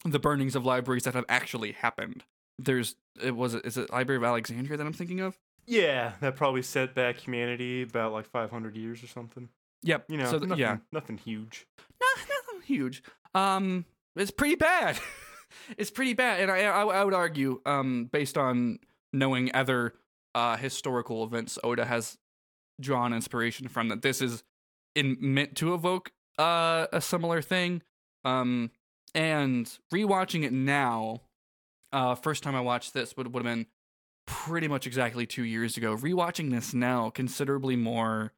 the 0.04 0.20
burnings 0.20 0.56
of 0.56 0.66
libraries 0.66 1.04
that 1.04 1.14
have 1.14 1.26
actually 1.30 1.72
happened. 1.72 2.24
There's 2.60 2.96
it 3.22 3.36
was 3.36 3.54
it 3.54 3.66
is 3.66 3.78
it 3.78 3.92
Library 3.92 4.18
of 4.18 4.24
Alexandria 4.24 4.78
that 4.78 4.86
I'm 4.86 4.94
thinking 4.94 5.20
of? 5.20 5.38
yeah, 5.68 6.14
that 6.22 6.36
probably 6.38 6.62
set 6.62 6.96
back 6.96 7.18
humanity 7.18 7.84
about 7.84 8.14
like 8.14 8.26
500 8.26 8.76
years 8.76 9.04
or 9.04 9.08
something. 9.08 9.50
Yep. 9.84 10.06
You 10.10 10.18
know, 10.18 10.26
so 10.26 10.40
th- 10.40 10.50
nothing, 10.50 10.62
yeah, 10.62 10.78
nothing 10.92 11.18
huge. 11.18 11.68
Huge. 12.68 13.02
Um, 13.34 13.86
it's 14.18 14.32
pretty 14.32 14.56
bad. 14.56 15.00
it's 15.78 15.90
pretty 15.90 16.14
bad, 16.14 16.42
and 16.42 16.52
I, 16.52 16.64
I 16.64 16.84
I 16.84 17.04
would 17.06 17.14
argue, 17.14 17.62
um, 17.66 18.10
based 18.12 18.38
on 18.38 18.80
knowing 19.14 19.50
other 19.54 19.94
uh 20.36 20.58
historical 20.58 21.24
events, 21.24 21.58
Oda 21.64 21.86
has 21.86 22.18
drawn 22.82 23.14
inspiration 23.14 23.70
from 23.70 23.88
that. 23.88 24.02
This 24.02 24.22
is 24.22 24.44
in 24.96 25.16
meant 25.22 25.56
to 25.56 25.74
evoke 25.74 26.12
uh 26.38 26.88
a 26.92 27.00
similar 27.00 27.42
thing. 27.42 27.84
Um, 28.26 28.72
and 29.16 29.66
rewatching 29.94 30.44
it 30.44 30.52
now, 30.52 31.22
uh, 31.94 32.16
first 32.16 32.44
time 32.44 32.54
I 32.54 32.62
watched 32.62 32.94
this 32.94 33.16
would 33.16 33.34
would 33.34 33.46
have 33.46 33.56
been 33.56 33.68
pretty 34.26 34.68
much 34.68 34.86
exactly 34.86 35.26
two 35.26 35.44
years 35.44 35.78
ago. 35.78 35.96
Rewatching 35.96 36.52
this 36.52 36.74
now, 36.74 37.10
considerably 37.12 37.78
more 37.78 38.34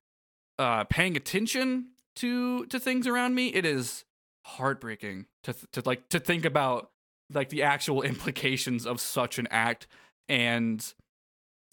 uh 0.60 0.84
paying 0.84 1.18
attention 1.18 1.94
to 2.18 2.68
to 2.68 2.80
things 2.80 3.08
around 3.08 3.34
me 3.34 3.48
it 3.48 3.66
is 3.66 4.04
heartbreaking 4.50 5.26
to 5.44 5.54
th- 5.54 5.66
to 5.74 5.82
like 5.86 6.10
to 6.10 6.20
think 6.20 6.46
about 6.46 6.92
like 7.34 7.50
the 7.50 7.64
actual 7.64 8.02
implications 8.14 8.86
of 8.86 9.00
such 9.00 9.40
an 9.40 9.48
act. 9.52 9.88
And 10.28 10.86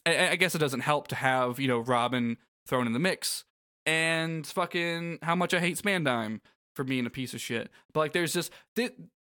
I, 0.04 0.30
I 0.30 0.36
guess 0.36 0.54
it 0.54 0.58
doesn't 0.58 0.80
help 0.80 1.08
to 1.08 1.14
have 1.14 1.58
you 1.58 1.68
know 1.68 1.78
robin 1.78 2.36
thrown 2.66 2.86
in 2.86 2.92
the 2.92 2.98
mix. 2.98 3.44
And 3.84 4.44
fucking 4.46 5.20
how 5.22 5.36
much 5.36 5.54
i 5.54 5.60
hate 5.60 5.78
Spandine 5.78 6.40
for 6.74 6.84
being 6.84 7.06
a 7.06 7.10
piece 7.10 7.34
of 7.34 7.40
shit. 7.40 7.70
But 7.92 8.00
like 8.00 8.12
there's 8.12 8.32
just 8.32 8.52
th- 8.74 8.94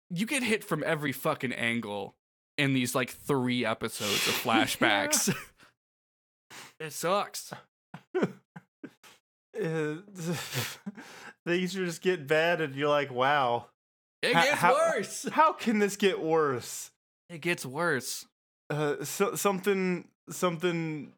you 0.09 0.25
get 0.25 0.43
hit 0.43 0.63
from 0.63 0.83
every 0.85 1.11
fucking 1.11 1.53
angle 1.53 2.15
in 2.57 2.73
these 2.73 2.95
like 2.95 3.11
three 3.11 3.65
episodes 3.65 4.27
of 4.27 4.33
flashbacks. 4.43 5.33
It 6.79 6.93
sucks 6.93 7.53
things 11.45 11.73
just 11.73 12.01
get 12.01 12.27
bad, 12.27 12.61
and 12.61 12.75
you're 12.75 12.89
like, 12.89 13.11
wow, 13.11 13.67
it 14.21 14.33
gets 14.33 14.51
how- 14.59 14.73
worse 14.73 15.27
how 15.31 15.53
can 15.53 15.79
this 15.79 15.95
get 15.95 16.21
worse? 16.21 16.91
it 17.29 17.41
gets 17.41 17.63
worse 17.65 18.25
Uh, 18.69 19.03
so, 19.03 19.35
something 19.35 20.07
something 20.29 21.13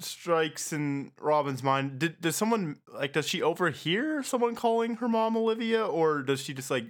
strikes 0.00 0.72
in 0.72 1.12
Robin's 1.20 1.62
mind. 1.62 1.98
Did 1.98 2.20
does 2.20 2.36
someone 2.36 2.80
like 2.92 3.12
does 3.12 3.28
she 3.28 3.40
overhear 3.42 4.22
someone 4.22 4.54
calling 4.54 4.96
her 4.96 5.08
mom 5.08 5.36
Olivia, 5.36 5.86
or 5.86 6.22
does 6.22 6.40
she 6.42 6.52
just 6.54 6.70
like 6.70 6.86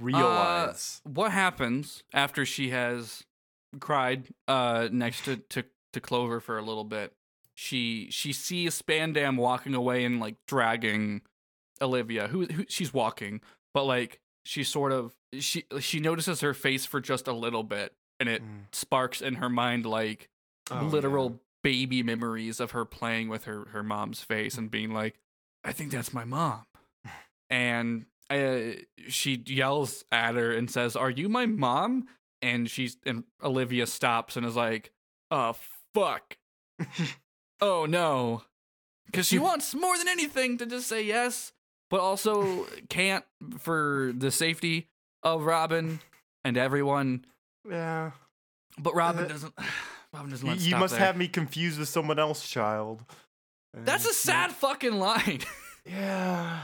realize? 0.00 1.00
what 1.04 1.32
happens 1.32 2.02
after 2.12 2.44
she 2.44 2.70
has 2.70 3.22
cried 3.80 4.28
uh 4.48 4.88
next 4.90 5.24
to, 5.24 5.36
to 5.36 5.64
to 5.92 6.00
Clover 6.00 6.40
for 6.40 6.58
a 6.58 6.62
little 6.62 6.84
bit. 6.84 7.12
She 7.58 8.08
she 8.10 8.32
sees 8.32 8.80
Spandam 8.80 9.36
walking 9.38 9.74
away 9.74 10.04
and 10.04 10.20
like 10.20 10.36
dragging 10.46 11.22
Olivia, 11.80 12.28
who, 12.28 12.44
who 12.44 12.64
she's 12.68 12.92
walking, 12.94 13.40
but 13.74 13.84
like 13.84 14.20
she 14.44 14.62
sort 14.62 14.92
of 14.92 15.14
she 15.40 15.64
she 15.80 15.98
notices 15.98 16.40
her 16.42 16.52
face 16.54 16.84
for 16.86 17.00
just 17.00 17.26
a 17.26 17.32
little 17.32 17.62
bit, 17.64 17.94
and 18.20 18.28
it 18.28 18.42
Mm. 18.42 18.66
sparks 18.72 19.20
in 19.22 19.34
her 19.36 19.48
mind 19.48 19.86
like 19.86 20.28
Oh, 20.70 20.84
literal 20.84 21.40
baby 21.62 22.02
memories 22.02 22.60
of 22.60 22.72
her 22.72 22.84
playing 22.84 23.28
with 23.28 23.44
her 23.44 23.64
her 23.72 23.82
mom's 23.82 24.20
face 24.22 24.58
and 24.58 24.70
being 24.70 24.92
like, 24.92 25.18
"I 25.64 25.72
think 25.72 25.92
that's 25.92 26.12
my 26.12 26.24
mom," 26.24 26.66
and 27.48 28.04
uh, 28.28 28.58
she 29.08 29.42
yells 29.46 30.04
at 30.12 30.34
her 30.34 30.52
and 30.52 30.70
says, 30.70 30.94
"Are 30.96 31.10
you 31.10 31.28
my 31.28 31.46
mom?" 31.46 32.06
And 32.42 32.68
she's 32.70 32.98
and 33.06 33.24
Olivia 33.42 33.86
stops 33.86 34.36
and 34.36 34.44
is 34.44 34.56
like, 34.56 34.90
"Oh 35.30 35.54
fuck, 35.94 36.36
oh 37.60 37.86
no," 37.86 38.42
because 39.06 39.26
she 39.26 39.38
wants 39.38 39.74
more 39.74 39.96
than 39.98 40.08
anything 40.08 40.58
to 40.58 40.66
just 40.66 40.86
say 40.88 41.02
yes, 41.02 41.52
but 41.90 42.00
also 42.00 42.66
can't 42.88 43.24
for 43.58 44.12
the 44.16 44.30
safety 44.30 44.88
of 45.22 45.44
Robin 45.44 46.00
and 46.44 46.56
everyone. 46.56 47.24
yeah. 47.68 48.12
But 48.78 48.94
Robin 48.94 49.24
Uh, 49.24 49.28
doesn't. 49.28 49.54
Robin 50.12 50.30
doesn't. 50.30 50.46
You, 50.46 50.52
Let 50.54 50.60
you 50.62 50.76
must 50.76 50.94
there. 50.94 51.04
have 51.06 51.16
me 51.16 51.28
confused 51.28 51.78
with 51.78 51.88
someone 51.88 52.18
else, 52.18 52.46
child. 52.48 53.02
That's 53.74 54.04
a 54.04 54.08
And- 54.08 54.16
sad 54.16 54.52
fucking 54.52 54.98
line. 54.98 55.40
Yeah. 55.88 56.62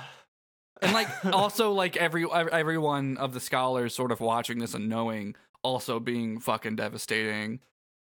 and 0.82 0.92
like 0.92 1.06
also 1.32 1.70
like 1.72 1.96
every 1.96 2.26
everyone 2.30 3.16
of 3.18 3.32
the 3.34 3.38
scholars 3.40 3.94
sort 3.94 4.10
of 4.10 4.18
watching 4.20 4.58
this 4.58 4.74
and 4.74 4.88
knowing 4.88 5.36
also 5.62 6.00
being 6.00 6.40
fucking 6.40 6.74
devastating. 6.74 7.60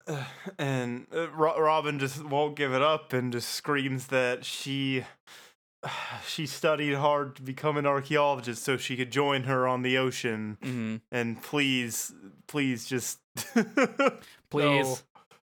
Uh, 0.07 0.25
and 0.59 1.07
uh, 1.15 1.29
Robin 1.31 1.99
just 1.99 2.25
won't 2.25 2.57
give 2.57 2.73
it 2.73 2.83
up 2.83 3.13
and 3.13 3.33
just 3.33 3.49
screams 3.51 4.07
that 4.09 4.45
she 4.45 5.05
she 6.27 6.47
studied 6.47 6.95
hard 6.95 7.37
to 7.37 7.43
become 7.43 7.77
an 7.77 7.87
archaeologist 7.87 8.63
so 8.63 8.77
she 8.77 8.97
could 8.97 9.11
join 9.11 9.45
her 9.45 9.67
on 9.67 9.83
the 9.83 9.99
ocean. 9.99 10.59
hmm 10.63 10.97
And 11.13 11.41
please, 11.43 12.13
please 12.47 12.87
just 12.87 13.19
Please. 14.51 14.55
no, 14.55 14.97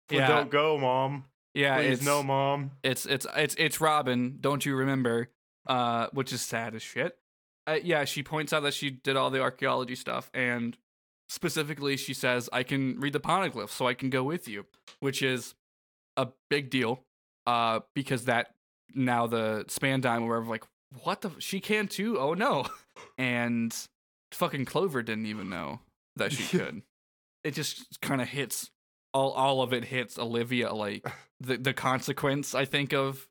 Yeah. 0.10 0.28
don't 0.28 0.50
go, 0.50 0.78
mom. 0.78 1.26
Yeah, 1.54 1.78
Please, 1.78 2.00
it's 2.00 2.06
no, 2.06 2.24
mom. 2.24 2.72
it's 2.84 3.06
it's 3.06 3.28
it's 3.36 3.56
it's 3.60 3.80
Robin. 3.80 4.38
Don't 4.42 4.66
you 4.66 4.76
remember? 4.76 5.30
Uh, 5.68 6.08
which 6.12 6.34
is 6.34 6.42
sad 6.42 6.74
as 6.76 6.82
shit. 6.82 7.16
Uh, 7.68 7.78
yeah, 7.82 8.04
she 8.06 8.22
points 8.24 8.52
out 8.52 8.64
that 8.64 8.74
she 8.74 8.90
did 8.90 9.16
all 9.16 9.30
the 9.30 9.40
archaeology 9.40 9.96
stuff, 9.96 10.30
and 10.34 10.78
specifically, 11.34 11.98
she 11.98 12.14
says, 12.14 12.50
"I 12.54 12.64
can 12.64 13.00
read 13.00 13.14
the 13.14 13.20
poneglyphs, 13.20 13.72
so 13.72 13.88
I 13.88 13.94
can 13.96 14.10
go 14.10 14.24
with 14.24 14.48
you," 14.48 14.66
which 15.00 15.22
is 15.22 15.56
a 16.16 16.28
big 16.50 16.70
deal. 16.70 17.04
Uh, 17.46 17.82
because 17.94 18.26
that 18.26 18.54
now 18.94 19.28
the 19.28 19.66
Spandine 19.68 20.22
or 20.22 20.28
whatever, 20.30 20.50
like, 20.50 20.64
what 21.04 21.22
the? 21.22 21.32
She 21.40 21.60
can 21.60 21.88
too? 21.88 22.18
Oh 22.20 22.34
no! 22.34 22.66
And 23.18 23.76
fucking 24.32 24.66
Clover 24.66 25.02
didn't 25.04 25.26
even 25.26 25.50
know 25.50 25.80
that 26.16 26.32
she 26.32 26.44
could. 26.58 26.84
it 27.44 27.52
just 27.54 28.00
kind 28.02 28.22
of 28.22 28.30
hits 28.30 28.70
all 29.14 29.32
all 29.32 29.62
of 29.62 29.74
it 29.74 29.86
hits 29.86 30.18
Olivia 30.18 30.74
like 30.74 31.06
the 31.40 31.58
the 31.58 31.74
consequence 31.74 32.56
I 32.56 32.66
think 32.66 32.94
of 32.94 33.28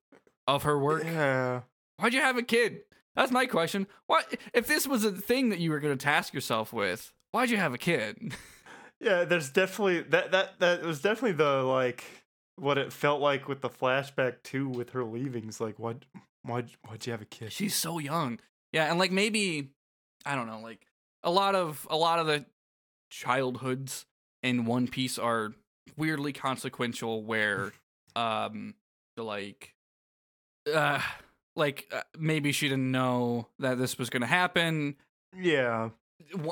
of 0.47 0.65
her 0.65 0.79
work. 0.79 1.05
Yeah. 1.05 1.63
Why'd 1.99 2.15
you 2.15 2.21
have 2.21 2.37
a 2.37 2.43
kid? 2.43 2.81
That's 3.15 3.31
my 3.33 3.47
question. 3.47 3.87
What 4.07 4.39
if 4.53 4.67
this 4.67 4.87
was 4.87 5.05
a 5.05 5.13
thing 5.13 5.49
that 5.51 5.59
you 5.61 5.71
were 5.71 5.81
going 5.81 5.97
to 5.97 6.03
task 6.05 6.35
yourself 6.35 6.73
with, 6.73 7.13
why'd 7.33 7.51
you 7.51 7.57
have 7.57 7.75
a 7.75 7.79
kid? 7.79 8.35
Yeah, 9.01 9.25
there's 9.25 9.51
definitely 9.51 10.03
that 10.11 10.31
that 10.31 10.61
that 10.61 10.83
was 10.85 11.03
definitely 11.03 11.33
the 11.33 11.65
like 11.65 12.05
what 12.55 12.79
it 12.79 12.93
felt 12.93 13.21
like 13.21 13.49
with 13.49 13.61
the 13.61 13.69
flashback 13.69 14.45
too 14.45 14.69
with 14.69 14.91
her 14.91 15.03
leavings. 15.03 15.61
Like, 15.61 15.77
why 15.77 15.97
why 16.45 16.67
why'd 16.87 17.05
you 17.05 17.11
have 17.11 17.21
a 17.21 17.25
kid? 17.25 17.51
She's 17.51 17.75
so 17.75 17.99
young. 17.99 18.39
Yeah, 18.73 18.89
and 18.89 19.01
like 19.01 19.11
maybe 19.11 19.71
I 20.25 20.37
don't 20.37 20.47
know, 20.47 20.61
like 20.61 20.87
a 21.25 21.33
lot 21.33 21.57
of 21.57 21.85
a 21.91 21.97
lot 21.97 22.21
of 22.21 22.29
the 22.29 22.45
childhoods 23.11 24.07
in 24.45 24.65
One 24.67 24.87
Piece 24.87 25.19
are 25.19 25.53
weirdly 25.97 26.33
consequential 26.33 27.25
where 27.25 27.73
um 28.15 28.75
like 29.17 29.75
uh 30.73 31.01
like 31.57 31.89
uh, 31.93 32.03
maybe 32.17 32.53
she 32.53 32.69
didn't 32.69 32.93
know 32.93 33.49
that 33.59 33.79
this 33.79 33.99
was 33.99 34.11
going 34.11 34.21
to 34.23 34.29
happen 34.29 34.95
Yeah. 35.37 35.91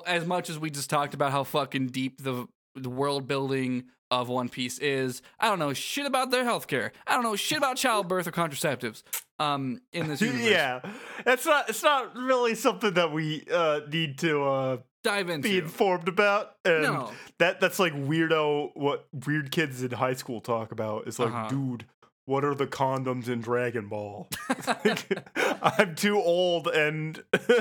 As 0.06 0.26
much 0.26 0.50
as 0.50 0.58
we 0.58 0.70
just 0.70 0.90
talked 0.90 1.14
about 1.14 1.32
how 1.32 1.44
fucking 1.44 1.88
deep 1.88 2.22
the 2.22 2.46
the 2.74 2.90
world 2.90 3.26
building 3.26 3.84
of 4.12 4.28
One 4.28 4.48
Piece 4.48 4.78
is, 4.78 5.22
I 5.38 5.48
don't 5.48 5.58
know 5.58 5.72
shit 5.72 6.06
about 6.06 6.30
their 6.30 6.44
healthcare. 6.44 6.90
I 7.06 7.14
don't 7.14 7.22
know 7.22 7.36
shit 7.36 7.58
about 7.58 7.76
childbirth 7.76 8.26
or 8.26 8.32
contraceptives. 8.32 9.02
Um, 9.38 9.80
in 9.92 10.08
this 10.08 10.20
universe, 10.20 10.42
yeah. 10.48 10.80
It's 11.26 11.46
not 11.46 11.68
it's 11.68 11.82
not 11.82 12.14
really 12.16 12.54
something 12.54 12.94
that 12.94 13.12
we 13.12 13.44
uh 13.52 13.80
need 13.90 14.18
to 14.18 14.42
uh 14.44 14.76
dive 15.02 15.30
into. 15.30 15.48
be 15.48 15.58
informed 15.58 16.08
about. 16.08 16.56
And 16.64 16.82
No. 16.82 17.12
that 17.38 17.60
that's 17.60 17.78
like 17.78 17.94
weirdo 17.94 18.70
what 18.74 19.06
weird 19.26 19.50
kids 19.50 19.82
in 19.82 19.90
high 19.92 20.14
school 20.14 20.40
talk 20.40 20.72
about. 20.72 21.06
It's 21.06 21.18
like, 21.18 21.30
Uh-huh. 21.32 21.48
dude, 21.48 21.86
what 22.30 22.44
are 22.44 22.54
the 22.54 22.66
condoms 22.66 23.28
in 23.28 23.40
Dragon 23.40 23.88
Ball? 23.88 24.28
I'm 25.62 25.96
too 25.96 26.16
old 26.16 26.68
and 26.68 27.20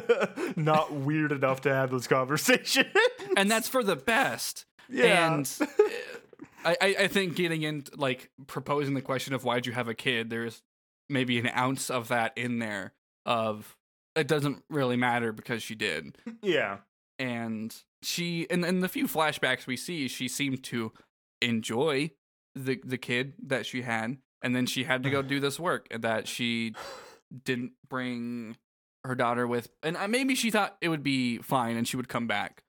not 0.55 0.93
weird 0.93 1.31
enough 1.31 1.61
to 1.61 1.73
have 1.73 1.89
those 1.89 2.05
conversations. 2.05 2.85
and 3.35 3.49
that's 3.49 3.67
for 3.67 3.83
the 3.83 3.95
best. 3.95 4.65
Yeah. 4.87 5.33
And 5.33 5.51
I, 6.63 6.95
I 6.99 7.07
think 7.07 7.35
getting 7.35 7.63
into 7.63 7.91
like 7.97 8.29
proposing 8.45 8.93
the 8.93 9.01
question 9.01 9.33
of 9.33 9.43
why'd 9.43 9.65
you 9.65 9.73
have 9.73 9.87
a 9.87 9.95
kid, 9.95 10.29
there's 10.29 10.61
maybe 11.09 11.39
an 11.39 11.47
ounce 11.47 11.89
of 11.89 12.09
that 12.09 12.37
in 12.37 12.59
there 12.59 12.93
of 13.25 13.75
it 14.15 14.27
doesn't 14.27 14.63
really 14.69 14.97
matter 14.97 15.31
because 15.31 15.63
she 15.63 15.73
did. 15.73 16.15
yeah. 16.43 16.77
and 17.17 17.75
she 18.03 18.43
in, 18.51 18.63
in 18.63 18.81
the 18.81 18.89
few 18.89 19.07
flashbacks 19.07 19.65
we 19.65 19.75
see 19.75 20.07
she 20.07 20.27
seemed 20.27 20.63
to 20.65 20.93
enjoy 21.41 22.11
the 22.53 22.79
the 22.85 22.99
kid 22.99 23.33
that 23.47 23.65
she 23.65 23.81
had 23.81 24.17
and 24.41 24.55
then 24.55 24.65
she 24.65 24.83
had 24.83 25.03
to 25.03 25.09
go 25.09 25.21
do 25.21 25.39
this 25.39 25.59
work 25.59 25.87
and 25.91 26.03
that 26.03 26.27
she 26.27 26.73
didn't 27.45 27.73
bring 27.89 28.55
her 29.03 29.15
daughter 29.15 29.47
with 29.47 29.69
and 29.83 29.97
maybe 30.11 30.35
she 30.35 30.51
thought 30.51 30.75
it 30.81 30.89
would 30.89 31.03
be 31.03 31.37
fine 31.39 31.77
and 31.77 31.87
she 31.87 31.95
would 31.97 32.09
come 32.09 32.27
back 32.27 32.63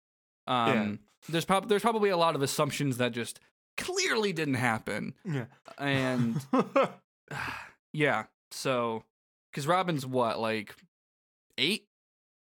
um 0.46 0.98
there's 1.28 1.44
prob- 1.44 1.68
there's 1.68 1.82
probably 1.82 2.08
a 2.10 2.16
lot 2.16 2.34
of 2.34 2.42
assumptions 2.42 2.96
that 2.98 3.12
just 3.12 3.40
clearly 3.76 4.32
didn't 4.32 4.54
happen 4.54 5.14
Yeah. 5.24 5.46
and 5.78 6.40
yeah 7.92 8.24
so 8.50 9.04
cuz 9.52 9.66
Robin's 9.66 10.06
what 10.06 10.38
like 10.38 10.74
8 11.58 11.84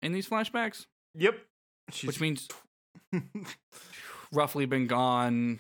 in 0.02 0.12
these 0.12 0.28
flashbacks 0.28 0.86
yep. 1.14 1.38
She's 1.92 2.06
which 2.08 2.20
means 2.20 2.46
roughly 4.32 4.66
been 4.66 4.86
gone. 4.86 5.58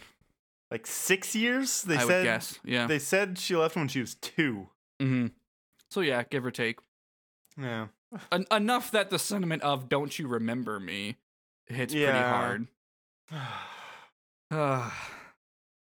Like 0.70 0.86
six 0.86 1.34
years. 1.34 1.82
They 1.82 1.96
I 1.96 2.04
said 2.06 2.24
guess, 2.24 2.58
yeah. 2.64 2.86
they 2.86 2.98
said 2.98 3.38
she 3.38 3.56
left 3.56 3.76
when 3.76 3.88
she 3.88 4.00
was 4.00 4.14
two. 4.16 4.68
hmm 5.00 5.26
So 5.90 6.00
yeah, 6.00 6.22
give 6.28 6.44
or 6.46 6.50
take, 6.50 6.78
Yeah. 7.60 7.88
En- 8.32 8.46
enough 8.50 8.90
that 8.90 9.10
the 9.10 9.18
sentiment 9.18 9.62
of 9.62 9.88
"Don't 9.88 10.18
you 10.18 10.26
remember 10.28 10.80
me" 10.80 11.16
hits 11.66 11.92
pretty 11.94 12.10
hard. 12.10 12.66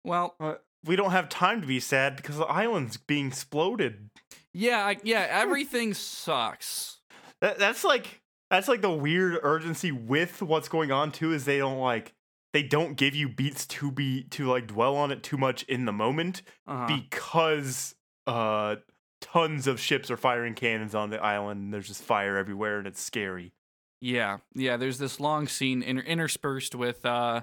Well, 0.05 0.35
Uh, 0.39 0.55
we 0.85 0.95
don't 0.95 1.11
have 1.11 1.27
time 1.29 1.61
to 1.61 1.67
be 1.67 1.79
sad 1.79 2.15
because 2.15 2.37
the 2.37 2.45
island's 2.45 2.97
being 2.97 3.27
exploded. 3.27 4.09
yeah, 4.53 4.85
I, 4.85 4.97
yeah, 5.03 5.27
everything 5.29 5.93
sucks. 5.93 6.97
That, 7.41 7.59
that's 7.59 7.83
like 7.83 8.21
that's 8.49 8.67
like 8.67 8.81
the 8.81 8.91
weird 8.91 9.39
urgency 9.43 9.91
with 9.91 10.41
what's 10.41 10.69
going 10.69 10.91
on 10.91 11.11
too 11.11 11.33
is 11.33 11.45
they 11.45 11.57
don't 11.57 11.79
like 11.79 12.13
they 12.53 12.63
don't 12.63 12.95
give 12.95 13.13
you 13.15 13.29
beats 13.29 13.65
to 13.67 13.91
be 13.91 14.23
to 14.23 14.45
like 14.47 14.67
dwell 14.67 14.95
on 14.95 15.11
it 15.11 15.21
too 15.23 15.37
much 15.37 15.63
in 15.63 15.85
the 15.85 15.91
moment 15.93 16.41
Uh-huh. 16.67 16.87
because 16.87 17.95
uh 18.27 18.77
tons 19.21 19.67
of 19.67 19.79
ships 19.79 20.09
are 20.09 20.17
firing 20.17 20.53
cannons 20.53 20.95
on 20.95 21.09
the 21.09 21.21
island 21.21 21.61
and 21.61 21.73
there's 21.73 21.87
just 21.87 22.03
fire 22.03 22.37
everywhere 22.37 22.77
and 22.79 22.87
it's 22.87 23.01
scary. 23.01 23.53
Yeah, 24.01 24.37
yeah. 24.55 24.77
There's 24.77 24.97
this 24.97 25.19
long 25.19 25.47
scene 25.47 25.81
inter- 25.83 26.03
interspersed 26.03 26.73
with. 26.75 27.05
uh 27.05 27.41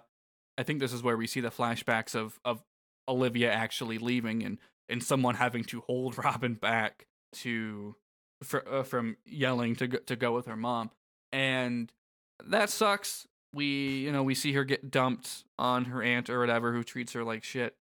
I 0.59 0.63
think 0.63 0.81
this 0.81 0.93
is 0.95 1.03
where 1.03 1.17
we 1.19 1.27
see 1.27 1.41
the 1.41 1.51
flashbacks 1.51 2.15
of 2.15 2.41
of 2.45 2.63
Olivia 3.09 3.53
actually 3.53 3.99
leaving 3.99 4.43
and 4.43 4.59
and 4.89 5.03
someone 5.03 5.35
having 5.35 5.65
to 5.65 5.81
hold 5.83 6.17
Robin 6.25 6.55
back 6.55 7.07
to 7.35 7.95
fr- 8.43 8.67
uh, 8.71 8.83
from 8.83 9.17
yelling 9.27 9.77
to 9.77 9.87
go, 9.89 9.99
to 9.99 10.17
go 10.17 10.33
with 10.35 10.47
her 10.47 10.57
mom, 10.57 10.91
and 11.33 11.93
that 12.45 12.71
sucks. 12.71 13.27
We 13.57 13.65
you 14.01 14.13
know 14.13 14.23
we 14.23 14.35
see 14.35 14.53
her 14.53 14.65
get 14.65 14.91
dumped 14.91 15.45
on 15.59 15.87
her 15.87 16.03
aunt 16.03 16.31
or 16.31 16.39
whatever 16.39 16.73
who 16.73 16.85
treats 16.85 17.13
her 17.15 17.25
like 17.25 17.43
shit. 17.43 17.75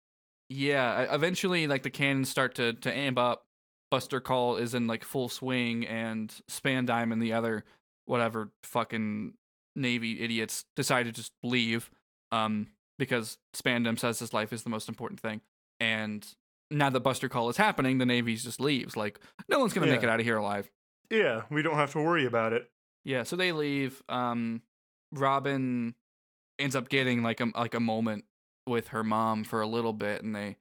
Yeah, 0.49 1.14
eventually 1.14 1.68
like 1.68 1.84
the 1.84 1.89
cannons 1.89 2.30
start 2.30 2.56
to 2.56 2.73
to 2.73 2.91
amp 2.95 3.18
up. 3.19 3.45
Buster 3.91 4.19
Call 4.19 4.57
is 4.57 4.73
in 4.73 4.88
like 4.88 5.03
full 5.03 5.30
swing, 5.30 5.85
and 5.85 6.34
Spandine 6.49 7.11
and 7.11 7.22
the 7.22 7.34
other 7.34 7.64
whatever 8.06 8.52
fucking 8.64 9.34
navy 9.76 10.22
idiots 10.22 10.64
decide 10.76 11.03
to 11.03 11.11
just 11.11 11.34
leave 11.43 11.91
um 12.31 12.68
because 12.97 13.38
spandam 13.53 13.99
says 13.99 14.19
his 14.19 14.34
life 14.34 14.53
is 14.53 14.64
the 14.64 14.69
most 14.69 14.88
important 14.88 15.19
thing 15.19 15.41
and 15.81 16.26
now 16.72 16.89
that 16.89 17.02
buster 17.02 17.27
call 17.27 17.49
is 17.49 17.57
happening 17.57 17.97
the 17.97 18.06
navy 18.06 18.35
just 18.38 18.61
leaves 18.61 18.95
like 18.95 19.19
no 19.49 19.60
one's 19.60 19.73
gonna 19.73 19.88
make 19.88 20.02
it 20.02 20.07
out 20.07 20.19
of 20.19 20.26
here 20.26 20.38
alive 20.38 20.72
Yeah, 21.10 21.41
we 21.49 21.61
don't 21.61 21.76
have 21.76 21.91
to 21.91 21.99
worry 21.99 22.26
about 22.26 22.53
it. 22.53 22.69
yeah 23.03 23.23
so 23.23 23.35
they 23.35 23.52
leave 23.52 24.02
um 24.07 24.61
robin 25.19 25.95
ends 26.59 26.75
up 26.75 26.89
getting 26.89 27.23
like 27.23 27.39
a 27.41 27.51
like 27.55 27.73
a 27.73 27.79
moment 27.79 28.25
with 28.67 28.89
her 28.89 29.03
mom 29.03 29.43
for 29.43 29.61
a 29.61 29.67
little 29.67 29.93
bit 29.93 30.23
and 30.23 30.35
they 30.35 30.57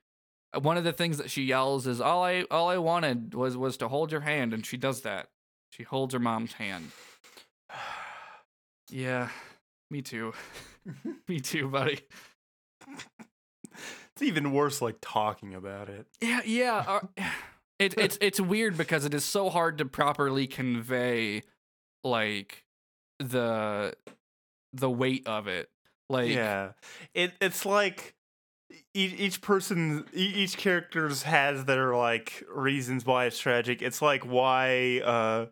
one 0.60 0.76
of 0.76 0.84
the 0.84 0.92
things 0.92 1.18
that 1.18 1.30
she 1.30 1.42
yells 1.44 1.86
is 1.86 2.00
all 2.00 2.22
i 2.22 2.42
all 2.50 2.68
i 2.68 2.78
wanted 2.78 3.34
was 3.34 3.56
was 3.56 3.76
to 3.76 3.88
hold 3.88 4.12
your 4.12 4.20
hand 4.20 4.52
and 4.52 4.64
she 4.66 4.76
does 4.76 5.02
that 5.02 5.28
she 5.70 5.82
holds 5.82 6.12
her 6.14 6.20
mom's 6.20 6.54
hand 6.54 6.90
yeah 8.90 9.28
me 9.90 10.02
too 10.02 10.32
me 11.28 11.40
too 11.40 11.68
buddy 11.68 12.00
It's 14.14 14.22
even 14.22 14.52
worse 14.52 14.80
like 14.80 14.96
talking 15.00 15.54
about 15.54 15.88
it. 15.88 16.06
Yeah, 16.20 16.40
yeah. 16.44 16.84
Uh, 16.86 17.00
it, 17.78 17.94
it's 17.98 18.16
it's 18.20 18.40
weird 18.40 18.76
because 18.76 19.04
it 19.04 19.12
is 19.12 19.24
so 19.24 19.50
hard 19.50 19.78
to 19.78 19.84
properly 19.84 20.46
convey 20.46 21.42
like 22.04 22.64
the 23.18 23.94
the 24.74 24.90
weight 24.90 25.26
of 25.26 25.46
it. 25.48 25.68
Like 26.10 26.28
yeah 26.30 26.72
it 27.14 27.32
it's 27.40 27.64
like 27.64 28.14
each, 28.92 29.14
each 29.14 29.40
person 29.40 30.04
each 30.12 30.56
characters 30.58 31.22
has 31.22 31.64
their 31.64 31.94
like 31.96 32.44
reasons 32.54 33.06
why 33.06 33.24
it's 33.24 33.38
tragic 33.38 33.80
it's 33.80 34.02
like 34.02 34.22
why 34.24 35.00
uh 35.00 35.46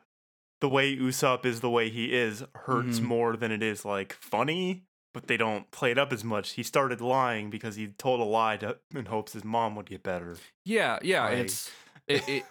the 0.61 0.69
way 0.69 0.95
usopp 0.97 1.47
is 1.47 1.61
the 1.61 1.71
way 1.71 1.89
he 1.89 2.13
is 2.13 2.45
hurts 2.55 3.01
Mhm. 3.01 3.05
more 3.05 3.37
than 3.37 3.51
it 3.51 3.63
is 3.63 3.85
like 3.87 4.13
funny 4.13 4.85
but 5.15 5.27
they 5.27 5.37
don't 5.39 5.71
play 5.71 5.91
it 5.91 5.99
up 5.99 6.13
as 6.13 6.23
much 6.23 6.53
he 6.53 6.63
started 6.63 7.01
lying 7.01 7.49
because 7.49 7.77
he 7.77 7.89
told 7.89 8.21
a 8.21 8.25
lie 8.25 8.57
to, 8.59 8.77
in 8.95 9.07
hopes 9.07 9.33
his 9.33 9.45
mom 9.45 9.75
would 9.77 9.87
get 9.87 10.03
better 10.03 10.37
yeah, 10.67 10.99
yeah. 11.03 11.25
Like- 11.25 11.39
It's 11.39 11.71
it, 12.09 12.29
it 12.29 12.45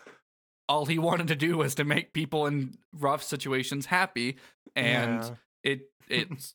all 0.68 0.86
he 0.88 0.98
wanted 0.98 1.28
to 1.28 1.36
do 1.36 1.58
was 1.58 1.76
to 1.76 1.84
make 1.84 2.14
people 2.14 2.48
in 2.48 2.78
rough 2.94 3.22
situations 3.24 3.86
happy, 3.88 4.38
and 4.76 5.22
Yeah. 5.24 5.30
it 5.64 5.82
it 6.08 6.54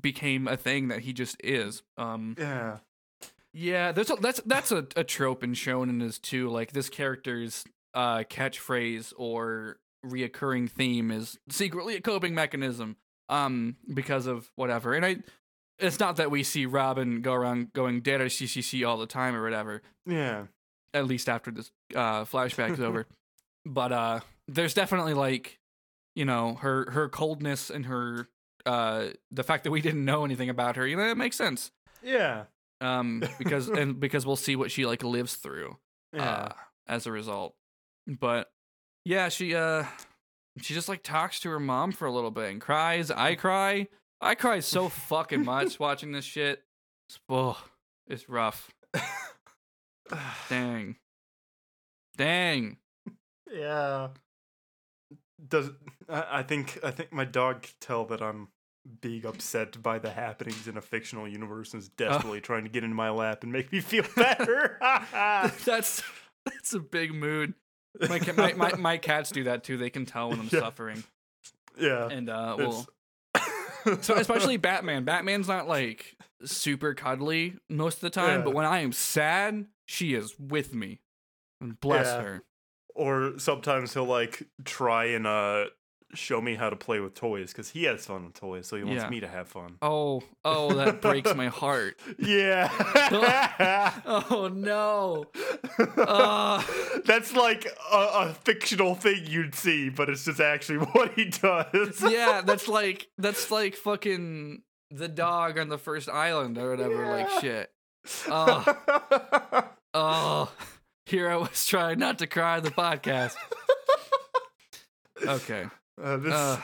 became 0.00 0.46
a 0.48 0.56
thing 0.56 0.88
that 0.88 1.00
he 1.00 1.12
just 1.12 1.36
is. 1.42 1.82
Um, 1.96 2.34
Yeah. 2.38 2.78
yeah, 3.52 3.92
there's 3.92 4.10
a, 4.10 4.16
that's 4.16 4.40
that's 4.46 4.72
a, 4.72 4.86
a 4.96 5.04
trope 5.04 5.42
in 5.44 5.52
shonen 5.54 6.02
is 6.02 6.18
too. 6.18 6.48
Like 6.50 6.72
this 6.72 6.88
character's 6.88 7.64
uh, 7.94 8.24
catchphrase 8.28 9.12
or 9.16 9.78
reoccurring 10.04 10.70
theme 10.70 11.10
is 11.10 11.38
secretly 11.48 11.96
a 11.96 12.00
coping 12.00 12.34
mechanism. 12.34 12.96
Um, 13.30 13.76
because 13.92 14.26
of 14.26 14.50
whatever, 14.54 14.92
and 14.92 15.04
I, 15.06 15.16
it's 15.78 15.98
not 15.98 16.16
that 16.16 16.30
we 16.30 16.42
see 16.42 16.66
Robin 16.66 17.22
go 17.22 17.32
around 17.32 17.72
going 17.72 18.02
dead 18.02 18.20
or 18.20 18.26
CCC 18.26 18.86
all 18.86 18.98
the 18.98 19.06
time 19.06 19.34
or 19.34 19.42
whatever. 19.42 19.80
Yeah. 20.04 20.44
At 20.92 21.06
least 21.06 21.26
after 21.30 21.50
this 21.50 21.70
uh, 21.94 22.24
flashback 22.26 22.72
is 22.74 22.80
over, 22.80 23.06
but 23.66 23.92
uh, 23.92 24.20
there's 24.46 24.74
definitely 24.74 25.14
like, 25.14 25.58
you 26.14 26.26
know, 26.26 26.56
her 26.56 26.90
her 26.90 27.08
coldness 27.08 27.70
and 27.70 27.86
her 27.86 28.28
uh 28.66 29.08
the 29.30 29.42
fact 29.42 29.64
that 29.64 29.70
we 29.70 29.80
didn't 29.80 30.04
know 30.04 30.24
anything 30.24 30.48
about 30.48 30.76
her. 30.76 30.86
You 30.86 30.96
know, 30.96 31.10
it 31.10 31.16
makes 31.16 31.36
sense 31.36 31.70
Yeah. 32.02 32.44
um 32.80 33.22
because 33.38 33.68
and 33.80 33.98
because 34.00 34.24
we'll 34.26 34.36
see 34.36 34.56
what 34.56 34.70
she 34.70 34.86
like 34.86 35.02
lives 35.02 35.36
through 35.36 35.78
Yeah. 36.12 36.22
uh 36.30 36.48
as 36.86 37.06
a 37.06 37.12
result 37.12 37.54
but 38.06 38.50
yeah 39.04 39.28
she 39.30 39.54
uh 39.54 39.84
she 40.60 40.74
just 40.74 40.88
like 40.88 41.02
talks 41.02 41.40
to 41.40 41.50
her 41.50 41.58
mom 41.60 41.92
for 41.92 42.06
a 42.06 42.12
little 42.12 42.30
bit 42.30 42.50
and 42.50 42.60
cries 42.60 43.10
i 43.10 43.34
cry 43.34 43.88
i 44.20 44.34
cry 44.34 44.60
so 44.60 44.88
fucking 44.90 45.44
much 45.44 45.78
watching 45.80 46.12
this 46.12 46.24
shit 46.26 46.62
it's, 47.08 47.18
oh, 47.28 47.62
it's 48.06 48.28
rough 48.28 48.70
dang 50.48 50.96
dang 52.16 52.76
yeah. 53.52 54.08
Does 55.46 55.70
I, 56.08 56.42
think 56.42 56.78
I 56.82 56.90
think 56.90 57.12
my 57.12 57.24
dog 57.24 57.62
can 57.62 57.72
tell 57.80 58.04
that 58.06 58.22
I'm 58.22 58.48
being 59.00 59.24
upset 59.26 59.82
by 59.82 59.98
the 59.98 60.10
happenings 60.10 60.68
in 60.68 60.76
a 60.76 60.80
fictional 60.82 61.26
universe 61.28 61.72
and 61.72 61.82
is 61.82 61.88
desperately 61.88 62.40
trying 62.40 62.64
to 62.64 62.70
get 62.70 62.84
into 62.84 62.94
my 62.96 63.10
lap 63.10 63.42
and 63.42 63.52
make 63.52 63.72
me 63.72 63.80
feel 63.80 64.04
better. 64.16 64.78
that's 65.64 66.02
that's 66.44 66.74
a 66.74 66.80
big 66.80 67.14
mood 67.14 67.54
my, 68.08 68.20
my, 68.36 68.52
my, 68.54 68.74
my 68.74 68.96
cats 68.98 69.30
do 69.30 69.44
that 69.44 69.64
too 69.64 69.76
they 69.78 69.88
can 69.88 70.04
tell 70.04 70.28
when 70.30 70.38
i'm 70.40 70.48
Yeah. 70.52 70.60
suffering 70.60 71.02
yeah. 71.78 72.08
and 72.10 72.28
uh 72.28 72.56
well 72.58 72.86
So 74.02 74.14
especially 74.14 74.56
Batman. 74.56 75.04
Batman's 75.04 75.46
not 75.48 75.68
like 75.68 76.16
super 76.44 76.94
cuddly 76.94 77.56
most 77.68 77.96
of 77.96 78.00
the 78.00 78.10
time, 78.10 78.42
but 78.42 78.54
when 78.54 78.64
I 78.64 78.78
am 78.80 78.92
sad, 78.92 79.66
she 79.84 80.14
is 80.14 80.34
with 80.38 80.74
me. 80.74 81.00
And 81.60 81.78
bless 81.78 82.06
Yeah. 82.06 82.22
her. 82.22 82.42
Or 82.94 83.38
sometimes 83.38 83.92
he'll 83.94 84.04
like 84.04 84.42
try 84.64 85.06
and 85.06 85.26
uh 85.26 85.64
show 86.14 86.40
me 86.40 86.54
how 86.54 86.70
to 86.70 86.76
play 86.76 87.00
with 87.00 87.12
toys 87.14 87.48
because 87.50 87.70
he 87.70 87.82
has 87.84 88.06
fun 88.06 88.24
with 88.26 88.34
toys, 88.34 88.68
so 88.68 88.76
he 88.76 88.84
wants 88.84 89.02
Yeah. 89.02 89.10
me 89.10 89.18
to 89.18 89.26
have 89.26 89.48
fun. 89.48 89.78
Oh, 89.82 90.22
oh, 90.44 90.72
that 90.74 91.00
breaks 91.00 91.34
my 91.34 91.48
heart. 91.48 91.98
Yeah. 92.18 92.70
Oh 94.06 94.48
no. 94.48 95.24
Uh, 95.98 96.62
That's 97.04 97.34
like 97.34 97.66
a, 97.92 97.96
a 97.96 98.34
fictional 98.44 98.94
thing 98.94 99.22
you'd 99.26 99.54
see, 99.56 99.88
but 99.88 100.08
it's 100.08 100.24
just 100.24 100.40
actually 100.40 100.78
what 100.78 101.12
he 101.14 101.24
does. 101.26 102.00
yeah, 102.08 102.42
that's 102.44 102.68
like 102.68 103.08
that's 103.18 103.50
like 103.50 103.74
fucking 103.74 104.62
the 104.90 105.08
dog 105.08 105.58
on 105.58 105.68
the 105.68 105.78
first 105.78 106.08
island 106.08 106.56
or 106.58 106.70
whatever. 106.70 107.08
Like 107.10 107.28
shit. 107.40 107.70
Oh, 108.28 109.64
oh. 109.94 110.52
Here 111.06 111.30
I 111.30 111.36
was 111.36 111.66
trying 111.66 111.98
not 111.98 112.18
to 112.18 112.26
cry 112.26 112.56
on 112.58 112.62
the 112.64 112.70
podcast. 112.70 113.34
Okay. 115.26 115.64
Uh, 116.02 116.16
this, 116.18 116.34
Uh, 116.34 116.60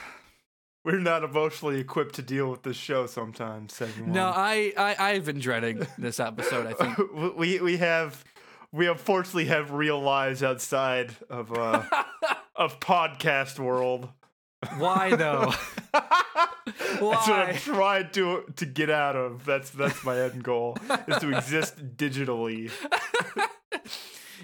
we're 0.83 0.99
not 0.99 1.23
emotionally 1.23 1.79
equipped 1.79 2.15
to 2.15 2.21
deal 2.21 2.51
with 2.51 2.61
this 2.63 2.75
show 2.75 3.07
sometimes. 3.07 3.81
Everyone. 3.81 4.11
no, 4.11 4.25
I, 4.25 4.73
I 4.77 4.95
I've 4.99 5.25
been 5.25 5.39
dreading 5.39 5.87
this 5.97 6.19
episode. 6.19 6.67
I 6.67 6.73
think. 6.73 6.97
we 7.37 7.59
we 7.61 7.77
have 7.77 8.23
we 8.71 8.87
unfortunately 8.87 9.45
have 9.45 9.71
real 9.71 9.99
lives 10.01 10.43
outside 10.43 11.15
of 11.29 11.57
uh 11.57 11.83
of 12.55 12.79
podcast 12.79 13.57
world. 13.57 14.09
Why 14.77 15.15
though? 15.15 15.53
That's 15.93 17.01
what 17.01 17.29
I'm 17.29 17.55
trying 17.55 18.11
to 18.11 18.43
to 18.57 18.65
get 18.65 18.89
out 18.91 19.15
of. 19.15 19.45
That's 19.45 19.71
that's 19.71 20.03
my 20.03 20.19
end 20.19 20.43
goal 20.43 20.77
is 21.07 21.17
to 21.17 21.35
exist 21.35 21.95
digitally. 21.97 22.69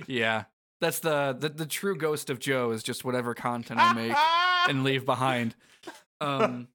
Yeah, 0.06 0.44
that's 0.82 0.99
the, 0.99 1.36
the 1.38 1.49
the 1.49 1.65
true 1.65 1.95
ghost 1.98 2.30
of 2.30 2.40
Joe 2.40 2.72
is 2.72 2.84
just 2.84 3.03
whatever 3.03 3.34
content 3.34 3.80
I 3.82 3.94
make 3.94 4.15
and 4.69 4.84
leave 4.84 5.06
behind. 5.06 5.56
Um. 6.22 6.68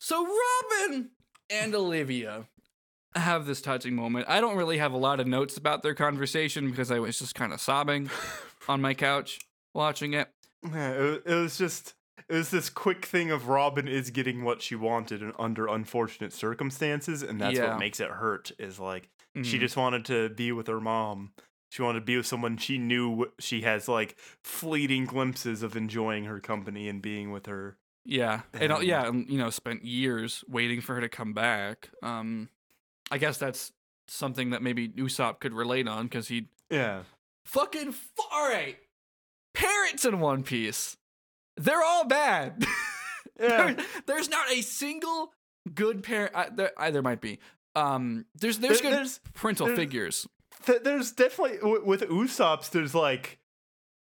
So 0.00 0.26
Robin 0.26 1.10
and 1.50 1.74
Olivia 1.74 2.46
have 3.14 3.46
this 3.46 3.60
touching 3.60 3.94
moment. 3.96 4.26
I 4.28 4.40
don't 4.40 4.56
really 4.56 4.78
have 4.78 4.92
a 4.92 4.96
lot 4.98 5.20
of 5.20 5.26
notes 5.26 5.56
about 5.56 5.82
their 5.82 5.94
conversation 5.94 6.70
because 6.70 6.90
I 6.90 6.98
was 6.98 7.18
just 7.18 7.34
kind 7.34 7.52
of 7.52 7.60
sobbing 7.60 8.10
on 8.68 8.80
my 8.80 8.94
couch 8.94 9.40
watching 9.74 10.14
it. 10.14 10.28
Yeah, 10.64 10.90
it, 10.92 11.22
it 11.26 11.34
was 11.34 11.58
just 11.58 11.94
it 12.28 12.34
was 12.34 12.50
this 12.50 12.68
quick 12.70 13.06
thing 13.06 13.30
of 13.30 13.48
Robin 13.48 13.88
is 13.88 14.10
getting 14.10 14.44
what 14.44 14.60
she 14.62 14.74
wanted 14.74 15.22
and 15.22 15.32
under 15.38 15.66
unfortunate 15.66 16.32
circumstances, 16.32 17.22
and 17.22 17.40
that's 17.40 17.56
Yeah. 17.58 17.70
what 17.70 17.78
makes 17.80 18.00
it 18.00 18.10
hurt. 18.10 18.52
Is 18.58 18.78
like 18.78 19.08
she 19.42 19.56
Mhm. 19.56 19.60
just 19.60 19.76
wanted 19.76 20.04
to 20.06 20.28
be 20.30 20.52
with 20.52 20.66
her 20.68 20.80
mom. 20.80 21.32
She 21.70 21.82
wanted 21.82 22.00
to 22.00 22.04
be 22.04 22.16
with 22.16 22.26
someone 22.26 22.56
she 22.56 22.78
knew 22.78 23.26
she 23.38 23.60
has 23.62 23.88
like 23.88 24.16
fleeting 24.42 25.04
glimpses 25.04 25.62
of 25.62 25.76
enjoying 25.76 26.24
her 26.24 26.40
company 26.40 26.88
and 26.88 27.02
being 27.02 27.30
with 27.30 27.46
her. 27.46 27.76
Yeah, 28.04 28.40
and 28.54 28.72
uh, 28.72 28.76
And- 28.76 28.86
yeah, 28.86 29.06
and, 29.06 29.28
you 29.28 29.36
know, 29.38 29.50
spent 29.50 29.84
years 29.84 30.42
waiting 30.48 30.80
for 30.80 30.94
her 30.94 31.00
to 31.02 31.08
come 31.10 31.34
back. 31.34 31.90
Um, 32.02 32.48
I 33.10 33.18
guess 33.18 33.36
that's 33.36 33.72
something 34.06 34.50
that 34.50 34.62
maybe 34.62 34.88
Usopp 34.88 35.40
could 35.40 35.52
relate 35.52 35.86
on 35.86 36.04
because 36.06 36.28
he 36.28 36.48
Yeah. 36.70 37.02
fucking 37.44 37.88
f- 37.88 38.10
all 38.32 38.48
right. 38.48 38.78
Parents 39.52 40.04
in 40.06 40.20
One 40.20 40.42
Piece, 40.42 40.96
they're 41.56 41.82
all 41.82 42.04
bad. 42.06 42.64
Yeah. 43.40 43.72
There- 43.74 43.86
there's 44.06 44.28
not 44.28 44.50
a 44.50 44.62
single 44.62 45.32
good 45.72 46.02
parent. 46.02 46.32
Uh, 46.34 46.46
there, 46.52 46.72
uh, 46.76 46.90
there 46.90 47.02
might 47.02 47.20
be. 47.20 47.38
Um, 47.76 48.24
there's 48.34 48.58
there's 48.58 48.80
There- 48.80 48.90
good 48.90 48.96
there's- 48.96 49.20
parental 49.34 49.66
there's- 49.66 49.78
figures. 49.78 50.26
Th- 50.64 50.82
there's 50.82 51.12
definitely 51.12 51.58
w- 51.58 51.84
with 51.84 52.02
Usopp's. 52.02 52.68
There's 52.68 52.94
like 52.94 53.38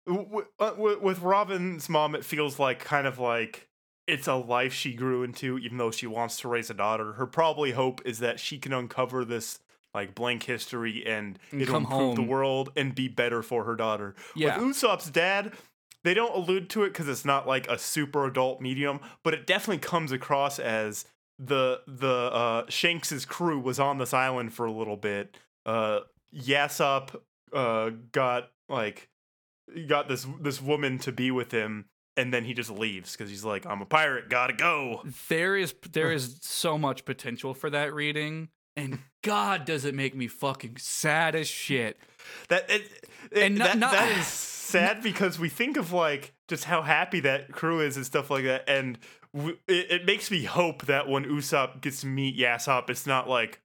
w- 0.06 0.26
w- 0.26 0.46
uh, 0.58 0.98
with 1.00 1.20
Robin's 1.20 1.88
mom, 1.88 2.14
it 2.14 2.24
feels 2.24 2.58
like 2.58 2.80
kind 2.80 3.06
of 3.06 3.18
like 3.18 3.68
it's 4.06 4.28
a 4.28 4.34
life 4.34 4.72
she 4.72 4.94
grew 4.94 5.22
into, 5.22 5.58
even 5.58 5.78
though 5.78 5.90
she 5.90 6.06
wants 6.06 6.38
to 6.40 6.48
raise 6.48 6.70
a 6.70 6.74
daughter. 6.74 7.14
Her 7.14 7.26
probably 7.26 7.72
hope 7.72 8.00
is 8.04 8.20
that 8.20 8.38
she 8.38 8.58
can 8.58 8.72
uncover 8.72 9.24
this 9.24 9.58
like 9.94 10.14
blank 10.14 10.42
history 10.44 11.04
and, 11.06 11.38
And 11.50 11.62
it'll 11.62 11.72
come 11.72 11.84
improve 11.84 12.16
the 12.16 12.22
world 12.22 12.70
and 12.76 12.94
be 12.94 13.08
better 13.08 13.42
for 13.42 13.64
her 13.64 13.74
daughter. 13.74 14.14
Yeah. 14.34 14.58
With 14.58 14.76
Usopp's 14.76 15.10
dad, 15.10 15.52
they 16.04 16.12
don't 16.14 16.34
allude 16.36 16.68
to 16.70 16.84
it 16.84 16.90
because 16.90 17.08
it's 17.08 17.24
not 17.24 17.48
like 17.48 17.66
a 17.68 17.78
super 17.78 18.26
adult 18.26 18.60
medium, 18.60 19.00
but 19.24 19.32
it 19.34 19.46
definitely 19.46 19.78
comes 19.78 20.12
across 20.12 20.58
as 20.58 21.06
the 21.38 21.80
the 21.86 22.08
uh 22.08 22.64
Shanks's 22.68 23.24
crew 23.24 23.58
was 23.58 23.80
on 23.80 23.98
this 23.98 24.14
island 24.14 24.52
for 24.54 24.66
a 24.66 24.72
little 24.72 24.96
bit. 24.96 25.36
Uh 25.64 26.00
Yasopp 26.34 27.16
uh 27.52 27.90
got 28.12 28.50
like 28.68 29.08
got 29.88 30.08
this 30.08 30.26
this 30.40 30.60
woman 30.60 30.98
to 30.98 31.12
be 31.12 31.30
with 31.30 31.50
him 31.52 31.86
and 32.16 32.32
then 32.32 32.44
he 32.44 32.54
just 32.54 32.70
leaves 32.70 33.12
because 33.12 33.28
he's 33.28 33.44
like, 33.44 33.66
I'm 33.66 33.82
a 33.82 33.86
pirate, 33.86 34.30
gotta 34.30 34.54
go. 34.54 35.02
There 35.28 35.56
is 35.56 35.74
there 35.92 36.12
is 36.12 36.38
so 36.40 36.78
much 36.78 37.04
potential 37.04 37.52
for 37.52 37.68
that 37.70 37.92
reading, 37.92 38.48
and 38.74 39.00
God 39.22 39.64
does 39.66 39.84
it 39.84 39.94
make 39.94 40.14
me 40.16 40.26
fucking 40.26 40.76
sad 40.78 41.34
as 41.34 41.46
shit. 41.46 41.98
That 42.48 42.70
it, 42.70 42.82
it- 43.30 43.42
And 43.42 43.56
not- 43.58 43.66
that, 43.68 43.78
not- 43.78 43.92
that 43.92 44.16
is 44.18 44.26
sad 44.66 45.02
because 45.02 45.38
we 45.38 45.48
think 45.50 45.76
of 45.76 45.92
like 45.92 46.32
just 46.48 46.64
how 46.64 46.80
happy 46.82 47.20
that 47.20 47.52
crew 47.52 47.80
is 47.80 47.96
and 47.98 48.06
stuff 48.06 48.30
like 48.30 48.44
that, 48.44 48.64
and 48.66 48.98
w- 49.34 49.58
it, 49.68 49.90
it 49.90 50.04
makes 50.06 50.30
me 50.30 50.44
hope 50.44 50.86
that 50.86 51.08
when 51.08 51.24
Usopp 51.26 51.82
gets 51.82 52.00
to 52.00 52.06
meet 52.06 52.38
Yasopp, 52.38 52.88
it's 52.88 53.06
not 53.06 53.28
like 53.28 53.60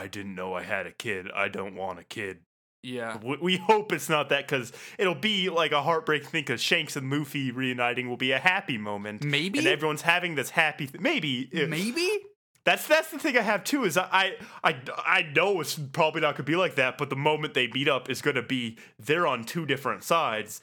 I 0.00 0.06
didn't 0.08 0.34
know 0.34 0.54
I 0.54 0.62
had 0.62 0.86
a 0.86 0.92
kid. 0.92 1.30
I 1.34 1.48
don't 1.48 1.74
want 1.76 1.98
a 1.98 2.04
kid. 2.04 2.38
Yeah. 2.82 3.16
We, 3.22 3.36
we 3.40 3.56
hope 3.70 3.92
it's 3.92 4.08
not 4.08 4.28
that 4.28 4.46
because 4.46 4.72
it'll 4.98 5.14
be 5.14 5.48
like 5.48 5.72
a 5.72 5.82
heartbreaking 5.82 6.28
thing. 6.28 6.42
Because 6.42 6.60
Shanks 6.60 6.96
and 6.96 7.10
Luffy 7.10 7.50
reuniting 7.50 8.08
will 8.08 8.16
be 8.18 8.32
a 8.32 8.38
happy 8.38 8.76
moment, 8.78 9.24
Maybe. 9.24 9.58
and 9.58 9.68
everyone's 9.68 10.02
having 10.02 10.34
this 10.34 10.50
happy. 10.50 10.86
Th- 10.86 11.00
maybe 11.00 11.48
Maybe. 11.52 12.10
that's 12.64 12.86
that's 12.86 13.10
the 13.10 13.18
thing 13.18 13.38
I 13.38 13.42
have 13.42 13.64
too 13.64 13.84
is 13.84 13.96
I 13.96 14.32
I 14.62 14.76
I 14.98 15.22
know 15.34 15.60
it's 15.60 15.76
probably 15.78 16.20
not 16.20 16.34
gonna 16.34 16.44
be 16.44 16.56
like 16.56 16.74
that, 16.74 16.98
but 16.98 17.08
the 17.10 17.16
moment 17.16 17.54
they 17.54 17.68
meet 17.68 17.88
up 17.88 18.10
is 18.10 18.20
gonna 18.20 18.42
be 18.42 18.76
they're 18.98 19.26
on 19.26 19.44
two 19.44 19.64
different 19.64 20.04
sides. 20.04 20.60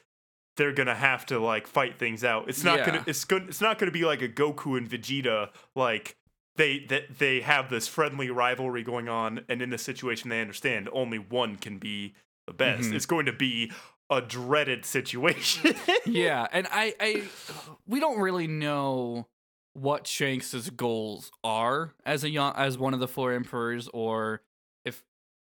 They're 0.57 0.73
gonna 0.73 0.93
have 0.95 1.25
to 1.27 1.39
like 1.39 1.65
fight 1.65 1.97
things 1.97 2.23
out. 2.23 2.49
It's 2.49 2.63
not 2.63 2.79
Yeah. 2.79 2.85
gonna 2.85 3.03
it's 3.07 3.25
good 3.25 3.47
it's 3.49 3.61
not 3.61 3.79
gonna 3.79 3.91
be 3.91 4.05
like 4.05 4.21
a 4.21 4.29
Goku 4.29 4.77
and 4.77 4.87
Vegeta 4.87 5.49
like 5.75 6.17
they 6.55 6.85
that 6.89 7.19
they 7.19 7.41
have 7.41 7.69
this 7.69 7.87
friendly 7.87 8.29
rivalry 8.29 8.83
going 8.83 9.07
on 9.07 9.41
and 9.47 9.61
in 9.61 9.69
this 9.69 9.81
situation 9.83 10.29
they 10.29 10.41
understand 10.41 10.89
only 10.91 11.17
one 11.17 11.55
can 11.55 11.77
be 11.77 12.13
the 12.47 12.53
best. 12.53 12.89
Mhm. 12.89 12.93
It's 12.93 13.05
going 13.05 13.25
to 13.25 13.33
be 13.33 13.71
a 14.09 14.21
dreaded 14.21 14.85
situation. 14.85 15.73
yeah, 16.05 16.45
and 16.51 16.67
I, 16.69 16.93
I, 16.99 17.23
we 17.87 17.99
don't 18.01 18.19
really 18.19 18.47
know 18.47 19.27
what 19.73 20.05
Shanks's 20.05 20.69
goals 20.69 21.31
are 21.45 21.93
as 22.05 22.25
a 22.25 22.29
young, 22.29 22.53
as 22.57 22.77
one 22.77 22.93
of 22.93 22.99
the 22.99 23.07
four 23.07 23.31
emperors, 23.31 23.87
or 23.93 24.41
if 24.83 25.01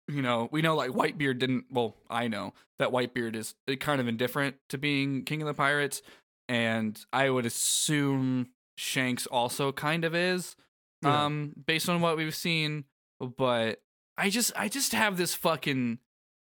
you 0.08 0.20
know, 0.20 0.50
we 0.52 0.60
know 0.60 0.76
like 0.76 0.90
Whitebeard 0.90 1.38
didn't. 1.38 1.64
Well, 1.70 1.96
I 2.10 2.28
know 2.28 2.52
that 2.78 2.90
Whitebeard 2.90 3.34
is 3.34 3.54
uh, 3.66 3.76
kind 3.76 4.00
of 4.00 4.08
indifferent 4.08 4.56
to 4.68 4.76
being 4.76 5.24
king 5.24 5.40
of 5.40 5.48
the 5.48 5.54
pirates, 5.54 6.02
and 6.48 7.02
I 7.14 7.30
would 7.30 7.46
assume 7.46 8.50
Shanks 8.76 9.26
also 9.26 9.72
kind 9.72 10.04
of 10.04 10.14
is, 10.14 10.54
Yeah. 11.02 11.24
um, 11.24 11.52
based 11.66 11.88
on 11.88 12.00
what 12.00 12.16
we've 12.16 12.34
seen. 12.34 12.84
But 13.20 13.82
I 14.16 14.30
just, 14.30 14.52
I 14.56 14.68
just 14.68 14.92
have 14.92 15.16
this 15.16 15.34
fucking 15.34 15.98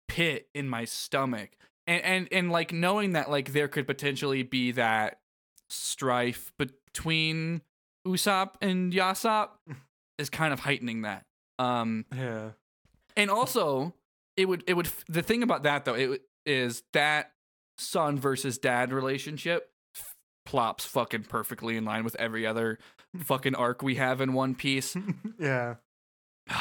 pit 0.07 0.49
in 0.55 0.67
my 0.67 0.85
stomach 0.85 1.51
and 1.89 2.03
and 2.03 2.27
and 2.31 2.51
like 2.51 2.71
knowing 2.71 3.13
that 3.13 3.29
like 3.29 3.53
there 3.53 3.67
could 3.67 3.87
potentially 3.87 4.43
be 4.43 4.71
that 4.71 5.19
strife 5.69 6.51
between 6.57 7.61
Usopp 8.07 8.51
and 8.61 8.93
Yasopp 8.93 9.49
is 10.17 10.29
kind 10.29 10.53
of 10.53 10.61
heightening 10.61 11.01
that. 11.01 11.25
Um 11.57 12.05
yeah. 12.15 12.49
and 13.17 13.29
also 13.29 13.93
it 14.37 14.47
would 14.47 14.63
it 14.67 14.75
would 14.75 14.89
the 15.07 15.21
thing 15.21 15.43
about 15.43 15.63
that 15.63 15.85
though 15.85 15.95
it 15.95 16.21
is 16.45 16.83
that 16.93 17.31
son 17.77 18.17
versus 18.17 18.57
dad 18.57 18.91
relationship 18.93 19.71
plops 20.49 20.83
fucking 20.83 21.23
perfectly 21.25 21.77
in 21.77 21.85
line 21.85 22.03
with 22.03 22.15
every 22.15 22.43
other 22.43 22.79
fucking 23.19 23.53
arc 23.53 23.83
we 23.83 23.95
have 23.95 24.19
in 24.19 24.33
One 24.33 24.55
Piece. 24.55 24.97
yeah. 25.39 25.75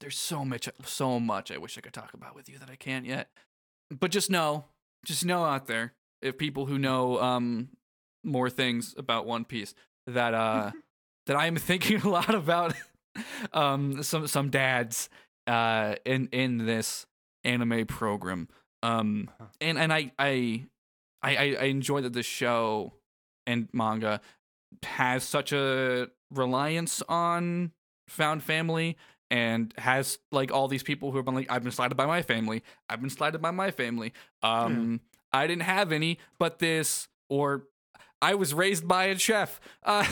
There's 0.00 0.18
so 0.18 0.44
much, 0.44 0.68
so 0.84 1.18
much 1.18 1.50
I 1.50 1.56
wish 1.56 1.78
I 1.78 1.80
could 1.80 1.94
talk 1.94 2.12
about 2.12 2.34
with 2.34 2.50
you 2.50 2.58
that 2.58 2.68
I 2.68 2.76
can't 2.76 3.06
yet. 3.06 3.30
But 3.90 4.10
just 4.10 4.28
know, 4.28 4.66
just 5.06 5.24
know 5.24 5.44
out 5.44 5.66
there, 5.66 5.94
if 6.20 6.36
people 6.36 6.66
who 6.66 6.78
know 6.78 7.18
um 7.22 7.70
more 8.22 8.50
things 8.50 8.94
about 8.98 9.24
One 9.24 9.46
Piece, 9.46 9.74
that 10.06 10.34
uh 10.34 10.72
that 11.26 11.36
I 11.36 11.46
am 11.46 11.56
thinking 11.56 12.02
a 12.02 12.08
lot 12.10 12.34
about 12.34 12.74
um 13.54 14.02
some 14.02 14.26
some 14.26 14.50
dads 14.50 15.08
uh 15.46 15.94
in 16.04 16.28
in 16.32 16.66
this 16.66 17.06
anime 17.44 17.86
program. 17.86 18.48
Um 18.82 19.30
and 19.58 19.78
and 19.78 19.90
I 19.90 20.12
I 20.18 20.66
I 21.22 21.36
I 21.36 21.56
I 21.60 21.64
enjoy 21.64 22.02
that 22.02 22.12
this 22.12 22.26
show 22.26 22.92
and 23.46 23.68
manga 23.72 24.20
has 24.82 25.22
such 25.24 25.52
a 25.52 26.08
reliance 26.30 27.02
on 27.08 27.72
found 28.08 28.42
family 28.42 28.96
and 29.30 29.72
has 29.78 30.18
like 30.30 30.52
all 30.52 30.68
these 30.68 30.82
people 30.82 31.10
who 31.10 31.16
have 31.18 31.24
been 31.26 31.34
like 31.34 31.50
I've 31.50 31.62
been 31.62 31.72
slighted 31.72 31.96
by 31.96 32.06
my 32.06 32.22
family. 32.22 32.62
I've 32.88 33.00
been 33.00 33.10
slighted 33.10 33.40
by 33.40 33.50
my 33.50 33.70
family. 33.70 34.12
Um 34.42 35.00
I 35.32 35.46
didn't 35.46 35.62
have 35.62 35.92
any 35.92 36.18
but 36.38 36.58
this 36.58 37.08
or 37.30 37.64
I 38.20 38.34
was 38.34 38.52
raised 38.54 38.86
by 38.86 39.04
a 39.06 39.18
chef. 39.18 39.60
Uh 39.84 40.06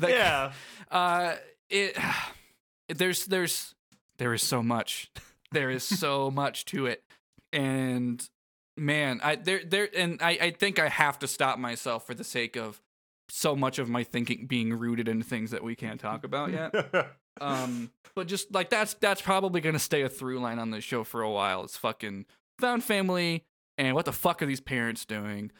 that- 0.00 0.10
yeah. 0.10 0.52
uh 0.90 1.34
it 1.70 1.96
there's 2.88 3.24
there's 3.26 3.74
there 4.18 4.32
is 4.34 4.42
so 4.42 4.62
much 4.62 5.10
there 5.52 5.70
is 5.70 5.82
so 5.84 6.30
much 6.30 6.64
to 6.66 6.86
it 6.86 7.02
and 7.52 8.28
man 8.76 9.20
i 9.22 9.36
there 9.36 9.62
there 9.64 9.88
and 9.96 10.20
i 10.20 10.30
i 10.40 10.50
think 10.50 10.78
i 10.78 10.88
have 10.88 11.18
to 11.18 11.28
stop 11.28 11.58
myself 11.58 12.06
for 12.06 12.14
the 12.14 12.24
sake 12.24 12.56
of 12.56 12.80
so 13.28 13.56
much 13.56 13.78
of 13.78 13.88
my 13.88 14.04
thinking 14.04 14.46
being 14.46 14.74
rooted 14.74 15.08
in 15.08 15.22
things 15.22 15.50
that 15.50 15.62
we 15.62 15.74
can't 15.74 16.00
talk 16.00 16.24
about 16.24 16.52
yet. 16.52 16.74
Um 17.40 17.90
but 18.14 18.28
just 18.28 18.54
like 18.54 18.70
that's 18.70 18.94
that's 18.94 19.20
probably 19.20 19.60
gonna 19.60 19.80
stay 19.80 20.02
a 20.02 20.08
through 20.08 20.38
line 20.38 20.60
on 20.60 20.70
this 20.70 20.84
show 20.84 21.02
for 21.02 21.20
a 21.20 21.30
while. 21.30 21.64
It's 21.64 21.76
fucking 21.76 22.26
found 22.60 22.84
family 22.84 23.44
and 23.76 23.96
what 23.96 24.04
the 24.04 24.12
fuck 24.12 24.40
are 24.40 24.46
these 24.46 24.60
parents 24.60 25.04
doing? 25.04 25.50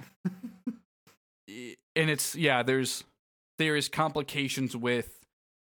And 1.49 2.11
it's 2.11 2.37
yeah 2.37 2.63
there's 2.63 3.03
there 3.59 3.75
is 3.75 3.89
complications 3.89 4.77
with 4.77 5.19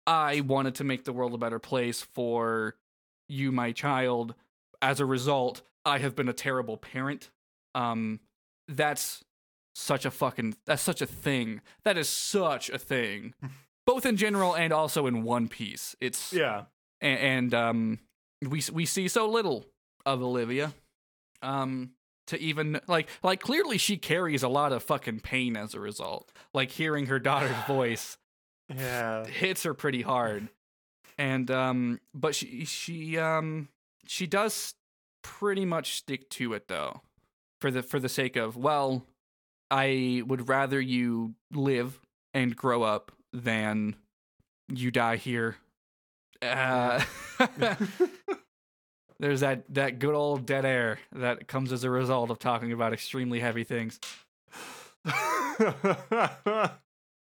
i 0.07 0.41
wanted 0.41 0.75
to 0.75 0.85
make 0.85 1.05
the 1.05 1.13
world 1.15 1.33
a 1.33 1.39
better 1.39 1.59
place 1.59 2.03
for 2.03 2.77
you 3.27 3.51
my 3.51 3.73
child. 3.73 4.35
As 4.83 5.01
a 5.01 5.07
result 5.07 5.63
i 5.85 5.99
have 5.99 6.15
been 6.15 6.29
a 6.29 6.33
terrible 6.33 6.77
parent. 6.77 7.31
Um 7.75 8.21
that's 8.69 9.23
such 9.75 10.05
a 10.05 10.11
fucking 10.11 10.57
that's 10.67 10.83
such 10.83 11.03
a 11.03 11.07
thing. 11.07 11.61
That 11.85 11.99
is 11.99 12.09
such 12.09 12.71
a 12.71 12.79
thing. 12.79 13.35
Both 13.87 14.07
in 14.07 14.17
general 14.17 14.55
and 14.57 14.73
also 14.73 15.07
in 15.07 15.23
one 15.25 15.49
piece. 15.49 15.95
It's 16.01 16.33
yeah. 16.33 16.65
and, 17.01 17.19
and 17.21 17.55
um 17.55 17.99
we 18.43 18.63
we 18.73 18.87
see 18.87 19.09
so 19.09 19.29
little 19.29 19.67
of 20.07 20.23
Olivia 20.23 20.73
um 21.43 21.91
to 22.29 22.41
even 22.41 22.81
like 22.87 23.09
like 23.23 23.41
clearly 23.41 23.77
she 23.77 23.97
carries 23.99 24.43
a 24.43 24.49
lot 24.49 24.73
of 24.73 24.83
fucking 24.83 25.21
pain 25.21 25.57
as 25.57 25.75
a 25.75 25.81
result. 25.81 26.33
Like 26.55 26.71
hearing 26.71 27.07
her 27.07 27.19
daughter's 27.19 27.57
voice 27.67 28.17
Yeah. 28.75 29.27
hits 29.27 29.65
her 29.65 29.75
pretty 29.75 30.03
hard. 30.03 30.49
And 31.19 31.51
um 31.51 32.01
but 32.15 32.35
she 32.35 32.65
she 32.65 33.19
um 33.19 33.69
she 34.07 34.27
does 34.27 34.75
pretty 35.25 35.65
much 35.65 35.97
stick 35.97 36.31
to 36.31 36.53
it 36.53 36.69
though 36.69 37.01
for 37.61 37.73
the 37.73 37.83
for 37.83 37.99
the 37.99 38.09
sake 38.09 38.37
of 38.37 38.57
well 38.57 39.05
i 39.71 40.23
would 40.27 40.49
rather 40.49 40.81
you 40.81 41.35
live 41.53 41.99
and 42.33 42.55
grow 42.55 42.83
up 42.83 43.11
than 43.33 43.97
you 44.69 44.93
die 44.93 45.17
here 45.17 45.57
uh 46.43 47.03
there's 49.19 49.41
that 49.41 49.65
that 49.73 49.99
good 49.99 50.15
old 50.15 50.47
dead 50.47 50.65
air 50.65 51.01
that 51.13 51.49
comes 51.49 51.73
as 51.73 51.83
a 51.83 51.91
result 51.91 52.31
of 52.31 52.39
talking 52.39 52.71
about 52.71 52.93
extremely 52.93 53.41
heavy 53.41 53.65
things 53.65 53.99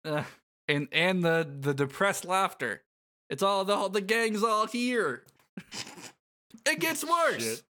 uh, 0.04 0.24
and 0.68 0.88
and 0.92 1.22
the 1.22 1.46
the 1.60 1.74
depressed 1.74 2.24
laughter. 2.24 2.82
It's 3.30 3.42
all 3.42 3.64
the 3.64 3.88
the 3.88 4.00
gang's 4.00 4.42
all 4.42 4.66
here. 4.66 5.24
it 6.66 6.80
gets 6.80 7.04
worse. 7.08 7.42
Shit. 7.42 7.62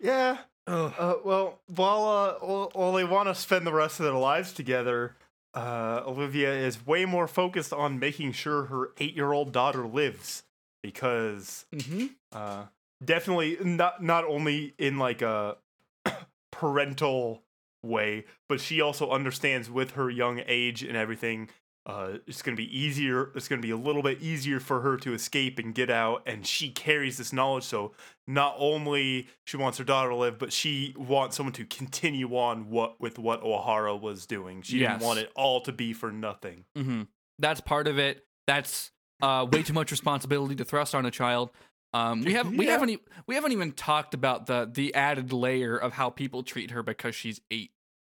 Yeah. 0.00 0.38
Uh, 0.66 1.14
well, 1.24 1.60
while 1.74 2.04
uh, 2.04 2.32
while, 2.44 2.70
while 2.74 2.92
they 2.92 3.04
want 3.04 3.28
to 3.28 3.34
spend 3.34 3.66
the 3.66 3.72
rest 3.72 4.00
of 4.00 4.04
their 4.04 4.14
lives 4.14 4.52
together, 4.52 5.14
uh, 5.54 6.02
Olivia 6.06 6.52
is 6.52 6.84
way 6.86 7.04
more 7.04 7.28
focused 7.28 7.72
on 7.72 7.98
making 7.98 8.32
sure 8.32 8.64
her 8.64 8.90
eight-year-old 8.98 9.52
daughter 9.52 9.86
lives 9.86 10.42
because 10.82 11.66
Mm-hmm. 11.72 12.06
uh, 12.32 12.64
definitely 13.04 13.58
not 13.62 14.02
not 14.02 14.24
only 14.24 14.74
in 14.78 14.98
like 14.98 15.22
a 15.22 15.56
parental 16.50 17.42
way, 17.82 18.24
but 18.48 18.60
she 18.60 18.80
also 18.80 19.10
understands 19.10 19.70
with 19.70 19.92
her 19.92 20.10
young 20.10 20.40
age 20.46 20.82
and 20.82 20.96
everything. 20.96 21.48
Uh, 21.86 22.18
it's 22.26 22.42
gonna 22.42 22.56
be 22.56 22.76
easier. 22.76 23.30
It's 23.36 23.46
gonna 23.46 23.62
be 23.62 23.70
a 23.70 23.76
little 23.76 24.02
bit 24.02 24.20
easier 24.20 24.58
for 24.58 24.80
her 24.80 24.96
to 24.98 25.14
escape 25.14 25.60
and 25.60 25.72
get 25.72 25.88
out, 25.88 26.22
and 26.26 26.44
she 26.44 26.70
carries 26.70 27.16
this 27.16 27.32
knowledge. 27.32 27.62
So 27.62 27.92
not 28.26 28.56
only 28.58 29.28
she 29.44 29.56
wants 29.56 29.78
her 29.78 29.84
daughter 29.84 30.10
to 30.10 30.16
live, 30.16 30.36
but 30.36 30.52
she 30.52 30.94
wants 30.98 31.36
someone 31.36 31.52
to 31.52 31.64
continue 31.64 32.36
on 32.36 32.70
what 32.70 33.00
with 33.00 33.20
what 33.20 33.40
Ohara 33.44 33.98
was 34.00 34.26
doing. 34.26 34.62
She 34.62 34.78
Yes. 34.80 34.94
didn't 34.94 35.06
want 35.06 35.20
it 35.20 35.30
all 35.36 35.60
to 35.60 35.70
be 35.72 35.92
for 35.92 36.10
nothing. 36.10 36.64
Mm-hmm. 36.76 37.02
That's 37.38 37.60
part 37.60 37.86
of 37.86 37.98
it. 38.00 38.26
That's 38.48 38.90
uh, 39.22 39.46
way 39.50 39.62
too 39.62 39.72
much 39.72 39.92
responsibility 39.92 40.56
to 40.56 40.64
thrust 40.64 40.92
on 40.94 41.06
a 41.06 41.10
child. 41.12 41.50
Um, 41.94 42.22
we 42.22 42.32
have 42.32 42.50
we 42.52 42.66
Yeah. 42.66 42.72
haven't 42.72 43.00
we 43.28 43.36
haven't 43.36 43.52
even 43.52 43.70
talked 43.70 44.12
about 44.12 44.46
the 44.46 44.68
the 44.70 44.92
added 44.94 45.32
layer 45.32 45.76
of 45.76 45.92
how 45.92 46.10
people 46.10 46.42
treat 46.42 46.72
her 46.72 46.82
because 46.82 47.14
she's 47.14 47.40
eight. 47.52 47.70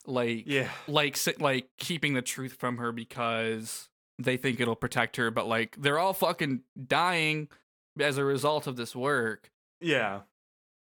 Like 0.08 0.44
Yeah. 0.48 0.70
like 0.88 1.18
like 1.40 1.70
keeping 1.78 2.14
the 2.14 2.22
truth 2.22 2.54
from 2.60 2.78
her 2.78 2.92
because 2.92 3.90
they 4.20 4.38
think 4.38 4.60
it'll 4.60 4.76
protect 4.76 5.18
her, 5.18 5.32
but 5.32 5.48
like 5.48 5.76
they're 5.80 6.00
all 6.00 6.14
fucking 6.14 6.62
dying 6.88 7.48
as 8.00 8.18
a 8.18 8.24
result 8.26 8.68
of 8.68 8.76
this 8.78 8.96
work. 8.96 9.52
Yeah. 9.80 10.22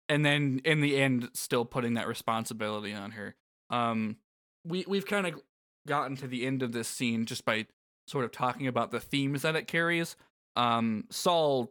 and 0.08 0.24
then 0.24 0.60
in 0.64 0.80
the 0.80 0.96
end 1.00 1.28
still 1.34 1.64
putting 1.64 1.94
that 1.94 2.08
responsibility 2.08 2.92
on 2.94 3.10
her 3.12 3.34
um 3.70 4.16
we 4.64 4.84
we've 4.88 5.04
kind 5.06 5.26
of 5.26 5.40
gotten 5.86 6.16
to 6.16 6.26
the 6.26 6.46
end 6.46 6.62
of 6.62 6.72
this 6.72 6.88
scene 6.88 7.26
just 7.26 7.44
by 7.44 7.66
sort 8.06 8.24
of 8.24 8.32
talking 8.32 8.66
about 8.66 8.90
the 8.90 9.00
themes 9.00 9.42
that 9.42 9.54
it 9.54 9.66
carries 9.68 10.16
um 10.56 11.04
saul 11.10 11.70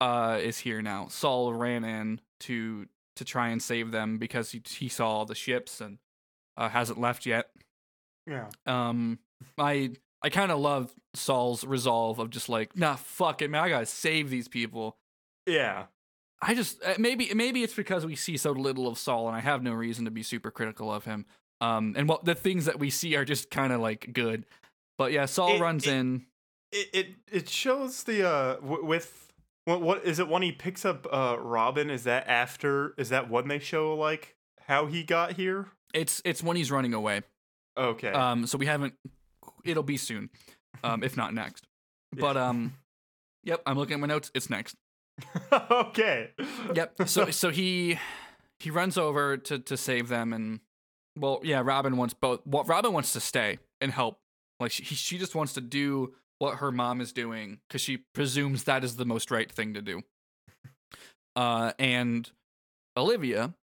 uh 0.00 0.38
is 0.40 0.58
here 0.58 0.80
now 0.82 1.08
saul 1.08 1.52
ran 1.52 1.82
in 1.84 2.20
to 2.40 2.86
to 3.16 3.24
try 3.24 3.48
and 3.48 3.60
save 3.62 3.90
them 3.90 4.18
because 4.18 4.52
he, 4.52 4.62
he 4.68 4.88
saw 4.88 5.24
the 5.24 5.34
ships 5.34 5.80
and 5.80 5.98
uh, 6.56 6.68
hasn't 6.68 7.00
left 7.00 7.26
yet 7.26 7.50
Yeah. 8.26 8.48
um 8.66 9.18
i 9.58 9.90
i 10.22 10.28
kind 10.30 10.50
of 10.52 10.58
love 10.60 10.92
saul's 11.14 11.64
resolve 11.64 12.18
of 12.18 12.30
just 12.30 12.48
like 12.48 12.76
nah 12.76 12.96
fuck 12.96 13.42
it 13.42 13.50
man 13.50 13.62
i 13.62 13.68
gotta 13.68 13.86
save 13.86 14.30
these 14.30 14.48
people 14.48 14.96
Yeah. 15.46 15.86
I 16.42 16.54
just 16.54 16.82
uh, 16.84 16.94
maybe 16.98 17.32
maybe 17.34 17.62
it's 17.62 17.72
because 17.74 18.04
we 18.04 18.16
see 18.16 18.36
so 18.36 18.52
little 18.52 18.86
of 18.86 18.98
Saul, 18.98 19.28
and 19.28 19.36
I 19.36 19.40
have 19.40 19.62
no 19.62 19.72
reason 19.72 20.04
to 20.04 20.10
be 20.10 20.22
super 20.22 20.50
critical 20.50 20.92
of 20.92 21.06
him. 21.06 21.24
Um, 21.62 21.94
and 21.96 22.06
what 22.06 22.26
the 22.26 22.34
things 22.34 22.66
that 22.66 22.78
we 22.78 22.90
see 22.90 23.16
are 23.16 23.24
just 23.24 23.50
kind 23.50 23.72
of 23.72 23.80
like 23.80 24.10
good, 24.12 24.44
but 24.98 25.10
yeah, 25.12 25.24
Saul 25.24 25.54
It- 25.56 25.60
runs 25.60 25.86
it- 25.86 25.92
in. 25.94 26.26
it 26.70 26.88
it, 26.92 27.06
it 27.32 27.48
shows 27.48 28.02
the 28.02 28.28
uh 28.28 28.54
w- 28.56 28.84
with 28.84 29.32
what 29.64 29.80
what 29.80 30.04
is 30.04 30.18
it 30.18 30.28
when 30.28 30.42
he 30.42 30.52
picks 30.52 30.84
up 30.84 31.06
uh 31.10 31.36
Robin 31.40 31.88
is 31.88 32.04
that 32.04 32.28
after 32.28 32.92
is 32.98 33.08
that 33.08 33.30
when 33.30 33.48
they 33.48 33.58
show 33.60 33.94
like 33.94 34.36
how 34.66 34.84
he 34.84 35.02
got 35.02 35.34
here? 35.34 35.68
It's 35.94 36.20
it's 36.24 36.42
when 36.42 36.56
he's 36.56 36.70
running 36.70 36.92
away. 36.92 37.22
Okay. 37.76 38.08
Um, 38.08 38.46
so 38.46 38.58
we 38.58 38.66
haven't. 38.66 38.94
It'll 39.64 39.82
be 39.82 39.96
soon, 39.96 40.28
um, 40.82 41.02
if 41.02 41.16
not 41.16 41.32
next. 41.34 41.66
But 42.16 42.36
um, 42.36 42.74
yep. 43.42 43.60
I'm 43.66 43.76
looking 43.76 43.94
at 43.94 44.00
my 44.00 44.06
notes. 44.06 44.30
It's 44.36 44.48
next. 44.48 44.76
okay. 45.52 46.30
Yep. 46.72 47.08
So 47.08 47.30
so 47.32 47.50
he 47.50 47.98
he 48.60 48.70
runs 48.70 48.96
over 48.96 49.36
to 49.36 49.58
to 49.58 49.76
save 49.76 50.06
them, 50.06 50.32
and 50.32 50.60
well, 51.18 51.40
yeah. 51.42 51.60
Robin 51.64 51.96
wants 51.96 52.14
both. 52.14 52.40
Well, 52.46 52.62
Robin 52.62 52.92
wants 52.92 53.12
to 53.14 53.20
stay 53.20 53.58
and 53.80 53.90
help. 53.90 54.20
Like 54.60 54.70
she 54.70 54.84
she 54.84 55.18
just 55.18 55.34
wants 55.34 55.54
to 55.54 55.60
do 55.60 56.14
what 56.38 56.58
her 56.58 56.70
mom 56.70 57.00
is 57.00 57.12
doing 57.12 57.58
because 57.66 57.80
she 57.80 57.96
presumes 58.14 58.62
that 58.64 58.84
is 58.84 58.94
the 58.94 59.04
most 59.04 59.32
right 59.32 59.50
thing 59.50 59.74
to 59.74 59.82
do. 59.82 60.02
Uh, 61.34 61.72
and 61.80 62.30
Olivia 62.96 63.54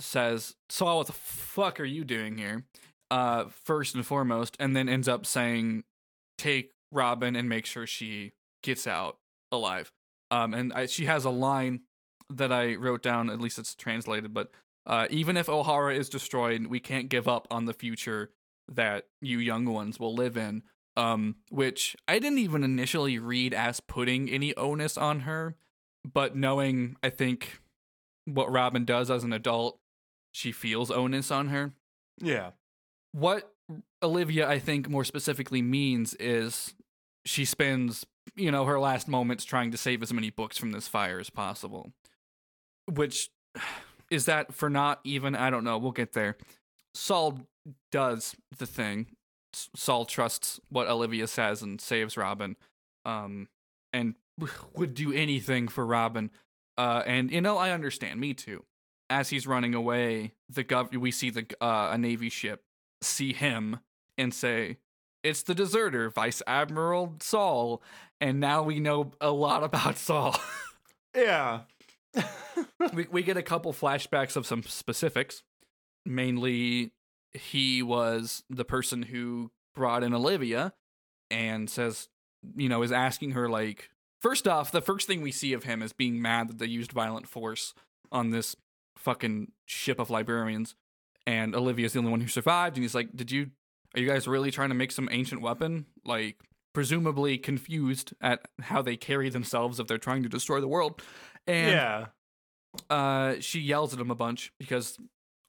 says, 0.00 0.56
"Saul, 0.68 0.98
what 0.98 1.06
the 1.06 1.12
fuck 1.12 1.80
are 1.80 1.84
you 1.84 2.04
doing 2.04 2.38
here?" 2.38 2.64
Uh, 3.10 3.46
first 3.48 3.94
and 3.94 4.06
foremost, 4.06 4.56
and 4.60 4.76
then 4.76 4.88
ends 4.88 5.08
up 5.08 5.26
saying, 5.26 5.84
"Take 6.38 6.72
Robin 6.92 7.36
and 7.36 7.48
make 7.48 7.66
sure 7.66 7.86
she 7.86 8.32
gets 8.62 8.86
out 8.86 9.18
alive." 9.52 9.92
Um, 10.30 10.54
and 10.54 10.72
I, 10.72 10.86
she 10.86 11.06
has 11.06 11.24
a 11.24 11.30
line 11.30 11.80
that 12.28 12.52
I 12.52 12.76
wrote 12.76 13.02
down. 13.02 13.30
At 13.30 13.40
least 13.40 13.58
it's 13.58 13.74
translated, 13.74 14.32
but 14.32 14.50
uh, 14.86 15.06
even 15.10 15.36
if 15.36 15.46
Ohara 15.46 15.96
is 15.96 16.08
destroyed, 16.08 16.66
we 16.66 16.80
can't 16.80 17.08
give 17.08 17.28
up 17.28 17.46
on 17.50 17.64
the 17.66 17.74
future 17.74 18.30
that 18.68 19.06
you 19.20 19.38
young 19.38 19.66
ones 19.66 19.98
will 19.98 20.14
live 20.14 20.36
in. 20.36 20.62
Um, 20.96 21.36
which 21.50 21.96
I 22.08 22.18
didn't 22.18 22.38
even 22.38 22.64
initially 22.64 23.18
read 23.18 23.54
as 23.54 23.80
putting 23.80 24.28
any 24.28 24.54
onus 24.56 24.98
on 24.98 25.20
her, 25.20 25.56
but 26.04 26.36
knowing 26.36 26.96
I 27.02 27.10
think 27.10 27.60
what 28.24 28.50
Robin 28.50 28.84
does 28.84 29.10
as 29.10 29.24
an 29.24 29.32
adult, 29.32 29.79
she 30.32 30.52
feels 30.52 30.90
onus 30.90 31.30
on 31.30 31.48
her. 31.48 31.72
Yeah. 32.18 32.50
What 33.12 33.52
Olivia, 34.02 34.48
I 34.48 34.58
think, 34.58 34.88
more 34.88 35.04
specifically 35.04 35.62
means 35.62 36.14
is 36.14 36.74
she 37.24 37.44
spends, 37.44 38.06
you 38.36 38.50
know, 38.50 38.64
her 38.64 38.78
last 38.78 39.08
moments 39.08 39.44
trying 39.44 39.70
to 39.72 39.76
save 39.76 40.02
as 40.02 40.12
many 40.12 40.30
books 40.30 40.58
from 40.58 40.72
this 40.72 40.88
fire 40.88 41.18
as 41.18 41.30
possible. 41.30 41.92
Which 42.90 43.30
is 44.10 44.26
that 44.26 44.54
for 44.54 44.70
not 44.70 45.00
even, 45.04 45.34
I 45.34 45.50
don't 45.50 45.64
know, 45.64 45.78
we'll 45.78 45.92
get 45.92 46.12
there. 46.12 46.36
Saul 46.94 47.40
does 47.92 48.34
the 48.58 48.66
thing. 48.66 49.06
Saul 49.52 50.04
trusts 50.04 50.60
what 50.68 50.88
Olivia 50.88 51.26
says 51.26 51.62
and 51.62 51.80
saves 51.80 52.16
Robin. 52.16 52.56
Um, 53.04 53.48
and 53.92 54.14
would 54.74 54.94
do 54.94 55.12
anything 55.12 55.68
for 55.68 55.84
Robin. 55.84 56.30
Uh, 56.78 57.02
and 57.06 57.30
you 57.30 57.40
know, 57.40 57.58
I 57.58 57.70
understand. 57.70 58.20
Me 58.20 58.34
too. 58.34 58.64
As 59.10 59.30
he's 59.30 59.46
running 59.46 59.74
away, 59.74 60.32
the 60.48 60.62
gov 60.64 60.96
we 60.96 61.10
see 61.10 61.30
the 61.30 61.44
uh, 61.60 61.90
a 61.92 61.98
navy 61.98 62.28
ship 62.28 62.62
see 63.02 63.32
him 63.32 63.80
and 64.16 64.32
say, 64.32 64.78
"It's 65.24 65.42
the 65.42 65.54
deserter, 65.54 66.10
Vice 66.10 66.42
Admiral 66.46 67.16
Saul." 67.20 67.82
And 68.20 68.38
now 68.38 68.62
we 68.62 68.78
know 68.78 69.12
a 69.20 69.30
lot 69.32 69.64
about 69.64 69.98
Saul. 69.98 70.36
Yeah. 71.14 71.62
we 72.94 73.06
we 73.10 73.22
get 73.22 73.36
a 73.36 73.42
couple 73.42 73.72
flashbacks 73.72 74.36
of 74.36 74.46
some 74.46 74.62
specifics. 74.62 75.42
Mainly, 76.06 76.92
he 77.32 77.82
was 77.82 78.44
the 78.48 78.64
person 78.64 79.02
who 79.02 79.50
brought 79.74 80.04
in 80.04 80.14
Olivia, 80.14 80.72
and 81.30 81.70
says, 81.70 82.08
you 82.56 82.68
know, 82.68 82.82
is 82.82 82.92
asking 82.92 83.32
her 83.32 83.48
like, 83.48 83.90
first 84.20 84.48
off, 84.48 84.72
the 84.72 84.80
first 84.80 85.06
thing 85.06 85.22
we 85.22 85.32
see 85.32 85.52
of 85.52 85.64
him 85.64 85.82
is 85.82 85.92
being 85.92 86.20
mad 86.20 86.48
that 86.48 86.58
they 86.58 86.66
used 86.66 86.92
violent 86.92 87.28
force 87.28 87.74
on 88.12 88.30
this 88.30 88.56
fucking 88.96 89.52
ship 89.66 89.98
of 89.98 90.10
librarians, 90.10 90.74
and 91.26 91.54
Olivia's 91.54 91.92
the 91.92 91.98
only 91.98 92.10
one 92.10 92.20
who 92.20 92.28
survived, 92.28 92.76
and 92.76 92.84
he's 92.84 92.94
like, 92.94 93.14
did 93.14 93.30
you? 93.30 93.50
Are 93.94 94.00
you 94.00 94.06
guys 94.06 94.28
really 94.28 94.52
trying 94.52 94.68
to 94.68 94.74
make 94.74 94.92
some 94.92 95.08
ancient 95.10 95.42
weapon? 95.42 95.86
Like, 96.04 96.36
presumably 96.72 97.38
confused 97.38 98.12
at 98.20 98.46
how 98.60 98.82
they 98.82 98.96
carry 98.96 99.28
themselves 99.28 99.80
if 99.80 99.86
they're 99.86 99.98
trying 99.98 100.22
to 100.22 100.28
destroy 100.28 100.60
the 100.60 100.68
world. 100.68 101.02
And 101.46 101.72
yeah. 101.72 102.06
uh, 102.88 103.34
she 103.40 103.60
yells 103.60 103.92
at 103.92 104.00
him 104.00 104.10
a 104.10 104.14
bunch 104.14 104.52
because 104.58 104.98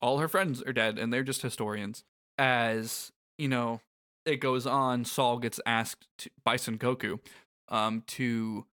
all 0.01 0.17
her 0.17 0.27
friends 0.27 0.63
are 0.63 0.73
dead 0.73 0.97
and 0.97 1.13
they're 1.13 1.23
just 1.23 1.41
historians. 1.41 2.03
As 2.37 3.11
you 3.37 3.47
know, 3.47 3.81
it 4.25 4.37
goes 4.37 4.65
on. 4.65 5.05
Saul 5.05 5.37
gets 5.37 5.59
asked 5.65 6.07
to, 6.19 6.29
by 6.43 6.57
Sengoku 6.57 7.19
um, 7.69 8.03
to 8.07 8.65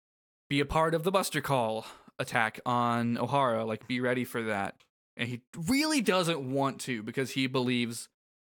be 0.49 0.61
a 0.61 0.67
part 0.67 0.95
of 0.95 1.03
the 1.03 1.11
Buster 1.11 1.41
Call 1.41 1.87
attack 2.19 2.61
on 2.67 3.17
Ohara. 3.17 3.67
Like, 3.67 3.87
be 3.87 4.01
ready 4.01 4.25
for 4.25 4.43
that. 4.45 4.77
And 5.17 5.29
he 5.29 5.41
really 5.57 6.01
doesn't 6.01 6.41
want 6.53 6.81
to 6.83 7.03
because 7.03 7.31
he 7.33 7.47
believes 7.47 8.09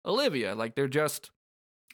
Olivia. 0.06 0.54
Like, 0.54 0.74
they're 0.74 0.88
just 0.88 1.30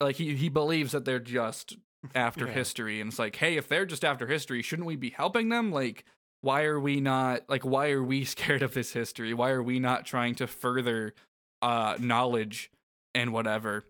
like 0.00 0.16
he 0.16 0.34
he 0.36 0.48
believes 0.48 0.92
that 0.92 1.04
they're 1.04 1.18
just 1.18 1.76
after 2.14 2.46
Yeah. 2.46 2.52
history, 2.52 3.00
and 3.00 3.08
it's 3.10 3.18
like, 3.18 3.36
hey, 3.36 3.56
if 3.56 3.68
they're 3.68 3.86
just 3.86 4.04
after 4.04 4.26
history, 4.26 4.62
shouldn't 4.62 4.86
we 4.86 4.96
be 4.96 5.10
helping 5.10 5.48
them? 5.48 5.70
Like, 5.72 6.04
why 6.42 6.62
are 6.64 6.80
we 6.80 7.00
not 7.00 7.42
like 7.48 7.64
why 7.64 7.90
are 7.90 8.02
we 8.02 8.24
scared 8.36 8.62
of 8.62 8.72
this 8.72 8.92
history 8.94 9.34
why 9.34 9.50
are 9.50 9.62
we 9.62 9.78
not 9.78 10.06
trying 10.06 10.34
to 10.36 10.46
further 10.46 11.12
uh 11.60 11.94
knowledge 12.00 12.70
and 13.14 13.30
whatever 13.30 13.84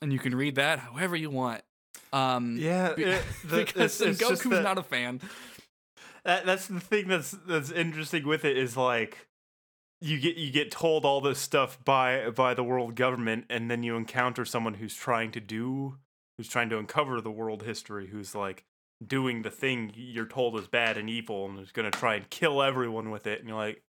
and 0.00 0.10
you 0.10 0.18
can 0.18 0.34
read 0.34 0.54
that 0.54 0.78
however 0.78 1.14
you 1.14 1.28
want 1.28 1.60
um 2.14 2.56
Yeah. 2.58 2.94
it- 2.96 3.22
the- 3.44 3.56
because 3.66 4.00
it's- 4.00 4.18
it's 4.18 4.22
goku's 4.22 4.48
that- 4.50 4.62
not 4.62 4.78
a 4.78 4.82
fan 4.82 5.20
that, 6.24 6.46
that's 6.46 6.66
the 6.66 6.80
thing 6.80 7.08
that's 7.08 7.32
that's 7.46 7.70
interesting 7.70 8.26
with 8.26 8.44
it 8.44 8.56
is 8.56 8.76
like 8.76 9.28
you 10.00 10.18
get 10.18 10.36
you 10.36 10.50
get 10.50 10.70
told 10.70 11.04
all 11.04 11.20
this 11.20 11.38
stuff 11.38 11.82
by 11.84 12.30
by 12.30 12.54
the 12.54 12.64
world 12.64 12.94
government 12.94 13.44
and 13.50 13.70
then 13.70 13.82
you 13.82 13.96
encounter 13.96 14.44
someone 14.44 14.74
who's 14.74 14.94
trying 14.94 15.30
to 15.32 15.40
do 15.40 15.98
who's 16.36 16.48
trying 16.48 16.70
to 16.70 16.78
uncover 16.78 17.20
the 17.20 17.30
world 17.30 17.62
history 17.62 18.08
who's 18.08 18.34
like 18.34 18.64
doing 19.06 19.42
the 19.42 19.50
thing 19.50 19.92
you're 19.94 20.26
told 20.26 20.58
is 20.58 20.68
bad 20.68 20.96
and 20.96 21.08
evil 21.08 21.46
and 21.46 21.58
is 21.58 21.72
going 21.72 21.90
to 21.90 21.98
try 21.98 22.14
and 22.14 22.28
kill 22.30 22.62
everyone 22.62 23.10
with 23.10 23.26
it 23.26 23.40
and 23.40 23.48
you're 23.48 23.56
like 23.56 23.82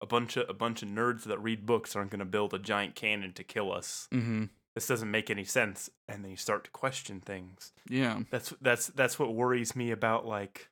a 0.00 0.06
bunch 0.06 0.36
of 0.36 0.48
a 0.48 0.54
bunch 0.54 0.82
of 0.82 0.88
nerds 0.88 1.24
that 1.24 1.42
read 1.42 1.66
books 1.66 1.96
aren't 1.96 2.10
going 2.10 2.18
to 2.20 2.24
build 2.24 2.54
a 2.54 2.58
giant 2.58 2.94
cannon 2.94 3.32
to 3.32 3.42
kill 3.42 3.72
us. 3.72 4.08
Mm-hmm. 4.12 4.44
This 4.74 4.86
doesn't 4.86 5.10
make 5.10 5.28
any 5.28 5.44
sense 5.44 5.90
and 6.06 6.22
then 6.22 6.30
you 6.30 6.36
start 6.36 6.64
to 6.64 6.70
question 6.70 7.20
things. 7.20 7.72
Yeah. 7.88 8.20
That's 8.30 8.52
that's 8.60 8.88
that's 8.88 9.18
what 9.18 9.34
worries 9.34 9.74
me 9.74 9.90
about 9.90 10.24
like 10.24 10.70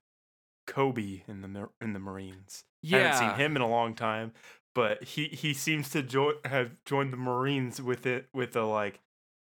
Koby 0.67 1.23
in 1.29 1.41
the 1.43 1.69
in 1.81 1.93
the 1.93 1.99
Marines. 1.99 2.65
I 2.85 2.89
haven't 2.99 3.19
seen 3.19 3.35
him 3.41 3.57
in 3.57 3.63
a 3.63 3.69
long 3.69 3.95
time, 3.95 4.33
but 4.75 5.03
he 5.03 5.29
he 5.29 5.55
seems 5.55 5.91
to 5.91 6.03
jo- 6.03 6.39
have 6.45 6.73
joined 6.85 7.13
the 7.13 7.17
Marines 7.17 7.81
with 7.81 8.07
it 8.07 8.29
with 8.33 8.55
a 8.57 8.65
like 8.65 9.01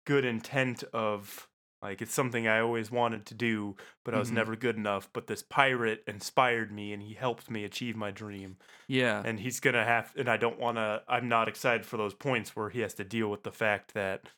good 0.07 0.25
intent 0.25 0.83
of 0.93 1.49
like 1.81 2.01
it's 2.01 2.15
something 2.15 2.47
I 2.47 2.61
always 2.61 2.93
wanted 2.93 3.27
to 3.27 3.35
do, 3.35 3.75
but 4.05 4.15
I 4.15 4.19
was 4.21 4.31
Mhm. 4.31 4.35
never 4.35 4.55
good 4.57 4.77
enough. 4.77 5.11
But 5.13 5.27
this 5.27 5.43
pirate 5.43 6.05
inspired 6.07 6.71
me, 6.71 6.93
and 6.93 7.03
he 7.03 7.15
helped 7.15 7.51
me 7.51 7.65
achieve 7.65 7.97
my 7.97 8.13
dream. 8.13 8.57
yeah 8.87 9.23
And 9.25 9.41
he's 9.41 9.59
gonna 9.59 9.85
have, 9.85 10.13
and 10.17 10.29
I 10.29 10.37
don't 10.37 10.61
want 10.61 10.77
to. 10.77 11.03
I'm 11.09 11.29
not 11.29 11.49
excited 11.49 11.85
for 11.85 11.97
those 11.97 12.15
points 12.15 12.55
where 12.55 12.71
he 12.71 12.81
has 12.81 12.95
to 12.95 13.05
deal 13.05 13.29
with 13.29 13.43
the 13.43 13.51
fact 13.51 13.95
that 13.95 14.29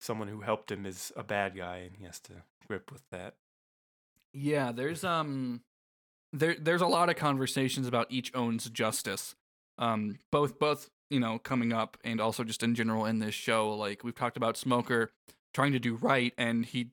someone 0.00 0.28
who 0.28 0.40
helped 0.40 0.70
him 0.70 0.86
is 0.86 1.12
a 1.16 1.22
bad 1.24 1.56
guy, 1.56 1.78
and 1.78 1.96
he 1.96 2.04
has 2.04 2.20
to 2.20 2.44
grip 2.66 2.90
with 2.90 3.02
that. 3.10 3.34
Yeah, 4.32 4.72
there's 4.72 5.04
um 5.04 5.62
there 6.38 6.56
there's 6.58 6.82
a 6.82 6.86
lot 6.86 7.08
of 7.08 7.16
conversations 7.16 7.86
about 7.86 8.06
each 8.10 8.30
owns 8.34 8.68
justice. 8.70 9.34
Um 9.78 10.18
both 10.32 10.58
both, 10.58 10.90
you 11.10 11.20
know, 11.20 11.38
coming 11.38 11.72
up 11.72 11.96
and 12.04 12.20
also 12.20 12.44
just 12.44 12.62
in 12.62 12.74
general 12.74 13.04
in 13.06 13.18
this 13.18 13.34
show. 13.34 13.72
Like 13.74 14.04
we've 14.04 14.14
talked 14.14 14.36
about 14.36 14.56
Smoker 14.56 15.10
trying 15.54 15.72
to 15.72 15.78
do 15.78 15.94
right 15.96 16.32
and 16.38 16.64
he 16.66 16.90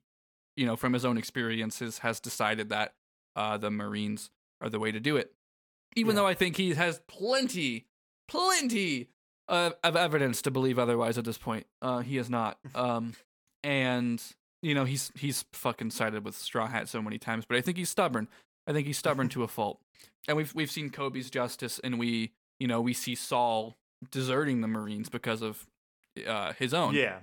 you 0.56 0.66
know, 0.68 0.76
from 0.76 0.94
his 0.94 1.04
own 1.04 1.18
experiences 1.18 2.00
has 2.00 2.20
decided 2.20 2.70
that 2.70 2.94
uh 3.36 3.58
the 3.58 3.72
Marines 3.72 4.30
are 4.62 4.70
the 4.70 4.80
way 4.80 4.92
to 4.92 5.00
do 5.00 5.18
it. 5.18 5.34
Even 5.96 6.16
Yeah. 6.16 6.22
though 6.22 6.28
I 6.28 6.34
think 6.34 6.58
he 6.58 6.74
has 6.74 7.02
plenty 7.08 7.86
plenty 8.28 9.10
of, 9.48 9.74
of 9.84 9.96
evidence 9.96 10.42
to 10.42 10.52
believe 10.52 10.80
otherwise 10.80 11.18
at 11.18 11.26
this 11.26 11.38
point. 11.38 11.66
Uh 11.82 12.00
he 12.00 12.18
is 12.18 12.30
not. 12.30 12.58
Um 12.76 13.14
and 13.64 14.22
you 14.62 14.74
know 14.76 14.86
he's 14.86 15.12
he's 15.16 15.46
fucking 15.54 15.92
sided 15.92 16.26
with 16.26 16.36
Straw 16.36 16.68
Hat 16.68 16.88
so 16.90 17.02
many 17.02 17.18
times, 17.18 17.46
but 17.48 17.58
I 17.58 17.62
think 17.62 17.78
he's 17.78 17.90
stubborn. 17.90 18.28
I 18.68 18.74
think 18.74 18.88
he's 18.88 18.98
stubborn 18.98 19.30
to 19.30 19.44
a 19.44 19.48
fault. 19.48 19.80
And 20.28 20.38
we've 20.38 20.54
we've 20.56 20.72
seen 20.72 20.90
Koby's 20.90 21.30
justice, 21.30 21.80
and 21.84 22.00
we 22.00 22.32
you 22.60 22.68
know 22.68 22.82
we 22.82 22.94
see 22.94 23.16
Saul 23.16 23.78
deserting 24.12 24.62
the 24.62 24.68
Marines 24.68 25.10
because 25.10 25.42
of 25.42 25.66
uh, 26.28 26.54
his 26.54 26.74
own. 26.74 26.94
Yeah. 26.94 27.20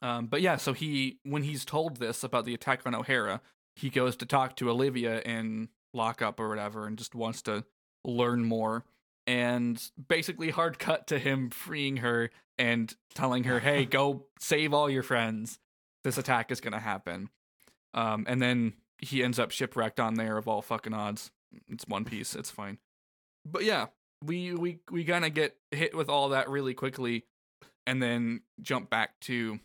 Um, 0.00 0.26
but 0.26 0.42
yeah, 0.42 0.56
so 0.56 0.72
he 0.72 1.18
when 1.22 1.44
he's 1.44 1.64
told 1.64 1.96
this 1.96 2.24
about 2.24 2.44
the 2.44 2.54
attack 2.54 2.82
on 2.84 2.92
Ohara, 2.92 3.40
he 3.76 3.88
goes 3.88 4.16
to 4.16 4.26
talk 4.26 4.56
to 4.56 4.68
Olivia 4.68 5.20
in 5.20 5.68
lockup 5.94 6.40
or 6.40 6.48
whatever, 6.48 6.86
and 6.86 6.98
just 6.98 7.14
wants 7.14 7.42
to 7.42 7.64
learn 8.04 8.44
more. 8.44 8.84
And 9.26 9.80
basically, 10.08 10.50
hard 10.50 10.78
cut 10.78 11.06
to 11.06 11.18
him 11.18 11.50
freeing 11.50 11.98
her 11.98 12.30
and 12.58 12.94
telling 13.14 13.44
her, 13.44 13.60
"Hey, 13.60 13.84
go 13.86 14.26
save 14.40 14.74
all 14.74 14.90
your 14.90 15.04
friends. 15.04 15.58
This 16.02 16.18
attack 16.18 16.50
is 16.50 16.60
gonna 16.60 16.80
happen." 16.80 17.30
Um, 17.94 18.24
and 18.28 18.42
then 18.42 18.74
he 19.02 19.22
ends 19.22 19.38
up 19.38 19.50
shipwrecked 19.50 20.00
on 20.00 20.14
there 20.14 20.38
of 20.38 20.48
all 20.48 20.62
fucking 20.62 20.94
odds. 20.94 21.30
It's 21.68 21.86
One 21.86 22.04
Piece. 22.04 22.34
It's 22.34 22.50
fine. 22.50 22.78
But 23.44 23.64
yeah, 23.64 23.86
we 24.24 24.54
we 24.54 24.78
we 24.90 25.04
kind 25.04 25.24
of 25.24 25.34
get 25.34 25.56
hit 25.72 25.94
with 25.94 26.08
all 26.08 26.30
that 26.30 26.48
really 26.48 26.72
quickly, 26.72 27.24
and 27.86 28.02
then 28.02 28.40
jump 28.62 28.88
back 28.88 29.20
to. 29.22 29.58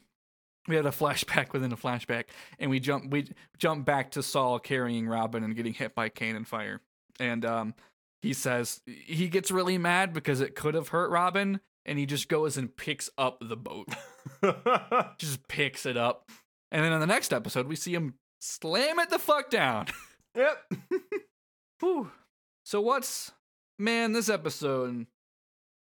We 0.68 0.76
had 0.76 0.86
a 0.86 0.92
flashback 0.92 1.54
within 1.54 1.72
a 1.72 1.78
flashback, 1.78 2.26
and 2.60 2.70
we 2.70 2.80
jump 2.80 3.12
we 3.12 3.30
jump 3.58 3.86
back 3.86 4.12
to 4.12 4.24
Saul 4.24 4.60
carrying 4.60 5.08
Robin 5.08 5.44
and 5.44 5.56
getting 5.56 5.74
hit 5.74 5.96
by 5.96 6.10
cannon 6.10 6.44
fire, 6.44 6.82
and 7.20 7.46
um, 7.46 7.76
he 8.22 8.34
says 8.34 8.82
he 8.86 9.30
gets 9.30 9.52
really 9.52 9.78
mad 9.78 10.12
because 10.12 10.42
it 10.42 10.56
could 10.56 10.74
have 10.74 10.90
hurt 10.90 11.12
Robin, 11.12 11.62
and 11.86 12.00
he 12.00 12.06
just 12.08 12.28
goes 12.28 12.58
and 12.58 12.76
picks 12.76 13.10
up 13.18 13.38
the 13.40 13.56
boat, 13.56 13.88
just 15.20 15.48
picks 15.48 15.86
it 15.86 15.96
up, 15.96 16.30
and 16.72 16.84
then 16.84 16.92
in 16.92 17.00
the 17.00 17.08
next 17.08 17.32
episode 17.32 17.68
we 17.68 17.76
see 17.76 17.94
him 17.94 18.16
slam 18.40 19.00
it 19.00 19.10
the 19.10 19.20
fuck 19.20 19.50
down. 19.50 19.88
yep. 20.36 20.58
Whew. 21.80 22.12
So 22.66 22.82
what's 22.82 23.32
man? 23.80 24.14
This 24.14 24.30
episode 24.30 25.06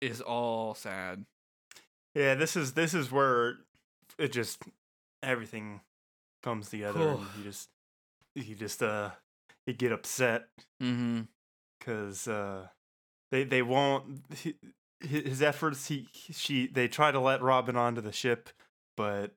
is 0.01 0.21
all 0.21 0.75
sad. 0.75 1.25
Yeah, 2.15 2.35
this 2.35 2.57
is 2.57 2.73
this 2.75 2.95
is 2.95 3.11
where 3.13 3.57
it 4.19 4.33
just 4.33 4.63
everything 5.23 5.81
comes 6.43 6.71
together. 6.71 7.11
and 7.11 7.21
you 7.39 7.45
just 7.45 7.69
you 8.35 8.55
just 8.55 8.83
uh 8.83 9.11
you 9.67 9.75
get 9.75 9.93
upset 9.93 10.45
Mm-hmm. 10.83 11.23
because 11.79 12.27
uh 12.27 12.67
they 13.31 13.45
they 13.45 13.63
won't 13.63 14.25
his 15.01 15.43
efforts 15.43 15.87
he 15.89 16.09
she 16.13 16.67
they 16.67 16.89
try 16.89 17.11
to 17.11 17.21
let 17.21 17.43
Robin 17.43 17.77
onto 17.77 18.01
the 18.01 18.13
ship, 18.13 18.49
but 18.97 19.33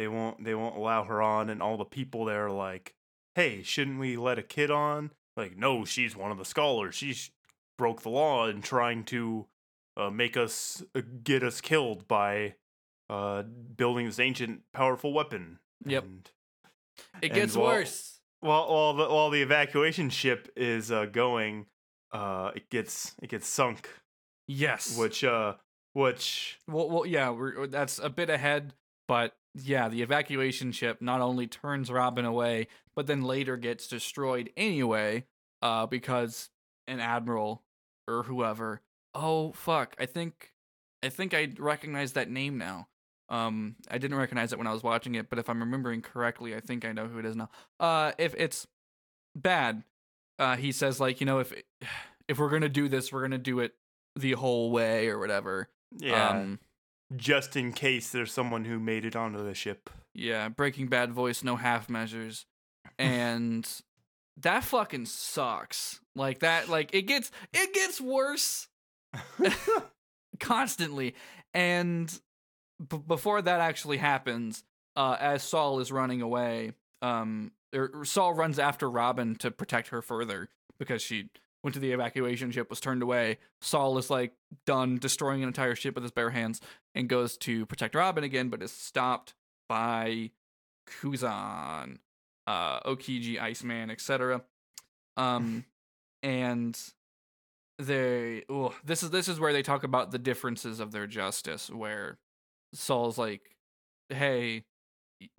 they 0.00 0.08
won't 0.08 0.42
they 0.42 0.54
won't 0.54 0.76
allow 0.76 1.04
her 1.04 1.20
on, 1.20 1.50
and 1.50 1.60
all 1.62 1.76
the 1.76 1.84
people 1.84 2.24
there 2.24 2.46
are 2.46 2.50
like, 2.50 2.94
hey, 3.34 3.62
shouldn't 3.62 4.00
we 4.00 4.16
let 4.16 4.38
a 4.38 4.42
kid 4.42 4.70
on? 4.70 5.10
Like, 5.36 5.58
no, 5.58 5.84
she's 5.84 6.16
one 6.16 6.30
of 6.32 6.38
the 6.38 6.44
scholars. 6.46 6.94
She's 6.94 7.30
broke 7.76 8.00
the 8.00 8.08
law 8.08 8.46
in 8.48 8.62
trying 8.62 9.04
to 9.04 9.46
uh, 9.98 10.08
make 10.08 10.38
us 10.38 10.82
uh, 10.94 11.02
get 11.22 11.42
us 11.42 11.60
killed 11.60 12.08
by 12.08 12.54
uh 13.10 13.42
building 13.42 14.06
this 14.06 14.18
ancient 14.18 14.62
powerful 14.72 15.12
weapon. 15.12 15.58
Yep. 15.84 16.04
And 16.04 16.30
It 17.20 17.34
gets 17.34 17.54
while- 17.56 17.66
worse. 17.76 18.20
while 18.40 18.68
while 18.72 18.94
the 18.94 19.08
while 19.08 19.28
the 19.30 19.42
evacuation 19.42 20.08
ship 20.08 20.48
is 20.56 20.90
uh, 20.90 21.04
going, 21.06 21.66
uh, 22.10 22.52
it 22.56 22.70
gets 22.70 23.14
it 23.22 23.28
gets 23.28 23.46
sunk, 23.48 23.88
Yes. 24.48 24.96
which 24.96 25.24
uh, 25.24 25.54
which 25.92 26.58
well, 26.66 26.88
well, 26.88 27.04
yeah, 27.06 27.30
we're 27.30 27.66
that's 27.66 27.98
a 27.98 28.08
bit 28.08 28.30
ahead, 28.30 28.72
but 29.08 29.34
yeah, 29.54 29.88
the 29.88 30.02
evacuation 30.02 30.72
ship 30.72 31.00
not 31.00 31.20
only 31.20 31.46
turns 31.46 31.90
Robin 31.90 32.24
away, 32.24 32.68
but 32.94 33.06
then 33.06 33.22
later 33.22 33.56
gets 33.56 33.86
destroyed 33.88 34.50
anyway, 34.56 35.24
uh, 35.62 35.86
because 35.86 36.50
an 36.86 37.00
admiral 37.00 37.62
or 38.06 38.24
whoever. 38.24 38.80
Oh 39.14 39.52
fuck! 39.52 39.96
I 39.98 40.06
think, 40.06 40.52
I 41.02 41.08
think 41.08 41.34
I 41.34 41.48
recognize 41.58 42.12
that 42.12 42.30
name 42.30 42.58
now. 42.58 42.88
Um, 43.28 43.76
I 43.88 43.98
didn't 43.98 44.16
recognize 44.18 44.52
it 44.52 44.58
when 44.58 44.66
I 44.66 44.72
was 44.72 44.82
watching 44.82 45.14
it, 45.14 45.30
but 45.30 45.38
if 45.38 45.48
I'm 45.48 45.60
remembering 45.60 46.02
correctly, 46.02 46.54
I 46.54 46.60
think 46.60 46.84
I 46.84 46.92
know 46.92 47.06
who 47.06 47.18
it 47.18 47.24
is 47.24 47.36
now. 47.36 47.48
Uh, 47.78 48.12
if 48.18 48.34
it's 48.36 48.66
bad, 49.36 49.84
uh, 50.38 50.56
he 50.56 50.72
says 50.72 51.00
like, 51.00 51.20
you 51.20 51.26
know, 51.26 51.38
if 51.38 51.52
if 52.28 52.38
we're 52.38 52.50
gonna 52.50 52.68
do 52.68 52.88
this, 52.88 53.12
we're 53.12 53.22
gonna 53.22 53.38
do 53.38 53.60
it 53.60 53.74
the 54.16 54.32
whole 54.32 54.70
way 54.70 55.08
or 55.08 55.18
whatever. 55.18 55.68
yeah, 55.96 56.28
Um, 56.30 56.58
just 57.16 57.56
in 57.56 57.72
case 57.72 58.10
there's 58.10 58.32
someone 58.32 58.64
who 58.64 58.78
made 58.78 59.04
it 59.04 59.16
onto 59.16 59.44
the 59.44 59.54
ship. 59.54 59.90
Yeah, 60.14 60.48
Breaking 60.48 60.88
Bad 60.88 61.12
voice, 61.12 61.42
no 61.42 61.56
half 61.56 61.88
measures. 61.88 62.46
And 62.98 63.66
that 64.38 64.64
fucking 64.64 65.06
sucks. 65.06 66.00
Like 66.14 66.40
that 66.40 66.68
like 66.68 66.94
it 66.94 67.02
gets 67.02 67.30
it 67.52 67.72
gets 67.72 68.00
worse 68.00 68.68
constantly. 70.40 71.14
And 71.54 72.12
b- 72.86 73.00
before 73.06 73.40
that 73.42 73.60
actually 73.60 73.98
happens, 73.98 74.64
uh 74.96 75.16
as 75.18 75.42
Saul 75.42 75.80
is 75.80 75.92
running 75.92 76.20
away, 76.22 76.72
um 77.02 77.52
or 77.74 77.90
or 77.94 78.04
Saul 78.04 78.34
runs 78.34 78.58
after 78.58 78.90
Robin 78.90 79.34
to 79.36 79.50
protect 79.50 79.88
her 79.88 80.02
further 80.02 80.48
because 80.78 81.02
she 81.02 81.30
went 81.62 81.74
to 81.74 81.80
the 81.80 81.92
evacuation 81.92 82.50
ship 82.50 82.70
was 82.70 82.80
turned 82.80 83.02
away. 83.02 83.38
Saul 83.60 83.98
is 83.98 84.10
like 84.10 84.32
done 84.66 84.98
destroying 84.98 85.42
an 85.42 85.48
entire 85.48 85.74
ship 85.74 85.94
with 85.94 86.04
his 86.04 86.12
bare 86.12 86.30
hands 86.30 86.60
and 86.94 87.08
goes 87.08 87.36
to 87.38 87.66
protect 87.66 87.94
Robin 87.94 88.24
again 88.24 88.48
but 88.48 88.62
is 88.62 88.72
stopped 88.72 89.34
by 89.68 90.30
Kuzan, 90.88 91.98
uh, 92.46 92.80
Aokiji, 92.80 93.40
Iceman, 93.40 93.90
etc. 93.90 94.42
Um, 95.16 95.64
and 96.22 96.78
they, 97.78 98.44
oh, 98.48 98.74
this 98.84 99.02
is 99.02 99.10
this 99.10 99.28
is 99.28 99.40
where 99.40 99.52
they 99.52 99.62
talk 99.62 99.84
about 99.84 100.10
the 100.10 100.18
differences 100.18 100.80
of 100.80 100.92
their 100.92 101.06
justice. 101.06 101.70
Where 101.70 102.18
Saul's 102.74 103.18
like, 103.18 103.42
"Hey, 104.08 104.64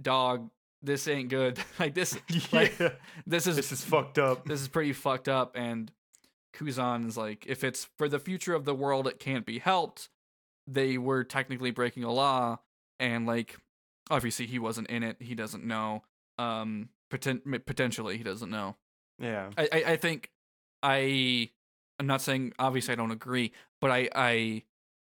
dog, 0.02 0.50
this 0.82 1.08
ain't 1.08 1.30
good. 1.30 1.60
like 1.80 1.94
this, 1.94 2.18
like, 2.52 2.80
yeah, 2.80 2.94
this 3.28 3.48
is 3.48 3.56
this 3.56 3.72
is 3.72 3.84
fucked 3.84 4.18
up. 4.18 4.46
this 4.46 4.62
is 4.62 4.68
pretty 4.68 4.94
fucked 4.94 5.30
up." 5.30 5.56
And 5.56 5.92
Kuzan 6.54 7.08
is 7.08 7.18
like, 7.18 7.46
"If 7.48 7.64
it's 7.64 7.90
for 7.98 8.08
the 8.10 8.20
future 8.20 8.54
of 8.54 8.66
the 8.66 8.76
world, 8.76 9.08
it 9.08 9.20
can't 9.20 9.46
be 9.46 9.60
helped." 9.60 10.10
They 10.68 10.98
were 10.98 11.24
technically 11.24 11.72
breaking 11.72 12.04
a 12.04 12.12
law, 12.12 12.60
and 13.00 13.26
like 13.26 13.58
obviously 14.10 14.46
he 14.46 14.60
wasn't 14.60 14.88
in 14.90 15.04
it 15.04 15.18
he 15.20 15.36
doesn't 15.36 15.66
know 15.66 16.04
um 16.38 16.90
poten- 17.12 17.66
potentially 17.66 18.18
he 18.18 18.24
doesn't 18.24 18.52
know 18.52 18.76
Yeah, 19.20 19.50
I, 19.58 19.70
I 19.72 19.84
i 19.92 19.98
think 19.98 20.32
i 20.84 21.50
i'm 22.00 22.08
not 22.08 22.22
saying 22.22 22.54
obviously 22.60 22.94
i 22.94 22.96
don't 22.96 23.12
agree 23.12 23.52
but 23.80 23.90
i 23.92 24.10
i 24.16 24.64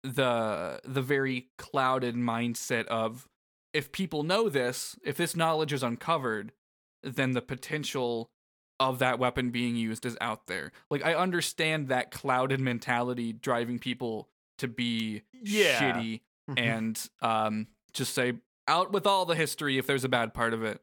the 0.03 0.81
the 0.85 1.03
very 1.03 1.49
clouded 1.59 2.15
mindset 2.15 2.87
of 2.87 3.29
if 3.73 3.93
people 3.93 4.23
know 4.23 4.49
this 4.49 4.97
if 5.05 5.17
this 5.17 5.35
knowledge 5.37 5.73
is 5.73 5.83
uncovered 5.83 6.53
then 7.03 7.33
the 7.33 7.43
potential 7.43 8.31
of 8.91 8.99
that 9.01 9.19
weapon 9.19 9.51
being 9.51 9.77
used 9.77 10.05
is 10.07 10.17
out 10.21 10.47
there 10.47 10.73
like 10.91 11.05
i 11.05 11.15
understand 11.15 11.89
that 11.89 12.11
clouded 12.11 12.61
mentality 12.61 13.33
driving 13.33 13.79
people 13.79 14.29
to 14.59 14.69
be 14.69 15.23
Yeah. 15.43 15.81
shitty 15.81 16.21
and 16.57 17.09
um 17.21 17.67
just 17.93 18.15
say 18.15 18.35
out 18.69 18.93
with 18.93 19.07
all 19.07 19.25
the 19.25 19.35
history 19.35 19.79
if 19.79 19.87
there's 19.87 20.05
a 20.05 20.09
bad 20.09 20.33
part 20.35 20.55
of 20.55 20.63
it. 20.63 20.81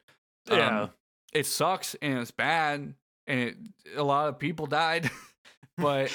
Yeah. 0.52 0.82
Um, 0.84 0.90
it 1.34 1.46
sucks 1.46 1.96
and 2.02 2.20
it's 2.20 2.32
bad 2.32 2.94
and 3.28 3.40
it 3.40 3.58
a 3.96 4.04
lot 4.04 4.28
of 4.28 4.38
people 4.38 4.66
died. 4.66 5.10
but 5.78 6.12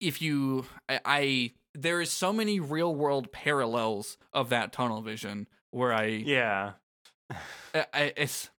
if 0.00 0.22
you 0.22 0.66
I, 0.88 1.00
I 1.04 1.52
there 1.74 2.00
is 2.00 2.10
so 2.12 2.32
many 2.32 2.60
real 2.60 2.94
world 2.94 3.32
parallels 3.32 4.18
of 4.32 4.50
that 4.50 4.72
tunnel 4.72 5.02
vision 5.02 5.48
where 5.72 5.92
I 5.92 6.04
yeah, 6.06 6.72
I, 7.74 7.86
I 7.92 8.12
it's 8.16 8.50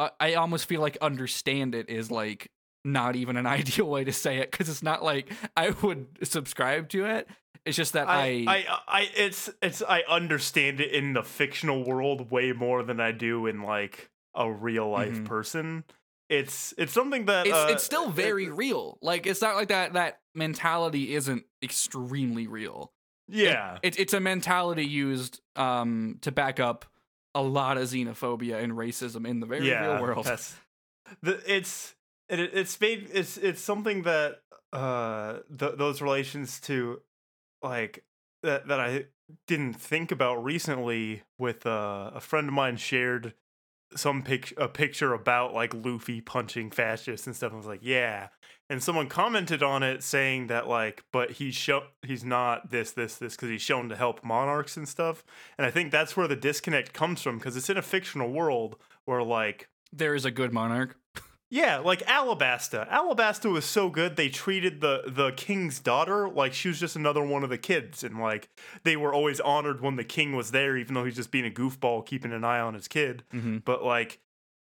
I, 0.00 0.10
I 0.20 0.34
almost 0.34 0.66
feel 0.66 0.80
like 0.80 0.96
understand 1.00 1.74
it 1.74 1.88
is 1.90 2.10
like 2.10 2.50
not 2.84 3.14
even 3.16 3.36
an 3.36 3.46
ideal 3.58 3.86
way 3.86 4.04
to 4.04 4.12
say 4.12 4.38
it 4.38 4.50
because 4.50 4.68
it's 4.68 4.82
not 4.82 5.02
like 5.04 5.32
I 5.56 5.70
would 5.70 6.06
subscribe 6.22 6.88
to 6.90 7.04
it. 7.06 7.28
It's 7.66 7.76
just 7.76 7.92
that 7.92 8.08
I, 8.08 8.44
I, 8.48 8.54
I, 8.54 8.78
I, 8.88 9.08
it's, 9.14 9.50
it's, 9.60 9.82
I 9.86 10.02
understand 10.08 10.80
it 10.80 10.92
in 10.92 11.12
the 11.12 11.22
fictional 11.22 11.84
world 11.84 12.30
way 12.30 12.52
more 12.52 12.82
than 12.82 13.00
I 13.00 13.12
do 13.12 13.46
in 13.46 13.62
like 13.62 14.08
a 14.34 14.50
real 14.50 14.88
life 14.88 15.20
Mhm. 15.20 15.26
person. 15.26 15.84
It's, 16.30 16.72
it's 16.78 16.92
something 16.92 17.26
that 17.26 17.46
it's 17.46 17.56
uh, 17.58 17.66
it's 17.70 17.82
still 17.84 18.08
it- 18.08 18.14
very 18.14 18.48
real. 18.48 18.98
Like 19.02 19.26
it's 19.26 19.42
not 19.42 19.56
like 19.56 19.68
that 19.68 19.92
that 19.92 20.20
mentality 20.34 21.14
isn't 21.14 21.44
extremely 21.62 22.46
real. 22.46 22.92
yeah, 23.28 23.78
It's 23.82 23.96
it's 23.98 24.12
a 24.14 24.20
mentality 24.20 24.86
used 24.86 25.40
um 25.56 26.18
to 26.22 26.32
back 26.32 26.60
up 26.60 26.84
a 27.34 27.42
lot 27.42 27.78
of 27.78 27.84
xenophobia 27.84 28.62
and 28.62 28.72
racism 28.72 29.26
in 29.26 29.40
the 29.40 29.46
very 29.46 29.68
yeah, 29.68 29.94
real 29.94 30.02
world. 30.02 30.24
That's, 30.24 30.56
the, 31.22 31.40
it's, 31.46 31.94
it, 32.28 32.40
it's 32.40 32.80
made, 32.80 33.08
it's, 33.12 33.36
it's 33.36 33.60
something 33.60 34.02
that 34.02 34.40
uh, 34.72 35.38
th- 35.56 35.76
those 35.76 36.00
relations 36.00 36.60
to, 36.60 37.00
like 37.62 38.04
that 38.42 38.68
that 38.68 38.80
I 38.80 39.04
didn't 39.46 39.74
think 39.74 40.12
about 40.12 40.42
recently. 40.42 41.22
With 41.38 41.66
uh, 41.66 42.10
a 42.14 42.20
friend 42.20 42.48
of 42.48 42.54
mine 42.54 42.76
shared 42.76 43.34
some 43.96 44.22
pic 44.22 44.52
a 44.56 44.68
picture 44.68 45.12
about 45.12 45.54
like 45.54 45.74
Luffy 45.74 46.20
punching 46.20 46.70
fascists 46.70 47.26
and 47.26 47.34
stuff. 47.34 47.52
I 47.52 47.56
was 47.56 47.66
like, 47.66 47.80
yeah. 47.82 48.28
And 48.68 48.82
someone 48.82 49.08
commented 49.08 49.64
on 49.64 49.82
it 49.82 50.02
saying 50.04 50.46
that 50.46 50.68
like, 50.68 51.02
but 51.12 51.32
he's 51.32 51.56
show 51.56 51.82
he's 52.02 52.24
not 52.24 52.70
this 52.70 52.92
this 52.92 53.16
this 53.16 53.34
because 53.34 53.48
he's 53.48 53.62
shown 53.62 53.88
to 53.88 53.96
help 53.96 54.22
monarchs 54.22 54.76
and 54.76 54.88
stuff. 54.88 55.24
And 55.58 55.66
I 55.66 55.70
think 55.70 55.90
that's 55.90 56.16
where 56.16 56.28
the 56.28 56.36
disconnect 56.36 56.92
comes 56.92 57.20
from 57.20 57.38
because 57.38 57.56
it's 57.56 57.70
in 57.70 57.76
a 57.76 57.82
fictional 57.82 58.30
world 58.30 58.76
where 59.06 59.22
like 59.22 59.68
there 59.92 60.14
is 60.14 60.24
a 60.24 60.30
good 60.30 60.52
monarch. 60.52 60.96
Yeah, 61.50 61.78
like 61.78 62.00
Alabasta. 62.06 62.88
Alabasta 62.88 63.50
was 63.52 63.64
so 63.64 63.90
good 63.90 64.16
they 64.16 64.28
treated 64.28 64.80
the 64.80 65.02
the 65.06 65.32
king's 65.32 65.80
daughter 65.80 66.28
like 66.28 66.52
she 66.54 66.68
was 66.68 66.78
just 66.80 66.96
another 66.96 67.22
one 67.22 67.42
of 67.42 67.50
the 67.50 67.58
kids, 67.58 68.04
and 68.04 68.18
like 68.18 68.48
they 68.84 68.96
were 68.96 69.12
always 69.12 69.40
honored 69.40 69.80
when 69.80 69.96
the 69.96 70.04
king 70.04 70.34
was 70.36 70.52
there, 70.52 70.76
even 70.76 70.94
though 70.94 71.04
he's 71.04 71.16
just 71.16 71.30
being 71.30 71.46
a 71.46 71.50
goofball, 71.50 72.06
keeping 72.06 72.32
an 72.32 72.44
eye 72.44 72.60
on 72.60 72.74
his 72.74 72.88
kid. 72.88 73.24
Mm-hmm. 73.34 73.58
But 73.64 73.82
like 73.84 74.20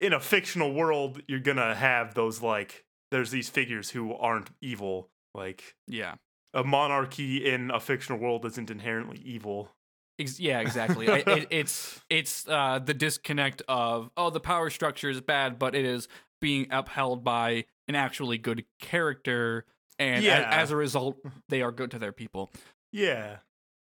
in 0.02 0.14
a 0.14 0.20
fictional 0.20 0.74
world, 0.74 1.22
you're 1.28 1.40
gonna 1.40 1.76
have 1.76 2.14
those 2.14 2.42
like 2.42 2.86
there's 3.12 3.32
these 3.32 3.50
figures 3.50 3.90
who 3.90 4.14
aren't 4.14 4.50
evil, 4.62 5.10
like 5.36 5.76
Yeah. 5.88 6.16
a 6.54 6.64
monarchy 6.64 7.50
in 7.50 7.72
a 7.72 7.80
fictional 7.80 8.20
world 8.20 8.46
isn't 8.46 8.70
inherently 8.72 9.20
evil. 9.26 9.72
Yeah, 10.18 10.60
exactly. 10.60 11.08
I, 11.10 11.24
it, 11.26 11.48
it's 11.52 12.02
it's 12.10 12.48
uh, 12.48 12.80
the 12.80 12.94
disconnect 12.94 13.62
of 13.68 14.12
oh, 14.18 14.30
the 14.30 14.40
power 14.40 14.70
structure 14.70 15.10
is 15.10 15.22
bad, 15.22 15.58
but 15.58 15.76
it 15.76 15.86
is 15.86 16.08
being 16.40 16.68
upheld 16.72 17.24
by 17.24 17.66
an 17.88 17.96
actually 17.96 18.38
good 18.38 18.66
character, 18.80 19.66
and 19.98 20.24
Yeah. 20.24 20.48
as 20.52 20.72
a 20.72 20.76
result, 20.76 21.18
they 21.50 21.62
are 21.62 21.72
good 21.72 21.92
to 21.92 22.00
their 22.00 22.12
people. 22.14 22.52
Yeah, 22.92 23.38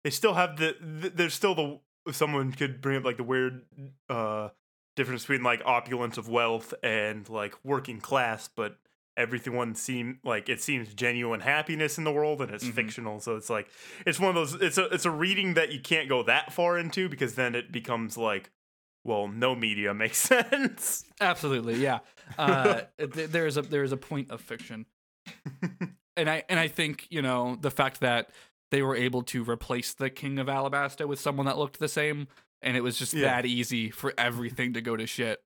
they 0.03 0.09
still 0.09 0.33
have 0.33 0.57
the. 0.57 0.73
th- 1.01 1.13
there's 1.15 1.33
still 1.33 1.55
the. 1.55 1.79
Someone 2.13 2.51
could 2.51 2.81
bring 2.81 2.97
up 2.97 3.03
like 3.03 3.17
the 3.17 3.23
weird 3.23 3.63
uh 4.09 4.49
difference 4.95 5.23
between 5.23 5.43
like 5.43 5.61
opulence 5.65 6.17
of 6.17 6.29
wealth 6.29 6.73
and 6.83 7.27
like 7.29 7.55
working 7.63 7.99
class, 7.99 8.47
but 8.47 8.77
everyone 9.17 9.73
seem 9.75 10.19
like 10.23 10.47
it 10.49 10.61
seems 10.61 10.93
genuine 10.93 11.39
happiness 11.39 11.97
in 11.97 12.03
the 12.03 12.11
world 12.11 12.41
and 12.41 12.51
it's 12.51 12.65
Mhm. 12.65 12.73
fictional. 12.73 13.19
So 13.19 13.35
it's 13.35 13.49
like 13.49 13.67
it's 14.05 14.19
one 14.19 14.29
of 14.29 14.35
those. 14.35 14.61
It's 14.61 14.77
a 14.77 14.85
it's 14.93 15.05
a 15.05 15.11
reading 15.11 15.55
that 15.55 15.71
you 15.71 15.79
can't 15.81 16.07
go 16.07 16.21
that 16.23 16.53
far 16.53 16.77
into 16.77 17.09
because 17.09 17.35
then 17.35 17.55
it 17.55 17.71
becomes 17.71 18.17
like, 18.17 18.51
well, 19.05 19.27
no 19.29 19.55
media 19.55 19.93
makes 20.03 20.17
sense. 20.17 21.05
Absolutely, 21.21 21.75
yeah. 21.75 21.99
Uh, 22.37 22.81
th- 22.97 23.29
there 23.29 23.47
is 23.47 23.55
a 23.55 23.61
there 23.61 23.83
is 23.83 23.91
a 23.93 23.97
point 23.97 24.31
of 24.31 24.41
fiction, 24.41 24.85
and 26.17 26.29
I 26.29 26.43
and 26.49 26.59
I 26.59 26.67
think 26.67 27.07
you 27.09 27.21
know 27.21 27.57
the 27.61 27.71
fact 27.71 28.01
that 28.01 28.31
they 28.71 28.81
were 28.81 28.95
able 28.95 29.21
to 29.23 29.43
replace 29.49 29.93
the 29.93 30.09
King 30.09 30.39
of 30.39 30.47
Alabasta 30.47 31.07
with 31.07 31.19
someone 31.19 31.45
that 31.45 31.57
looked 31.57 31.79
the 31.79 31.87
same, 31.87 32.27
and 32.61 32.75
it 32.75 32.81
was 32.81 32.97
just 32.97 33.13
Yeah. 33.13 33.25
that 33.29 33.45
easy 33.45 33.89
for 33.91 34.13
everything 34.17 34.73
to 34.73 34.81
go 34.81 34.97
to 34.97 35.05
shit. 35.07 35.41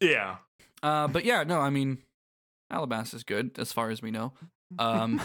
yeah. 0.00 0.36
Uh, 0.82 1.08
but 1.08 1.24
yeah, 1.24 1.42
no, 1.42 1.58
I 1.60 1.70
mean, 1.70 1.98
Alabasta 2.72 3.14
is 3.14 3.24
good 3.24 3.58
as 3.58 3.72
far 3.72 3.90
as 3.90 4.00
we 4.02 4.10
know. 4.12 4.32
Um, 4.78 5.20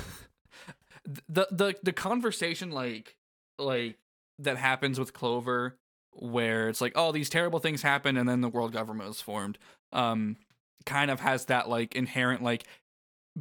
the 1.28 1.48
the 1.52 1.76
the 1.84 1.94
conversation 1.94 2.72
like 2.72 3.16
like 3.60 3.98
that 4.40 4.58
happens 4.58 5.00
with 5.00 5.14
Clover, 5.14 5.76
where 6.16 6.70
it's 6.70 6.82
like, 6.82 6.94
oh, 6.96 7.12
these 7.12 7.30
terrible 7.30 7.60
things 7.60 7.82
happen, 7.82 8.18
and 8.18 8.28
then 8.28 8.42
the 8.42 8.50
world 8.50 8.72
government 8.74 9.08
was 9.10 9.22
formed. 9.22 9.58
Um, 9.92 10.38
kind 10.86 11.10
of 11.12 11.20
has 11.22 11.46
that 11.46 11.70
like 11.70 11.96
inherent 11.96 12.44
like 12.44 12.66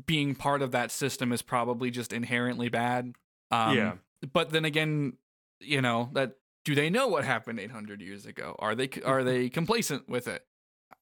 being 0.07 0.35
part 0.35 0.63
of 0.63 0.71
that 0.73 0.91
system 0.91 1.33
is 1.33 1.43
probably 1.43 1.91
just 1.91 2.13
inherently 2.13 2.69
bad. 2.69 3.15
Um, 3.51 3.77
Yeah. 3.77 3.93
But 4.33 4.51
then 4.51 4.65
again, 4.65 5.15
you 5.61 5.81
know 5.83 6.11
that 6.15 6.37
do 6.65 6.75
they 6.75 6.89
know 6.91 7.09
what 7.09 7.25
happened 7.25 7.59
800 7.59 8.01
years 8.01 8.25
ago? 8.27 8.55
Are 8.59 8.75
they 8.75 8.89
are 9.05 9.25
they 9.25 9.49
complacent 9.49 10.09
with 10.09 10.29
it? 10.29 10.45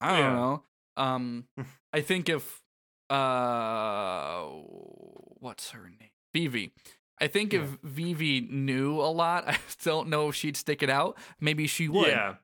I 0.01 0.09
don't 0.11 0.19
Yeah. 0.19 0.35
know. 0.35 0.63
Um, 0.97 1.45
I 1.93 2.01
think 2.01 2.29
if 2.29 2.63
uh, 3.11 4.43
what's 5.41 5.71
her 5.71 5.89
name? 5.89 6.11
Vivi. 6.33 6.73
I 7.21 7.27
think 7.27 7.53
if 7.53 7.79
Vivi 7.83 8.41
knew 8.41 9.01
a 9.01 9.11
lot, 9.11 9.45
I 9.49 9.59
don't 9.83 10.09
know 10.09 10.29
if 10.29 10.35
she'd 10.35 10.57
stick 10.57 10.83
it 10.83 10.91
out. 10.91 11.19
Maybe 11.41 11.67
she 11.67 11.89
would. 11.89 12.09
Yeah. 12.09 12.35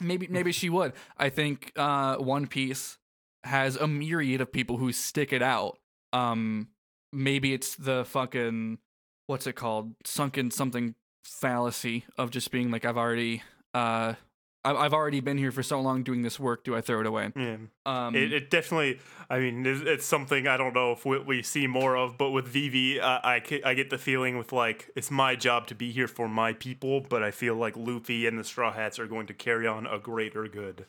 Maybe 0.00 0.26
maybe 0.30 0.52
she 0.52 0.68
would. 0.70 0.92
I 1.16 1.28
think 1.30 1.72
uh, 1.76 2.16
One 2.16 2.46
Piece 2.46 2.98
has 3.44 3.76
a 3.76 3.86
myriad 3.86 4.40
of 4.40 4.52
people 4.52 4.78
who 4.78 4.92
stick 4.92 5.32
it 5.32 5.42
out. 5.42 5.78
Um, 6.12 6.68
maybe 7.12 7.52
it's 7.52 7.76
the 7.76 8.04
fucking 8.04 8.78
what's 9.26 9.46
it 9.46 9.54
called? 9.54 9.94
Sunken 10.04 10.50
something 10.50 10.94
fallacy 11.24 12.04
of 12.18 12.30
just 12.30 12.50
being 12.50 12.70
like 12.70 12.84
I've 12.84 12.98
already 12.98 13.42
uh 13.72 14.14
I've 14.64 14.94
already 14.94 15.20
been 15.20 15.36
here 15.36 15.52
for 15.52 15.62
so 15.62 15.80
long 15.80 16.02
doing 16.02 16.22
this 16.22 16.40
work. 16.40 16.64
Do 16.64 16.74
I 16.74 16.80
throw 16.80 17.00
it 17.00 17.06
away? 17.06 17.32
Yeah. 17.36 17.56
Um, 17.84 18.14
It, 18.14 18.32
it 18.32 18.50
definitely, 18.50 18.98
I 19.28 19.38
mean, 19.38 19.66
it's, 19.66 19.82
it's 19.82 20.06
something 20.06 20.46
I 20.48 20.56
don't 20.56 20.72
know 20.74 20.92
if 20.92 21.04
we, 21.04 21.18
we 21.18 21.42
see 21.42 21.66
more 21.66 21.96
of, 21.96 22.16
but 22.16 22.30
with 22.30 22.46
Vivi, 22.48 22.98
uh, 22.98 23.20
I, 23.22 23.42
I 23.64 23.74
get 23.74 23.90
the 23.90 23.98
feeling 23.98 24.38
with 24.38 24.52
like, 24.52 24.90
it's 24.96 25.10
my 25.10 25.36
job 25.36 25.66
to 25.66 25.74
be 25.74 25.92
here 25.92 26.08
for 26.08 26.28
my 26.28 26.54
people, 26.54 27.02
but 27.02 27.22
I 27.22 27.30
feel 27.30 27.54
like 27.56 27.76
Luffy 27.76 28.26
and 28.26 28.38
the 28.38 28.44
Straw 28.44 28.72
Hats 28.72 28.98
are 28.98 29.06
going 29.06 29.26
to 29.26 29.34
carry 29.34 29.66
on 29.66 29.86
a 29.86 29.98
greater 29.98 30.48
good 30.48 30.86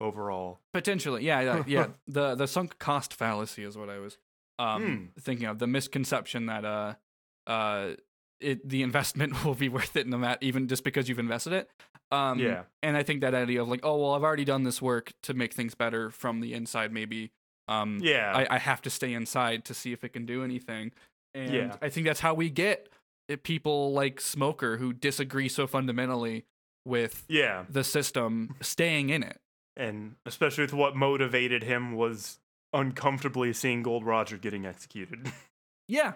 overall. 0.00 0.60
Potentially, 0.72 1.24
yeah, 1.24 1.40
yeah, 1.40 1.64
yeah. 1.66 1.86
the 2.06 2.34
the 2.34 2.46
sunk 2.46 2.78
cost 2.78 3.12
fallacy 3.14 3.64
is 3.64 3.76
what 3.76 3.88
I 3.90 3.98
was 3.98 4.18
um 4.58 5.10
thinking 5.20 5.46
of. 5.46 5.58
The 5.58 5.66
misconception 5.66 6.46
that 6.46 6.64
uh 6.64 6.94
uh 7.46 7.94
it 8.40 8.68
the 8.68 8.82
investment 8.82 9.44
will 9.44 9.54
be 9.54 9.68
worth 9.68 9.96
it 9.96 10.06
no 10.06 10.18
matter 10.18 10.38
even 10.40 10.68
just 10.68 10.84
because 10.84 11.08
you've 11.08 11.18
invested 11.18 11.52
it. 11.52 11.70
Um 12.10 12.38
Yeah. 12.38 12.62
and 12.82 12.96
I 12.96 13.02
think 13.02 13.20
that 13.20 13.34
idea 13.34 13.60
of 13.62 13.68
like, 13.68 13.80
oh 13.82 13.96
well, 13.98 14.12
I've 14.14 14.22
already 14.22 14.44
done 14.44 14.62
this 14.62 14.80
work 14.80 15.12
to 15.24 15.34
make 15.34 15.52
things 15.52 15.74
better 15.74 16.10
from 16.10 16.40
the 16.40 16.54
inside, 16.54 16.92
maybe. 16.92 17.30
Um 17.68 17.98
Yeah. 18.00 18.32
I, 18.34 18.56
I 18.56 18.58
have 18.58 18.80
to 18.82 18.90
stay 18.90 19.12
inside 19.12 19.64
to 19.66 19.74
see 19.74 19.92
if 19.92 20.04
it 20.04 20.10
can 20.10 20.26
do 20.26 20.42
anything. 20.44 20.92
And 21.34 21.52
Yeah. 21.52 21.76
I 21.82 21.88
think 21.88 22.06
that's 22.06 22.20
how 22.20 22.34
we 22.34 22.50
get 22.50 22.88
uh, 23.30 23.36
people 23.42 23.92
like 23.92 24.20
Smoker 24.20 24.78
who 24.78 24.92
disagree 24.92 25.48
so 25.48 25.66
fundamentally 25.66 26.44
with 26.86 27.24
yeah. 27.28 27.64
the 27.68 27.84
system 27.84 28.54
staying 28.60 29.10
in 29.10 29.22
it. 29.22 29.38
And 29.76 30.14
especially 30.24 30.64
with 30.64 30.72
what 30.72 30.96
motivated 30.96 31.62
him 31.62 31.92
was 31.92 32.40
uncomfortably 32.72 33.52
seeing 33.52 33.82
Gold 33.82 34.04
Roger 34.04 34.36
getting 34.38 34.64
executed. 34.66 35.30
Yeah. 35.90 36.14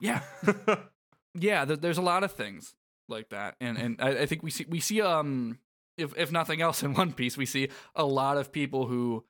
Yeah. 0.00 0.20
yeah, 1.34 1.64
th- 1.64 1.80
there's 1.80 1.96
a 1.98 2.02
lot 2.02 2.24
of 2.24 2.32
things 2.32 2.74
like 3.08 3.30
that, 3.30 3.56
and 3.60 3.76
and 3.78 3.96
I, 4.00 4.20
I 4.20 4.26
think 4.26 4.42
we 4.42 4.50
see 4.50 4.66
we 4.68 4.80
see 4.80 5.00
um 5.00 5.58
if 5.96 6.16
if 6.16 6.30
nothing 6.32 6.60
else 6.60 6.82
in 6.82 6.94
One 7.02 7.12
Piece, 7.12 7.36
we 7.36 7.46
see 7.46 7.68
a 7.94 8.04
lot 8.04 8.36
of 8.36 8.52
people 8.52 8.86
who, 8.86 9.24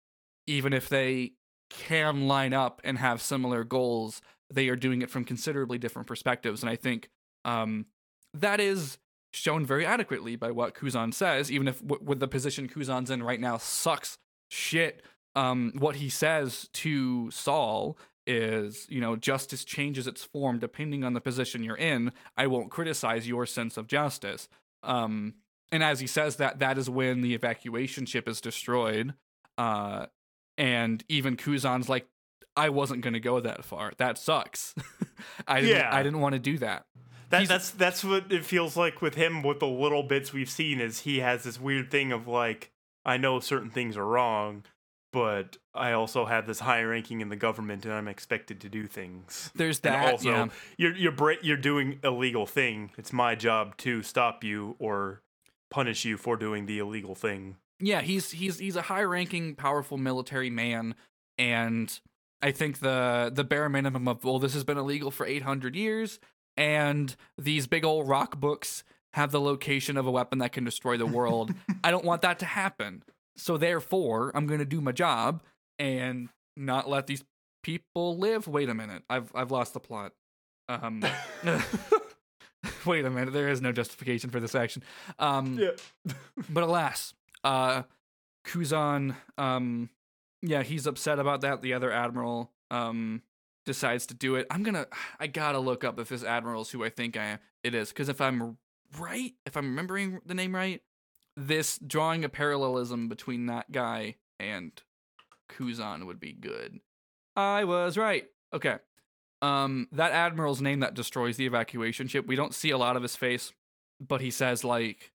even 0.47 0.73
if 0.73 0.89
they 0.89 1.33
can 1.71 2.27
line 2.27 2.55
up 2.55 2.81
and 2.85 2.99
have 2.99 3.21
similar 3.21 3.63
goals, 3.65 4.23
they 4.53 4.69
are 4.69 4.77
doing 4.77 5.03
it 5.03 5.11
from 5.11 5.25
considerably 5.25 5.79
different 5.79 6.09
perspectives, 6.09 6.63
and 6.63 6.71
I 6.71 6.77
think 6.77 7.09
um 7.45 7.87
that 8.35 8.61
is 8.61 8.99
shown 9.33 9.65
very 9.67 9.85
adequately 9.85 10.37
by 10.37 10.51
what 10.51 10.75
Kuzan 10.75 11.13
says, 11.13 11.51
even 11.51 11.69
if 11.69 11.81
w- 11.81 12.03
with 12.03 12.21
the 12.21 12.29
position 12.29 12.69
Kuzan's 12.69 13.11
in 13.11 13.23
right 13.23 13.41
now 13.41 13.59
sucks 13.59 14.19
shit. 14.51 15.03
Um, 15.37 15.73
what 15.79 15.97
he 15.97 16.09
says 16.09 16.69
to 16.73 17.31
Saul 17.31 17.97
is, 18.29 18.87
you 18.89 19.01
know, 19.01 19.17
justice 19.17 19.65
changes 19.65 20.07
its 20.07 20.23
form 20.23 20.59
depending 20.59 21.03
on 21.03 21.15
the 21.15 21.21
position 21.21 21.65
you're 21.65 21.77
in. 21.77 22.13
I 22.37 22.47
won't 22.47 22.71
criticize 22.71 23.27
your 23.27 23.47
sense 23.47 23.77
of 23.77 23.87
justice. 23.89 24.49
Um, 24.83 25.35
and 25.73 25.83
as 25.83 25.99
he 26.01 26.07
says 26.07 26.37
that, 26.37 26.61
that 26.61 26.79
is 26.79 26.89
when 26.89 27.23
the 27.23 27.35
evacuation 27.35 28.07
ship 28.07 28.29
is 28.29 28.41
destroyed. 28.41 29.15
Uh, 29.57 30.07
and 30.57 31.03
even 31.09 31.37
Kuzan's 31.37 31.89
like, 31.89 32.07
I 32.57 32.69
wasn't 32.69 33.01
going 33.03 33.15
to 33.15 33.21
go 33.21 33.41
that 33.41 33.65
far. 33.65 33.93
That 33.99 34.19
sucks. 34.19 34.75
I 35.49 35.61
didn't, 35.61 35.77
Yeah. 35.77 35.91
I 35.93 36.03
didn't 36.03 36.21
want 36.21 36.35
to 36.35 36.39
do 36.39 36.59
that. 36.59 36.87
That, 37.31 37.39
He's- 37.41 37.49
that's 37.49 37.71
that's 37.71 38.05
what 38.05 38.33
it 38.33 38.45
feels 38.45 38.77
like 38.77 39.03
with 39.03 39.15
him. 39.15 39.43
With 39.43 39.61
the 39.61 39.67
little 39.67 40.03
bits 40.03 40.33
we've 40.33 40.49
seen, 40.51 40.81
is 40.81 41.01
he 41.01 41.19
has 41.21 41.45
this 41.45 41.61
weird 41.61 41.91
thing 41.91 42.11
of 42.11 42.27
like, 42.27 42.71
I 43.05 43.17
know 43.19 43.39
certain 43.41 43.71
things 43.71 43.97
are 43.99 44.07
wrong, 44.07 44.65
but 45.13 45.57
I 45.75 45.93
also 45.93 46.25
have 46.27 46.47
this 46.47 46.61
high 46.61 46.83
ranking 46.83 47.21
in 47.21 47.29
the 47.29 47.37
government, 47.37 47.85
and 47.85 47.95
I'm 47.95 48.09
expected 48.09 48.61
to 48.61 48.69
do 48.69 48.87
things. 48.87 49.51
There's 49.55 49.81
And 49.81 49.95
that. 49.95 50.13
also, 50.13 50.29
yeah. 50.31 50.49
you're 50.77 50.97
you're 50.97 51.13
bra- 51.13 51.37
you're 51.43 51.57
doing 51.57 51.99
illegal 52.05 52.47
thing. 52.47 52.91
It's 52.99 53.13
my 53.13 53.35
job 53.35 53.77
to 53.79 54.03
stop 54.03 54.45
you 54.45 54.77
or 54.79 55.23
punish 55.71 56.05
you 56.05 56.17
for 56.17 56.37
doing 56.37 56.67
the 56.67 56.79
illegal 56.79 57.15
thing. 57.15 57.57
yeah 57.81 58.01
he's 58.01 58.31
he's 58.31 58.59
he's 58.59 58.75
a 58.77 58.83
high 58.83 59.03
ranking 59.03 59.55
powerful 59.55 59.99
military 59.99 60.49
man 60.51 60.95
and 61.37 62.01
i 62.43 62.51
think 62.51 62.81
the 62.81 63.31
the 63.35 63.45
bare 63.45 63.69
minimum 63.69 64.09
of 64.09 64.25
well 64.25 64.39
this 64.39 64.55
has 64.55 64.65
been 64.65 64.79
illegal 64.79 65.11
for 65.11 65.27
800 65.27 65.77
years 65.77 66.19
and 66.57 67.15
these 67.37 67.67
big 67.67 67.85
old 67.85 68.09
rock 68.09 68.41
books 68.41 68.83
have 69.13 69.31
the 69.31 69.41
location 69.41 69.97
of 69.99 70.07
a 70.07 70.11
weapon 70.11 70.39
that 70.39 70.53
can 70.53 70.65
destroy 70.65 70.97
the 70.97 71.07
world 71.07 71.53
i 71.85 71.91
don't 71.91 72.05
want 72.05 72.23
that 72.23 72.39
to 72.39 72.47
happen 72.47 73.03
so 73.39 73.57
therefore 73.57 74.31
i'm 74.35 74.47
going 74.47 74.59
to 74.59 74.67
do 74.67 74.81
my 74.81 74.93
job 74.93 75.43
and 75.79 76.29
not 76.57 76.89
let 76.89 77.07
these 77.07 77.25
people 77.63 78.17
live? 78.19 78.47
Wait 78.47 78.69
a 78.69 78.75
minute. 78.75 79.03
I've 79.09 79.31
i've 79.35 79.51
lost 79.51 79.75
the 79.75 79.81
plot. 79.81 80.13
Um 80.69 81.05
wait 82.87 83.05
a 83.05 83.11
minute. 83.11 83.33
There 83.33 83.49
is 83.49 83.61
no 83.61 83.73
justification 83.73 84.31
for 84.31 84.41
this 84.41 84.55
action. 84.55 84.83
Um 85.19 85.59
yeah. 85.59 86.13
but 86.49 86.63
alas, 86.63 87.15
uh, 87.45 87.83
Kuzan, 88.47 89.15
um, 89.37 89.91
yeah, 90.43 90.63
he's 90.63 90.87
upset 90.87 91.19
about 91.19 91.43
that. 91.43 91.63
The 91.63 91.75
other 91.75 91.93
admiral, 91.93 92.51
um, 92.71 93.23
decides 93.67 94.07
to 94.07 94.15
do 94.15 94.37
it. 94.37 94.47
I'm 94.51 94.63
gonna, 94.63 94.87
I 95.21 95.27
gotta 95.27 95.59
look 95.59 95.85
up 95.85 95.99
if 95.99 96.09
this 96.09 96.25
admiral 96.25 96.63
is 96.63 96.71
who 96.71 96.85
I 96.85 96.89
think 96.89 97.17
I 97.17 97.39
it 97.63 97.75
is, 97.75 97.91
because 97.91 98.09
if 98.09 98.21
I'm 98.21 98.57
right, 98.99 99.35
if 99.45 99.57
I'm 99.57 99.67
remembering 99.67 100.21
the 100.25 100.35
name 100.35 100.55
right, 100.55 100.81
this 101.39 101.79
drawing 101.79 102.25
a 102.25 102.29
parallelism 102.29 103.09
between 103.09 103.47
that 103.47 103.71
guy 103.71 104.17
and 104.41 104.73
Kuzan 105.49 106.07
would 106.07 106.19
be 106.19 106.33
good. 106.33 106.81
I 107.37 107.65
was 107.65 107.97
right. 107.97 108.27
Okay. 108.53 108.77
Um, 109.41 109.87
that 109.93 110.13
admiral's 110.13 110.61
name 110.61 110.81
that 110.81 110.95
destroys 110.95 111.37
the 111.37 111.47
evacuation 111.47 112.09
ship. 112.09 112.27
We 112.27 112.35
don't 112.35 112.55
see 112.55 112.71
a 112.71 112.79
lot 112.79 112.97
of 112.97 113.03
his 113.03 113.15
face, 113.15 113.53
but 114.01 114.21
he 114.21 114.33
says 114.33 114.65
like, 114.65 115.13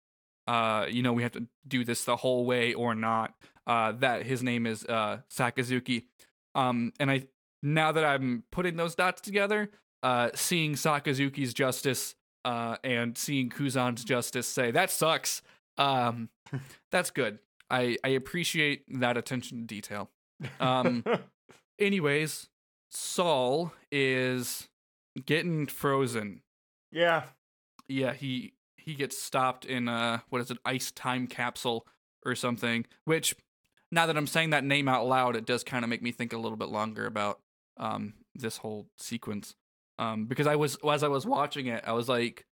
uh, 0.48 0.86
you 0.90 1.04
know, 1.04 1.12
we 1.12 1.24
have 1.24 1.34
to 1.34 1.48
do 1.68 1.84
this 1.84 2.06
the 2.06 2.16
whole 2.16 2.46
way 2.46 2.74
or 2.74 2.96
not. 2.96 3.34
Uh, 3.68 3.94
that 3.94 4.26
his 4.26 4.44
name 4.44 4.66
is 4.66 4.84
uh 4.86 5.20
Sakazuki. 5.30 6.04
Um, 6.56 6.92
and 7.00 7.10
I 7.10 7.28
now 7.62 7.92
that 7.92 8.04
I'm 8.04 8.44
putting 8.52 8.76
those 8.76 8.96
dots 8.96 9.22
together, 9.22 9.72
uh, 10.04 10.30
seeing 10.36 10.74
Sakazuki's 10.74 11.54
justice 11.54 12.16
uh, 12.46 12.76
and 12.84 13.18
seeing 13.18 13.50
Kuzan's 13.50 14.04
justice 14.04 14.48
say 14.48 14.72
that 14.72 14.92
sucks. 14.92 15.42
Um, 15.78 16.30
that's 16.92 17.12
good. 17.12 17.40
I 17.70 17.98
I 18.04 18.10
appreciate 18.10 18.84
that 19.00 19.18
attention 19.18 19.60
to 19.62 19.66
detail. 19.66 20.10
Um, 20.60 21.04
anyways, 21.80 22.50
Saul 22.92 23.74
is 23.92 24.68
getting 25.26 25.68
frozen. 25.68 26.42
yeah. 26.92 27.24
Yeah, 27.90 28.14
he 28.14 28.54
he 28.78 28.96
gets 28.96 29.22
stopped 29.22 29.66
in 29.66 29.88
uh 29.90 30.20
what 30.30 30.42
is 30.42 30.50
it, 30.52 30.58
ice 30.66 30.92
time 30.92 31.28
capsule 31.28 31.86
or 32.26 32.34
something. 32.34 32.86
Which 33.06 33.36
now 33.92 34.06
that 34.06 34.16
I'm 34.18 34.26
saying 34.28 34.52
that 34.52 34.64
name 34.64 34.88
out 34.88 35.06
loud, 35.06 35.36
it 35.36 35.46
does 35.46 35.64
kind 35.64 35.84
of 35.84 35.90
make 35.90 36.02
me 36.02 36.12
think 36.14 36.32
a 36.34 36.38
little 36.38 36.58
bit 36.58 36.70
longer 36.70 37.06
about 37.06 37.40
um 37.78 38.14
this 38.36 38.58
whole 38.58 38.88
sequence. 38.98 39.56
Um 40.00 40.26
because 40.26 40.48
I 40.48 40.56
was 40.56 40.78
as 40.90 41.04
I 41.04 41.10
was 41.10 41.26
watching 41.26 41.68
it, 41.68 41.84
I 41.86 41.92
was 41.92 42.08
like, 42.08 42.46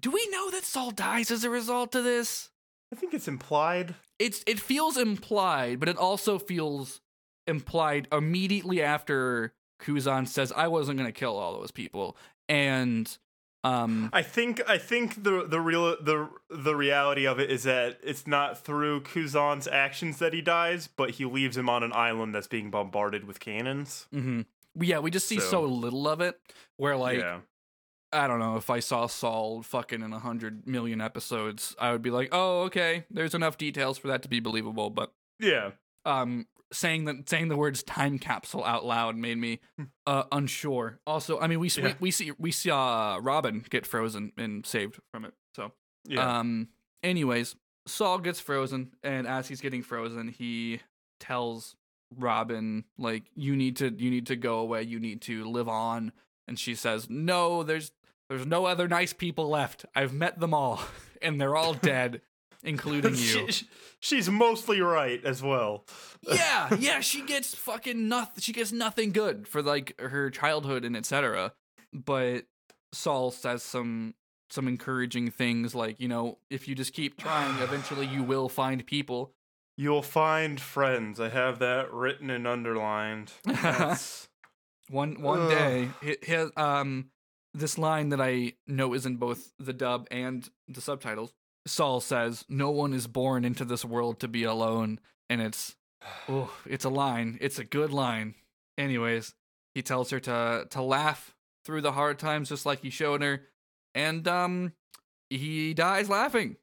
do 0.00 0.10
we 0.10 0.26
know 0.30 0.50
that 0.50 0.64
Saul 0.64 0.90
dies 0.90 1.30
as 1.30 1.44
a 1.44 1.50
result 1.50 1.94
of 1.94 2.02
this? 2.04 2.48
I 2.92 2.94
think 2.94 3.14
it's 3.14 3.28
implied. 3.28 3.94
It's 4.18 4.44
it 4.46 4.60
feels 4.60 4.96
implied, 4.96 5.80
but 5.80 5.88
it 5.88 5.96
also 5.96 6.38
feels 6.38 7.00
implied 7.46 8.06
immediately 8.12 8.82
after 8.82 9.52
Kuzan 9.80 10.28
says 10.28 10.52
I 10.54 10.68
wasn't 10.68 10.98
gonna 10.98 11.12
kill 11.12 11.36
all 11.38 11.58
those 11.58 11.70
people. 11.70 12.16
And 12.48 13.16
um 13.64 14.10
I 14.12 14.22
think 14.22 14.60
I 14.68 14.76
think 14.78 15.22
the 15.24 15.44
the 15.48 15.60
real 15.60 15.96
the 16.02 16.28
the 16.50 16.74
reality 16.76 17.26
of 17.26 17.38
it 17.40 17.50
is 17.50 17.62
that 17.62 17.98
it's 18.02 18.26
not 18.26 18.58
through 18.64 19.02
Kuzan's 19.02 19.66
actions 19.66 20.18
that 20.18 20.34
he 20.34 20.42
dies, 20.42 20.88
but 20.88 21.10
he 21.12 21.24
leaves 21.24 21.56
him 21.56 21.68
on 21.68 21.82
an 21.82 21.92
island 21.92 22.34
that's 22.34 22.48
being 22.48 22.70
bombarded 22.70 23.24
with 23.24 23.40
cannons. 23.40 24.06
mhm. 24.12 24.44
yeah, 24.78 24.98
we 24.98 25.10
just 25.10 25.26
see 25.28 25.38
so, 25.40 25.50
So- 25.50 25.64
little 25.64 26.06
of 26.08 26.20
it 26.20 26.38
where 26.76 26.96
like 26.96 27.18
yeah. 27.18 27.38
I 28.12 28.26
don't 28.26 28.38
know 28.38 28.56
if 28.56 28.68
I 28.70 28.80
saw 28.80 29.06
Saul 29.06 29.62
fucking 29.62 30.02
in 30.02 30.12
a 30.12 30.18
hundred 30.18 30.66
million 30.66 31.00
episodes, 31.00 31.74
I 31.78 31.92
would 31.92 32.02
be 32.02 32.10
like, 32.10 32.28
oh, 32.32 32.62
okay, 32.64 33.04
there's 33.10 33.34
enough 33.34 33.56
details 33.56 33.98
for 33.98 34.08
that 34.08 34.22
to 34.22 34.28
be 34.28 34.40
believable. 34.40 34.90
But 34.90 35.12
Yeah. 35.40 35.70
um, 36.04 36.46
saying 36.72 37.04
that 37.06 37.28
saying 37.28 37.48
the 37.48 37.56
words 37.56 37.82
time 37.82 38.18
capsule 38.18 38.64
out 38.64 38.84
loud 38.84 39.16
made 39.16 39.38
me 39.38 39.60
uh, 40.06 40.24
unsure. 40.32 41.00
Also, 41.06 41.38
I 41.40 41.46
mean, 41.46 41.60
we, 41.60 41.68
Yeah. 41.68 41.84
we 41.84 41.94
we 42.00 42.10
see 42.10 42.32
we 42.38 42.50
saw 42.52 43.18
Robin 43.22 43.64
get 43.70 43.86
frozen 43.86 44.32
and 44.36 44.64
saved 44.66 44.98
from 45.12 45.24
it. 45.24 45.34
So 45.54 45.72
Yeah. 46.06 46.38
um, 46.40 46.68
anyways, 47.02 47.56
Saul 47.86 48.18
gets 48.20 48.40
frozen, 48.40 48.92
and 49.02 49.26
as 49.26 49.48
he's 49.48 49.60
getting 49.60 49.82
frozen, 49.82 50.28
he 50.28 50.80
tells 51.20 51.76
Robin 52.16 52.84
like, 52.98 53.24
"You 53.34 53.56
need 53.56 53.76
to, 53.76 53.90
you 53.90 54.10
need 54.10 54.26
to 54.26 54.36
go 54.36 54.58
away. 54.58 54.82
You 54.82 55.00
need 55.00 55.22
to 55.22 55.44
live 55.44 55.68
on." 55.68 56.12
And 56.48 56.58
she 56.58 56.74
says, 56.74 57.08
"No, 57.10 57.62
there's, 57.62 57.92
there's 58.32 58.46
no 58.46 58.64
other 58.66 58.88
nice 58.88 59.12
people 59.12 59.48
left. 59.48 59.84
I've 59.94 60.12
met 60.12 60.40
them 60.40 60.54
all, 60.54 60.80
and 61.22 61.40
they're 61.40 61.56
all 61.56 61.74
dead, 61.74 62.20
including 62.62 63.12
you." 63.12 63.16
She- 63.16 63.52
she- 63.52 63.66
she's 64.00 64.28
mostly 64.28 64.80
right 64.80 65.24
as 65.24 65.42
well. 65.42 65.84
yeah, 66.22 66.74
yeah, 66.78 67.00
she 67.00 67.22
gets 67.22 67.54
fucking 67.54 68.08
nothing. 68.08 68.40
She 68.40 68.52
gets 68.52 68.72
nothing 68.72 69.12
good 69.12 69.46
for 69.46 69.62
like 69.62 69.98
her 70.00 70.30
childhood 70.30 70.84
and 70.84 70.96
etc. 70.96 71.52
But 71.92 72.46
Saul 72.92 73.30
says 73.30 73.62
some 73.62 74.14
some 74.50 74.66
encouraging 74.68 75.30
things 75.30 75.74
like, 75.74 75.98
you 76.00 76.08
know, 76.08 76.38
if 76.50 76.66
you 76.68 76.74
just 76.74 76.92
keep 76.92 77.16
trying, 77.16 77.58
eventually 77.62 78.06
you 78.06 78.22
will 78.22 78.48
find 78.48 78.84
people. 78.86 79.32
You'll 79.76 80.02
find 80.02 80.60
friends. 80.60 81.18
I 81.20 81.28
have 81.30 81.58
that 81.60 81.90
written 81.92 82.28
and 82.28 82.46
underlined. 82.46 83.32
One 84.88 85.22
one 85.22 85.40
Ugh. 85.42 85.48
day, 85.50 85.88
his, 86.22 86.50
um, 86.56 87.06
this 87.54 87.78
line 87.78 88.08
that 88.10 88.20
I 88.20 88.54
know 88.66 88.94
is 88.94 89.06
in 89.06 89.16
both 89.16 89.52
the 89.58 89.72
dub 89.72 90.06
and 90.10 90.48
the 90.68 90.80
subtitles. 90.80 91.34
Saul 91.66 92.00
says, 92.00 92.44
"No 92.48 92.70
one 92.70 92.92
is 92.92 93.06
born 93.06 93.44
into 93.44 93.64
this 93.64 93.84
world 93.84 94.20
to 94.20 94.28
be 94.28 94.44
alone," 94.44 94.98
and 95.28 95.40
it's, 95.40 95.76
oh, 96.28 96.52
it's 96.66 96.84
a 96.84 96.90
line. 96.90 97.38
It's 97.40 97.58
a 97.58 97.64
good 97.64 97.90
line. 97.92 98.34
Anyways, 98.78 99.34
he 99.74 99.82
tells 99.82 100.10
her 100.10 100.20
to 100.20 100.66
to 100.70 100.82
laugh 100.82 101.34
through 101.64 101.82
the 101.82 101.92
hard 101.92 102.18
times, 102.18 102.48
just 102.48 102.66
like 102.66 102.80
he 102.80 102.90
showed 102.90 103.22
her, 103.22 103.42
and 103.94 104.26
um, 104.26 104.72
he 105.30 105.74
dies 105.74 106.08
laughing, 106.08 106.56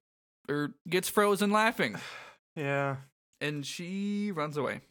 or 0.49 0.73
gets 0.89 1.07
frozen 1.09 1.51
laughing 1.51 1.95
yeah. 2.55 2.97
and 3.39 3.65
she 3.65 4.31
runs 4.31 4.57
away. 4.57 4.81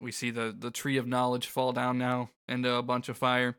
We 0.00 0.12
see 0.12 0.30
the 0.30 0.54
the 0.56 0.70
tree 0.70 0.96
of 0.96 1.06
knowledge 1.06 1.46
fall 1.46 1.72
down 1.72 1.98
now 1.98 2.30
into 2.48 2.72
a 2.72 2.82
bunch 2.82 3.08
of 3.08 3.18
fire. 3.18 3.56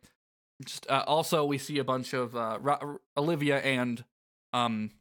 Just 0.66 0.86
uh, 0.90 1.04
also 1.08 1.46
we 1.46 1.58
see 1.58 1.80
a 1.80 1.84
bunch 1.84 2.14
of 2.14 2.36
uh, 2.36 2.58
Ro- 2.62 3.00
Olivia 3.18 3.60
and 3.60 4.04
um 4.54 4.92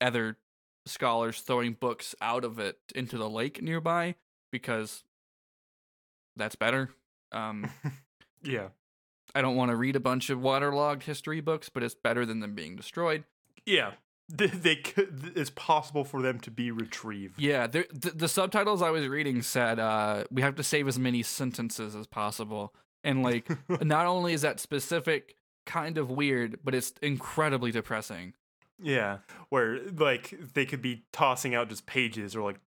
other 0.00 0.36
scholars 0.86 1.40
throwing 1.40 1.74
books 1.74 2.14
out 2.20 2.44
of 2.44 2.58
it 2.58 2.78
into 2.94 3.18
the 3.18 3.28
lake 3.28 3.60
nearby 3.62 4.14
because 4.52 5.04
that's 6.36 6.54
better. 6.56 6.90
Um, 7.32 7.70
Yeah. 8.42 8.68
I 9.34 9.42
don't 9.42 9.56
want 9.56 9.70
to 9.70 9.76
read 9.76 9.96
a 9.96 10.00
bunch 10.00 10.30
of 10.30 10.40
waterlogged 10.40 11.02
history 11.02 11.40
books, 11.40 11.68
but 11.68 11.82
it's 11.82 11.94
better 11.96 12.24
than 12.24 12.38
them 12.40 12.54
being 12.54 12.76
destroyed. 12.76 13.24
Yeah. 13.64 13.92
They, 14.28 14.46
they 14.46 14.76
could, 14.76 15.32
it's 15.34 15.50
possible 15.50 16.04
for 16.04 16.22
them 16.22 16.38
to 16.40 16.50
be 16.50 16.70
retrieved. 16.70 17.40
Yeah, 17.40 17.66
the, 17.66 17.86
the 17.92 18.28
subtitles 18.28 18.82
I 18.82 18.90
was 18.90 19.06
reading 19.08 19.42
said 19.42 19.78
uh, 19.80 20.24
we 20.30 20.42
have 20.42 20.54
to 20.56 20.62
save 20.62 20.86
as 20.88 20.98
many 20.98 21.22
sentences 21.22 21.94
as 21.96 22.06
possible. 22.06 22.72
And 23.06 23.22
like, 23.22 23.48
not 23.82 24.04
only 24.06 24.34
is 24.34 24.42
that 24.42 24.60
specific 24.60 25.36
kind 25.64 25.96
of 25.96 26.10
weird, 26.10 26.58
but 26.62 26.74
it's 26.74 26.92
incredibly 27.00 27.70
depressing. 27.70 28.34
Yeah, 28.82 29.18
where 29.48 29.80
like 29.96 30.34
they 30.52 30.66
could 30.66 30.82
be 30.82 31.04
tossing 31.12 31.54
out 31.54 31.70
just 31.70 31.86
pages 31.86 32.36
or 32.36 32.42
like 32.42 32.60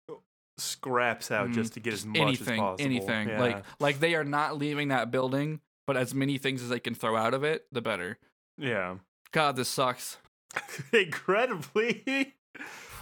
scraps 0.58 1.30
out 1.32 1.50
Mm, 1.50 1.54
just 1.54 1.74
to 1.74 1.80
get 1.82 1.94
as 1.94 2.06
much 2.06 2.18
anything, 2.18 2.54
as 2.56 2.60
possible. 2.60 2.86
anything. 2.86 3.30
Yeah. 3.30 3.40
Like, 3.42 3.64
like 3.80 4.00
they 4.00 4.16
are 4.16 4.24
not 4.24 4.58
leaving 4.58 4.88
that 4.88 5.12
building, 5.12 5.60
but 5.86 5.98
as 5.98 6.14
many 6.14 6.38
things 6.38 6.64
as 6.64 6.70
they 6.70 6.80
can 6.80 6.96
throw 6.96 7.16
out 7.18 7.34
of 7.34 7.44
it, 7.44 7.66
the 7.72 7.82
better. 7.82 8.18
yeah, 8.58 8.96
God, 9.32 9.56
this 9.58 9.68
sucks. 9.70 10.18
incredibly. 10.94 12.34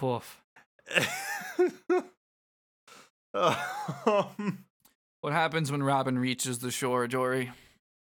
Oof. 0.02 0.42
um, 3.34 4.64
What 5.20 5.32
happens 5.32 5.72
when 5.72 5.82
Robin 5.82 6.18
reaches 6.18 6.58
the 6.60 6.70
shore, 6.70 7.06
Jory? 7.06 7.50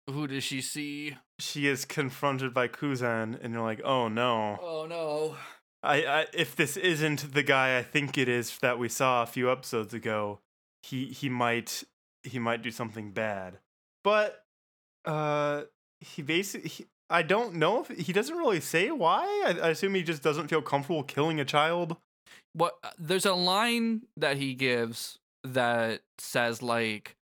Who 0.08 0.26
does 0.26 0.44
she 0.44 0.60
see? 0.60 1.16
she 1.40 1.66
is 1.66 1.84
confronted 1.84 2.54
by 2.54 2.68
Kuzan, 2.68 3.38
and 3.42 3.52
you're 3.54 3.62
like, 3.62 3.80
"Oh 3.84 4.08
no!" 4.08 4.58
Oh 4.62 4.86
no. 4.88 5.36
I, 5.82 6.04
I 6.04 6.26
if 6.32 6.56
this 6.56 6.76
isn't 6.76 7.34
the 7.34 7.42
guy 7.42 7.76
I 7.78 7.82
think 7.82 8.16
it 8.16 8.28
is 8.28 8.56
that 8.58 8.78
we 8.78 8.88
saw 8.88 9.22
a 9.22 9.26
few 9.26 9.50
episodes 9.50 9.92
ago, 9.92 10.40
he 10.82 11.06
he 11.06 11.28
might 11.28 11.84
he 12.22 12.38
might 12.38 12.62
do 12.62 12.70
something 12.70 13.10
bad. 13.10 13.58
But 14.02 14.44
uh 15.04 15.62
he 16.00 16.22
basically 16.22 16.68
he, 16.70 16.86
I 17.10 17.22
don't 17.22 17.54
know 17.54 17.84
if 17.84 17.88
he 17.88 18.12
doesn't 18.12 18.36
really 18.36 18.60
say 18.60 18.90
why. 18.90 19.24
I, 19.46 19.58
I 19.62 19.68
assume 19.70 19.94
he 19.94 20.02
just 20.02 20.22
doesn't 20.22 20.48
feel 20.48 20.62
comfortable 20.62 21.02
killing 21.02 21.40
a 21.40 21.44
child. 21.44 21.96
what 22.54 22.74
there's 22.98 23.26
a 23.26 23.34
line 23.34 24.02
that 24.16 24.36
he 24.36 24.54
gives 24.54 25.18
that 25.44 26.00
says 26.18 26.62
like 26.62 27.16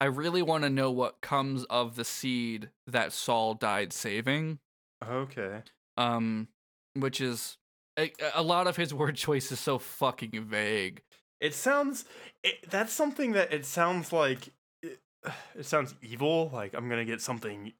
i 0.00 0.04
really 0.04 0.42
want 0.42 0.64
to 0.64 0.70
know 0.70 0.90
what 0.90 1.20
comes 1.20 1.64
of 1.64 1.96
the 1.96 2.04
seed 2.04 2.70
that 2.86 3.12
saul 3.12 3.54
died 3.54 3.92
saving 3.92 4.58
Okay. 5.06 5.62
um 5.96 6.48
which 6.94 7.20
is 7.20 7.56
a, 7.98 8.12
a 8.34 8.42
lot 8.42 8.66
of 8.66 8.76
his 8.76 8.92
word 9.00 9.14
choice 9.16 9.50
is 9.52 9.60
so 9.60 9.78
fucking 9.78 10.44
vague 10.44 11.02
It 11.40 11.54
sounds 11.54 12.04
it, 12.42 12.68
that's 12.70 12.92
something 12.92 13.32
that 13.32 13.52
it 13.52 13.64
sounds 13.64 14.12
like 14.12 14.48
it, 14.82 15.00
it 15.56 15.66
sounds 15.66 15.94
evil, 16.02 16.50
like 16.52 16.74
I'm 16.74 16.88
going 16.88 17.00
to 17.04 17.10
get 17.10 17.20
something 17.20 17.72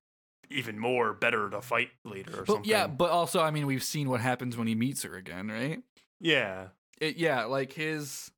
even 0.51 0.79
more 0.79 1.13
better 1.13 1.51
to 1.51 1.61
fight 1.61 1.91
later 2.05 2.33
or 2.33 2.45
but 2.45 2.47
something. 2.53 2.71
yeah 2.71 2.87
but 2.87 3.11
also 3.11 3.41
i 3.43 3.51
mean 3.51 3.67
we've 3.67 3.83
seen 3.85 4.09
what 4.09 4.21
happens 4.21 4.57
when 4.57 4.67
he 4.67 4.75
meets 4.75 5.03
her 5.03 5.15
again 5.15 5.49
right 5.49 5.83
Yeah. 6.21 6.69
it, 7.01 7.17
yeah 7.19 7.45
like 7.45 7.73
his 7.75 8.31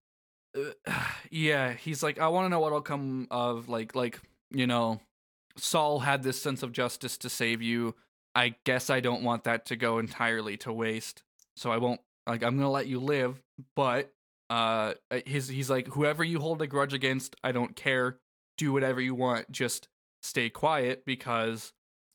yeah 1.30 1.72
he's 1.72 2.02
like 2.02 2.18
i 2.18 2.28
want 2.28 2.44
to 2.44 2.48
know 2.48 2.60
what'll 2.60 2.80
come 2.80 3.26
of 3.30 3.68
like 3.68 3.94
like 3.94 4.20
you 4.50 4.66
know 4.66 5.00
saul 5.56 6.00
had 6.00 6.22
this 6.22 6.40
sense 6.40 6.62
of 6.62 6.72
justice 6.72 7.16
to 7.18 7.28
save 7.28 7.62
you 7.62 7.94
i 8.34 8.54
guess 8.64 8.90
i 8.90 9.00
don't 9.00 9.22
want 9.22 9.44
that 9.44 9.66
to 9.66 9.76
go 9.76 9.98
entirely 9.98 10.56
to 10.56 10.72
waste 10.72 11.22
so 11.56 11.70
i 11.70 11.76
won't 11.76 12.00
like 12.26 12.42
i'm 12.42 12.56
gonna 12.56 12.70
let 12.70 12.86
you 12.86 12.98
live 13.00 13.40
but 13.76 14.12
uh 14.48 14.94
his 15.26 15.48
he's 15.48 15.70
like 15.70 15.86
whoever 15.88 16.24
you 16.24 16.40
hold 16.40 16.60
a 16.62 16.66
grudge 16.66 16.92
against 16.94 17.36
i 17.44 17.52
don't 17.52 17.76
care 17.76 18.18
do 18.58 18.72
whatever 18.72 19.00
you 19.00 19.14
want 19.14 19.50
just 19.50 19.88
stay 20.22 20.50
quiet 20.50 21.04
because 21.04 21.72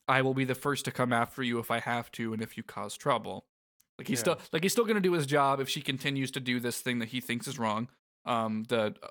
i 0.08 0.22
will 0.22 0.34
be 0.34 0.46
the 0.46 0.56
first 0.56 0.86
to 0.86 0.92
come 0.92 1.14
after 1.14 1.42
you 1.42 1.60
if 1.60 1.72
i 1.72 1.80
have 1.80 2.12
to 2.12 2.34
and 2.34 2.42
if 2.42 2.58
you 2.58 2.64
cause 2.64 2.96
trouble 2.96 3.46
like 3.98 4.08
he's 4.08 4.18
Yeah. 4.20 4.22
still 4.22 4.40
like 4.52 4.64
he's 4.64 4.74
still 4.74 4.84
gonna 4.86 5.00
do 5.00 5.14
his 5.14 5.26
job 5.26 5.60
if 5.62 5.70
she 5.70 5.82
continues 5.82 6.32
to 6.32 6.40
do 6.42 6.60
this 6.60 6.82
thing 6.82 7.00
that 7.00 7.10
he 7.10 7.22
thinks 7.22 7.48
is 7.48 7.58
wrong. 7.58 7.88
Um, 8.26 8.64
the 8.70 8.96
uh, 9.02 9.08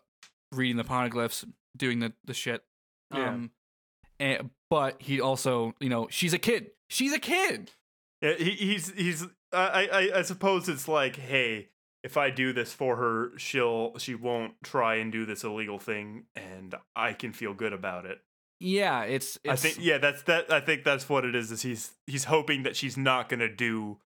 reading 0.53 0.77
the 0.77 0.85
poneglyphs, 0.85 1.45
doing 1.77 1.99
the 2.01 2.13
the 2.25 2.35
shit. 2.35 2.63
Yeah. 3.13 3.29
Um, 3.29 3.51
and, 4.21 4.51
but 4.71 5.01
he 5.03 5.21
also, 5.21 5.75
you 5.81 5.89
know, 5.89 6.09
she's 6.11 6.33
a 6.33 6.39
kid. 6.39 6.71
She's 6.89 7.13
a 7.13 7.19
kid. 7.19 7.71
Yeah, 8.21 8.35
he, 8.35 8.51
he's 8.53 8.93
he's. 8.93 9.27
I, 9.53 9.89
I 9.93 10.19
I 10.19 10.23
suppose 10.23 10.69
it's 10.69 10.89
like, 10.89 11.17
hey, 11.17 11.69
if 12.03 12.17
I 12.17 12.31
do 12.31 12.53
this 12.53 12.73
for 12.73 12.97
her, 12.97 13.31
she'll 13.39 13.97
she 13.99 14.15
won't 14.15 14.55
try 14.63 14.97
and 14.97 15.11
do 15.13 15.25
this 15.27 15.45
illegal 15.45 15.79
thing, 15.79 16.25
and 16.35 16.75
I 16.97 17.13
can 17.13 17.33
feel 17.33 17.55
good 17.55 17.73
about 17.73 18.07
it. 18.07 18.19
Yeah, 18.61 19.03
it's, 19.03 19.39
it's 19.45 19.53
I 19.53 19.57
think 19.57 19.85
yeah, 19.85 19.99
that's 19.99 20.23
that. 20.23 20.51
I 20.53 20.61
think 20.61 20.85
that's 20.85 21.09
what 21.09 21.25
it 21.25 21.35
is. 21.35 21.51
Is 21.53 21.63
he's 21.63 21.93
he's 22.07 22.25
hoping 22.25 22.63
that 22.63 22.77
she's 22.77 22.97
not 22.97 23.29
gonna 23.29 23.53
do 23.55 23.99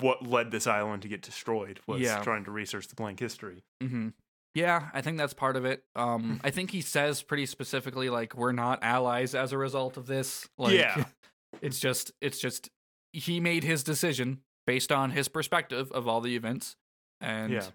what 0.00 0.26
led 0.26 0.50
this 0.50 0.66
island 0.66 1.02
to 1.02 1.08
get 1.08 1.22
destroyed. 1.22 1.80
Was 1.86 2.00
Yeah. 2.00 2.22
trying 2.22 2.44
to 2.44 2.50
research 2.50 2.88
the 2.88 2.94
blank 2.94 3.20
history. 3.20 3.62
hmm 3.80 4.08
Yeah, 4.54 4.88
I 4.94 5.00
think 5.02 5.18
that's 5.18 5.34
part 5.34 5.56
of 5.56 5.64
it. 5.64 5.82
Um, 5.96 6.40
I 6.44 6.50
think 6.50 6.70
he 6.70 6.80
says 6.80 7.22
pretty 7.22 7.46
specifically 7.46 8.08
like 8.10 8.36
we're 8.36 8.52
not 8.52 8.78
allies 8.82 9.34
as 9.34 9.52
a 9.52 9.58
result 9.58 9.96
of 9.96 10.06
this. 10.06 10.48
Like, 10.58 10.74
Yeah. 10.74 11.04
it's 11.62 11.78
just 11.80 12.12
it's 12.20 12.38
just 12.38 12.70
he 13.12 13.40
made 13.40 13.64
his 13.64 13.82
decision 13.82 14.40
based 14.66 14.90
on 14.92 15.10
his 15.10 15.28
perspective 15.28 15.90
of 15.92 16.08
all 16.08 16.20
the 16.20 16.36
events, 16.36 16.76
and 17.20 17.52
Yeah. 17.52 17.66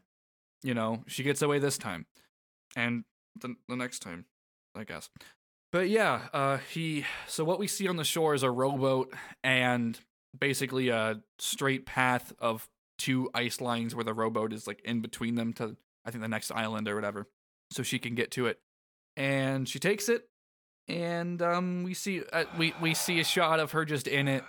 you 0.64 0.74
know 0.74 1.04
she 1.08 1.24
gets 1.24 1.42
away 1.42 1.60
this 1.60 1.78
time, 1.78 2.06
and 2.76 3.04
the 3.40 3.56
the 3.68 3.76
next 3.76 4.00
time, 4.00 4.26
I 4.76 4.84
guess. 4.86 5.10
But 5.72 5.90
yeah, 5.90 6.30
uh, 6.34 6.58
he. 6.58 7.06
So 7.28 7.44
what 7.44 7.60
we 7.60 7.68
see 7.68 7.88
on 7.88 7.96
the 7.98 8.04
shore 8.04 8.34
is 8.34 8.42
a 8.42 8.50
rowboat 8.50 9.14
and 9.44 10.00
basically 10.38 10.90
a 10.90 11.22
straight 11.38 11.86
path 11.86 12.34
of 12.40 12.68
two 12.98 13.30
ice 13.34 13.62
lines 13.62 13.94
where 13.96 14.04
the 14.04 14.14
rowboat 14.14 14.52
is 14.52 14.66
like 14.68 14.82
in 14.84 15.00
between 15.02 15.36
them 15.36 15.54
to 15.54 15.78
I 16.06 16.12
think 16.12 16.22
the 16.22 16.28
next 16.28 16.52
island 16.52 16.88
or 16.88 16.96
whatever, 16.96 17.28
so 17.72 17.84
she 17.84 18.00
can 18.00 18.16
get 18.16 18.32
to 18.32 18.48
it. 18.48 18.60
And 19.18 19.68
she 19.68 19.80
takes 19.80 20.08
it, 20.10 20.28
and 20.88 21.42
um, 21.42 21.84
we 21.84 21.94
see 21.94 22.22
uh, 22.32 22.46
we 22.58 22.74
we 22.82 22.94
see 22.94 23.20
a 23.20 23.24
shot 23.24 23.60
of 23.60 23.72
her 23.74 23.86
just 23.86 24.08
in 24.08 24.28
it, 24.28 24.44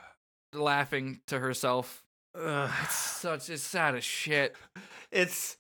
laughing 0.53 1.21
to 1.27 1.39
herself. 1.39 2.03
Ugh. 2.41 2.71
It's 2.85 2.95
such 2.95 3.51
it's 3.51 3.63
sad 3.63 3.95
as 3.97 4.05
shit. 4.05 4.55
it's 5.11 5.57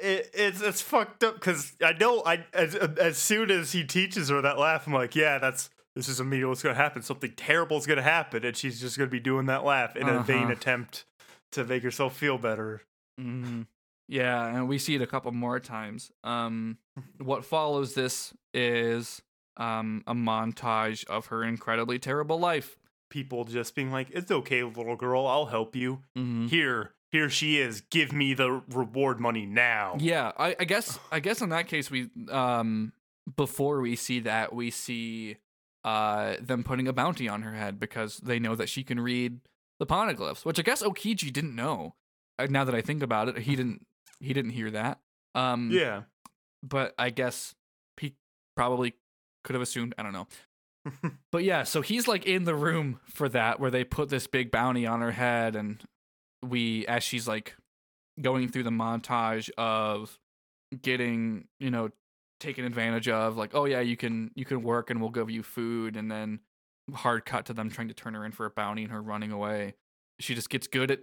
it, 0.00 0.30
it's 0.34 0.60
it's 0.60 0.80
fucked 0.82 1.24
up 1.24 1.34
because 1.34 1.72
I 1.82 1.92
know 1.94 2.22
I 2.24 2.44
as 2.52 2.74
as 2.74 3.16
soon 3.18 3.50
as 3.50 3.72
he 3.72 3.84
teaches 3.84 4.28
her 4.28 4.42
that 4.42 4.58
laugh, 4.58 4.86
I'm 4.86 4.92
like, 4.92 5.14
yeah, 5.16 5.38
that's 5.38 5.70
this 5.96 6.08
is 6.08 6.20
immediately 6.20 6.48
what's 6.50 6.62
gonna 6.62 6.74
happen. 6.74 7.02
Something 7.02 7.32
terrible 7.36 7.78
is 7.78 7.86
gonna 7.86 8.02
happen, 8.02 8.44
and 8.44 8.56
she's 8.56 8.80
just 8.80 8.98
gonna 8.98 9.10
be 9.10 9.20
doing 9.20 9.46
that 9.46 9.64
laugh 9.64 9.96
in 9.96 10.08
a 10.08 10.22
vain 10.22 10.44
Uh-huh. 10.44 10.52
attempt 10.52 11.04
to 11.52 11.64
make 11.64 11.82
herself 11.82 12.16
feel 12.16 12.36
better. 12.38 12.82
Mhm. 13.20 13.66
Yeah, 14.12 14.46
and 14.46 14.68
we 14.68 14.76
see 14.76 14.94
it 14.94 15.00
a 15.00 15.06
couple 15.06 15.32
more 15.32 15.58
times. 15.58 16.12
Um, 16.22 16.76
what 17.18 17.46
follows 17.46 17.94
this 17.94 18.34
is 18.52 19.22
um 19.56 20.02
a 20.06 20.14
montage 20.14 21.04
of 21.06 21.26
her 21.26 21.42
incredibly 21.42 21.98
terrible 21.98 22.38
life. 22.38 22.76
People 23.10 23.44
just 23.44 23.74
being 23.74 23.90
like, 23.90 24.08
"It's 24.10 24.30
okay, 24.30 24.62
little 24.62 24.96
girl, 24.96 25.26
I'll 25.26 25.46
help 25.46 25.74
you. 25.74 26.00
Mhm. 26.16 26.48
Here, 26.50 26.92
here 27.10 27.30
she 27.30 27.58
is. 27.58 27.80
Give 27.80 28.12
me 28.12 28.34
the 28.34 28.62
reward 28.70 29.18
money 29.18 29.46
now." 29.46 29.96
Yeah, 29.98 30.32
I, 30.36 30.56
I 30.60 30.64
guess 30.64 30.98
I 31.12 31.20
guess 31.20 31.40
in 31.40 31.48
that 31.48 31.66
case 31.66 31.90
we 31.90 32.10
um 32.30 32.92
before 33.36 33.80
we 33.80 33.96
see 33.96 34.20
that 34.20 34.54
we 34.54 34.70
see 34.70 35.36
uh 35.84 36.34
them 36.40 36.64
putting 36.64 36.86
a 36.86 36.92
bounty 36.92 37.28
on 37.28 37.42
her 37.42 37.54
head 37.54 37.80
because 37.80 38.18
they 38.18 38.38
know 38.38 38.54
that 38.56 38.68
she 38.68 38.84
can 38.84 39.00
read 39.00 39.40
the 39.78 39.86
poneglyphs, 39.86 40.44
which 40.44 40.58
I 40.58 40.62
guess 40.62 40.82
Aokiji 40.82 41.32
didn't 41.32 41.56
know. 41.56 41.94
Now 42.48 42.64
that 42.64 42.74
I 42.74 42.82
think 42.82 43.02
about 43.02 43.28
it, 43.28 43.38
he 43.38 43.56
didn't 43.60 43.86
he 44.22 44.32
didn't 44.32 44.52
hear 44.52 44.70
that. 44.70 45.00
Um 45.34 45.70
yeah. 45.70 46.02
but 46.62 46.94
I 46.98 47.10
guess 47.10 47.54
he 48.00 48.14
probably 48.56 48.94
could 49.44 49.54
have 49.54 49.62
assumed. 49.62 49.94
I 49.98 50.02
don't 50.02 50.12
know. 50.12 50.26
but 51.32 51.44
yeah, 51.44 51.62
so 51.62 51.80
he's 51.80 52.08
like 52.08 52.26
in 52.26 52.44
the 52.44 52.54
room 52.54 53.00
for 53.06 53.28
that 53.28 53.60
where 53.60 53.70
they 53.70 53.84
put 53.84 54.08
this 54.08 54.26
big 54.26 54.50
bounty 54.50 54.86
on 54.86 55.00
her 55.00 55.12
head, 55.12 55.54
and 55.54 55.82
we, 56.42 56.86
as 56.86 57.04
she's 57.04 57.28
like 57.28 57.54
going 58.20 58.48
through 58.48 58.64
the 58.64 58.70
montage 58.70 59.48
of 59.56 60.18
getting, 60.82 61.46
you 61.60 61.70
know, 61.70 61.90
taken 62.40 62.64
advantage 62.64 63.08
of, 63.08 63.36
like, 63.36 63.54
oh 63.54 63.64
yeah, 63.64 63.80
you 63.80 63.96
can 63.96 64.30
you 64.34 64.44
can 64.44 64.62
work 64.62 64.90
and 64.90 65.00
we'll 65.00 65.10
give 65.10 65.30
you 65.30 65.42
food, 65.42 65.96
and 65.96 66.10
then 66.10 66.40
hard 66.92 67.24
cut 67.24 67.46
to 67.46 67.52
them 67.52 67.70
trying 67.70 67.88
to 67.88 67.94
turn 67.94 68.14
her 68.14 68.24
in 68.24 68.32
for 68.32 68.44
a 68.44 68.50
bounty 68.50 68.82
and 68.82 68.92
her 68.92 69.00
running 69.00 69.30
away. 69.30 69.74
She 70.18 70.34
just 70.34 70.50
gets 70.50 70.66
good 70.66 70.90
at 70.90 71.00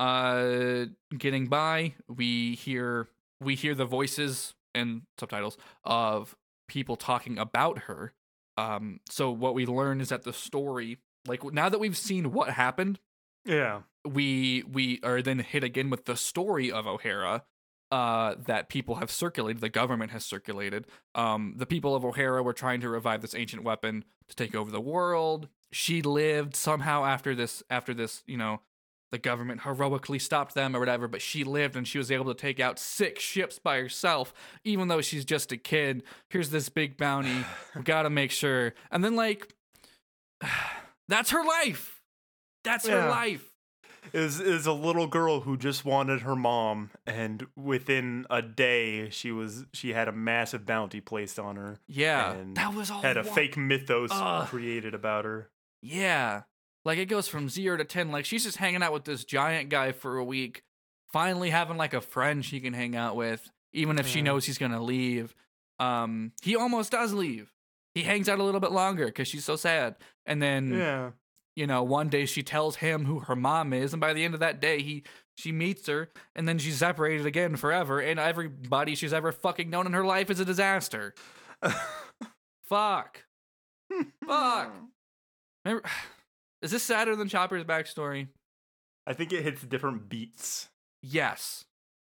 uh 0.00 0.86
getting 1.16 1.46
by. 1.46 1.94
We 2.08 2.54
hear 2.54 3.08
we 3.40 3.54
hear 3.54 3.74
the 3.74 3.84
voices 3.84 4.54
and 4.74 5.02
subtitles 5.18 5.56
of 5.84 6.34
people 6.68 6.96
talking 6.96 7.38
about 7.38 7.80
her. 7.80 8.12
Um, 8.56 9.00
so 9.08 9.30
what 9.30 9.54
we 9.54 9.66
learn 9.66 10.00
is 10.00 10.10
that 10.10 10.22
the 10.22 10.32
story, 10.32 10.98
like 11.26 11.44
now 11.52 11.68
that 11.68 11.80
we've 11.80 11.96
seen 11.96 12.32
what 12.32 12.50
happened, 12.50 12.98
yeah. 13.44 13.80
we 14.04 14.64
we 14.70 15.00
are 15.02 15.22
then 15.22 15.40
hit 15.40 15.64
again 15.64 15.90
with 15.90 16.06
the 16.06 16.16
story 16.16 16.72
of 16.72 16.86
Ohara 16.86 17.42
uh 17.92 18.36
that 18.46 18.68
people 18.68 18.96
have 18.96 19.10
circulated 19.10 19.60
the 19.60 19.68
government 19.68 20.12
has 20.12 20.24
circulated 20.24 20.86
um 21.16 21.54
the 21.56 21.66
people 21.66 21.96
of 21.96 22.04
Ohara 22.04 22.44
were 22.44 22.52
trying 22.52 22.80
to 22.80 22.88
revive 22.88 23.20
this 23.20 23.34
ancient 23.34 23.64
weapon 23.64 24.04
to 24.28 24.36
take 24.36 24.54
over 24.54 24.70
the 24.70 24.80
world 24.80 25.48
she 25.72 26.00
lived 26.00 26.54
somehow 26.54 27.04
after 27.04 27.34
this 27.34 27.64
after 27.68 27.92
this 27.92 28.22
you 28.28 28.36
know 28.36 28.60
the 29.12 29.18
government 29.18 29.62
heroically 29.62 30.18
stopped 30.18 30.54
them 30.54 30.74
or 30.76 30.78
whatever 30.80 31.08
but 31.08 31.20
she 31.22 31.42
lived 31.44 31.74
and 31.76 31.86
she 31.88 31.98
was 31.98 32.10
able 32.10 32.26
to 32.26 32.34
take 32.34 32.60
out 32.60 32.78
six 32.78 33.22
ships 33.22 33.58
by 33.58 33.78
herself 33.78 34.32
even 34.64 34.88
though 34.88 35.00
she's 35.00 35.24
just 35.24 35.50
a 35.52 35.56
kid. 35.56 36.02
Here's 36.28 36.50
this 36.50 36.68
big 36.68 36.96
bounty. 36.96 37.44
We 37.74 37.82
got 37.82 38.02
to 38.02 38.10
make 38.10 38.30
sure. 38.30 38.74
And 38.90 39.04
then 39.04 39.16
like 39.16 39.54
that's 41.08 41.30
her 41.30 41.44
life. 41.44 42.02
That's 42.64 42.86
her 42.86 43.08
life. 43.08 43.46
Is 44.14 44.40
is 44.40 44.66
a 44.66 44.72
little 44.72 45.06
girl 45.06 45.40
who 45.40 45.58
just 45.58 45.84
wanted 45.84 46.22
her 46.22 46.34
mom 46.34 46.90
and 47.06 47.46
within 47.54 48.24
a 48.30 48.40
day 48.40 49.10
she 49.10 49.30
was 49.30 49.66
she 49.74 49.92
had 49.92 50.08
a 50.08 50.12
massive 50.12 50.64
bounty 50.64 51.00
placed 51.02 51.38
on 51.38 51.56
her 51.56 51.78
Yeah, 51.86 52.32
and 52.32 52.56
that 52.56 52.72
was 52.74 52.90
all. 52.90 53.02
had 53.02 53.18
a 53.18 53.22
one- 53.22 53.34
fake 53.34 53.56
mythos 53.58 54.08
Ugh. 54.10 54.48
created 54.48 54.94
about 54.94 55.26
her. 55.26 55.50
Yeah, 55.82 56.42
like 56.84 56.98
it 56.98 57.06
goes 57.06 57.28
from 57.28 57.48
zero 57.48 57.76
to 57.76 57.84
ten. 57.84 58.10
Like 58.10 58.24
she's 58.24 58.44
just 58.44 58.56
hanging 58.56 58.82
out 58.82 58.92
with 58.92 59.04
this 59.04 59.24
giant 59.24 59.68
guy 59.68 59.92
for 59.92 60.16
a 60.16 60.24
week, 60.24 60.62
finally 61.12 61.50
having 61.50 61.76
like 61.76 61.94
a 61.94 62.00
friend 62.00 62.44
she 62.44 62.60
can 62.60 62.72
hang 62.72 62.96
out 62.96 63.16
with, 63.16 63.50
even 63.72 63.98
if 63.98 64.06
she 64.06 64.22
knows 64.22 64.44
he's 64.44 64.58
gonna 64.58 64.82
leave. 64.82 65.34
Um, 65.78 66.32
he 66.42 66.56
almost 66.56 66.92
does 66.92 67.12
leave. 67.12 67.52
He 67.94 68.02
hangs 68.02 68.28
out 68.28 68.38
a 68.38 68.44
little 68.44 68.60
bit 68.60 68.72
longer 68.72 69.06
because 69.06 69.28
she's 69.28 69.44
so 69.44 69.56
sad, 69.56 69.96
and 70.26 70.42
then 70.42 70.72
yeah 70.72 71.10
you 71.56 71.66
know 71.66 71.82
one 71.82 72.08
day 72.08 72.24
she 72.24 72.42
tells 72.42 72.76
him 72.76 73.04
who 73.04 73.20
her 73.20 73.36
mom 73.36 73.72
is, 73.72 73.92
and 73.92 74.00
by 74.00 74.12
the 74.12 74.24
end 74.24 74.34
of 74.34 74.40
that 74.40 74.60
day 74.60 74.82
he 74.82 75.02
she 75.36 75.52
meets 75.52 75.86
her, 75.86 76.10
and 76.36 76.46
then 76.46 76.58
she's 76.58 76.76
separated 76.76 77.26
again 77.26 77.56
forever, 77.56 78.00
and 78.00 78.20
everybody 78.20 78.94
she's 78.94 79.12
ever 79.12 79.32
fucking 79.32 79.70
known 79.70 79.86
in 79.86 79.92
her 79.92 80.04
life 80.04 80.30
is 80.30 80.38
a 80.40 80.44
disaster. 80.44 81.14
Fuck. 82.64 83.24
Fuck. 84.26 84.74
Remember, 85.64 85.88
is 86.62 86.70
this 86.70 86.82
sadder 86.82 87.16
than 87.16 87.28
Chopper's 87.28 87.64
backstory? 87.64 88.28
i 89.06 89.12
think 89.14 89.32
it 89.32 89.42
hits 89.42 89.62
different 89.62 90.08
beats 90.08 90.68
Yes. 91.02 91.64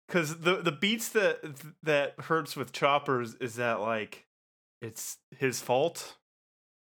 because 0.07 0.41
the 0.41 0.57
the 0.57 0.73
beats 0.73 1.09
that 1.11 1.39
that 1.83 2.15
hurts 2.21 2.55
with 2.57 2.73
choppers 2.73 3.35
is 3.37 3.55
that 3.57 3.81
like 3.81 4.27
it's 4.83 5.17
his 5.39 5.61
fault 5.63 6.17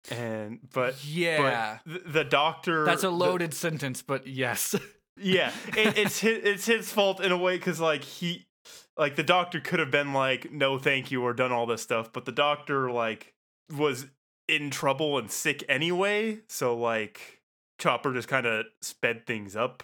and 0.10 0.60
but 0.74 1.04
yeah. 1.06 1.80
but 1.86 1.94
the, 2.06 2.10
the 2.12 2.24
doctor 2.24 2.86
That's 2.86 3.04
a 3.04 3.08
the- 3.08 3.12
loaded 3.12 3.54
sentence, 3.54 4.02
but 4.02 4.26
yes. 4.26 4.74
yeah 5.18 5.52
it, 5.76 5.98
it's 5.98 6.20
his, 6.22 6.40
it's 6.44 6.66
his 6.66 6.92
fault 6.94 7.20
in 7.20 7.34
a 7.34 7.38
way 7.38 7.58
because 7.58 7.82
like 7.82 8.06
he 8.06 8.48
like 8.96 9.18
the 9.18 9.24
doctor 9.24 9.60
could 9.60 9.80
have 9.80 9.92
been 9.92 10.14
like 10.14 10.50
no 10.54 10.80
thank 10.80 11.12
you 11.12 11.22
or 11.22 11.34
done 11.34 11.52
all 11.52 11.66
this 11.66 11.82
stuff 11.82 12.14
but 12.14 12.24
the 12.24 12.32
doctor 12.32 12.90
like 12.90 13.34
was 13.76 14.06
in 14.48 14.70
trouble 14.70 15.18
and 15.18 15.30
sick 15.30 15.62
anyway 15.68 16.40
so 16.48 16.74
like 16.78 17.39
chopper 17.80 18.14
just 18.14 18.28
kind 18.28 18.46
of 18.46 18.66
sped 18.82 19.26
things 19.26 19.56
up 19.56 19.84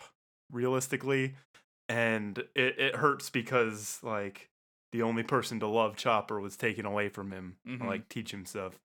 realistically 0.51 1.33
and 1.89 2.39
it, 2.55 2.79
it 2.79 2.95
hurts 2.95 3.29
because 3.29 3.99
like 4.03 4.49
the 4.91 5.01
only 5.01 5.23
person 5.23 5.59
to 5.59 5.67
love 5.67 5.95
chopper 5.97 6.39
was 6.39 6.55
taken 6.57 6.85
away 6.85 7.09
from 7.09 7.31
him 7.31 7.57
Mhm. 7.67 7.85
like 7.87 8.07
teach 8.09 8.33
him 8.33 8.45
stuff. 8.45 8.79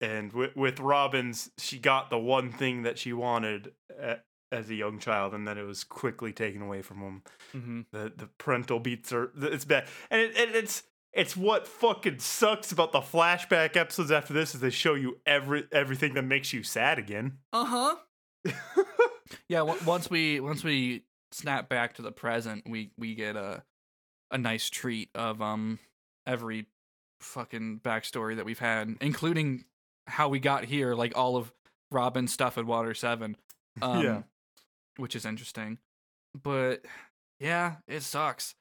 And 0.00 0.32
with, 0.32 0.54
with 0.54 0.78
Robin's 0.80 1.50
she 1.58 1.78
got 1.78 2.10
the 2.10 2.18
one 2.18 2.52
thing 2.52 2.82
that 2.82 2.98
she 2.98 3.12
wanted 3.12 3.72
a- 4.00 4.18
as 4.52 4.70
a 4.70 4.74
young 4.74 4.98
child 4.98 5.34
and 5.34 5.46
then 5.46 5.58
it 5.58 5.64
was 5.64 5.84
quickly 5.84 6.32
taken 6.32 6.62
away 6.62 6.82
from 6.82 6.98
him. 6.98 7.22
Hmm 7.52 7.80
the 7.92 8.12
the 8.16 8.28
parental 8.38 8.78
beats 8.80 9.12
are 9.12 9.32
it's 9.36 9.64
bad. 9.64 9.86
And 10.10 10.20
it, 10.22 10.36
it, 10.36 10.54
it's 10.56 10.84
it's 11.12 11.36
what 11.36 11.66
fucking 11.66 12.18
sucks 12.20 12.70
about 12.70 12.92
the 12.92 13.00
flashback 13.00 13.76
episodes 13.76 14.10
after 14.12 14.32
this 14.32 14.54
is 14.54 14.60
they 14.60 14.70
show 14.70 14.94
you 14.94 15.18
every 15.26 15.66
everything 15.72 16.14
that 16.14 16.22
makes 16.22 16.52
you 16.52 16.62
sad 16.62 16.98
again. 16.98 17.38
Uh 17.52 17.64
huh. 17.64 17.96
Yeah. 19.48 19.58
w- 19.58 19.78
once 19.86 20.08
we 20.10 20.40
once 20.40 20.64
we 20.64 21.02
snap 21.32 21.68
back 21.68 21.94
to 21.94 22.02
the 22.02 22.12
present, 22.12 22.64
we 22.68 22.90
we 22.98 23.14
get 23.14 23.36
a 23.36 23.62
a 24.30 24.38
nice 24.38 24.68
treat 24.70 25.10
of 25.14 25.40
um 25.42 25.78
every 26.26 26.66
fucking 27.20 27.80
backstory 27.84 28.36
that 28.36 28.44
we've 28.44 28.58
had, 28.58 28.96
including 29.00 29.64
how 30.06 30.28
we 30.28 30.38
got 30.38 30.64
here, 30.64 30.94
like 30.94 31.16
all 31.16 31.36
of 31.36 31.52
Robin's 31.90 32.32
stuff 32.32 32.56
in 32.58 32.66
Water 32.66 32.94
Seven. 32.94 33.36
Um, 33.82 34.02
Yeah. 34.04 34.22
which 34.96 35.14
is 35.14 35.24
interesting. 35.24 35.78
But 36.42 36.84
yeah, 37.38 37.76
it 37.86 38.02
sucks. 38.02 38.54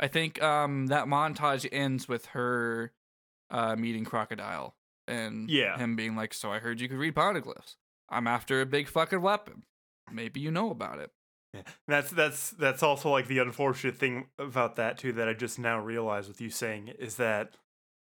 I 0.00 0.08
think 0.08 0.42
um 0.42 0.88
that 0.88 1.06
montage 1.06 1.68
ends 1.70 2.08
with 2.08 2.26
her 2.26 2.92
uh 3.50 3.76
meeting 3.76 4.04
Crocodile 4.04 4.74
and 5.06 5.48
Yeah. 5.48 5.76
him 5.78 5.94
being 5.96 6.16
like, 6.16 6.34
"So 6.34 6.50
I 6.52 6.58
heard 6.58 6.80
you 6.80 6.88
could 6.88 6.98
read 6.98 7.14
poneglyphs. 7.14 7.76
I'm 8.08 8.26
after 8.26 8.60
a 8.60 8.66
big 8.66 8.88
fucking 8.88 9.20
weapon. 9.22 9.64
Maybe 10.12 10.40
you 10.40 10.50
know 10.50 10.70
about 10.70 10.98
it." 10.98 11.10
Yeah. 11.52 11.62
That's 11.86 12.10
that's 12.10 12.50
that's 12.50 12.82
also 12.82 13.10
like 13.10 13.28
the 13.28 13.38
unfortunate 13.38 13.96
thing 13.96 14.26
about 14.38 14.76
that 14.76 14.98
too 14.98 15.12
that 15.12 15.28
I 15.28 15.34
just 15.34 15.58
now 15.58 15.78
realized 15.78 16.28
with 16.28 16.40
you 16.40 16.50
saying 16.50 16.88
is 16.98 17.16
that 17.16 17.54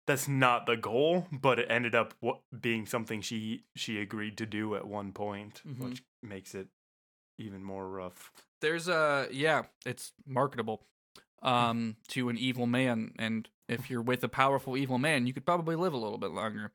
that's 0.06 0.26
not 0.28 0.66
the 0.66 0.76
goal, 0.76 1.26
but 1.32 1.58
it 1.58 1.66
ended 1.70 1.94
up 1.94 2.14
being 2.60 2.86
something 2.86 3.20
she 3.20 3.64
she 3.76 4.00
agreed 4.00 4.36
to 4.38 4.46
do 4.46 4.74
at 4.74 4.86
one 4.86 5.12
point, 5.12 5.62
Mhm. 5.66 5.78
which 5.90 6.02
makes 6.22 6.54
it 6.54 6.68
even 7.38 7.62
more 7.62 7.88
rough. 7.88 8.32
There's 8.60 8.88
a 8.88 9.28
yeah, 9.30 9.64
it's 9.84 10.12
marketable 10.26 10.82
um 11.42 11.96
to 12.08 12.28
an 12.28 12.38
evil 12.38 12.66
man 12.66 13.12
and 13.18 13.48
if 13.68 13.90
you're 13.90 14.00
with 14.02 14.24
a 14.24 14.28
powerful 14.28 14.76
evil 14.76 14.98
man, 14.98 15.26
you 15.26 15.32
could 15.34 15.44
probably 15.44 15.76
live 15.76 15.92
a 15.92 15.98
little 15.98 16.18
bit 16.18 16.30
longer. 16.30 16.72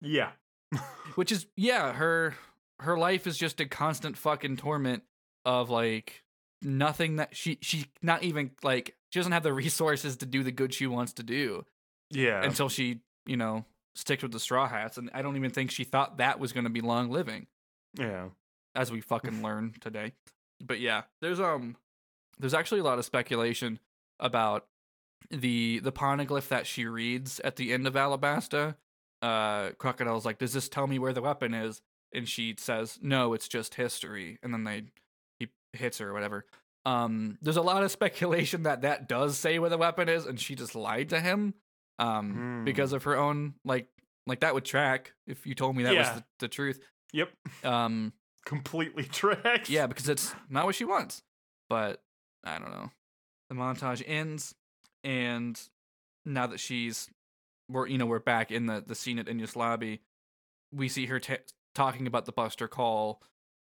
Yeah. 0.00 0.32
which 1.14 1.30
is 1.32 1.46
yeah 1.56 1.92
her 1.92 2.34
her 2.82 2.98
life 2.98 3.26
is 3.26 3.38
just 3.38 3.60
a 3.60 3.66
constant 3.66 4.16
fucking 4.16 4.56
torment 4.56 5.02
of 5.44 5.70
like 5.70 6.22
nothing 6.62 7.16
that 7.16 7.34
she 7.36 7.58
she 7.60 7.86
not 8.02 8.22
even 8.22 8.50
like 8.62 8.94
she 9.10 9.18
doesn't 9.18 9.32
have 9.32 9.42
the 9.42 9.52
resources 9.52 10.16
to 10.18 10.26
do 10.26 10.42
the 10.42 10.52
good 10.52 10.72
she 10.72 10.86
wants 10.86 11.12
to 11.14 11.22
do 11.22 11.64
Yeah. 12.10 12.42
until 12.44 12.68
she 12.68 13.00
you 13.26 13.36
know 13.36 13.64
sticks 13.94 14.22
with 14.22 14.32
the 14.32 14.38
straw 14.40 14.68
hats 14.68 14.96
and 14.96 15.10
i 15.12 15.22
don't 15.22 15.36
even 15.36 15.50
think 15.50 15.70
she 15.70 15.84
thought 15.84 16.18
that 16.18 16.38
was 16.38 16.52
going 16.52 16.64
to 16.64 16.70
be 16.70 16.80
long 16.80 17.10
living 17.10 17.46
yeah. 17.98 18.28
as 18.74 18.90
we 18.92 19.00
fucking 19.00 19.42
learn 19.42 19.74
today 19.80 20.12
but 20.64 20.78
yeah 20.80 21.02
there's 21.20 21.40
um 21.40 21.76
there's 22.38 22.54
actually 22.54 22.80
a 22.80 22.84
lot 22.84 22.98
of 22.98 23.04
speculation 23.04 23.78
about 24.20 24.66
the 25.30 25.80
the 25.80 25.92
poneglyph 25.92 26.48
that 26.48 26.66
she 26.66 26.86
reads 26.86 27.40
at 27.40 27.56
the 27.56 27.72
end 27.72 27.86
of 27.86 27.94
alabasta 27.94 28.76
uh 29.20 29.70
crocodile's 29.78 30.24
like 30.24 30.38
does 30.38 30.52
this 30.52 30.68
tell 30.68 30.86
me 30.86 30.98
where 30.98 31.12
the 31.12 31.22
weapon 31.22 31.54
is 31.54 31.82
and 32.14 32.28
she 32.28 32.54
says 32.58 32.98
no 33.02 33.32
it's 33.32 33.48
just 33.48 33.74
history 33.74 34.38
and 34.42 34.52
then 34.52 34.64
they 34.64 34.84
he 35.38 35.48
hits 35.72 35.98
her 35.98 36.10
or 36.10 36.12
whatever 36.12 36.44
um 36.84 37.38
there's 37.42 37.56
a 37.56 37.62
lot 37.62 37.82
of 37.82 37.90
speculation 37.98 38.62
that 38.64 38.82
that 38.82 39.08
does 39.08 39.38
say 39.38 39.58
where 39.58 39.70
the 39.70 39.78
weapon 39.78 40.08
is 40.08 40.26
and 40.26 40.38
she 40.40 40.54
just 40.54 40.74
lied 40.74 41.08
to 41.08 41.20
him 41.20 41.54
um 41.98 42.32
Hmm. 42.34 42.64
because 42.64 42.92
of 42.92 43.04
her 43.04 43.16
own 43.16 43.54
like 43.64 43.86
like 44.26 44.40
that 44.40 44.54
would 44.54 44.64
track 44.64 45.12
if 45.26 45.46
you 45.46 45.54
told 45.54 45.76
me 45.76 45.82
that 45.84 45.96
was 45.96 46.08
the, 46.10 46.24
the 46.40 46.48
truth 46.48 46.80
Yep. 47.12 47.30
um 47.64 48.12
Completely 48.44 49.04
tracks. 49.04 49.70
yeah, 49.70 49.86
because 49.86 50.08
it's 50.08 50.34
not 50.48 50.64
what 50.66 50.74
she 50.74 50.84
wants. 50.84 51.22
But 51.70 52.02
I 52.42 52.58
don't 52.58 52.72
know. 52.72 52.90
The 53.50 53.54
montage 53.54 54.02
ends, 54.04 54.52
and 55.04 55.56
now 56.26 56.48
that 56.48 56.58
she's 56.58 57.08
we're 57.70 57.86
you 57.86 57.98
know 57.98 58.06
we're 58.06 58.18
back 58.18 58.50
in 58.50 58.66
the 58.66 58.82
the 58.84 58.96
scene 58.96 59.20
at 59.20 59.26
Enies 59.26 59.54
lobby, 59.54 60.00
we 60.74 60.88
see 60.88 61.06
her 61.06 61.20
ta 61.20 61.34
talking 61.74 62.06
about 62.06 62.26
the 62.26 62.32
Buster 62.32 62.68
Call, 62.68 63.22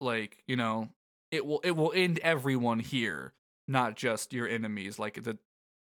like 0.01 0.43
you 0.47 0.57
know 0.57 0.89
it 1.31 1.47
will 1.47 1.61
it 1.65 1.73
will 1.73 1.93
end 1.95 2.19
everyone 2.21 2.81
here, 2.81 3.33
not 3.69 3.97
just 3.97 4.33
your 4.33 4.49
enemies. 4.49 4.99
Like 4.99 5.23
the 5.23 5.39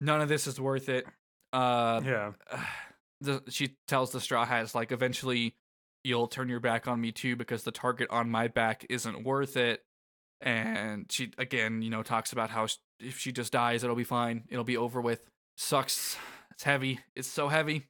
none 0.02 0.22
of 0.22 0.30
this 0.30 0.48
is 0.48 0.60
worth 0.60 0.90
it. 0.90 1.06
Uh, 1.54 2.02
Yeah. 2.04 2.32
the, 3.22 3.42
she 3.50 3.78
tells 3.88 4.12
the 4.12 4.20
straw 4.20 4.46
hats 4.46 4.76
like 4.76 4.92
eventually 4.92 5.56
you'll 6.04 6.28
turn 6.28 6.50
your 6.50 6.60
back 6.60 6.86
on 6.88 7.00
me 7.00 7.12
too 7.12 7.36
because 7.36 7.64
the 7.64 7.72
target 7.72 8.10
on 8.12 8.30
my 8.30 8.48
back 8.48 8.86
isn't 8.90 9.24
worth 9.24 9.56
it 9.56 9.82
and 10.42 11.06
she 11.10 11.32
again 11.38 11.82
you 11.82 11.90
know 11.90 12.04
talks 12.04 12.34
about 12.34 12.50
how 12.50 12.68
sh- 12.68 12.76
if 13.00 13.18
she 13.18 13.32
just 13.32 13.54
dies 13.54 13.84
it'll 13.86 13.96
be 13.96 14.04
fine 14.04 14.44
it'll 14.50 14.66
be 14.66 14.76
over 14.76 15.00
with 15.00 15.30
sucks 15.58 16.18
it's 16.52 16.64
heavy 16.64 17.00
it's 17.16 17.28
so 17.28 17.48
heavy 17.48 17.88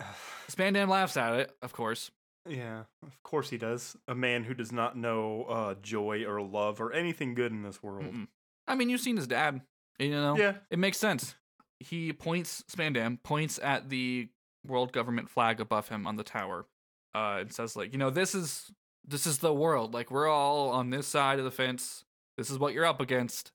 spandam 0.50 0.88
laughs 0.88 1.16
at 1.18 1.34
it 1.34 1.52
of 1.60 1.72
course 1.74 2.10
Yeah, 2.48 2.84
of 3.06 3.22
course 3.22 3.50
he 3.50 3.58
does. 3.58 3.96
A 4.08 4.14
man 4.14 4.44
who 4.44 4.54
does 4.54 4.72
not 4.72 4.96
know 4.96 5.44
uh, 5.44 5.74
joy 5.80 6.24
or 6.24 6.42
love 6.42 6.80
or 6.80 6.92
anything 6.92 7.34
good 7.34 7.52
in 7.52 7.62
this 7.62 7.82
world. 7.82 8.04
Mm-mm. 8.04 8.26
i 8.66 8.74
mean 8.74 8.88
you've 8.90 9.00
seen 9.00 9.16
his 9.16 9.26
dad 9.26 9.60
you 9.98 10.10
know 10.10 10.36
Yeah, 10.36 10.54
it 10.70 10.78
makes 10.78 10.98
sense 10.98 11.34
he 11.80 12.12
points 12.12 12.62
spandam 12.70 13.22
points 13.22 13.58
at 13.62 13.88
the 13.90 14.28
world 14.66 14.92
government 14.92 15.28
flag 15.28 15.60
above 15.60 15.88
him 15.88 16.06
on 16.06 16.16
the 16.16 16.22
tower 16.22 16.66
uh 17.14 17.38
and 17.40 17.52
says 17.52 17.74
like 17.76 17.92
you 17.92 17.98
know 17.98 18.10
this 18.10 18.34
is 18.34 18.70
this 19.06 19.26
is 19.26 19.38
the 19.38 19.52
world 19.52 19.92
like 19.92 20.10
we're 20.10 20.28
all 20.28 20.70
on 20.70 20.90
this 20.90 21.06
side 21.08 21.38
of 21.40 21.44
the 21.44 21.50
fence 21.50 22.04
this 22.38 22.50
is 22.50 22.58
what 22.58 22.72
you're 22.72 22.86
up 22.86 23.00
against 23.00 23.50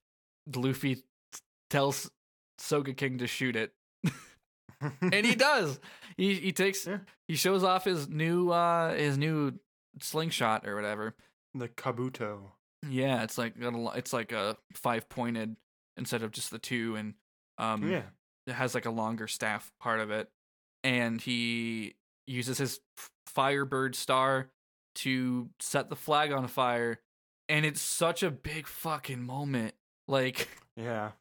luffy 0.55 0.95
t- 0.95 1.01
tells 1.69 2.09
Sogeking 2.59 3.19
to 3.19 3.27
shoot 3.27 3.55
it 3.55 3.71
and 5.01 5.25
he 5.25 5.35
does. 5.35 5.79
He 6.17 6.35
he 6.35 6.51
takes 6.51 6.85
Yeah. 6.85 6.99
he 7.27 7.35
shows 7.35 7.63
off 7.63 7.85
his 7.85 8.07
new 8.09 8.51
uh 8.51 8.93
his 8.93 9.17
new 9.17 9.59
slingshot 10.01 10.67
or 10.67 10.75
whatever. 10.75 11.15
The 11.53 11.67
kabuto. 11.69 12.51
yeah 12.87 13.23
it's 13.23 13.37
like 13.37 13.59
got 13.59 13.73
a 13.73 13.77
lo- 13.77 13.93
it's 13.95 14.13
like 14.13 14.31
a 14.31 14.57
five 14.73 15.09
pointed 15.09 15.55
instead 15.97 16.21
of 16.23 16.31
just 16.31 16.51
the 16.51 16.59
two 16.59 16.95
and 16.95 17.15
um 17.57 17.89
yeah, 17.89 18.03
it 18.45 18.53
has 18.53 18.75
like 18.75 18.85
a 18.85 18.91
longer 18.91 19.27
staff 19.27 19.71
part 19.79 19.99
of 19.99 20.11
it. 20.11 20.29
And 20.83 21.19
he 21.19 21.95
uses 22.27 22.57
his 22.59 22.79
firebird 23.25 23.95
star 23.95 24.49
to 24.95 25.49
set 25.59 25.89
the 25.89 25.95
flag 25.95 26.31
on 26.31 26.47
fire. 26.47 26.99
And 27.49 27.65
it's 27.65 27.81
such 27.81 28.23
a 28.23 28.29
big 28.31 28.67
fucking 28.67 29.23
moment. 29.25 29.73
Like 30.07 30.47
yeah, 30.77 31.11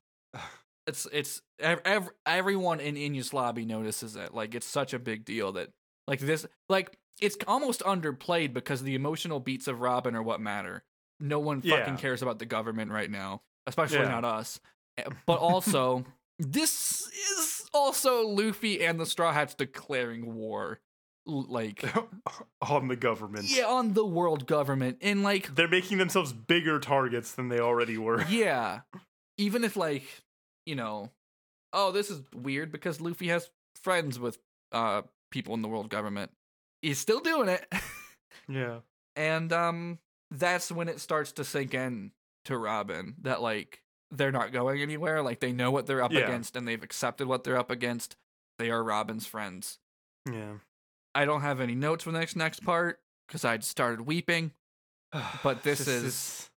it's 0.86 1.06
it's 1.12 1.42
ev- 1.58 1.80
ev- 1.84 2.10
everyone 2.26 2.80
in 2.80 2.94
Enies 2.94 3.32
lobby 3.32 3.64
notices 3.64 4.16
it 4.16 4.34
like 4.34 4.54
it's 4.54 4.66
such 4.66 4.92
a 4.94 4.98
big 4.98 5.24
deal 5.24 5.52
that 5.52 5.70
like 6.06 6.20
this 6.20 6.46
like 6.68 6.96
it's 7.20 7.36
almost 7.46 7.80
underplayed 7.82 8.52
because 8.52 8.82
the 8.82 8.94
emotional 8.94 9.40
beats 9.40 9.66
of 9.68 9.80
Robin 9.80 10.14
are 10.14 10.22
what 10.22 10.40
matter 10.40 10.84
no 11.18 11.38
one 11.40 11.62
fucking 11.62 11.94
Yeah. 11.94 11.96
cares 11.96 12.22
about 12.22 12.38
the 12.38 12.46
government 12.46 12.90
right 12.92 13.10
now 13.10 13.42
especially 13.66 13.98
Yeah. 13.98 14.08
not 14.08 14.24
us 14.24 14.60
Eh, 14.98 15.04
but 15.26 15.38
also 15.40 16.04
this 16.38 17.02
is 17.32 17.64
also 17.74 18.26
Luffy 18.26 18.84
and 18.84 18.98
the 19.00 19.06
Straw 19.06 19.32
Hats 19.32 19.54
declaring 19.54 20.34
war 20.34 20.80
like 21.26 21.82
on 22.62 22.86
the 22.88 22.94
government. 22.96 23.46
yeah 23.48 23.64
on 23.66 23.94
the 23.94 24.06
world 24.06 24.46
government 24.46 24.98
and 25.02 25.22
like 25.24 25.54
They're 25.54 25.66
making 25.68 25.98
themselves 25.98 26.32
bigger 26.32 26.78
targets 26.78 27.32
than 27.32 27.48
they 27.48 27.58
already 27.58 27.98
were. 27.98 28.22
yeah. 28.28 28.80
Even 29.38 29.64
if 29.64 29.76
like, 29.76 30.04
you 30.66 30.74
know, 30.74 31.10
oh, 31.72 31.92
this 31.92 32.10
is 32.10 32.22
weird 32.34 32.70
because 32.72 33.00
Luffy 33.00 33.28
has 33.28 33.48
friends 33.82 34.18
with 34.18 34.38
uh 34.72 35.02
people 35.30 35.54
in 35.54 35.62
the 35.62 35.68
world 35.68 35.88
government. 35.88 36.30
He's 36.82 36.98
still 36.98 37.20
doing 37.20 37.48
it. 37.48 37.66
Yeah. 38.48 38.80
and 39.16 39.52
um 39.52 39.98
that's 40.30 40.70
when 40.70 40.88
it 40.88 41.00
starts 41.00 41.32
to 41.32 41.44
sink 41.44 41.72
in 41.74 42.12
to 42.44 42.56
Robin 42.56 43.14
that 43.22 43.40
like 43.42 43.82
they're 44.12 44.30
not 44.30 44.52
going 44.52 44.82
anywhere, 44.82 45.22
like 45.22 45.40
they 45.40 45.52
know 45.52 45.70
what 45.72 45.86
they're 45.86 46.02
up 46.02 46.12
Yeah. 46.12 46.20
against 46.20 46.54
and 46.54 46.66
they've 46.68 46.82
accepted 46.82 47.26
what 47.26 47.42
they're 47.44 47.58
up 47.58 47.70
against. 47.70 48.14
They 48.58 48.70
are 48.70 48.84
Robin's 48.84 49.26
friends. 49.26 49.78
Yeah. 50.30 50.58
I 51.14 51.24
don't 51.24 51.40
have 51.40 51.60
any 51.60 51.74
notes 51.74 52.04
for 52.04 52.12
the 52.12 52.18
next 52.18 52.36
next 52.36 52.60
part 52.64 53.00
cuz 53.28 53.44
I'd 53.44 53.64
started 53.64 54.02
weeping. 54.02 54.52
But 55.42 55.62
this 55.62 55.88
is- 55.88 56.50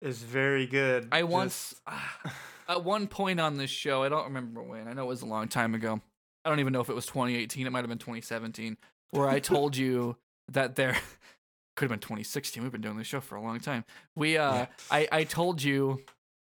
is 0.00 0.22
very 0.22 0.66
good. 0.66 1.08
I 1.12 1.22
once 1.24 1.74
Just- 1.88 2.34
at 2.68 2.84
one 2.84 3.06
point 3.06 3.40
on 3.40 3.56
this 3.56 3.70
show, 3.70 4.02
I 4.02 4.08
don't 4.08 4.24
remember 4.24 4.62
when. 4.62 4.88
I 4.88 4.92
know 4.92 5.04
it 5.04 5.08
was 5.08 5.22
a 5.22 5.26
long 5.26 5.48
time 5.48 5.74
ago. 5.74 6.00
I 6.44 6.48
don't 6.48 6.60
even 6.60 6.72
know 6.72 6.80
if 6.80 6.88
it 6.88 6.94
was 6.94 7.06
2018. 7.06 7.66
It 7.66 7.70
might 7.70 7.80
have 7.80 7.88
been 7.88 7.98
2017, 7.98 8.76
where 9.10 9.28
I 9.28 9.38
told 9.38 9.76
you 9.76 10.16
that 10.52 10.76
there 10.76 10.92
could 11.76 11.84
have 11.84 11.90
been 11.90 12.00
2016. 12.00 12.62
We've 12.62 12.72
been 12.72 12.80
doing 12.80 12.98
this 12.98 13.06
show 13.06 13.20
for 13.20 13.36
a 13.36 13.42
long 13.42 13.60
time. 13.60 13.84
We, 14.16 14.36
uh, 14.36 14.54
Yeah. 14.54 14.66
I, 14.90 15.08
I 15.12 15.24
told 15.24 15.62
you 15.62 16.00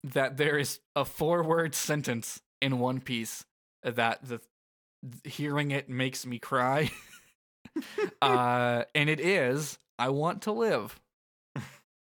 that 0.05 0.37
there 0.37 0.59
is 0.59 0.81
a 0.97 1.05
four-word 1.05 1.75
sentence 1.75 2.41
in 2.61 2.79
One 2.79 3.01
Piece 3.01 3.45
that 3.83 4.25
the 4.25 4.41
hearing 5.25 5.73
it 5.73 5.89
makes 5.89 6.25
me 6.25 6.39
cry. 6.39 6.91
uh, 8.23 8.85
and 8.95 9.11
it 9.11 9.21
is, 9.21 9.79
"I 9.99 10.11
want 10.11 10.43
to 10.43 10.53
live." 10.53 11.01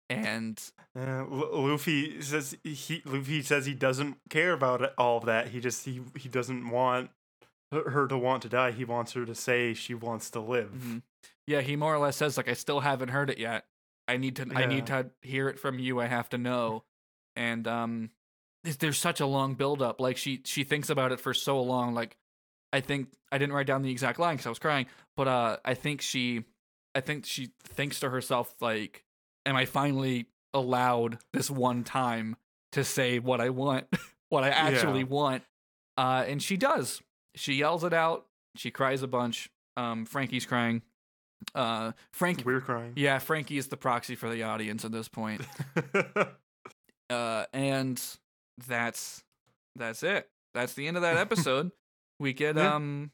And 0.09 0.59
Uh, 0.95 1.23
Lu- 1.29 1.67
Luffy 1.71 2.19
says 2.21 2.57
he 2.63 3.01
Luffy 3.05 3.41
says 3.43 3.65
he 3.67 3.75
doesn't 3.75 4.17
care 4.29 4.53
about 4.53 4.81
it- 4.81 4.93
all 4.97 5.17
of 5.19 5.25
that. 5.25 5.49
He 5.49 5.59
just 5.59 5.85
he 5.85 6.01
he 6.17 6.27
doesn't 6.29 6.69
want 6.69 7.11
her 7.71 8.07
to 8.07 8.17
want 8.17 8.41
to 8.41 8.49
die. 8.49 8.71
He 8.71 8.83
wants 8.85 9.13
her 9.13 9.25
to 9.25 9.35
say 9.35 9.73
she 9.75 9.93
wants 9.93 10.31
to 10.31 10.39
live. 10.39 10.71
Mhm. 10.71 11.03
Yeah, 11.45 11.61
he 11.61 11.75
more 11.75 11.93
or 11.93 11.99
less 11.99 12.17
says 12.17 12.37
like 12.37 12.47
I 12.49 12.53
still 12.53 12.79
haven't 12.79 13.09
heard 13.09 13.29
it 13.29 13.37
yet. 13.37 13.65
I 14.07 14.17
need 14.17 14.35
to 14.37 14.47
I 14.55 14.65
need 14.65 14.87
to 14.87 15.11
hear 15.21 15.47
it 15.49 15.59
from 15.59 15.77
you. 15.77 15.99
I 15.99 16.07
have 16.07 16.29
to 16.29 16.37
know. 16.39 16.83
And 17.35 17.67
um 17.67 18.09
there's- 18.63 18.77
there's 18.77 18.97
such 18.97 19.19
a 19.19 19.25
long 19.27 19.53
build 19.53 19.81
up. 19.83 20.01
Like 20.01 20.17
she 20.17 20.41
she 20.43 20.63
thinks 20.63 20.89
about 20.89 21.11
it 21.11 21.19
for 21.19 21.33
so 21.35 21.61
long 21.61 21.93
like 21.93 22.17
I 22.73 22.81
think 22.81 23.13
I 23.31 23.37
didn't 23.37 23.53
write 23.53 23.67
down 23.67 23.83
the 23.83 23.91
exact 23.91 24.17
line 24.19 24.37
cuz 24.37 24.47
I 24.47 24.49
was 24.49 24.59
crying, 24.59 24.87
but 25.15 25.27
uh 25.27 25.57
I 25.63 25.75
think 25.75 26.01
she 26.01 26.45
I 26.95 27.01
think 27.01 27.25
she 27.27 27.51
thinks 27.63 27.99
to 27.99 28.09
herself 28.09 28.59
like, 28.59 29.05
"Am 29.49 29.55
I 29.55 29.65
finally 29.65 30.27
allowed 30.53 31.17
this 31.33 31.49
one 31.49 31.83
time 31.83 32.35
to 32.73 32.83
say 32.83 33.17
what 33.19 33.41
I 33.41 33.49
want, 33.49 33.87
what 34.29 34.43
I 34.43 34.49
actually 34.49 34.99
Yeah. 34.99 35.05
want?" 35.07 35.43
Uh, 35.97 36.23
and 36.27 36.41
she 36.41 36.55
does. 36.55 37.01
She 37.35 37.53
yells 37.55 37.83
it 37.83 37.93
out. 37.93 38.25
She 38.55 38.71
cries 38.71 39.01
a 39.03 39.07
bunch. 39.07 39.49
Um, 39.77 40.05
Franky's 40.05 40.45
crying. 40.45 40.81
Uh, 41.55 41.93
Frank, 42.11 42.43
We're 42.45 42.59
crying. 42.61 42.93
yeah, 42.97 43.17
Franky 43.19 43.57
is 43.57 43.67
the 43.67 43.77
proxy 43.77 44.15
for 44.15 44.29
the 44.29 44.43
audience 44.43 44.83
at 44.85 44.91
this 44.91 45.07
point. 45.07 45.41
Uh, 47.09 47.45
and 47.53 47.99
that's 48.67 49.23
that's 49.75 50.03
it. 50.03 50.29
That's 50.53 50.73
the 50.75 50.87
end 50.87 50.95
of 50.95 51.01
that 51.01 51.17
episode. 51.17 51.71
we 52.19 52.33
get 52.33 52.55
Yeah. 52.57 52.75
um, 52.75 53.09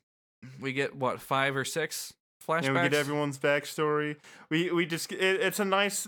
we 0.59 0.73
get 0.73 0.95
what 0.95 1.21
five 1.21 1.55
or 1.55 1.63
six 1.63 2.13
flashbacks. 2.45 2.65
and 2.65 2.75
we 2.75 2.81
get 2.81 2.93
everyone's 2.93 3.37
backstory. 3.37 4.17
We 4.49 4.71
we 4.71 4.85
just 4.85 5.11
it, 5.11 5.41
it's 5.41 5.59
a 5.59 5.65
nice 5.65 6.07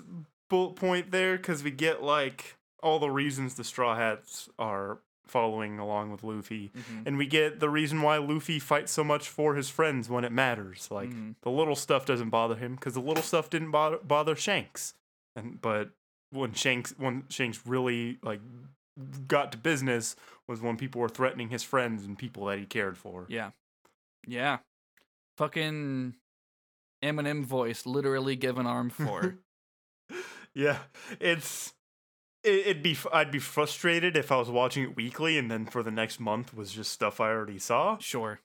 bullet 0.49 0.75
point 0.75 1.11
there 1.11 1.37
because 1.37 1.63
we 1.63 1.71
get 1.71 2.01
like 2.03 2.55
all 2.83 2.99
the 2.99 3.09
reasons 3.09 3.55
the 3.55 3.63
Straw 3.63 3.95
Hats 3.95 4.49
are 4.59 4.99
following 5.25 5.77
along 5.77 6.09
with 6.11 6.23
Luffy, 6.23 6.71
Mhm. 6.73 7.05
and 7.05 7.17
we 7.17 7.27
get 7.27 7.59
the 7.59 7.69
reason 7.69 8.01
why 8.01 8.17
Luffy 8.17 8.59
fights 8.59 8.93
so 8.93 9.03
much 9.03 9.27
for 9.27 9.55
his 9.55 9.69
friends 9.69 10.09
when 10.09 10.23
it 10.23 10.31
matters. 10.31 10.89
Like 10.89 11.09
Mhm. 11.09 11.35
the 11.41 11.51
little 11.51 11.75
stuff 11.75 12.05
doesn't 12.05 12.29
bother 12.29 12.55
him 12.55 12.75
because 12.75 12.93
the 12.93 13.01
little 13.01 13.23
stuff 13.23 13.49
didn't 13.49 13.71
bother 13.71 13.97
bother 13.97 14.35
Shanks, 14.37 14.93
and 15.35 15.59
but 15.61 15.89
when 16.29 16.53
Shanks 16.53 16.93
when 16.97 17.25
Shanks 17.29 17.65
really 17.65 18.19
like 18.23 18.39
got 19.27 19.51
to 19.51 19.57
business 19.57 20.15
was 20.47 20.61
when 20.61 20.77
people 20.77 21.01
were 21.01 21.09
threatening 21.09 21.49
his 21.49 21.61
friends 21.63 22.05
and 22.05 22.17
people 22.17 22.45
that 22.45 22.57
he 22.57 22.65
cared 22.65 22.97
for. 22.97 23.25
Yeah, 23.27 23.51
yeah. 24.25 24.59
Fucking 25.37 26.15
Eminem 27.03 27.43
voice, 27.45 27.85
literally 27.85 28.35
give 28.35 28.57
an 28.57 28.65
arm 28.67 28.89
for. 28.89 29.37
Yeah, 30.53 30.79
it's 31.19 31.73
it, 32.43 32.65
it'd 32.67 32.81
be 32.83 32.97
I'd 33.13 33.29
be 33.29 33.37
frustrated 33.39 34.17
if 34.17 34.31
I 34.31 34.37
was 34.37 34.49
watching 34.49 34.83
it 34.83 34.95
weekly 34.95 35.37
and 35.37 35.51
then 35.51 35.67
for 35.67 35.83
the 35.83 35.91
next 35.91 36.19
month 36.19 36.51
was 36.55 36.71
just 36.71 36.91
stuff 36.91 37.19
I 37.21 37.29
already 37.29 37.59
saw. 37.59 37.97
sure. 37.99 38.39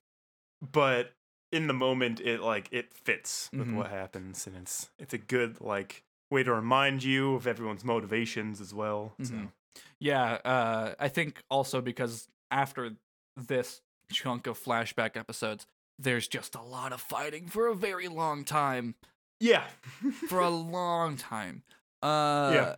But 0.60 1.12
in 1.50 1.68
the 1.68 1.72
moment, 1.72 2.20
it 2.20 2.40
like 2.40 2.68
it 2.70 2.92
fits 2.92 3.48
with 3.52 3.68
Mhm. 3.68 3.76
what 3.76 3.90
happens, 3.90 4.46
and 4.46 4.56
it's 4.56 4.90
it's 4.98 5.14
a 5.14 5.18
good 5.18 5.60
like 5.62 6.04
way 6.30 6.42
to 6.42 6.52
remind 6.52 7.02
you 7.02 7.34
of 7.34 7.46
everyone's 7.46 7.84
motivations 7.84 8.60
as 8.60 8.74
well. 8.74 9.14
So 9.22 9.32
Mhm. 9.34 9.52
Yeah, 9.98 10.34
uh, 10.44 10.94
I 10.98 11.08
think 11.08 11.42
also 11.48 11.80
because 11.80 12.28
after 12.50 12.96
this 13.36 13.80
chunk 14.10 14.46
of 14.46 14.58
flashback 14.62 15.16
episodes, 15.16 15.66
there's 16.02 16.28
just 16.28 16.54
a 16.54 16.62
lot 16.62 16.92
of 16.92 17.00
fighting 17.00 17.46
for 17.48 17.66
a 17.68 17.74
very 17.74 18.08
long 18.08 18.44
time. 18.44 18.94
yeah, 19.40 19.64
For 20.28 20.40
a 20.40 20.48
long 20.50 21.16
time. 21.16 21.62
Uh, 22.02 22.50
Yeah. 22.54 22.76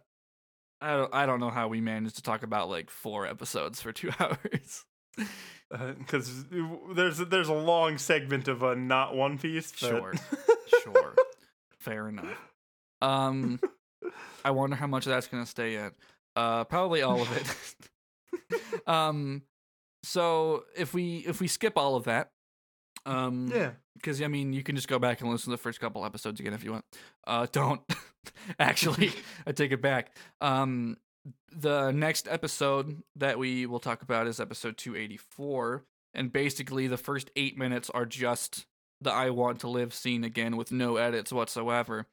I 0.80 0.96
don't. 0.96 1.14
I 1.14 1.24
don't 1.26 1.40
know 1.40 1.50
how 1.50 1.68
we 1.68 1.80
managed 1.80 2.16
to 2.16 2.22
talk 2.22 2.42
about 2.42 2.68
like 2.68 2.90
four 2.90 3.26
episodes 3.26 3.80
for 3.80 3.90
two 3.92 4.10
hours. 4.20 4.84
because 5.70 6.44
there's 6.94 7.18
there's 7.18 7.48
a 7.48 7.54
long 7.54 7.96
segment 7.96 8.48
of 8.48 8.62
a 8.62 8.76
not 8.76 9.14
One 9.16 9.38
Piece. 9.38 9.70
but- 9.72 9.78
Sure. 9.88 10.12
sure. 10.82 11.14
Fair 11.78 12.08
enough. 12.08 12.36
Um, 13.00 13.60
I 14.44 14.50
wonder 14.50 14.76
how 14.76 14.86
much 14.86 15.06
of 15.06 15.10
that's 15.12 15.26
gonna 15.26 15.46
stay 15.46 15.76
in. 15.76 15.92
Uh, 16.36 16.64
probably 16.64 17.00
all 17.00 17.22
of 17.22 17.34
it. 17.36 18.88
um, 18.88 19.42
so 20.02 20.64
if 20.76 20.92
we 20.92 21.18
if 21.26 21.40
we 21.40 21.46
skip 21.46 21.78
all 21.78 21.96
of 21.96 22.04
that, 22.04 22.30
um, 23.06 23.50
yeah. 23.54 23.70
because 23.94 24.20
I 24.22 24.28
mean 24.28 24.52
you 24.52 24.62
can 24.62 24.76
just 24.76 24.88
go 24.88 24.98
back 24.98 25.20
and 25.20 25.30
listen 25.30 25.46
to 25.46 25.50
the 25.50 25.62
first 25.62 25.80
couple 25.80 26.04
episodes 26.04 26.40
again 26.40 26.52
if 26.52 26.64
you 26.64 26.72
want. 26.72 26.84
Uh, 27.26 27.46
don't 27.52 27.80
actually. 28.58 29.12
I 29.46 29.52
take 29.52 29.72
it 29.72 29.82
back. 29.82 30.16
Um, 30.40 30.96
the 31.50 31.90
next 31.90 32.28
episode 32.28 33.02
that 33.16 33.38
we 33.38 33.66
will 33.66 33.80
talk 33.80 34.02
about 34.02 34.26
is 34.26 34.40
episode 34.40 34.76
284, 34.76 35.84
and 36.12 36.32
basically 36.32 36.86
the 36.86 36.96
first 36.96 37.30
eight 37.36 37.56
minutes 37.56 37.88
are 37.90 38.06
just 38.06 38.66
the 39.00 39.12
"I 39.12 39.30
want 39.30 39.60
to 39.60 39.68
live" 39.68 39.94
scene 39.94 40.24
again 40.24 40.56
with 40.56 40.72
no 40.72 40.96
edits 40.96 41.32
whatsoever. 41.32 42.06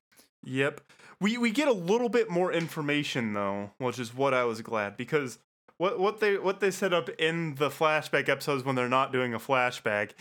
Yep. 0.43 0.81
We 1.19 1.37
we 1.37 1.51
get 1.51 1.67
a 1.67 1.73
little 1.73 2.09
bit 2.09 2.29
more 2.29 2.51
information 2.51 3.33
though, 3.33 3.71
which 3.77 3.99
is 3.99 4.13
what 4.13 4.33
I 4.33 4.43
was 4.43 4.61
glad 4.61 4.97
because 4.97 5.39
what 5.77 5.99
what 5.99 6.19
they 6.19 6.37
what 6.37 6.59
they 6.59 6.71
set 6.71 6.93
up 6.93 7.09
in 7.09 7.55
the 7.55 7.69
flashback 7.69 8.29
episodes 8.29 8.63
when 8.63 8.75
they're 8.75 8.89
not 8.89 9.11
doing 9.11 9.33
a 9.33 9.39
flashback 9.39 10.11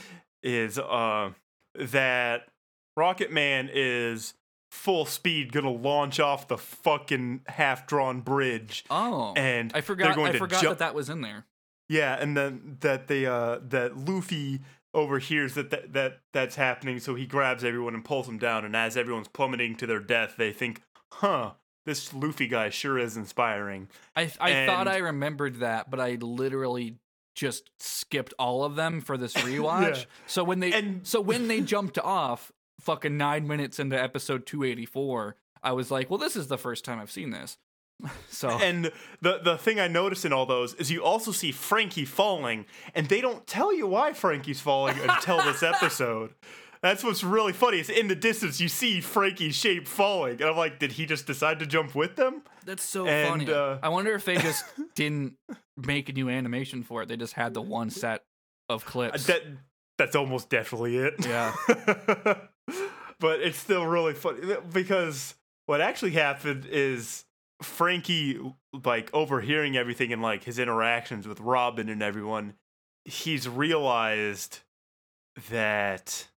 is 0.43 0.79
uh 0.79 1.31
that 1.75 2.49
Rocket 2.97 3.33
Man 3.33 3.71
is 3.73 4.35
full 4.71 5.05
speed 5.05 5.53
gonna 5.53 5.71
launch 5.71 6.21
off 6.21 6.49
the 6.49 6.59
fucking 6.59 7.41
half 7.47 7.87
drawn 7.87 8.21
bridge 8.21 8.85
Oh, 8.91 9.33
and 9.37 9.73
I 9.75 9.81
forgot. 9.81 10.17
I 10.19 10.39
forgot 10.39 10.62
jump 10.62 10.79
that 10.79 10.85
that 10.87 10.95
was 10.95 11.09
in 11.11 11.21
there. 11.23 11.47
yeah, 11.89 12.17
and 12.21 12.37
then 12.37 12.77
that 12.81 13.09
they 13.09 13.27
uh 13.27 13.59
that 13.69 13.97
Luffy 13.97 14.61
overhears 14.95 15.55
that, 15.55 15.71
that 15.71 15.93
that 15.93 16.21
that's 16.33 16.57
happening, 16.57 16.99
so 17.01 17.15
he 17.15 17.27
grabs 17.27 17.65
everyone 17.65 17.95
and 17.95 18.05
pulls 18.05 18.27
them 18.27 18.39
down. 18.39 18.65
And 18.65 18.75
as 18.77 18.97
everyone's 18.97 19.29
plummeting 19.29 19.77
to 19.77 19.87
their 19.87 20.01
death, 20.01 20.35
they 20.37 20.53
think, 20.53 20.83
"Huh, 21.15 21.53
this 21.87 22.12
Luffy 22.15 22.47
guy 22.49 22.71
sure 22.71 22.99
is 22.99 23.17
inspiring." 23.17 23.89
I 24.17 24.31
I 24.41 24.67
thought 24.67 24.87
I 24.89 24.99
remembered 24.99 25.57
that, 25.57 25.91
but 25.91 25.99
I 26.01 26.17
literally 26.21 26.97
just 27.41 27.71
skipped 27.79 28.35
all 28.39 28.65
of 28.65 28.77
them 28.77 29.01
for 29.01 29.17
this 29.17 29.33
rewatch. 29.49 29.97
Yeah. 29.97 30.05
So 30.27 30.45
when 30.45 30.61
they 30.61 30.73
And- 30.73 31.07
so 31.07 31.21
when 31.23 31.49
they 31.49 31.62
jumped 31.62 31.99
off 31.99 32.53
fucking 32.81 33.17
9 33.17 33.49
minutes 33.49 33.79
into 33.79 34.01
episode 34.01 34.45
284, 34.47 35.37
I 35.62 35.73
was 35.73 35.91
like, 35.91 36.11
"Well, 36.11 36.19
this 36.19 36.37
is 36.37 36.49
the 36.49 36.59
first 36.59 36.85
time 36.85 36.99
I've 37.01 37.11
seen 37.11 37.31
this." 37.31 37.57
So 38.29 38.49
And 38.51 38.91
the 39.21 39.41
the 39.43 39.57
thing 39.59 39.79
I 39.81 39.89
noticed 39.89 40.25
in 40.25 40.33
all 40.33 40.47
those 40.47 40.75
is 40.75 40.91
you 40.91 41.03
also 41.05 41.33
see 41.33 41.53
Franky 41.53 42.05
falling, 42.05 42.67
and 42.95 43.07
they 43.09 43.21
don't 43.21 43.47
tell 43.47 43.75
you 43.75 43.87
why 43.87 44.12
Franky's 44.12 44.61
falling 44.61 44.97
until 45.01 45.43
this 45.43 45.62
episode. 45.75 46.35
That's 46.82 47.05
what's 47.05 47.23
really 47.23 47.52
funny. 47.52 47.81
Is 47.81 47.90
in 47.90 48.09
the 48.09 48.15
distance 48.15 48.61
you 48.61 48.69
see 48.69 49.01
Franky's 49.02 49.55
shape 49.55 49.86
falling, 49.86 50.40
and 50.40 50.51
I'm 50.51 50.57
like, 50.57 50.78
did 50.78 50.93
he 50.93 51.05
just 51.05 51.27
decide 51.27 51.59
to 51.59 51.66
jump 51.66 51.94
with 51.94 52.16
them? 52.16 52.43
that's 52.65 52.82
so 52.82 53.07
and, 53.07 53.28
funny. 53.28 53.52
uh, 53.52 53.78
I 53.82 53.89
wonder 53.89 54.15
if 54.15 54.24
they 54.24 54.36
just 54.39 54.65
didn't 54.94 55.35
make 55.77 56.09
a 56.09 56.12
new 56.12 56.28
animation 56.28 56.82
for 56.82 57.02
it. 57.02 57.09
They 57.09 57.16
just 57.16 57.35
had 57.35 57.55
the 57.55 57.62
one 57.62 57.90
set 57.90 58.23
of 58.69 58.85
Uh, 58.86 58.90
clips. 58.90 59.27
That 59.27 59.43
that's 59.98 60.16
almost 60.16 60.48
definitely 60.48 60.97
it. 60.97 61.15
Yeah. 61.27 61.52
but 63.19 63.40
it's 63.40 63.59
still 63.59 63.86
really 63.86 64.15
funny 64.15 64.40
because 64.73 65.35
what 65.66 65.82
actually 65.82 66.12
happened 66.12 66.66
is 66.70 67.24
Franky 67.62 68.40
like 68.85 69.11
overhearing 69.12 69.77
everything 69.77 70.12
and 70.12 70.23
like 70.23 70.44
his 70.44 70.59
interactions 70.59 71.28
with 71.28 71.40
Robin 71.40 71.90
and 71.90 72.02
everyone, 72.02 72.55
he's 73.05 73.47
realized 73.47 74.61
that 75.51 76.28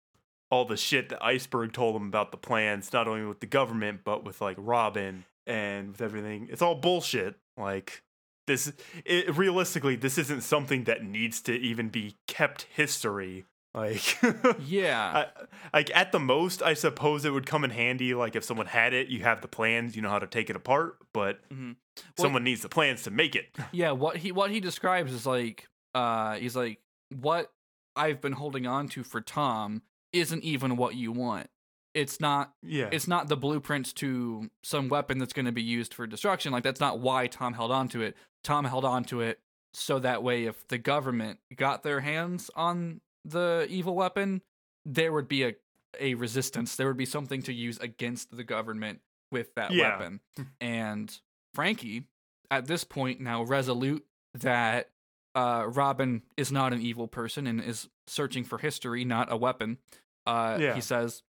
all 0.53 0.65
the 0.67 0.77
shit 0.77 1.09
that 1.09 1.25
Iceberg 1.25 1.73
told 1.73 1.97
him 1.97 2.07
about 2.07 2.31
the 2.31 2.37
plans, 2.37 2.93
not 2.93 3.09
only 3.09 3.25
with 3.27 3.41
the 3.41 3.47
government 3.47 4.03
but 4.05 4.23
with 4.23 4.41
like 4.41 4.57
Robin 4.61 5.25
and 5.47 5.89
with 5.93 6.03
everything, 6.03 6.49
it's 6.53 6.61
all 6.63 6.75
bullshit. 6.75 7.37
Like 7.57 8.03
this, 8.47 8.73
it, 9.05 9.35
realistically, 9.37 9.97
this 9.97 10.19
isn't 10.19 10.43
something 10.43 10.85
that 10.85 11.03
needs 11.05 11.41
to 11.43 11.53
even 11.55 11.89
be 11.89 12.17
kept 12.29 12.67
history. 12.71 13.45
Like, 13.75 14.19
yeah. 14.61 15.25
I, 15.73 15.77
like 15.79 15.91
at 15.97 16.13
the 16.13 16.21
most, 16.21 16.63
I 16.63 16.75
suppose 16.75 17.25
it 17.25 17.31
would 17.31 17.47
come 17.47 17.65
in 17.65 17.71
handy. 17.71 18.13
Like 18.13 18.37
if 18.37 18.45
someone 18.45 18.67
had 18.67 18.93
it, 18.93 19.09
you 19.09 19.23
have 19.23 19.41
the 19.41 19.49
plans, 19.49 19.97
you 19.97 20.03
know 20.03 20.11
how 20.11 20.19
to 20.19 20.27
take 20.27 20.51
it 20.51 20.57
apart. 20.57 20.99
But 21.15 21.39
Mhm. 21.49 21.77
Well- 21.97 22.05
someone 22.25 22.45
needs 22.45 22.61
the 22.61 22.69
plans 22.69 23.03
to 23.05 23.11
make 23.11 23.35
it. 23.35 23.47
Yeah, 23.73 23.93
what 23.93 24.19
he 24.19 24.33
what 24.33 24.51
he 24.51 24.61
describes 24.61 25.13
is 25.15 25.25
like 25.27 25.67
uh 25.95 26.35
he's 26.35 26.55
like 26.57 26.79
what 27.11 27.51
I've 27.97 28.21
been 28.21 28.33
holding 28.33 28.67
on 28.67 28.89
to 28.89 29.03
for 29.03 29.21
Tom 29.23 29.81
isn't 30.13 30.43
even 30.45 30.77
what 30.77 30.95
you 30.95 31.13
want. 31.13 31.49
It's 31.95 32.21
not 32.21 32.55
Yeah, 32.63 32.89
it's 32.91 33.07
not 33.07 33.29
the 33.29 33.37
blueprints 33.37 33.93
to 33.95 34.51
some 34.63 34.89
weapon 34.89 35.19
that's 35.19 35.33
going 35.35 35.45
to 35.47 35.53
be 35.53 35.63
used 35.63 35.93
for 35.93 36.07
destruction. 36.07 36.51
Like 36.53 36.63
that's 36.65 36.81
not 36.81 37.01
why 37.01 37.27
Tom 37.27 37.53
held 37.55 37.71
on 37.71 37.89
to 37.89 38.03
it. 38.03 38.17
Tom 38.43 38.65
held 38.65 38.85
on 38.85 39.05
to 39.05 39.21
it 39.21 39.41
so 39.75 39.99
that 39.99 40.23
way 40.23 40.45
if 40.45 40.67
the 40.69 40.79
government 40.79 41.39
got 41.55 41.83
their 41.83 42.01
hands 42.01 42.51
on 42.57 43.01
the 43.25 43.67
evil 43.69 43.95
weapon, 43.95 44.43
there 44.87 45.13
would 45.13 45.29
be 45.29 45.45
a 45.45 45.55
a 46.01 46.15
resistance. 46.15 46.75
There 46.77 46.87
would 46.89 46.97
be 46.97 47.05
something 47.05 47.43
to 47.43 47.53
use 47.53 47.79
against 47.79 48.35
the 48.35 48.45
government 48.45 49.01
with 49.31 49.55
that 49.57 49.73
Yeah. 49.73 49.91
weapon. 49.99 50.21
And 50.61 51.15
Franky, 51.55 52.09
at 52.51 52.67
this 52.67 52.85
point 52.85 53.21
now 53.21 53.43
resolute 53.43 54.05
that 54.35 54.89
uh, 55.35 55.65
Robin 55.69 56.23
is 56.39 56.51
not 56.51 56.73
an 56.73 56.81
evil 56.81 57.09
person 57.09 57.47
and 57.47 57.61
is 57.63 57.89
searching 58.07 58.45
for 58.45 58.57
history, 58.59 59.05
not 59.05 59.31
a 59.31 59.37
weapon. 59.37 59.79
Uh, 60.27 60.59
Yeah. 60.61 60.75
He 60.75 60.81
says, 60.81 61.23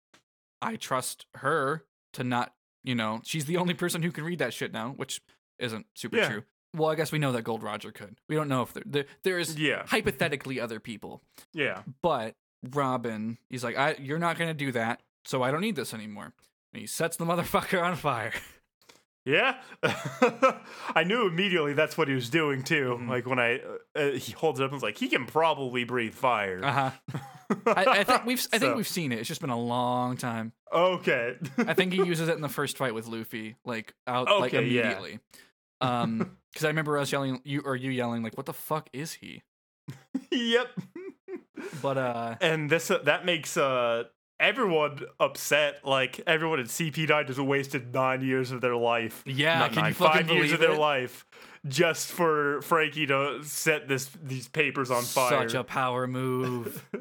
I 0.63 0.77
trust 0.77 1.27
her 1.37 1.85
to 2.15 2.25
not, 2.25 2.55
you 2.85 2.95
know, 2.95 3.21
she's 3.25 3.45
the 3.47 3.57
only 3.57 3.75
person 3.75 4.03
who 4.03 4.11
can 4.13 4.25
read 4.25 4.39
that 4.41 4.53
shit 4.53 4.73
now, 4.73 4.91
which 4.97 5.21
isn't 5.59 5.87
super 5.95 6.17
Yeah. 6.17 6.29
true. 6.29 6.43
Well, 6.77 6.89
I 6.91 6.95
guess 6.95 7.11
we 7.11 7.19
know 7.19 7.33
that 7.33 7.43
Gold 7.43 7.63
Roger 7.65 7.91
could. 7.91 8.17
We 8.29 8.37
don't 8.37 8.49
know 8.49 8.63
if 8.63 8.73
there, 8.73 8.83
there, 8.87 9.05
there 9.25 9.39
is 9.41 9.59
yeah, 9.59 9.83
hypothetically 9.87 10.61
other 10.61 10.79
people, 10.79 11.21
yeah, 11.53 11.83
but 12.01 12.37
Robin, 12.63 13.39
he's 13.49 13.65
like, 13.65 13.77
I, 13.77 13.97
you're 13.99 14.21
not 14.21 14.39
going 14.39 14.51
to 14.51 14.55
do 14.55 14.71
that. 14.73 15.03
so 15.25 15.43
I 15.43 15.51
don't 15.51 15.63
need 15.63 15.75
this 15.77 15.93
anymore. 15.93 16.33
And 16.73 16.81
he 16.81 16.87
sets 16.87 17.17
the 17.17 17.25
motherfucker 17.25 17.83
on 17.83 17.97
fire. 17.97 18.33
Yeah, 19.31 19.57
I 20.95 21.05
knew 21.05 21.27
immediately 21.27 21.73
that's 21.75 21.97
what 21.99 22.09
he 22.09 22.15
was 22.15 22.29
doing 22.31 22.63
too. 22.63 22.99
Mhm. 23.01 23.09
Like 23.09 23.27
when 23.27 23.39
I 23.39 23.61
uh, 23.97 23.99
uh, 23.99 24.11
he 24.13 24.33
holds 24.33 24.61
it 24.61 24.65
up 24.65 24.71
and 24.71 24.75
was 24.77 24.83
like, 24.83 24.99
he 24.99 25.09
can 25.09 25.27
probably 25.27 25.85
breathe 25.85 26.15
fire. 26.15 26.61
Uh 26.65 26.73
huh. 26.73 26.91
I, 27.67 27.85
I 28.01 28.05
think 28.05 28.25
we've 28.27 28.47
I 28.53 28.59
think 28.59 28.71
So- 28.73 28.77
we've 28.77 28.89
seen 28.89 29.13
it. 29.13 29.19
It's 29.19 29.29
just 29.29 29.41
been 29.41 29.51
a 29.51 29.59
long 29.61 30.17
time. 30.17 30.53
okay. 30.73 31.37
I 31.59 31.75
think 31.75 31.93
he 31.93 31.99
uses 32.05 32.29
it 32.29 32.35
in 32.37 32.41
the 32.43 32.49
first 32.49 32.77
fight 32.79 32.95
with 32.95 33.07
Luffy, 33.07 33.57
like 33.65 33.95
out 34.07 34.27
like 34.41 34.55
Okay, 34.55 34.67
yeah. 34.67 34.81
immediately. 34.83 35.21
Um, 35.81 36.37
because 36.53 36.65
I 36.65 36.69
remember 36.69 36.99
us 36.99 37.11
yelling, 37.13 37.41
you 37.45 37.63
or 37.65 37.75
you 37.77 37.91
yelling, 37.91 38.23
like, 38.23 38.37
"What 38.37 38.47
the 38.47 38.53
fuck 38.53 38.89
is 38.93 39.13
he?" 39.15 39.43
yep. 40.31 40.69
But 41.83 41.97
uh, 41.99 42.37
And 42.41 42.69
this 42.71 42.91
uh, 42.91 42.99
that 43.05 43.25
makes 43.25 43.57
uh 43.57 44.05
everyone 44.41 45.01
upset. 45.21 45.85
Like 45.85 46.21
everyone 46.27 46.59
at 46.59 46.67
CP9 46.67 47.27
just 47.29 47.39
wasted 47.39 47.95
nine 47.95 48.23
years 48.23 48.51
of 48.51 48.61
their 48.61 48.75
life. 48.77 49.23
yeah, 49.27 49.61
Not 49.61 49.73
can 49.73 49.83
nine, 49.83 49.89
you 49.91 49.95
fucking 49.95 50.27
five 50.27 50.37
years 50.37 50.53
of 50.53 50.59
their 50.61 50.73
it? 50.73 50.79
life 50.81 51.27
just 51.69 52.11
for 52.11 52.63
Franky 52.63 53.07
to 53.07 53.45
set 53.45 53.87
this 53.87 54.11
these 54.23 54.49
papers 54.49 54.91
on 54.91 55.03
fire. 55.03 55.47
Such 55.49 55.55
a 55.55 55.63
power 55.63 56.07
move. 56.07 56.85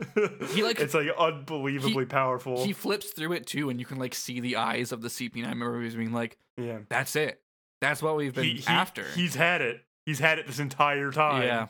He, 0.52 0.64
like- 0.64 0.80
it's 0.80 0.94
like 0.94 1.08
unbelievably 1.18 2.06
powerful. 2.08 2.66
he 2.66 2.74
flips 2.74 3.12
through 3.12 3.34
it 3.34 3.46
too, 3.46 3.70
and 3.70 3.80
you 3.80 3.86
can 3.86 3.98
like 4.00 4.14
see 4.16 4.40
the 4.42 4.58
eyes 4.58 4.92
of 4.92 5.02
the 5.02 5.08
CP9 5.08 5.44
members 5.44 5.96
being 5.96 6.12
like, 6.12 6.38
yeah. 6.58 6.80
"That's 6.90 7.16
it. 7.16 7.42
That's 7.82 8.02
what 8.02 8.18
we've 8.18 8.34
been 8.34 8.44
He, 8.44 8.54
he- 8.56 8.68
after." 8.68 9.06
he's 9.16 9.36
had 9.36 9.62
it. 9.62 9.82
He's 10.06 10.20
had 10.20 10.40
it 10.40 10.48
this 10.48 10.60
entire 10.60 11.12
time. 11.12 11.44
Yeah. 11.44 11.68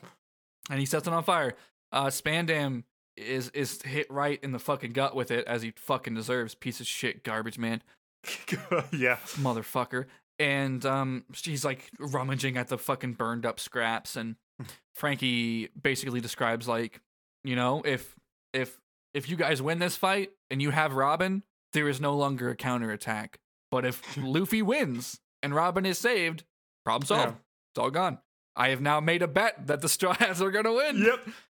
and 0.69 0.79
he 0.79 0.85
sets 0.85 1.07
it 1.07 1.13
on 1.13 1.23
fire. 1.23 1.55
Uh, 1.91 2.05
Spandam 2.07 2.83
is 3.19 3.49
is 3.49 3.81
hit 3.81 4.09
right 4.09 4.39
in 4.43 4.51
the 4.51 4.59
fucking 4.59 4.93
gut 4.93 5.15
with 5.15 5.31
it 5.31 5.45
as 5.47 5.61
he 5.61 5.71
fucking 5.75 6.15
deserves. 6.15 6.55
Piece 6.55 6.79
of 6.79 6.87
shit, 6.87 7.23
garbage 7.23 7.57
man, 7.57 7.81
yeah. 8.91 9.17
motherfucker. 9.37 10.05
And 10.37 10.85
um, 10.85 11.25
she's 11.33 11.65
like 11.65 11.89
rummaging 11.99 12.57
at 12.57 12.69
the 12.69 12.77
fucking 12.77 13.13
burned 13.13 13.45
up 13.45 13.59
scraps, 13.59 14.15
and 14.15 14.35
Franky 14.95 15.69
basically 15.81 16.21
describes 16.21 16.67
like, 16.67 17.01
you 17.43 17.55
know, 17.55 17.81
if 17.83 18.15
if 18.53 18.79
if 19.13 19.29
you 19.29 19.35
guys 19.35 19.61
win 19.61 19.79
this 19.79 19.95
fight 19.95 20.31
and 20.49 20.61
you 20.61 20.71
have 20.71 20.93
Robin, 20.93 21.43
there 21.73 21.89
is 21.89 21.99
no 21.99 22.15
longer 22.15 22.49
a 22.49 22.55
counterattack. 22.55 23.39
But 23.71 23.85
if 23.85 24.17
Luffy 24.17 24.61
wins 24.61 25.19
and 25.43 25.53
Robin 25.53 25.85
is 25.85 25.97
saved, 25.97 26.43
problem 26.85 27.05
solved. 27.05 27.23
Yeah. 27.23 27.37
It's 27.73 27.79
all 27.79 27.91
gone. 27.91 28.19
I 28.59 28.69
have 28.69 28.81
now 28.81 28.99
made 28.99 29.21
a 29.21 29.27
bet 29.27 29.67
that 29.67 29.79
the 29.81 29.87
Straw 29.89 30.13
Hats 30.13 30.41
are 30.41 30.51
gonna 30.51 30.73
win. 30.73 30.97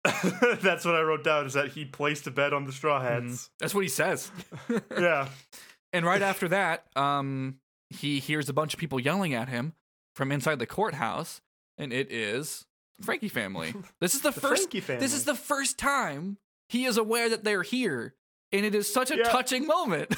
Yep. 0.05 0.59
That's 0.61 0.83
what 0.85 0.93
I 0.95 1.01
wrote 1.01 1.23
down 1.23 1.45
is 1.45 1.53
that 1.53 1.69
he 1.69 1.85
placed 1.85 2.27
a 2.27 2.31
bet 2.31 2.51
on 2.53 2.65
the 2.65 2.71
Straw 2.73 2.99
Mhm. 3.01 3.03
Hats. 3.29 3.49
That's 3.59 3.73
what 3.73 3.81
he 3.83 3.89
says. 3.89 4.29
Yeah. 4.99 5.29
and 5.93 6.05
right 6.05 6.21
after 6.21 6.47
that, 6.49 6.85
um, 6.97 7.59
he 7.89 8.19
hears 8.19 8.49
a 8.49 8.53
bunch 8.53 8.73
of 8.73 8.79
people 8.79 8.99
yelling 8.99 9.33
at 9.33 9.47
him 9.47 9.73
from 10.15 10.31
inside 10.31 10.59
the 10.59 10.65
courthouse, 10.67 11.41
and 11.77 11.93
it 11.93 12.11
is 12.11 12.65
Franky 13.01 13.29
family. 13.29 13.73
This 14.01 14.13
is 14.13 14.21
the, 14.21 14.31
The 14.31 14.41
first. 14.41 14.63
Franky 14.63 14.81
family. 14.81 14.99
This 14.99 15.13
is 15.13 15.23
the 15.23 15.35
first 15.35 15.77
time 15.79 16.37
he 16.67 16.83
is 16.85 16.97
aware 16.97 17.29
that 17.29 17.43
they're 17.45 17.63
here, 17.63 18.15
and 18.51 18.65
it 18.65 18.75
is 18.75 18.91
such 18.93 19.11
a 19.11 19.17
Yeah. 19.17 19.23
touching 19.29 19.65
moment. 19.65 20.13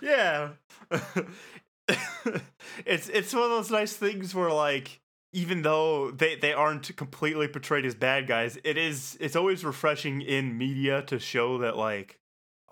Yeah. 0.00 0.50
it's 2.86 3.08
it's 3.08 3.32
one 3.34 3.42
of 3.44 3.50
those 3.50 3.70
nice 3.70 3.94
things 3.94 4.34
where 4.34 4.50
like 4.52 5.00
even 5.32 5.62
though 5.62 6.10
they, 6.10 6.36
they 6.36 6.52
aren't 6.52 6.94
completely 6.96 7.48
portrayed 7.48 7.84
as 7.84 7.94
bad 7.94 8.26
guys, 8.26 8.58
it 8.64 8.76
is 8.78 9.16
it's 9.20 9.36
always 9.36 9.64
refreshing 9.64 10.22
in 10.22 10.56
media 10.56 11.02
to 11.02 11.18
show 11.18 11.58
that 11.58 11.76
like 11.76 12.18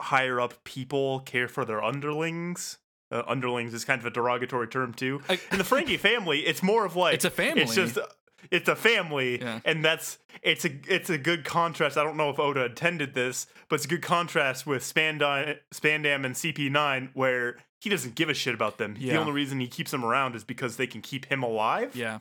higher 0.01 0.41
up 0.41 0.65
people 0.65 1.21
care 1.21 1.49
for 1.49 1.65
their 1.65 1.83
underlings. 1.83 2.79
Uh, 3.11 3.23
underlings 3.29 3.73
is 3.73 3.85
kind 3.85 4.01
of 4.01 4.07
a 4.07 4.11
derogatory 4.11 4.67
term 4.69 4.93
too. 4.93 5.21
I- 5.29 5.39
In 5.53 5.59
the 5.59 5.65
Franky 5.65 5.97
family, 6.11 6.41
it's 6.41 6.63
more 6.63 6.85
of 6.85 6.97
like 6.97 7.15
It's 7.15 7.25
a 7.25 7.31
family. 7.31 7.63
It's 7.63 7.75
just 7.75 7.99
it's 8.51 8.69
a 8.69 8.77
family, 8.77 9.41
Yeah. 9.41 9.61
and 9.65 9.85
that's 9.85 10.19
it's 10.43 10.65
a 10.65 10.71
it's 10.89 11.11
a 11.11 11.19
good 11.19 11.45
contrast. 11.45 11.97
I 11.97 12.03
don't 12.05 12.17
know 12.17 12.31
if 12.31 12.39
Oda 12.39 12.65
intended 12.67 13.15
this, 13.15 13.47
but 13.69 13.77
it's 13.77 13.85
a 13.85 13.89
good 13.89 14.03
contrast 14.03 14.67
with 14.67 14.83
Spandam, 14.83 15.57
Spandam 15.75 16.25
and 16.25 16.35
CP9, 16.35 17.11
where 17.15 17.57
he 17.81 17.91
doesn't 17.91 18.15
give 18.15 18.29
a 18.29 18.35
shit 18.35 18.55
about 18.55 18.79
them. 18.79 18.95
The 18.99 19.17
only 19.17 19.33
reason 19.33 19.61
he 19.61 19.67
keeps 19.69 19.91
them 19.91 20.05
around 20.05 20.35
is 20.37 20.45
because 20.45 20.77
they 20.77 20.87
can 20.87 21.01
keep 21.01 21.27
him 21.27 21.43
alive. 21.43 21.95
yeah, 21.97 22.19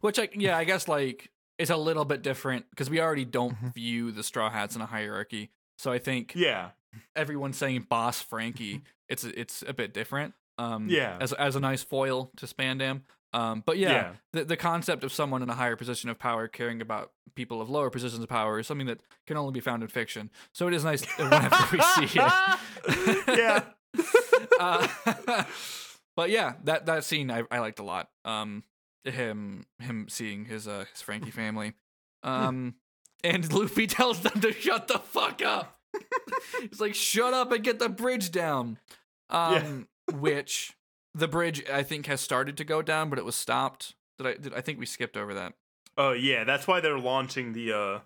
which 0.00 0.18
I 0.18 0.28
yeah 0.34 0.56
I 0.56 0.64
guess 0.64 0.88
like 0.88 1.30
it's 1.58 1.70
a 1.70 1.76
little 1.76 2.04
bit 2.04 2.22
different 2.22 2.66
because 2.70 2.90
we 2.90 3.00
already 3.00 3.24
don't 3.24 3.56
view 3.74 4.12
the 4.12 4.22
Straw 4.22 4.50
Hats 4.50 4.76
in 4.76 4.82
a 4.82 4.86
hierarchy. 4.86 5.50
So 5.78 5.90
I 5.92 5.98
think 5.98 6.34
yeah, 6.34 6.70
everyone's 7.14 7.56
saying 7.56 7.86
boss 7.88 8.20
Franky. 8.20 8.82
It's 9.08 9.24
it's 9.24 9.62
a 9.66 9.72
bit 9.72 9.94
different. 9.94 10.34
Um, 10.58 10.88
Yeah. 10.88 11.18
as 11.20 11.32
as 11.34 11.56
a 11.56 11.60
nice 11.60 11.82
foil 11.82 12.30
to 12.36 12.46
Spandam. 12.46 13.02
Um, 13.32 13.62
but 13.66 13.76
yeah, 13.76 13.90
Yeah. 13.92 14.12
The, 14.32 14.44
the 14.44 14.56
concept 14.56 15.04
of 15.04 15.12
someone 15.12 15.42
in 15.42 15.50
a 15.50 15.54
higher 15.54 15.76
position 15.76 16.08
of 16.08 16.18
power 16.18 16.48
caring 16.48 16.80
about 16.80 17.12
people 17.34 17.60
of 17.60 17.68
lower 17.68 17.90
positions 17.90 18.22
of 18.22 18.28
power 18.30 18.58
is 18.58 18.66
something 18.66 18.86
that 18.86 19.00
can 19.26 19.36
only 19.36 19.52
be 19.52 19.60
found 19.60 19.82
in 19.82 19.88
fiction. 19.90 20.30
So 20.52 20.66
it 20.68 20.72
is 20.74 20.84
nice 20.84 21.04
whenever 21.18 21.56
we 21.72 21.80
see 22.06 22.18
it. 22.18 23.24
yeah. 23.28 23.64
uh, 24.60 25.44
but 26.16 26.30
yeah, 26.30 26.54
that 26.64 26.86
that 26.86 27.04
scene 27.04 27.30
I, 27.30 27.42
I 27.50 27.58
liked 27.58 27.78
a 27.78 27.82
lot. 27.84 28.08
Um, 28.24 28.62
him 29.08 29.66
him 29.78 30.06
seeing 30.08 30.44
his 30.46 30.66
uh 30.68 30.84
his 30.92 31.02
Franky 31.02 31.30
family. 31.42 31.74
Um, 32.22 32.74
and 33.24 33.50
Luffy 33.52 33.86
tells 33.86 34.20
them 34.20 34.40
to 34.40 34.52
shut 34.52 34.88
the 34.88 34.98
fuck 34.98 35.42
up. 35.42 35.78
He's 36.60 36.80
like, 36.80 36.94
"Shut 36.94 37.32
up 37.34 37.52
and 37.52 37.64
get 37.64 37.78
the 37.78 37.88
bridge 37.88 38.30
down." 38.30 38.78
Um, 39.30 39.88
which 40.12 40.74
the 41.14 41.28
bridge 41.28 41.64
I 41.70 41.82
think 41.82 42.06
has 42.06 42.20
started 42.20 42.56
to 42.58 42.64
go 42.64 42.82
down, 42.82 43.10
but 43.10 43.18
it 43.18 43.24
was 43.24 43.36
stopped. 43.36 43.94
Did 44.18 44.26
I? 44.26 44.34
Did 44.34 44.54
I 44.54 44.60
think 44.60 44.78
we 44.78 44.86
skipped 44.86 45.16
over 45.16 45.34
that? 45.34 45.54
Oh 45.96 46.12
yeah, 46.12 46.44
that's 46.44 46.66
why 46.66 46.80
they're 46.80 46.98
launching 46.98 47.52
the 47.54 47.72
uh, 47.72 47.98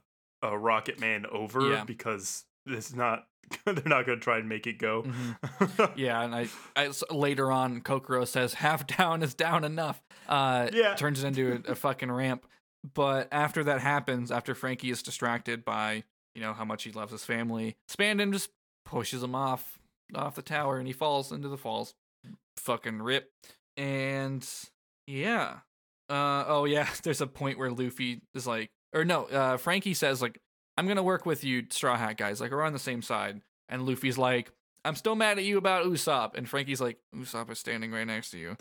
uh 0.47 0.56
Rocket 0.56 1.01
Man 1.01 1.27
over 1.27 1.68
Yeah. 1.70 1.85
because 1.85 2.44
it's 2.66 2.94
not 2.94 3.27
they're 3.64 3.74
not 3.86 4.06
gonna 4.06 4.20
try 4.20 4.38
and 4.38 4.48
make 4.48 4.66
it 4.66 4.78
go. 4.78 5.02
Mm-hmm. 5.02 5.84
Yeah, 5.96 6.22
and 6.22 6.34
I 6.34 6.48
later 7.10 7.50
on, 7.50 7.80
Kokoro 7.80 8.24
says 8.24 8.54
half 8.54 8.86
down 8.86 9.22
is 9.22 9.34
down 9.34 9.64
enough. 9.64 10.00
Uh, 10.28 10.68
Yeah. 10.72 10.94
turns 10.94 11.22
it 11.22 11.26
into 11.26 11.62
a, 11.68 11.72
a 11.72 11.74
fucking 11.74 12.10
ramp. 12.10 12.46
But 12.94 13.28
after 13.32 13.62
that 13.64 13.80
happens, 13.80 14.30
after 14.30 14.54
Franky 14.54 14.90
is 14.90 15.02
distracted 15.02 15.64
by 15.64 16.04
you 16.34 16.40
know 16.40 16.52
how 16.52 16.64
much 16.64 16.84
he 16.84 16.92
loves 16.92 17.12
his 17.12 17.24
family, 17.24 17.76
Spandam 17.90 18.32
just 18.32 18.50
pushes 18.84 19.22
him 19.22 19.34
off 19.34 19.78
off 20.14 20.34
the 20.36 20.42
tower, 20.42 20.78
and 20.78 20.86
he 20.86 20.92
falls 20.92 21.30
into 21.32 21.48
the 21.48 21.58
falls. 21.58 21.92
Fucking 22.56 23.02
rip. 23.02 23.30
And 23.76 24.46
yeah, 25.06 25.58
uh, 26.08 26.44
oh 26.46 26.64
yeah, 26.64 26.88
there's 27.02 27.20
a 27.20 27.26
point 27.26 27.58
where 27.58 27.70
Luffy 27.70 28.20
is 28.34 28.46
like, 28.46 28.70
or 28.94 29.04
no, 29.04 29.24
uh, 29.24 29.56
Franky 29.56 29.94
says 29.94 30.20
like, 30.22 30.38
"I'm 30.81 30.89
gonna 30.89 31.02
work 31.02 31.27
with 31.27 31.44
you, 31.44 31.66
Straw 31.70 31.97
Hat 31.97 32.16
guys. 32.16 32.40
Like 32.40 32.51
we're 32.51 32.62
on 32.62 32.73
the 32.73 32.78
same 32.78 33.02
side." 33.02 33.43
And 33.69 33.86
Luffy's 33.86 34.19
like, 34.19 34.51
I'm 34.85 34.97
still 34.97 35.15
mad 35.15 35.39
at 35.39 35.44
you 35.44 35.59
about 35.59 35.85
Usopp. 35.86 36.35
And 36.35 36.48
Franky's 36.48 36.81
like, 36.81 36.97
Usopp 37.15 37.51
is 37.51 37.59
standing 37.61 37.93
right 37.93 38.07
next 38.07 38.31
to 38.31 38.39
you. 38.39 38.57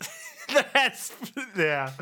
That's 0.72 1.12
yeah. 1.56 1.90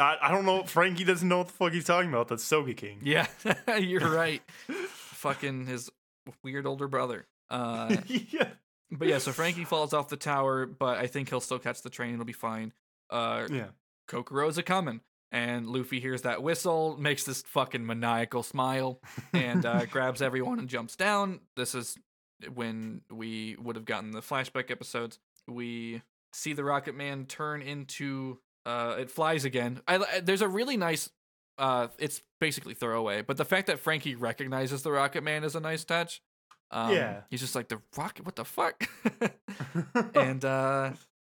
I, 0.00 0.16
I 0.22 0.32
don't 0.32 0.44
know. 0.46 0.64
Franky 0.64 1.04
doesn't 1.04 1.28
know 1.28 1.38
what 1.38 1.48
the 1.48 1.52
fuck 1.52 1.72
he's 1.72 1.84
talking 1.84 2.08
about. 2.08 2.28
That's 2.28 2.44
Sogeking. 2.44 2.96
yeah, 3.02 3.26
you're 3.78 4.08
right. 4.10 4.42
Fucking 4.88 5.66
his 5.66 5.90
weird 6.42 6.66
older 6.66 6.88
brother. 6.88 7.26
Uh, 7.50 7.96
yeah. 8.08 8.48
but 8.90 9.06
yeah, 9.06 9.18
so 9.18 9.32
Franky 9.32 9.64
falls 9.64 9.92
off 9.92 10.08
the 10.08 10.16
tower, 10.16 10.66
but 10.66 10.98
I 10.98 11.06
think 11.06 11.28
he'll 11.28 11.40
still 11.40 11.58
catch 11.60 11.82
the 11.82 11.90
train. 11.90 12.14
It'll 12.14 12.24
be 12.24 12.32
fine. 12.32 12.72
Uh, 13.10 13.46
Yeah. 13.50 13.66
Kokoro's 14.08 14.58
a 14.58 14.62
coming. 14.62 15.00
And 15.32 15.66
Luffy 15.68 16.00
hears 16.00 16.22
that 16.22 16.42
whistle, 16.42 16.96
makes 16.98 17.24
this 17.24 17.42
fucking 17.42 17.84
maniacal 17.84 18.42
smile, 18.42 19.00
and 19.32 19.66
uh, 19.66 19.84
grabs 19.90 20.22
everyone 20.22 20.58
and 20.58 20.68
jumps 20.68 20.94
down. 20.96 21.40
This 21.56 21.74
is 21.74 21.96
when 22.54 23.00
we 23.10 23.56
would 23.60 23.76
have 23.76 23.84
gotten 23.84 24.12
the 24.12 24.20
flashback 24.20 24.70
episodes. 24.70 25.18
We 25.48 26.02
see 26.32 26.52
the 26.52 26.64
Rocket 26.64 26.94
Man 26.94 27.24
turn 27.26 27.60
into 27.62 28.38
uh, 28.64 28.96
it 28.98 29.10
flies 29.10 29.44
again. 29.44 29.80
I, 29.88 29.96
I- 29.96 30.20
there's 30.20 30.42
a 30.42 30.48
really 30.48 30.76
nice. 30.76 31.10
Uh, 31.58 31.88
it's 31.98 32.20
basically 32.40 32.74
throwaway, 32.74 33.22
but 33.22 33.36
the 33.38 33.44
fact 33.44 33.66
that 33.68 33.78
Franky 33.80 34.14
recognizes 34.14 34.82
the 34.82 34.92
Rocket 34.92 35.22
Man 35.22 35.42
is 35.44 35.54
a 35.56 35.60
nice 35.60 35.84
touch. 35.84 36.20
Um, 36.70 36.92
Yeah. 36.92 37.20
he's 37.30 37.40
just 37.40 37.54
like 37.54 37.68
the 37.68 37.80
rocket. 37.96 38.26
What 38.26 38.36
the 38.36 38.44
fuck? 38.44 38.88
and 40.14 40.44
uh, 40.44 40.90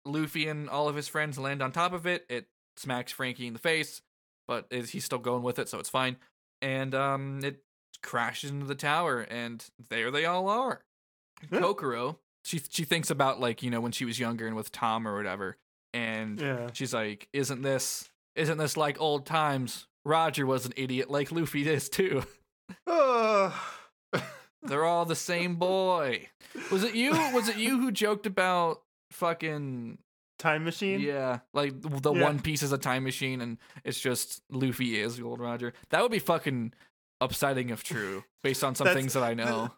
Luffy 0.05 0.49
and 0.49 0.69
all 0.69 0.89
of 0.89 0.97
his 0.97 1.09
friends 1.09 1.39
land 1.39 1.62
on 1.62 1.73
top 1.73 1.93
of 1.93 2.07
it. 2.07 2.27
It 2.29 2.47
smacks 2.77 3.13
Franky 3.13 3.47
in 3.47 3.53
the 3.53 3.59
face, 3.59 4.03
but 4.49 4.67
is 4.71 4.91
he's 4.91 5.05
still 5.05 5.19
going 5.19 5.43
with 5.43 5.59
it, 5.59 5.69
so 5.69 5.79
it's 5.79 5.89
fine. 5.89 6.17
And 6.63 6.95
um, 6.95 7.41
it 7.43 7.63
crashes 8.03 8.51
into 8.51 8.67
the 8.67 8.75
tower, 8.75 9.21
and 9.21 9.65
there 9.89 10.11
they 10.11 10.25
all 10.25 10.49
are. 10.49 10.83
Kokoro, 11.51 12.19
she 12.45 12.61
she 12.69 12.85
thinks 12.85 13.11
about 13.11 13.41
like 13.41 13.63
you 13.63 13.71
know 13.71 13.81
when 13.81 13.93
she 13.93 14.05
was 14.05 14.19
younger 14.19 14.47
and 14.47 14.57
with 14.57 14.73
Tom 14.73 15.07
or 15.07 15.17
whatever, 15.17 15.57
and 15.93 16.41
yeah. 16.41 16.71
she's 16.73 16.93
like, 16.93 17.29
"Isn't 17.33 17.63
this 17.63 18.11
isn't 18.37 18.59
this 18.59 18.77
like 18.77 19.01
old 19.01 19.27
times? 19.27 19.87
Roger 20.05 20.47
was 20.47 20.67
an 20.67 20.73
idiot 20.77 21.11
like 21.11 21.33
Luffy 21.33 21.69
is 21.69 21.89
too." 21.89 22.23
Uh, 22.87 23.51
They're 24.63 24.85
all 24.85 25.05
the 25.05 25.17
same 25.17 25.57
boy. 25.57 26.29
Was 26.71 26.85
it 26.85 26.95
you? 26.95 27.13
Was 27.13 27.49
it 27.49 27.57
you 27.57 27.81
who 27.81 27.91
joked 27.91 28.27
about 28.27 28.83
fucking 29.11 29.99
Time 30.41 30.65
machine. 30.65 31.01
yeah, 31.01 31.39
like 31.53 31.75
the 31.81 32.12
Yeah. 32.12 32.23
One 32.25 32.41
Piece 32.41 32.62
is 32.65 32.73
a 32.73 32.79
time 32.79 33.05
machine 33.05 33.41
and 33.41 33.59
it's 33.85 34.01
just 34.01 34.43
Luffy 34.51 34.99
is 35.01 35.21
Gold 35.21 35.39
Roger. 35.39 35.73
That 35.91 36.03
would 36.03 36.11
be 36.11 36.19
fucking 36.19 36.73
upsetting 37.21 37.69
if 37.71 37.85
true, 37.85 38.25
based 38.43 38.65
on 38.65 38.75
some 38.75 38.89
things 38.89 39.12
that 39.12 39.23
I 39.23 39.35
know. 39.35 39.71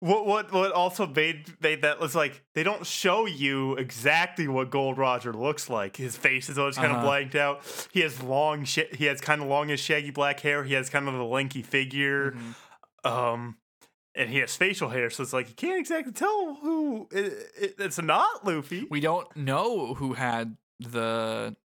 What 0.00 0.26
what 0.26 0.52
what 0.52 0.70
also 0.70 1.08
made 1.08 1.52
made 1.60 1.82
that 1.82 1.98
was 1.98 2.14
like 2.14 2.44
they 2.54 2.62
don't 2.62 2.86
show 2.86 3.26
you 3.26 3.74
exactly 3.74 4.46
what 4.46 4.70
Gold 4.70 4.96
Roger 4.96 5.32
looks 5.32 5.68
like. 5.68 5.96
His 5.96 6.16
face 6.16 6.48
is 6.48 6.56
always 6.56 6.76
kind 6.76 6.92
Uh-huh. 6.92 6.98
of 7.00 7.04
blanked 7.04 7.34
out. 7.34 7.64
He 7.92 8.02
has 8.02 8.22
long 8.22 8.62
shit. 8.64 8.94
He 8.94 9.06
has 9.06 9.20
kind 9.20 9.42
of 9.42 9.48
long 9.48 9.70
and 9.72 9.80
shaggy 9.80 10.12
black 10.12 10.38
hair. 10.38 10.62
He 10.62 10.74
has 10.74 10.88
kind 10.88 11.08
of 11.08 11.14
a 11.14 11.24
lanky 11.24 11.62
figure. 11.62 12.30
Mhm. 12.30 12.54
Um, 13.10 13.56
and 14.14 14.30
he 14.30 14.38
has 14.38 14.56
facial 14.56 14.88
hair, 14.88 15.10
so 15.10 15.22
it's 15.22 15.32
like 15.32 15.48
you 15.48 15.54
can't 15.54 15.78
exactly 15.78 16.12
tell 16.12 16.56
who 16.60 17.08
it, 17.10 17.32
it, 17.60 17.74
it's 17.78 18.00
not 18.00 18.44
Luffy. 18.44 18.86
We 18.90 19.00
don't 19.00 19.34
know 19.36 19.94
who 19.94 20.14
had 20.14 20.56
the 20.80 21.56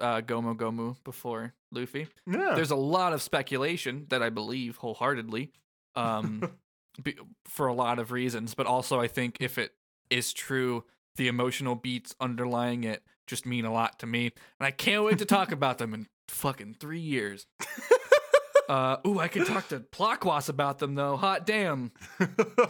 uh, 0.00 0.20
Gomu 0.20 0.56
Gomu 0.56 0.96
before 1.04 1.54
Luffy. 1.72 2.08
yeah. 2.26 2.52
There's 2.54 2.70
a 2.70 2.76
lot 2.76 3.12
of 3.12 3.22
speculation 3.22 4.06
that 4.10 4.22
I 4.22 4.30
believe 4.30 4.76
wholeheartedly, 4.76 5.52
um, 5.96 6.50
be, 7.02 7.16
for 7.46 7.66
a 7.66 7.74
lot 7.74 7.98
of 7.98 8.12
reasons. 8.12 8.54
But 8.54 8.66
also, 8.66 9.00
I 9.00 9.08
think 9.08 9.38
if 9.40 9.58
it 9.58 9.72
is 10.10 10.32
true, 10.32 10.84
the 11.16 11.28
emotional 11.28 11.74
beats 11.74 12.14
underlying 12.20 12.84
it 12.84 13.02
just 13.26 13.44
mean 13.44 13.64
a 13.64 13.72
lot 13.72 13.98
to 13.98 14.06
me, 14.06 14.26
and 14.58 14.66
I 14.66 14.70
can't 14.70 15.04
wait 15.04 15.18
to 15.18 15.26
talk 15.26 15.52
about 15.52 15.78
them 15.78 15.92
in 15.94 16.06
fucking 16.28 16.76
three 16.80 17.00
years. 17.00 17.46
Uh, 18.68 18.98
ooh, 19.06 19.18
I 19.18 19.28
could 19.28 19.46
talk 19.46 19.68
to 19.68 19.80
Plakwas 19.92 20.50
about 20.50 20.78
them 20.78 20.94
though. 20.94 21.16
Hot 21.16 21.46
damn, 21.46 21.90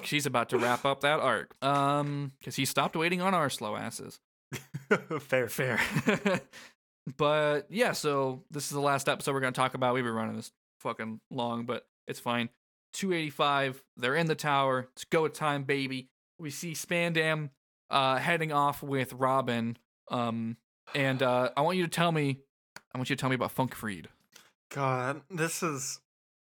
she's 0.02 0.26
about 0.26 0.50
to 0.50 0.58
wrap 0.58 0.84
up 0.84 1.00
that 1.00 1.18
arc. 1.18 1.56
Um, 1.62 2.32
because 2.38 2.54
he 2.54 2.64
stopped 2.64 2.96
waiting 2.96 3.20
on 3.20 3.34
our 3.34 3.50
slow 3.50 3.74
asses. 3.74 4.20
fair. 5.20 5.48
Fair. 5.48 5.80
but 7.16 7.66
yeah, 7.68 7.92
so 7.92 8.44
this 8.50 8.64
is 8.64 8.70
the 8.70 8.80
last 8.80 9.08
episode 9.08 9.32
we're 9.32 9.40
gonna 9.40 9.52
talk 9.52 9.74
about. 9.74 9.94
We've 9.94 10.04
been 10.04 10.12
running 10.12 10.36
this 10.36 10.52
fucking 10.80 11.20
long, 11.30 11.66
but 11.66 11.84
it's 12.06 12.20
fine. 12.20 12.48
285. 12.94 13.82
They're 13.96 14.14
in 14.14 14.26
the 14.26 14.36
tower. 14.36 14.88
It's 14.92 15.04
go 15.04 15.26
time, 15.26 15.64
baby. 15.64 16.08
We 16.38 16.50
see 16.50 16.72
Spandam 16.72 17.50
uh 17.90 18.18
heading 18.18 18.52
off 18.52 18.84
with 18.84 19.12
Robin. 19.14 19.76
Um 20.10 20.56
and 20.94 21.22
uh 21.22 21.50
I 21.56 21.62
want 21.62 21.76
you 21.76 21.82
to 21.82 21.90
tell 21.90 22.12
me 22.12 22.38
I 22.94 22.98
want 22.98 23.10
you 23.10 23.16
to 23.16 23.20
tell 23.20 23.30
me 23.30 23.34
about 23.34 23.54
Funkfreed. 23.54 24.06
God, 24.70 25.22
this 25.30 25.62
is 25.62 26.00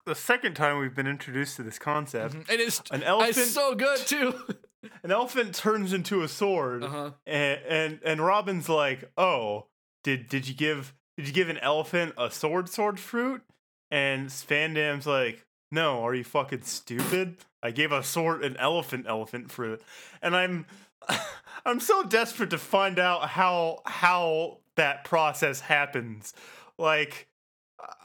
the 0.06 0.14
second 0.14 0.54
time 0.54 0.78
we've 0.78 0.94
been 0.94 1.06
introduced 1.06 1.56
to 1.56 1.62
this 1.62 1.78
concept. 1.78 2.34
And 2.34 2.46
it's 2.48 2.82
An 2.90 3.02
elephant, 3.02 3.38
it's 3.38 3.52
so 3.52 3.74
good 3.74 3.98
too. 3.98 4.34
an 5.02 5.10
elephant 5.10 5.54
turns 5.54 5.92
into 5.92 6.22
a 6.22 6.28
sword, 6.28 6.84
uh-huh. 6.84 7.10
and, 7.26 7.60
and 7.68 8.00
and 8.04 8.20
Robin's 8.20 8.68
like, 8.68 9.10
"Oh, 9.16 9.66
did 10.02 10.28
did 10.28 10.48
you 10.48 10.54
give 10.54 10.94
did 11.16 11.26
you 11.26 11.32
give 11.32 11.48
an 11.48 11.58
elephant 11.58 12.14
a 12.18 12.30
sword 12.30 12.68
sword 12.68 12.98
fruit?" 12.98 13.42
And 13.90 14.28
Spandam's 14.28 15.06
like, 15.06 15.44
"No, 15.70 16.04
are 16.04 16.14
you 16.14 16.24
fucking 16.24 16.62
stupid? 16.62 17.38
I 17.62 17.70
gave 17.70 17.92
a 17.92 18.02
sword 18.02 18.44
an 18.44 18.56
elephant 18.56 19.06
elephant 19.08 19.50
fruit." 19.50 19.82
And 20.22 20.34
I'm 20.34 20.66
I'm 21.64 21.80
so 21.80 22.02
desperate 22.04 22.50
to 22.50 22.58
find 22.58 22.98
out 22.98 23.28
how 23.28 23.80
how 23.86 24.58
that 24.76 25.04
process 25.04 25.60
happens. 25.60 26.32
Like 26.78 27.28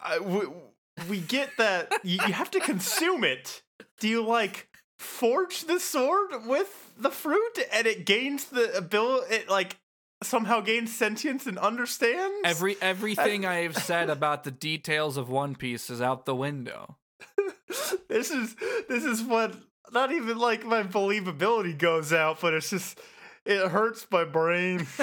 I, 0.03 0.19
we, 0.19 0.41
we 1.09 1.19
get 1.19 1.51
that 1.57 1.91
you, 2.03 2.19
you 2.27 2.33
have 2.33 2.51
to 2.51 2.59
consume 2.59 3.23
it. 3.23 3.61
Do 3.99 4.07
you 4.07 4.23
like 4.23 4.67
forge 4.97 5.65
the 5.65 5.79
sword 5.79 6.31
with 6.45 6.93
the 6.97 7.11
fruit 7.11 7.59
and 7.73 7.85
it 7.85 8.05
gains 8.05 8.45
the 8.45 8.75
ability 8.75 9.35
it 9.35 9.49
like 9.49 9.77
somehow 10.23 10.61
gains 10.61 10.95
sentience 10.95 11.45
and 11.45 11.57
understands 11.57 12.35
Every 12.43 12.77
everything 12.81 13.45
I 13.45 13.61
have 13.61 13.77
said 13.77 14.09
about 14.09 14.43
the 14.43 14.51
details 14.51 15.17
of 15.17 15.29
One 15.29 15.55
Piece 15.55 15.89
is 15.89 16.01
out 16.01 16.25
the 16.25 16.35
window. 16.35 16.97
this 18.07 18.31
is 18.31 18.55
this 18.87 19.03
is 19.03 19.21
what 19.21 19.53
not 19.91 20.11
even 20.11 20.37
like 20.37 20.65
my 20.65 20.83
believability 20.83 21.77
goes 21.77 22.11
out 22.13 22.39
but 22.41 22.53
it's 22.53 22.69
just 22.69 22.99
it 23.45 23.67
hurts 23.69 24.07
my 24.11 24.23
brain 24.23 24.79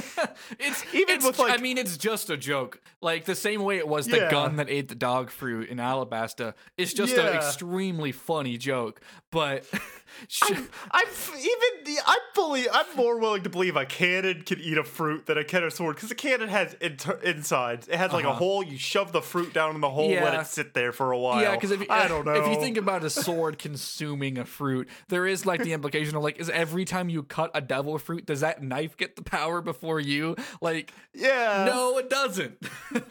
it's 0.59 0.85
Even 0.95 1.17
it's, 1.17 1.25
with, 1.25 1.39
like- 1.39 1.59
I 1.59 1.63
mean, 1.63 1.79
it's 1.79 1.97
just 1.97 2.29
a 2.31 2.37
joke. 2.37 2.81
Like 3.01 3.25
the 3.25 3.35
same 3.35 3.63
way 3.63 3.79
it 3.79 3.87
was 3.89 4.07
the 4.07 4.17
Yeah. 4.19 4.31
gun 4.31 4.57
that 4.57 4.69
ate 4.69 4.89
the 4.89 4.95
dog 4.95 5.31
fruit 5.31 5.69
in 5.69 5.79
Alabasta. 5.79 6.55
It's 6.77 6.93
just 6.93 7.15
an 7.17 7.27
extremely 7.35 8.13
funny 8.13 8.57
joke. 8.59 9.01
But 9.33 9.65
sh- 10.29 10.43
I'm 10.91 11.07
even 11.37 11.97
I'm 12.07 12.19
fully 12.35 12.69
I'm 12.71 12.85
more 12.97 13.19
willing 13.19 13.43
to 13.43 13.51
believe 13.51 13.75
a 13.77 13.85
cannon 13.87 14.43
can 14.43 14.61
eat 14.61 14.79
a 14.79 14.85
fruit 14.85 15.27
than 15.27 15.37
a 15.39 15.43
can 15.45 15.65
of 15.65 15.73
sword 15.73 15.97
because 15.97 16.11
a 16.11 16.15
cannon 16.15 16.49
has 16.51 16.77
inter- 16.81 17.19
insides. 17.25 17.89
It 17.89 17.97
has 17.97 18.13
like 18.13 18.25
a 18.25 18.29
Uh-huh. 18.29 18.39
hole. 18.39 18.63
You 18.63 18.77
shove 18.79 19.11
the 19.13 19.23
fruit 19.23 19.53
down 19.55 19.75
in 19.75 19.81
the 19.81 19.89
hole, 19.91 20.11
let 20.11 20.39
it 20.41 20.47
sit 20.47 20.75
there 20.75 20.93
for 20.93 21.11
a 21.13 21.19
while. 21.19 21.41
yeah, 21.43 21.57
because 21.57 21.73
I 21.91 22.07
don't 22.09 22.25
know, 22.27 22.35
if 22.35 22.47
you 22.47 22.61
think 22.61 22.77
about 22.77 23.03
a 23.05 23.11
sword 23.11 23.59
consuming 23.59 24.37
a 24.39 24.45
fruit, 24.45 24.89
there 25.09 25.27
is 25.27 25.45
like 25.47 25.63
the 25.65 25.73
implication 25.79 26.15
of 26.15 26.23
like, 26.23 26.39
is 26.39 26.51
every 26.51 26.85
time 26.85 27.09
you 27.09 27.23
cut 27.25 27.51
a 27.55 27.61
devil 27.63 27.99
fruit, 27.99 28.27
does 28.27 28.41
that 28.41 28.63
knife 28.63 28.97
get 28.99 29.17
the 29.17 29.23
power 29.23 29.61
before 29.63 29.99
you? 29.99 30.37
Like, 30.61 30.93
yeah, 31.15 31.65
no, 31.67 31.97
it 31.99 32.09
doesn't. 32.11 32.59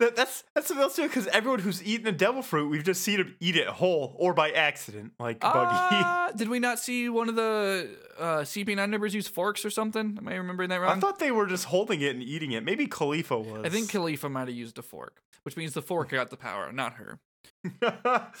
That, 0.00 0.14
that's 0.14 0.44
that's 0.54 0.68
something 0.68 0.82
else 0.82 0.94
too. 0.94 1.08
Because 1.08 1.26
everyone 1.28 1.58
who's 1.58 1.82
eaten 1.82 2.06
a 2.06 2.12
devil 2.12 2.40
fruit, 2.42 2.68
we've 2.68 2.84
just 2.84 3.02
seen 3.02 3.18
him 3.18 3.34
eat 3.40 3.56
it 3.56 3.66
whole 3.66 4.14
or 4.18 4.32
by 4.32 4.50
accident, 4.50 5.12
like 5.18 5.40
Buggy. 5.40 5.56
Uh, 5.74 6.30
did 6.36 6.48
we 6.48 6.60
not 6.60 6.78
see 6.78 7.08
one 7.08 7.28
of 7.28 7.34
the 7.34 7.90
uh, 8.18 8.38
CP9 8.38 8.90
members 8.90 9.12
use 9.14 9.26
forks 9.26 9.64
or 9.64 9.70
something? 9.70 10.16
Am 10.16 10.28
I 10.28 10.36
remembering 10.36 10.68
that 10.70 10.80
wrong? 10.80 10.96
I 10.96 11.00
thought 11.00 11.18
they 11.18 11.32
were 11.32 11.46
just 11.46 11.64
holding 11.64 12.00
it 12.00 12.14
and 12.14 12.22
eating 12.22 12.52
it. 12.52 12.62
Maybe 12.64 12.86
Kalifa 12.86 13.44
was. 13.44 13.64
I 13.64 13.68
think 13.70 13.90
Kalifa 13.90 14.30
might 14.30 14.46
have 14.48 14.56
used 14.56 14.78
a 14.78 14.82
fork, 14.82 15.20
which 15.42 15.56
means 15.56 15.74
the 15.74 15.82
fork 15.82 16.10
got 16.10 16.30
the 16.30 16.36
power, 16.36 16.70
not 16.72 16.94
her. 16.94 17.18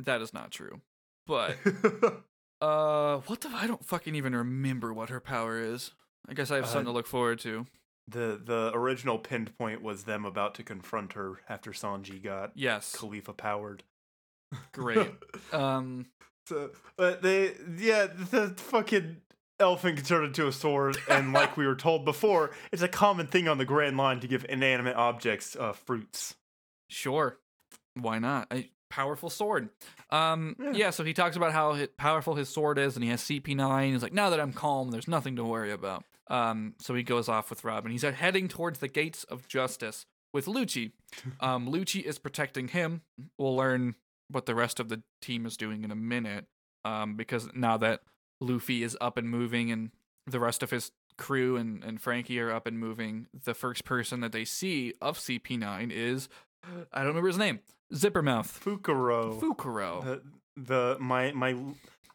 That 0.00 0.22
is 0.22 0.32
not 0.34 0.50
true. 0.50 0.80
But 1.26 1.56
uh, 2.60 3.18
what 3.18 3.40
the? 3.42 3.48
I 3.54 3.66
don't 3.66 3.84
fucking 3.84 4.14
even 4.14 4.34
remember 4.34 4.92
what 4.92 5.08
her 5.10 5.20
power 5.20 5.58
is. 5.60 5.92
I 6.28 6.34
guess 6.34 6.50
I 6.50 6.56
have 6.56 6.64
Uh, 6.64 6.68
something 6.68 6.86
to 6.86 6.92
look 6.92 7.06
forward 7.06 7.38
to. 7.40 7.66
The 8.08 8.40
the 8.44 8.70
original 8.74 9.18
pinned 9.18 9.56
point 9.56 9.82
was 9.82 10.04
them 10.04 10.24
about 10.24 10.54
to 10.56 10.62
confront 10.62 11.14
her 11.14 11.40
after 11.48 11.70
Sanji 11.72 12.22
got 12.22 12.52
Yes, 12.54 12.94
Kalifa 12.96 13.36
powered. 13.36 13.82
great. 14.72 15.10
Um, 15.52 16.06
So, 16.46 16.70
but 16.96 17.22
they, 17.22 17.54
yeah, 17.78 18.06
the 18.06 18.54
fucking 18.56 19.16
elephant 19.58 19.96
can 19.96 20.04
turn 20.04 20.24
into 20.24 20.46
a 20.46 20.52
sword, 20.52 20.98
and 21.08 21.32
like 21.32 21.56
we 21.56 21.66
were 21.66 21.74
told 21.76 22.04
before, 22.04 22.50
it's 22.72 22.82
a 22.82 22.88
common 22.88 23.26
thing 23.26 23.48
on 23.48 23.56
the 23.58 23.64
Grand 23.64 23.96
Line 23.96 24.20
to 24.20 24.26
give 24.26 24.44
inanimate 24.48 24.96
objects 24.96 25.56
uh, 25.58 25.72
fruits. 25.72 26.34
sure, 26.90 27.38
why 27.94 28.18
not? 28.18 28.48
A 28.52 28.70
powerful 28.90 29.30
sword. 29.30 29.70
Um, 30.10 30.54
Yeah. 30.60 30.72
yeah. 30.74 30.90
So 30.90 31.02
he 31.04 31.14
talks 31.14 31.36
about 31.36 31.52
how 31.52 31.86
powerful 31.96 32.34
his 32.34 32.48
sword 32.48 32.78
is, 32.78 32.96
and 32.96 33.02
he 33.04 33.10
has 33.10 33.22
CP9. 33.22 33.92
He's 33.92 34.02
like, 34.02 34.12
now 34.12 34.28
that 34.30 34.38
I'm 34.40 34.52
calm, 34.52 34.90
there's 34.90 35.08
nothing 35.08 35.36
to 35.36 35.44
worry 35.44 35.72
about. 35.72 36.04
Um, 36.28 36.74
so 36.80 36.94
he 36.94 37.02
goes 37.02 37.28
off 37.28 37.50
with 37.50 37.64
Robin. 37.64 37.92
He's 37.92 38.02
heading 38.02 38.48
towards 38.48 38.78
the 38.78 38.88
gates 38.88 39.24
of 39.24 39.48
justice 39.48 40.06
with 40.32 40.46
Lucci. 40.46 40.92
Um, 41.40 41.68
Lucci 41.68 42.02
is 42.02 42.18
protecting 42.18 42.68
him. 42.68 43.02
We'll 43.38 43.54
learn 43.54 43.94
what 44.28 44.46
the 44.46 44.54
rest 44.54 44.80
of 44.80 44.88
the 44.88 45.02
team 45.22 45.46
is 45.46 45.56
doing 45.56 45.84
in 45.84 45.92
a 45.92 45.96
minute. 45.96 46.46
Um, 46.84 47.14
because 47.14 47.48
now 47.54 47.76
that 47.76 48.00
Luffy 48.40 48.82
is 48.82 48.96
up 49.00 49.16
and 49.16 49.30
moving, 49.30 49.70
and 49.70 49.90
the 50.26 50.40
rest 50.40 50.62
of 50.64 50.70
his 50.70 50.90
crew 51.16 51.56
and, 51.56 51.84
and 51.84 52.00
Franky 52.00 52.40
are 52.40 52.50
up 52.50 52.66
and 52.66 52.78
moving, 52.80 53.28
the 53.44 53.54
first 53.54 53.84
person 53.84 54.20
that 54.20 54.32
they 54.32 54.44
see 54.44 54.92
of 55.00 55.18
CP9 55.18 55.92
is 55.92 56.28
I 56.92 56.98
don't 57.00 57.08
remember 57.08 57.28
his 57.28 57.38
name. 57.38 57.60
Zippermouth. 57.92 58.58
Fukuro. 58.60 59.40
Fukuro. 59.40 60.02
the, 60.04 60.22
the 60.56 60.96
my 61.00 61.32
my 61.32 61.54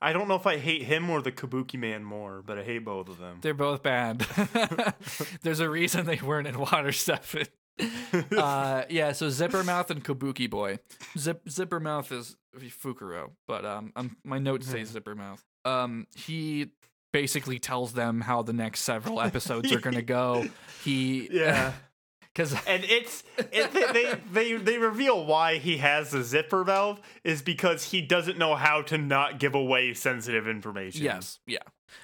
I 0.02 0.14
don't 0.14 0.28
know 0.28 0.36
if 0.36 0.48
I 0.48 0.58
hate 0.58 0.84
him 0.84 1.10
or 1.10 1.22
the 1.22 1.32
Kabuki 1.32 1.78
man 1.78 2.04
more, 2.04 2.42
but 2.42 2.58
I 2.58 2.64
hate 2.64 2.80
both 2.80 3.10
of 3.10 3.18
them. 3.18 3.40
They're 3.42 3.54
both 3.54 3.84
bad. 3.84 4.20
There's 5.42 5.60
a 5.60 5.70
reason 5.70 6.06
they 6.06 6.20
weren't 6.24 6.48
in 6.48 6.58
Water 6.58 6.92
Seven. 6.92 7.48
uh, 8.38 8.84
yeah, 8.90 9.12
so 9.12 9.28
Zippermouth 9.28 9.90
and 9.90 10.04
Kabuki 10.04 10.50
Boy. 10.50 10.80
Zip 11.18 11.46
Zippermouth 11.46 12.12
is 12.12 12.38
Fukuro, 12.58 13.32
but 13.48 13.66
um, 13.66 13.92
um 13.96 14.18
my 14.24 14.40
notes 14.40 14.68
say 14.68 14.82
Zippermouth. 14.82 15.40
Um, 15.66 16.08
he 16.16 16.72
basically 17.12 17.60
tells 17.60 17.94
them 17.94 18.22
how 18.22 18.42
the 18.42 18.54
next 18.54 18.82
several 18.82 19.22
episodes 19.22 19.72
are 19.72 19.80
gonna 19.80 20.02
go. 20.02 20.48
He 20.84 21.30
yeah. 21.32 21.74
Because 22.40 22.56
And 22.68 22.86
it's 22.86 23.24
it, 23.52 23.72
they, 23.74 24.16
they 24.32 24.58
they 24.58 24.78
reveal 24.78 25.26
why 25.26 25.58
he 25.58 25.78
has 25.78 26.12
the 26.12 26.24
zipper 26.24 26.64
valve 26.64 27.02
is 27.26 27.42
because 27.42 27.92
he 27.92 28.02
doesn't 28.02 28.38
know 28.38 28.56
how 28.56 28.82
to 28.84 28.98
not 28.98 29.40
give 29.40 29.56
away 29.56 29.94
sensitive 29.94 30.48
information. 30.48 31.04
yes, 31.04 31.40
yeah, 31.46 31.58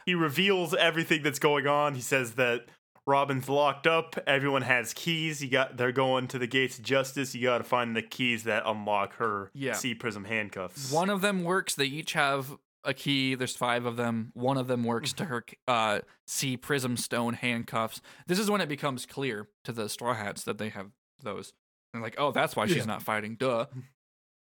He 0.06 0.14
reveals 0.14 0.74
everything 0.76 1.24
that's 1.24 1.40
going 1.40 1.68
on. 1.68 1.96
He 1.96 2.02
says 2.02 2.34
that 2.34 2.66
Robin's 3.08 3.48
locked 3.48 3.88
up. 3.88 4.18
Everyone 4.28 4.64
has 4.64 4.94
keys. 4.94 5.42
You 5.42 5.50
got 5.50 5.78
they're 5.78 5.92
going 5.94 6.28
to 6.30 6.38
the 6.40 6.48
gates 6.48 6.78
of 6.80 6.84
justice. 6.84 7.34
You 7.34 7.44
got 7.44 7.60
to 7.60 7.64
find 7.64 7.96
the 7.96 8.02
keys 8.02 8.44
that 8.44 8.64
unlock 8.66 9.16
her 9.18 9.52
Yeah. 9.54 9.74
Sea 9.74 9.94
Prism 9.96 10.26
handcuffs. 10.26 10.92
One 10.92 11.10
of 11.10 11.22
them 11.22 11.44
works. 11.44 11.76
They 11.76 11.86
each 11.86 12.14
have 12.14 12.58
a 12.86 12.94
key. 12.94 13.36
There's 13.36 13.56
five 13.56 13.86
of 13.86 13.98
them. 13.98 14.32
One 14.34 14.58
of 14.58 14.68
them 14.68 14.84
works 14.84 15.12
to 15.14 15.26
her 15.26 15.44
uh, 15.68 16.00
Sea 16.28 16.58
Prism 16.58 16.98
Stone 16.98 17.34
handcuffs. 17.36 18.02
This 18.28 18.40
is 18.40 18.50
when 18.50 18.62
it 18.62 18.70
becomes 18.70 19.06
clear 19.06 19.48
to 19.64 19.72
the 19.72 19.90
Straw 19.90 20.14
Hats 20.14 20.44
that 20.44 20.58
they 20.58 20.70
have 20.70 20.92
those. 21.22 21.54
And 21.94 22.04
like, 22.04 22.16
oh, 22.18 22.32
that's 22.32 22.56
why 22.56 22.68
she's 22.68 22.78
Yeah. 22.78 22.86
not 22.86 23.04
fighting. 23.04 23.36
Duh. 23.36 23.66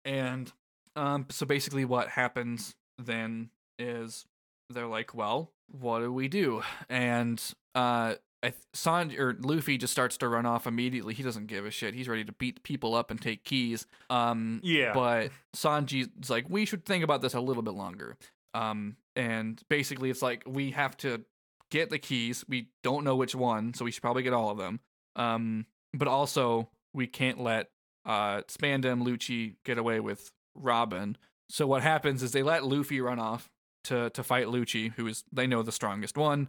And 0.04 0.52
um, 0.96 1.26
so 1.30 1.46
basically, 1.46 1.84
what 1.84 2.08
happens 2.08 2.74
then 2.98 3.50
is 3.78 4.24
they're 4.70 4.86
like, 4.86 5.14
well, 5.14 5.52
what 5.70 6.00
do 6.00 6.12
we 6.12 6.28
do? 6.28 6.62
And 6.88 7.40
uh, 7.74 8.14
I 8.42 8.50
th- 8.50 8.54
Sanj 8.74 9.18
or 9.18 9.36
Luffy 9.40 9.78
just 9.78 9.92
starts 9.92 10.16
to 10.18 10.28
run 10.28 10.46
off 10.46 10.66
immediately. 10.66 11.14
He 11.14 11.22
doesn't 11.22 11.46
give 11.46 11.64
a 11.64 11.70
shit. 11.70 11.94
He's 11.94 12.08
ready 12.08 12.24
to 12.24 12.32
beat 12.32 12.62
people 12.62 12.94
up 12.94 13.10
and 13.10 13.20
take 13.20 13.44
keys. 13.44 13.86
Um, 14.10 14.60
Yeah. 14.62 14.92
But 14.92 15.30
Sanji's 15.56 16.28
like, 16.30 16.46
we 16.50 16.64
should 16.66 16.84
think 16.84 17.02
about 17.02 17.22
this 17.22 17.34
a 17.34 17.40
little 17.40 17.62
bit 17.62 17.74
longer. 17.74 18.16
Um, 18.54 18.96
and 19.16 19.60
basically, 19.68 20.10
it's 20.10 20.22
like 20.22 20.44
we 20.46 20.70
have 20.70 20.96
to 20.98 21.24
get 21.70 21.90
the 21.90 21.98
keys. 21.98 22.44
We 22.48 22.68
don't 22.82 23.04
know 23.04 23.16
which 23.16 23.34
one, 23.34 23.74
so 23.74 23.84
we 23.84 23.90
should 23.90 24.02
probably 24.02 24.22
get 24.22 24.32
all 24.32 24.50
of 24.50 24.58
them. 24.58 24.80
Um, 25.16 25.66
but 25.92 26.08
also 26.08 26.70
we 26.92 27.06
can't 27.06 27.40
let 27.40 27.70
uh 28.06 28.42
Spandam 28.42 29.04
Lucci 29.04 29.56
get 29.64 29.78
away 29.78 30.00
with 30.00 30.32
Robin. 30.54 31.16
So 31.48 31.66
what 31.66 31.82
happens 31.82 32.22
is 32.22 32.32
they 32.32 32.42
let 32.42 32.64
Luffy 32.64 33.00
run 33.00 33.18
off 33.18 33.48
to 33.84 34.10
to 34.10 34.22
fight 34.22 34.46
Lucci, 34.46 34.92
who 34.94 35.06
is 35.06 35.24
they 35.32 35.46
know 35.46 35.62
the 35.62 35.72
strongest 35.72 36.16
one, 36.16 36.48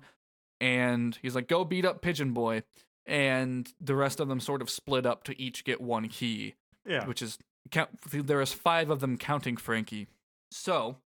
and 0.59 1.17
he's 1.21 1.35
like, 1.35 1.47
"Go 1.47 1.63
beat 1.63 1.85
up 1.85 2.01
Pigeon 2.01 2.31
Boy," 2.31 2.63
and 3.05 3.71
the 3.79 3.95
rest 3.95 4.19
of 4.19 4.27
them 4.27 4.39
sort 4.39 4.61
of 4.61 4.69
split 4.69 5.05
up 5.05 5.23
to 5.25 5.39
each 5.39 5.63
get 5.63 5.81
one 5.81 6.07
key 6.07 6.55
yeah. 6.85 7.05
which 7.05 7.21
is 7.21 7.37
count. 7.71 7.89
There 8.11 8.41
is 8.41 8.53
five 8.53 8.89
of 8.89 8.99
them 8.99 9.17
counting 9.17 9.57
Franky. 9.57 10.07
So 10.51 10.97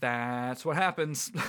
that's 0.00 0.64
what 0.64 0.76
happens. 0.76 1.30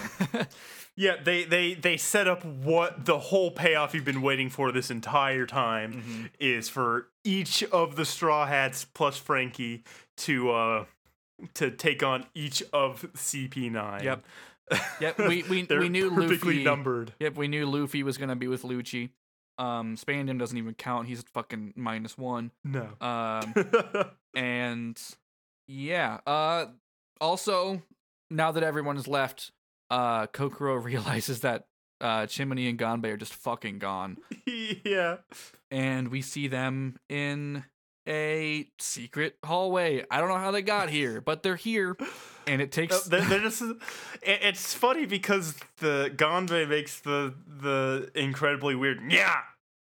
Yeah, 0.95 1.15
they 1.23 1.43
they 1.43 1.73
they 1.73 1.97
set 1.97 2.27
up 2.27 2.45
what 2.45 3.05
the 3.05 3.17
whole 3.17 3.49
payoff 3.49 3.95
you've 3.95 4.05
been 4.05 4.21
waiting 4.21 4.51
for 4.51 4.71
this 4.71 4.91
entire 4.91 5.47
time 5.47 5.93
Mm-hmm. 5.93 6.25
is 6.39 6.69
for 6.69 7.07
each 7.23 7.63
of 7.63 7.95
the 7.95 8.05
Straw 8.05 8.45
Hats 8.45 8.85
plus 8.85 9.17
Franky 9.17 9.81
to 10.17 10.51
uh 10.51 10.85
to 11.55 11.71
take 11.71 12.03
on 12.03 12.27
each 12.35 12.61
of 12.71 13.11
CP9. 13.13 14.03
Yep. 14.03 14.23
Yep, 15.01 15.17
we- 15.17 15.41
we- 15.49 15.63
we 15.67 15.89
knew 15.89 16.11
perfectly 16.11 16.53
Luffy- 16.57 16.63
numbered. 16.63 17.13
yep, 17.19 17.35
we 17.37 17.47
knew 17.47 17.65
Luffy 17.65 18.03
was 18.03 18.19
gonna 18.19 18.35
be 18.35 18.47
with 18.47 18.61
Lucci. 18.61 19.09
Um, 19.57 19.95
Spandam 19.97 20.37
doesn't 20.37 20.57
even 20.59 20.75
count. 20.75 21.07
He's 21.07 21.23
fucking 21.33 21.73
minus 21.75 22.19
one. 22.19 22.51
No. 22.63 22.87
Um, 23.01 23.53
and 24.35 25.01
yeah. 25.67 26.19
Uh, 26.27 26.67
also, 27.19 27.81
now 28.33 28.51
that 28.51 28.63
everyone 28.63 28.97
is 28.97 29.07
left, 29.07 29.51
uh, 29.89 30.27
Kokoro 30.27 30.75
realizes 30.83 31.41
that 31.41 31.65
uh, 32.01 32.25
Chimney 32.25 32.67
and 32.67 32.77
Ganbei 32.77 33.13
are 33.13 33.17
just 33.17 33.33
fucking 33.33 33.79
gone. 33.79 34.17
yeah. 34.83 35.17
and 35.71 36.09
we 36.09 36.21
see 36.21 36.47
them 36.47 36.97
in 37.09 37.63
a 38.07 38.67
secret 38.79 39.37
hallway. 39.45 40.03
I 40.11 40.19
don't 40.19 40.27
know 40.27 40.37
how 40.37 40.51
they 40.51 40.61
got 40.61 40.89
here, 40.89 41.21
but 41.21 41.41
they're 41.43 41.55
here, 41.55 41.95
and 42.45 42.61
it 42.61 42.71
takes. 42.73 43.03
they're, 43.05 43.21
they're 43.21 43.39
just 43.49 43.63
it's 44.21 44.73
funny 44.73 45.05
because 45.05 45.55
the 45.77 46.11
Ganbei 46.15 46.67
makes 46.67 46.99
the 46.99 47.33
the 47.47 48.11
incredibly 48.15 48.75
weird 48.75 48.99
yeah 49.09 49.35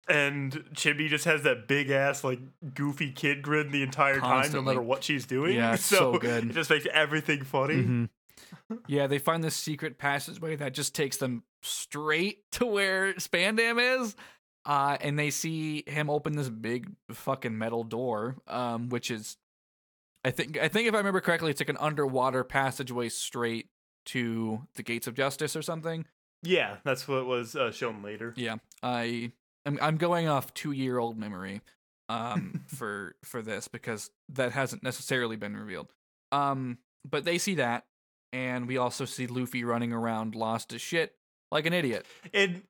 and 0.08 0.52
Chibi 0.76 1.08
just 1.08 1.26
has 1.26 1.44
that 1.44 1.68
big 1.68 1.90
ass 1.90 2.24
like 2.24 2.40
goofy 2.76 3.12
kid 3.12 3.42
grin 3.42 3.72
the 3.72 3.82
entire 3.84 4.20
time 4.20 4.52
no 4.52 4.62
matter 4.62 4.82
what 4.82 5.04
she's 5.04 5.26
doing 5.26 5.56
Yeah, 5.56 5.74
it's 5.76 5.86
so 5.86 6.18
good. 6.18 6.50
it 6.50 6.54
just 6.54 6.70
makes 6.70 6.86
everything 6.94 7.44
funny 7.44 7.76
Mhm. 7.76 8.10
Yeah, 8.88 9.08
they 9.08 9.20
find 9.20 9.44
this 9.44 9.56
secret 9.56 9.98
passageway 9.98 10.56
that 10.58 10.74
just 10.74 10.96
takes 10.96 11.18
them 11.18 11.44
straight 11.62 12.40
to 12.54 12.66
where 12.66 13.14
Spandam 13.14 14.02
is. 14.02 14.16
Uh, 14.64 14.96
and 15.02 15.18
they 15.18 15.32
see 15.32 15.84
him 15.88 16.08
open 16.10 16.34
this 16.36 16.50
big 16.50 16.92
fucking 17.12 17.58
metal 17.58 17.84
door, 17.84 18.36
um, 18.48 18.90
which 18.90 19.10
is, 19.10 19.38
I 20.24 20.30
think, 20.30 20.56
I 20.58 20.68
think 20.68 20.88
if 20.88 20.94
I 20.94 20.98
remember 20.98 21.20
correctly, 21.20 21.50
it's 21.50 21.60
like 21.60 21.70
an 21.70 21.78
underwater 21.80 22.44
passageway 22.44 23.10
straight 23.10 23.70
to 24.06 24.68
the 24.76 24.84
gates 24.84 25.08
of 25.08 25.16
justice 25.16 25.56
or 25.56 25.62
something. 25.62 26.06
yeah 26.44 26.78
that's 26.84 27.08
what 27.08 27.26
was 27.28 27.56
uh, 27.56 27.72
shown 27.72 28.02
later 28.02 28.34
Yeah, 28.36 28.56
I 28.82 29.32
I'm, 29.66 29.78
I'm 29.82 29.98
going 29.98 30.28
off 30.28 30.54
two 30.56 30.72
year 30.72 30.98
old 30.98 31.18
memory 31.18 31.62
um 32.10 32.64
for 32.68 33.16
for 33.24 33.42
this 33.44 33.68
because 33.68 34.10
that 34.30 34.52
hasn't 34.52 34.84
necessarily 34.84 35.36
been 35.36 35.56
revealed. 35.56 35.94
Um, 36.32 36.80
but 37.08 37.26
they 37.26 37.38
see 37.38 37.56
that, 37.56 37.86
and 38.34 38.68
we 38.68 38.78
also 38.78 39.06
see 39.06 39.28
Luffy 39.28 39.64
running 39.64 39.92
around 39.94 40.36
lost 40.36 40.74
as 40.74 40.82
shit 40.82 41.16
like 41.52 41.66
an 41.66 41.74
idiot. 41.74 42.06
and 42.34 42.62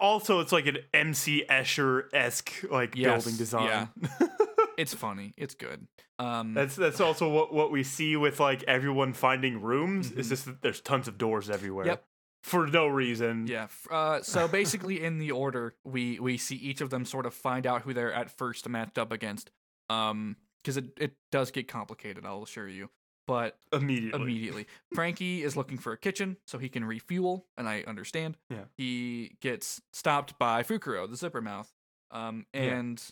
also 0.00 0.40
it's 0.40 0.52
like 0.52 0.66
an 0.66 0.78
MC 0.92 1.44
Escher 1.50 2.04
esque 2.14 2.64
like 2.70 2.94
Yes, 2.96 3.24
building 3.24 3.38
design 3.38 3.66
Yeah. 3.66 4.26
It's 4.76 4.92
funny. 4.92 5.34
It's 5.36 5.54
good. 5.54 5.86
Um, 6.18 6.52
That's 6.52 6.74
that's 6.74 7.00
also 7.00 7.28
what, 7.30 7.54
what 7.54 7.70
we 7.70 7.84
see 7.84 8.16
with 8.16 8.40
like 8.40 8.64
everyone 8.64 9.12
finding 9.12 9.62
rooms. 9.62 10.10
It's 10.10 10.26
Mhm. 10.26 10.30
just 10.30 10.44
that 10.46 10.62
there's 10.62 10.80
tons 10.80 11.06
of 11.06 11.16
doors 11.16 11.48
everywhere. 11.48 11.86
Yep. 11.86 12.04
For 12.42 12.66
no 12.66 12.88
reason. 12.88 13.46
yeah. 13.46 13.68
Uh, 13.88 14.20
so 14.22 14.48
basically, 14.48 15.00
in 15.02 15.18
the 15.18 15.30
order, 15.30 15.76
we 15.84 16.18
we 16.18 16.36
see 16.38 16.56
each 16.56 16.80
of 16.80 16.90
them 16.90 17.04
sort 17.04 17.24
of 17.24 17.34
find 17.34 17.68
out 17.68 17.82
who 17.82 17.94
they're 17.94 18.12
at 18.12 18.36
first 18.36 18.68
matched 18.68 18.98
up 18.98 19.12
against. 19.12 19.52
Um, 19.90 20.36
because 20.64 20.76
it 20.76 20.86
it 20.98 21.12
does 21.30 21.52
get 21.52 21.68
complicated. 21.68 22.26
I'll 22.26 22.42
assure 22.42 22.68
you. 22.68 22.90
But 23.26 23.56
Immediately. 23.72 24.20
immediately. 24.20 24.66
Franky 24.94 25.42
is 25.42 25.56
looking 25.56 25.78
for 25.78 25.92
a 25.92 25.96
kitchen 25.96 26.36
so 26.46 26.58
he 26.58 26.68
can 26.68 26.84
refuel, 26.84 27.46
and 27.56 27.66
I 27.68 27.82
understand. 27.86 28.36
Yeah. 28.50 28.64
He 28.76 29.36
gets 29.40 29.80
stopped 29.94 30.38
by 30.38 30.62
Fukuro, 30.62 31.08
the 31.08 31.16
zipper 31.16 31.40
mouth. 31.40 31.72
Um, 32.10 32.44
Yeah. 32.52 32.60
and 32.60 33.02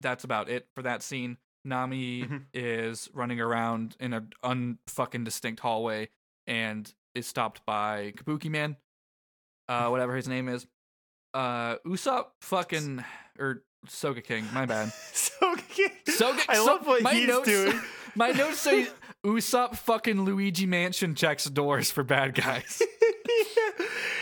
that's 0.00 0.24
about 0.24 0.48
it 0.48 0.68
for 0.74 0.82
that 0.82 1.02
scene. 1.02 1.36
Nami 1.66 2.22
Mhm. 2.22 2.46
is 2.54 3.10
running 3.12 3.40
around 3.40 3.94
in 4.00 4.14
a 4.14 4.22
unfucking 4.42 5.24
distinct 5.24 5.60
hallway 5.60 6.08
and 6.46 6.92
is 7.14 7.26
stopped 7.26 7.64
by 7.66 8.12
Kabuki 8.16 8.50
Man, 8.50 8.78
uh, 9.68 9.88
whatever 9.90 10.16
his 10.16 10.26
name 10.28 10.48
is. 10.48 10.66
Uh, 11.34 11.76
Usopp 11.86 12.28
fucking 12.40 13.04
or 13.38 13.62
Sogeking. 13.86 14.50
My 14.54 14.64
bad. 14.66 14.92
so 15.12 15.54
Soga. 16.08 16.42
I 16.48 16.54
so- 16.54 16.64
love 16.64 16.86
what 16.86 17.02
my 17.02 17.12
he's 17.14 17.28
notes, 17.28 17.46
doing. 17.48 17.80
My 18.14 18.30
notes 18.30 18.58
say 18.58 18.88
Usopp 19.24 19.76
fucking 19.76 20.22
Luigi 20.22 20.66
Mansion 20.66 21.14
checks 21.14 21.44
doors 21.44 21.90
for 21.90 22.02
bad 22.02 22.34
guys. 22.34 22.82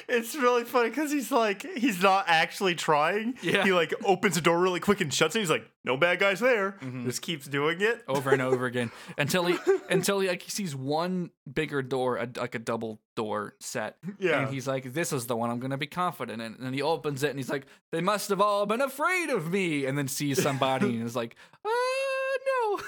it's 0.08 0.34
really 0.34 0.64
funny 0.64 0.88
because 0.90 1.10
he's 1.12 1.30
like 1.30 1.62
he's 1.76 2.02
not 2.02 2.24
actually 2.28 2.74
trying. 2.74 3.34
Yeah. 3.42 3.64
He 3.64 3.72
like 3.72 3.92
opens 4.04 4.34
the 4.36 4.40
door 4.40 4.58
really 4.58 4.80
quick 4.80 5.00
and 5.00 5.12
shuts 5.12 5.36
it. 5.36 5.40
He's 5.40 5.50
like, 5.50 5.68
no 5.84 5.96
bad 5.96 6.18
guys 6.18 6.40
there. 6.40 6.76
Mhm. 6.82 7.04
Just 7.04 7.22
keeps 7.22 7.46
doing 7.46 7.80
it. 7.80 8.02
over 8.08 8.30
and 8.30 8.42
over 8.42 8.66
again 8.66 8.90
until 9.18 9.44
he 9.46 9.56
until 9.90 10.20
he 10.20 10.28
like 10.28 10.42
he 10.42 10.50
sees 10.50 10.74
one 10.74 11.30
bigger 11.52 11.82
door, 11.82 12.16
a, 12.16 12.28
like 12.36 12.54
a 12.54 12.58
double 12.58 13.00
door 13.16 13.54
set, 13.60 13.96
Yeah. 14.18 14.40
and 14.42 14.52
he's 14.52 14.66
like, 14.68 14.92
"This 14.92 15.12
is 15.12 15.26
the 15.26 15.36
one 15.36 15.50
I'm 15.50 15.58
gonna 15.60 15.78
be 15.78 15.86
confident 15.86 16.40
in." 16.42 16.56
And 16.60 16.74
he 16.74 16.82
opens 16.82 17.22
it, 17.22 17.30
and 17.30 17.38
he's 17.38 17.50
like, 17.50 17.66
"They 17.92 18.00
must 18.00 18.28
have 18.30 18.40
all 18.40 18.66
been 18.66 18.80
afraid 18.80 19.30
of 19.30 19.50
me." 19.50 19.86
And 19.86 19.96
then 19.96 20.08
sees 20.08 20.40
somebody, 20.42 20.86
and 20.96 21.04
is 21.06 21.16
like, 21.16 21.36
"Uh, 21.64 21.68
no." 22.46 22.80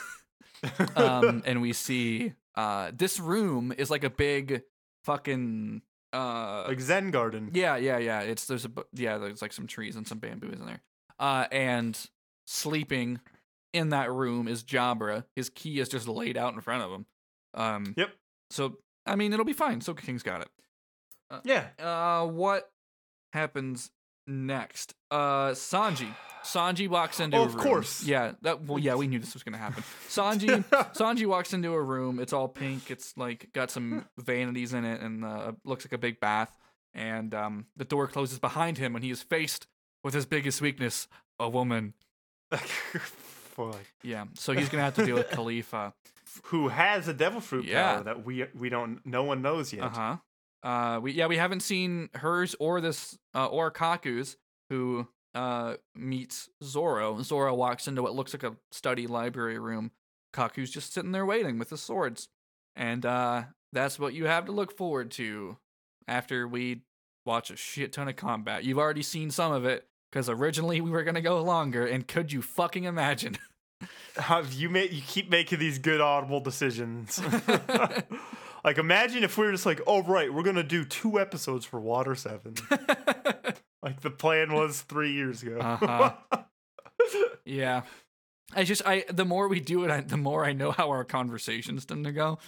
um, 0.97 1.43
and 1.47 1.61
we 1.61 1.73
see 1.73 2.33
uh, 2.57 2.91
this 2.95 3.19
room 3.21 3.73
is 3.77 3.91
like 3.91 4.05
a 4.05 4.11
big 4.11 4.63
fucking 5.05 5.83
uh, 6.13 6.65
like 6.69 6.81
Zen 6.81 7.11
Garden. 7.11 7.51
yeah, 7.55 7.77
yeah, 7.77 7.99
yeah. 7.99 8.21
It's 8.21 8.47
there's 8.47 8.65
a 8.65 8.71
yeah, 8.93 9.19
there's 9.19 9.43
like 9.43 9.53
some 9.53 9.67
trees 9.67 9.97
and 9.97 10.07
some 10.07 10.19
bamboos 10.19 10.59
in 10.61 10.67
there. 10.67 10.83
Uh, 11.19 11.47
and 11.53 11.99
sleeping 12.47 13.21
in 13.73 13.91
that 13.91 14.11
room 14.11 14.49
is 14.49 14.65
Jabra. 14.65 15.25
His 15.37 15.49
key 15.51 15.79
is 15.81 15.89
just 15.89 16.09
laid 16.09 16.37
out 16.37 16.55
in 16.55 16.61
front 16.61 16.83
of 16.83 16.91
him. 16.91 17.07
Um, 17.55 17.95
Yep. 17.97 18.11
So 18.51 18.79
I 19.07 19.17
mean, 19.17 19.33
it'll 19.33 19.45
be 19.45 19.53
fine. 19.53 19.81
Sogeking's 19.81 20.23
got 20.23 20.43
it. 20.43 20.49
Yeah. 21.45 21.67
Uh, 21.79 22.27
what 22.27 22.71
happens 23.33 23.91
next? 24.31 24.95
Uh, 25.11 25.51
Sanji. 25.51 26.09
Sanji 26.43 26.89
walks 26.89 27.21
into 27.21 27.37
Oh, 27.37 27.43
a 27.43 27.47
room. 27.47 27.57
of 27.57 27.61
course. 27.63 28.03
Yeah. 28.05 28.33
That. 28.43 28.63
Well, 28.65 28.79
yeah, 28.79 28.95
we 28.95 29.07
knew 29.07 29.19
this 29.19 29.35
was 29.35 29.43
gonna 29.43 29.59
happen. 29.59 29.83
Sanji. 30.09 30.65
Sanji 30.95 31.27
walks 31.27 31.53
into 31.53 31.73
a 31.75 31.83
room. 31.83 32.19
It's 32.19 32.33
all 32.33 32.49
pink. 32.49 32.91
It's 32.91 33.15
like 33.19 33.53
got 33.53 33.71
some 33.71 34.07
vanities 34.17 34.73
in 34.73 34.85
it, 34.87 35.01
and 35.03 35.25
uh, 35.25 35.53
looks 35.65 35.85
like 35.85 35.93
a 35.93 35.99
big 35.99 36.19
bath. 36.21 36.51
And 36.95 37.35
um, 37.35 37.67
the 37.77 37.85
door 37.85 38.07
closes 38.09 38.39
behind 38.39 38.79
him, 38.79 38.95
and 38.97 39.05
he 39.05 39.11
is 39.11 39.23
faced 39.23 39.67
with 40.03 40.15
his 40.15 40.25
biggest 40.27 40.61
weakness, 40.63 41.09
a 41.39 41.49
woman. 41.49 41.93
Yeah. 44.03 44.25
So 44.37 44.55
he's 44.55 44.71
gonna 44.71 44.85
have 44.85 44.95
to 44.95 45.05
deal 45.05 45.17
with 45.17 45.29
Kalifa. 45.31 45.93
who 46.45 46.69
has 46.69 47.09
a 47.09 47.13
devil 47.13 47.41
fruit 47.43 47.67
Yeah. 47.67 47.95
power 47.97 48.05
that 48.05 48.25
we 48.25 48.47
we 48.59 48.71
don't 48.71 49.05
no 49.05 49.25
one 49.25 49.43
knows 49.43 49.71
yet. 49.73 49.85
Uh 49.85 49.89
huh. 49.91 50.17
Uh, 50.63 51.01
we 51.03 51.13
yeah 51.13 51.27
we 51.27 51.37
haven't 51.37 51.61
seen 51.61 52.11
hers 52.15 52.55
or 52.61 52.81
this 52.81 53.17
uh, 53.35 53.47
or 53.47 53.71
Kaku's. 53.71 54.37
who 54.69 55.07
uh 55.35 55.75
meets 55.95 56.49
Zoro. 56.63 57.23
Zoro 57.23 57.55
walks 57.55 57.87
into 57.89 58.03
what 58.03 58.15
looks 58.15 58.35
like 58.35 58.43
a 58.43 58.57
study 58.73 59.07
library 59.07 59.59
room. 59.59 59.93
Kaku's 60.35 60.71
just 60.71 60.93
sitting 60.93 61.13
there 61.13 61.25
waiting 61.27 61.59
with 61.59 61.71
his 61.71 61.81
swords. 61.81 62.29
And 62.77 63.07
uh 63.07 63.45
that's 63.73 63.99
what 63.99 64.13
you 64.15 64.27
have 64.27 64.47
to 64.47 64.53
look 64.53 64.77
forward 64.77 65.11
to 65.13 65.57
after 66.09 66.49
we 66.49 66.83
watch 67.25 67.51
a 67.51 67.57
shit 67.57 67.93
ton 67.93 68.09
of 68.09 68.17
combat. 68.17 68.65
You've 68.65 68.79
already 68.79 69.03
seen 69.03 69.31
some 69.31 69.53
of 69.53 69.65
it 69.65 69.87
because 70.11 70.29
originally 70.29 70.81
we 70.81 70.91
were 70.91 71.05
gonna 71.05 71.21
go 71.21 71.41
longer, 71.43 71.87
and 71.87 72.07
could 72.09 72.33
you 72.33 72.43
fucking 72.43 72.83
imagine? 72.85 73.39
Have 74.17 74.53
you 74.53 74.69
made 74.69 74.93
you 74.93 75.03
keep 75.07 75.31
making 75.31 75.61
these 75.61 75.79
good 75.79 76.01
audible 76.01 76.41
decisions. 76.41 77.21
like 78.65 78.79
imagine 78.79 79.25
if 79.25 79.37
we 79.39 79.47
were 79.47 79.53
just 79.53 79.67
like, 79.67 79.81
oh 79.87 80.03
right, 80.03 80.33
we're 80.33 80.43
gonna 80.43 80.63
do 80.63 80.85
two 80.85 81.19
episodes 81.21 81.65
for 81.65 81.81
Water 81.81 82.15
Seven. 82.15 82.55
like 83.83 84.01
the 84.01 84.11
plan 84.11 84.53
was 84.53 84.83
three 84.83 85.13
years 85.13 85.43
ago. 85.43 85.59
Uh-huh. 85.59 86.13
yeah. 87.45 87.83
I 88.55 88.65
just 88.65 88.83
I 88.85 89.05
the 89.09 89.25
more 89.25 89.47
we 89.49 89.61
do 89.61 89.85
it, 89.85 89.91
I, 89.91 90.01
the 90.01 90.17
more 90.17 90.45
I 90.45 90.53
know 90.53 90.73
how 90.73 90.91
our 90.91 91.05
conversations 91.05 91.85
tend 91.85 92.05
to 92.05 92.13
go. 92.13 92.39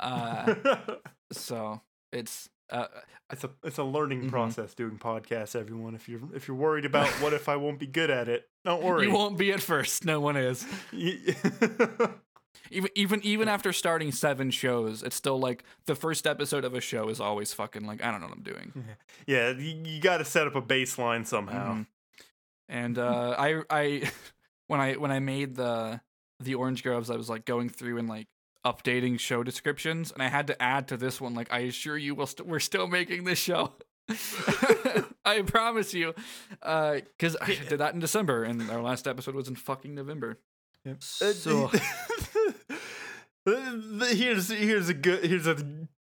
Uh, 0.00 0.54
so 1.32 1.82
it's 2.12 2.48
uh, 2.70 2.86
it's 3.30 3.44
a 3.44 3.50
it's 3.62 3.76
a 3.76 3.84
learning 3.84 4.22
Mhm. 4.22 4.30
process 4.30 4.74
doing 4.74 4.98
podcasts. 4.98 5.54
Everyone, 5.54 5.94
if 5.94 6.08
you're 6.08 6.22
if 6.34 6.48
you're 6.48 6.56
worried 6.56 6.86
about 6.86 7.08
what 7.20 7.34
if 7.34 7.48
I 7.50 7.56
won't 7.56 7.78
be 7.78 7.86
good 7.86 8.08
at 8.10 8.26
it, 8.28 8.48
don't 8.64 8.82
worry. 8.82 9.06
you 9.06 9.12
won't 9.12 9.36
be 9.36 9.52
at 9.52 9.60
first. 9.60 10.06
No 10.06 10.18
one 10.18 10.36
is. 10.38 10.66
Even 12.70 12.90
even 12.94 13.20
even 13.22 13.48
after 13.48 13.72
starting 13.72 14.10
seven 14.12 14.50
shows, 14.50 15.02
it's 15.02 15.16
still 15.16 15.38
like 15.38 15.64
the 15.86 15.94
first 15.94 16.26
episode 16.26 16.64
of 16.64 16.74
a 16.74 16.80
show 16.80 17.08
is 17.08 17.20
always 17.20 17.52
fucking 17.52 17.86
like 17.86 18.02
I 18.02 18.10
don't 18.10 18.20
know 18.20 18.28
what 18.28 18.36
I'm 18.38 18.42
doing. 18.42 18.72
yeah, 19.26 19.50
you, 19.50 19.76
you 19.84 20.00
got 20.00 20.18
to 20.18 20.24
set 20.24 20.46
up 20.46 20.54
a 20.54 20.62
baseline 20.62 21.26
somehow. 21.26 21.74
Mhm. 21.74 21.86
And 22.68 22.98
uh, 22.98 23.34
I 23.38 23.62
I 23.70 24.10
when 24.68 24.80
I 24.80 24.94
when 24.94 25.10
I 25.10 25.18
made 25.20 25.56
the 25.56 26.00
the 26.40 26.54
orange 26.54 26.82
groves, 26.82 27.10
I 27.10 27.16
was 27.16 27.28
like 27.28 27.44
going 27.44 27.68
through 27.68 27.98
and 27.98 28.08
like 28.08 28.28
updating 28.64 29.20
show 29.20 29.42
descriptions, 29.42 30.10
and 30.10 30.22
I 30.22 30.28
had 30.28 30.46
to 30.46 30.60
add 30.62 30.88
to 30.88 30.96
this 30.96 31.20
one 31.20 31.34
like 31.34 31.52
I 31.52 31.60
assure 31.60 31.98
you, 31.98 32.14
we'll 32.14 32.26
st- 32.26 32.48
we're 32.48 32.60
still 32.60 32.86
making 32.86 33.24
this 33.24 33.38
show. 33.38 33.72
I 35.26 35.42
promise 35.42 35.94
you, 35.94 36.14
because 36.60 37.36
I 37.40 37.58
did 37.68 37.78
that 37.78 37.94
in 37.94 38.00
December, 38.00 38.44
and 38.44 38.70
our 38.70 38.82
last 38.82 39.06
episode 39.06 39.34
was 39.34 39.48
in 39.48 39.54
fucking 39.54 39.94
November. 39.94 40.38
Uh, 40.86 40.94
So 41.00 41.70
here's 43.46 44.50
here's 44.50 44.88
a 44.88 44.94
good 44.94 45.24
here's 45.24 45.46
a 45.46 45.56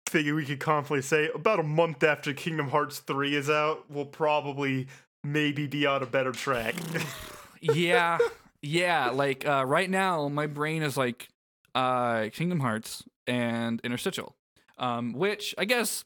thing 0.08 0.36
we 0.36 0.46
could 0.46 0.60
confidently 0.60 1.02
say. 1.02 1.30
About 1.34 1.60
a 1.60 1.64
month 1.64 2.04
after 2.04 2.34
Kingdom 2.34 2.70
Hearts 2.70 3.00
three 3.00 3.36
is 3.36 3.50
out, 3.50 3.90
we'll 3.90 4.06
probably 4.06 4.88
maybe 5.24 5.68
be 5.68 5.86
on 5.86 6.02
a 6.02 6.06
better 6.06 6.32
track. 6.32 6.76
yeah, 7.62 8.18
yeah. 8.62 9.10
Like 9.12 9.48
uh, 9.48 9.66
right 9.66 9.90
now, 9.90 10.28
my 10.28 10.48
brain 10.48 10.84
is 10.84 10.98
like 10.98 11.30
uh, 11.76 12.30
Kingdom 12.34 12.60
Hearts 12.60 13.04
and 13.28 13.80
Interstitial, 13.84 14.36
um, 14.78 15.14
which 15.14 15.54
I 15.58 15.66
guess 15.66 16.04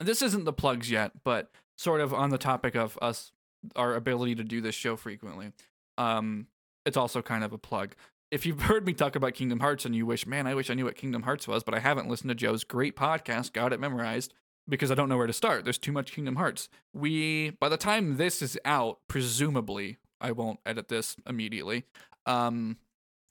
this 0.00 0.22
isn't 0.22 0.44
the 0.44 0.52
plugs 0.52 0.90
yet, 0.90 1.12
but 1.24 1.50
sort 1.76 2.00
of 2.00 2.14
on 2.14 2.30
the 2.30 2.38
topic 2.38 2.74
of 2.74 2.98
us, 3.02 3.32
our 3.76 3.94
ability 3.94 4.36
to 4.36 4.44
do 4.44 4.60
this 4.60 4.74
show 4.74 4.96
frequently. 4.96 5.52
Um, 5.98 6.46
it's 6.84 6.96
also 6.96 7.22
kind 7.22 7.44
of 7.44 7.52
a 7.52 7.58
plug. 7.58 7.94
If 8.34 8.44
you've 8.44 8.62
heard 8.70 8.84
me 8.84 8.92
talk 8.92 9.14
about 9.14 9.34
Kingdom 9.34 9.60
Hearts 9.60 9.84
and 9.84 9.94
you 9.94 10.04
wish, 10.06 10.26
man, 10.26 10.48
I 10.48 10.54
wish 10.54 10.68
I 10.68 10.74
knew 10.74 10.86
what 10.86 10.96
Kingdom 10.96 11.22
Hearts 11.22 11.46
was, 11.46 11.62
but 11.62 11.72
I 11.72 11.78
haven't 11.78 12.08
listened 12.08 12.30
to 12.30 12.34
Joe's 12.34 12.64
great 12.64 12.96
podcast, 12.96 13.52
got 13.52 13.72
it 13.72 13.78
memorized, 13.78 14.34
because 14.68 14.90
I 14.90 14.96
don't 14.96 15.08
know 15.08 15.16
where 15.16 15.28
to 15.28 15.32
start. 15.32 15.62
There's 15.62 15.78
too 15.78 15.92
much 15.92 16.10
Kingdom 16.12 16.34
Hearts. 16.34 16.68
We, 16.92 17.50
by 17.60 17.68
the 17.68 17.76
time 17.76 18.16
this 18.16 18.42
is 18.42 18.58
out, 18.64 18.98
presumably, 19.06 19.98
I 20.20 20.32
won't 20.32 20.58
edit 20.66 20.88
this 20.88 21.14
immediately. 21.28 21.84
Um, 22.26 22.78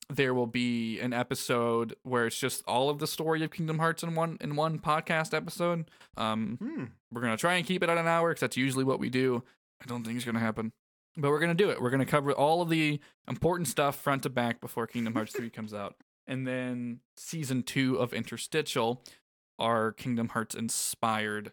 there 0.09 0.33
will 0.33 0.47
be 0.47 0.99
an 1.01 1.11
episode 1.11 1.95
where 2.03 2.27
it's 2.27 2.37
just 2.39 2.63
all 2.65 2.89
of 2.89 2.99
the 2.99 3.07
story 3.07 3.43
of 3.43 3.51
Kingdom 3.51 3.79
Hearts 3.79 4.03
in 4.03 4.15
one 4.15 4.37
in 4.39 4.55
one 4.55 4.79
podcast 4.79 5.33
episode. 5.33 5.89
Um, 6.15 6.57
Hmm. 6.61 6.83
we're 7.11 7.21
gonna 7.21 7.35
try 7.37 7.55
and 7.55 7.65
keep 7.65 7.83
it 7.83 7.89
at 7.89 7.97
an 7.97 8.07
hour 8.07 8.29
because 8.29 8.41
that's 8.41 8.57
usually 8.57 8.83
what 8.83 8.99
we 8.99 9.09
do. 9.09 9.43
I 9.81 9.85
don't 9.85 10.03
think 10.03 10.15
it's 10.17 10.25
gonna 10.25 10.39
happen, 10.39 10.71
but 11.17 11.29
we're 11.29 11.39
gonna 11.39 11.53
do 11.53 11.69
it. 11.69 11.81
We're 11.81 11.89
gonna 11.89 12.05
cover 12.05 12.31
all 12.31 12.61
of 12.61 12.69
the 12.69 12.99
important 13.27 13.67
stuff 13.67 13.99
front 13.99 14.23
to 14.23 14.29
back 14.29 14.61
before 14.61 14.87
Kingdom 14.87 15.13
Hearts 15.13 15.33
three 15.33 15.49
comes 15.49 15.73
out, 15.73 15.95
and 16.27 16.47
then 16.47 16.99
season 17.15 17.63
two 17.63 17.97
of 17.97 18.13
Interstitial, 18.13 19.03
our 19.59 19.91
Kingdom 19.91 20.29
Hearts 20.29 20.55
inspired 20.55 21.51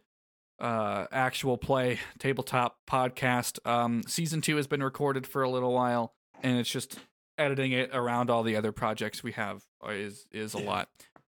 uh 0.59 1.07
actual 1.11 1.57
play 1.57 1.99
tabletop 2.19 2.79
podcast. 2.87 3.65
Um 3.67 4.03
season 4.07 4.41
2 4.43 4.57
has 4.57 4.67
been 4.67 4.83
recorded 4.83 5.27
for 5.27 5.43
a 5.43 5.49
little 5.51 5.73
while 5.73 6.13
and 6.43 6.59
it's 6.59 6.69
just 6.69 6.99
editing 7.39 7.73
it 7.73 7.91
around 7.95 8.29
all 8.29 8.43
the 8.43 8.57
other 8.57 8.71
projects 8.71 9.23
we 9.23 9.33
have 9.33 9.65
is 9.89 10.27
is 10.31 10.53
a 10.53 10.59
lot. 10.59 10.91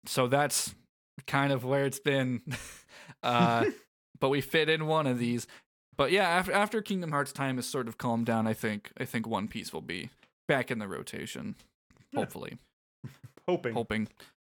So 0.07 0.27
that's 0.27 0.73
kind 1.27 1.53
of 1.53 1.63
where 1.63 1.85
it's 1.85 1.99
been. 1.99 2.41
Uh 3.23 3.65
but 4.19 4.29
we 4.29 4.41
fit 4.41 4.69
in 4.69 4.87
one 4.87 5.05
of 5.05 5.19
these 5.19 5.45
but 6.01 6.11
yeah 6.11 6.27
after 6.27 6.51
after 6.51 6.81
kingdom 6.81 7.11
hearts 7.11 7.31
time 7.31 7.59
is 7.59 7.65
sort 7.65 7.87
of 7.87 7.97
calmed 7.97 8.25
down 8.25 8.47
i 8.47 8.53
think 8.53 8.91
i 8.99 9.05
think 9.05 9.27
one 9.27 9.47
piece 9.47 9.71
will 9.73 9.81
be 9.81 10.09
back 10.47 10.71
in 10.71 10.79
the 10.79 10.87
rotation 10.87 11.55
Yeah. 12.11 12.21
hopefully 12.21 12.57
Hoping. 13.47 13.73
hoping. 13.73 14.07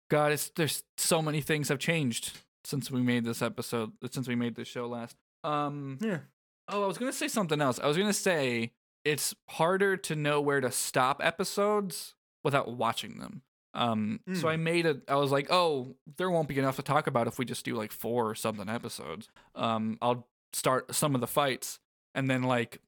God, 0.09 0.33
it's 0.33 0.49
there's 0.49 0.83
so 0.97 1.21
many 1.21 1.39
things 1.41 1.69
have 1.69 1.79
changed 1.79 2.37
since 2.65 2.91
we 2.91 3.01
made 3.01 3.23
this 3.23 3.41
episode, 3.41 3.93
since 4.11 4.27
we 4.27 4.35
made 4.35 4.55
this 4.55 4.67
show 4.67 4.85
last. 4.87 5.15
Um, 5.45 5.97
Yeah. 6.01 6.19
oh, 6.67 6.83
I 6.83 6.87
was 6.87 6.97
gonna 6.97 7.13
say 7.13 7.29
something 7.29 7.61
else. 7.61 7.79
I 7.79 7.87
was 7.87 7.97
gonna 7.97 8.11
say 8.11 8.73
it's 9.05 9.33
harder 9.49 9.95
to 9.97 10.15
know 10.15 10.41
where 10.41 10.59
to 10.59 10.69
stop 10.71 11.21
episodes 11.23 12.13
without 12.43 12.73
watching 12.73 13.17
them. 13.19 13.41
Um, 13.73 14.19
so 14.33 14.47
Mm. 14.47 14.51
I 14.51 14.55
made 14.57 14.85
it. 14.85 15.03
I 15.07 15.15
was 15.15 15.31
like, 15.31 15.47
oh, 15.49 15.95
there 16.17 16.29
won't 16.29 16.49
be 16.49 16.59
enough 16.59 16.75
to 16.75 16.83
talk 16.83 17.07
about 17.07 17.27
if 17.27 17.39
we 17.39 17.45
just 17.45 17.63
do 17.63 17.73
like 17.75 17.93
four 17.93 18.29
or 18.29 18.35
something 18.35 18.67
episodes. 18.67 19.29
Um, 19.55 19.97
I'll 20.01 20.27
start 20.53 20.93
some 20.95 21.15
of 21.15 21.21
the 21.21 21.27
fights, 21.27 21.79
and 22.15 22.29
then 22.29 22.43
like 22.43 22.79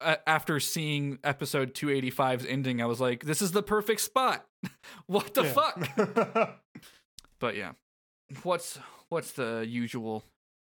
after 0.00 0.58
seeing 0.58 1.18
episode 1.22 1.74
285's 1.74 2.44
ending, 2.44 2.82
I 2.82 2.86
was 2.86 3.00
like, 3.00 3.24
this 3.24 3.40
is 3.40 3.52
the 3.52 3.62
perfect 3.62 4.00
spot. 4.00 4.44
what 5.06 5.32
the 5.34 5.42
Yeah. 5.44 5.52
fuck? 5.52 6.60
But 7.40 7.56
yeah, 7.56 7.72
what's 8.42 8.78
what's 9.08 9.32
the 9.32 9.64
usual 9.66 10.24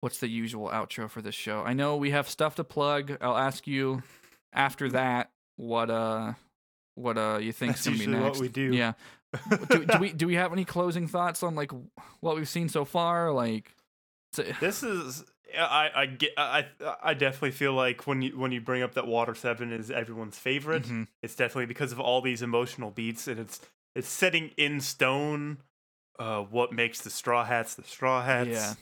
what's 0.01 0.19
the 0.19 0.27
usual 0.27 0.69
outro 0.69 1.09
for 1.09 1.21
this 1.21 1.33
show? 1.35 1.63
I 1.63 1.73
know 1.73 1.97
we 1.97 2.11
have 2.11 2.29
stuff 2.29 2.55
to 2.55 2.63
plug. 2.63 3.17
I'll 3.19 3.37
ask 3.37 3.65
you 3.65 4.03
after 4.53 4.89
that 4.89 5.31
what 5.57 5.89
uh 5.89 6.33
what 6.95 7.17
uh 7.17 7.39
you 7.41 7.51
think's 7.51 7.83
That's 7.83 7.85
gonna 7.85 7.97
be 7.97 8.03
usually 8.03 8.17
what 8.19 8.25
next. 8.27 8.39
we 8.41 8.47
do. 8.49 8.73
Yeah. 8.75 8.93
do, 9.71 9.85
do 9.85 9.97
we 9.99 10.13
do 10.13 10.27
we 10.27 10.35
have 10.35 10.51
any 10.53 10.65
closing 10.65 11.07
thoughts 11.07 11.41
on 11.41 11.55
like 11.55 11.71
what 12.19 12.35
we've 12.35 12.47
seen 12.49 12.69
so 12.69 12.85
far? 12.85 13.31
Like, 13.31 13.71
This 14.59 14.83
is 14.83 15.23
I 15.57 15.91
I 15.95 16.05
get 16.05 16.31
I 16.37 16.67
I 17.03 17.13
definitely 17.13 17.51
feel 17.51 17.73
like 17.73 18.07
when 18.07 18.21
you 18.21 18.37
when 18.37 18.51
you 18.51 18.61
bring 18.61 18.81
up 18.83 18.93
that 18.95 19.07
Water 19.07 19.35
Seven 19.35 19.71
is 19.71 19.89
everyone's 19.91 20.37
favorite, 20.37 20.83
Mhm. 20.83 21.07
it's 21.21 21.35
definitely 21.35 21.65
because 21.67 21.91
of 21.91 21.99
all 21.99 22.21
these 22.21 22.41
emotional 22.41 22.91
beats 22.91 23.27
and 23.27 23.39
it's 23.39 23.59
it's 23.95 24.07
setting 24.07 24.51
in 24.57 24.79
stone 24.81 25.57
uh 26.19 26.41
what 26.41 26.71
makes 26.73 27.01
the 27.01 27.09
Straw 27.09 27.43
Hats 27.45 27.75
the 27.75 27.83
Straw 27.83 28.23
Hats. 28.23 28.49
Yeah. 28.49 28.73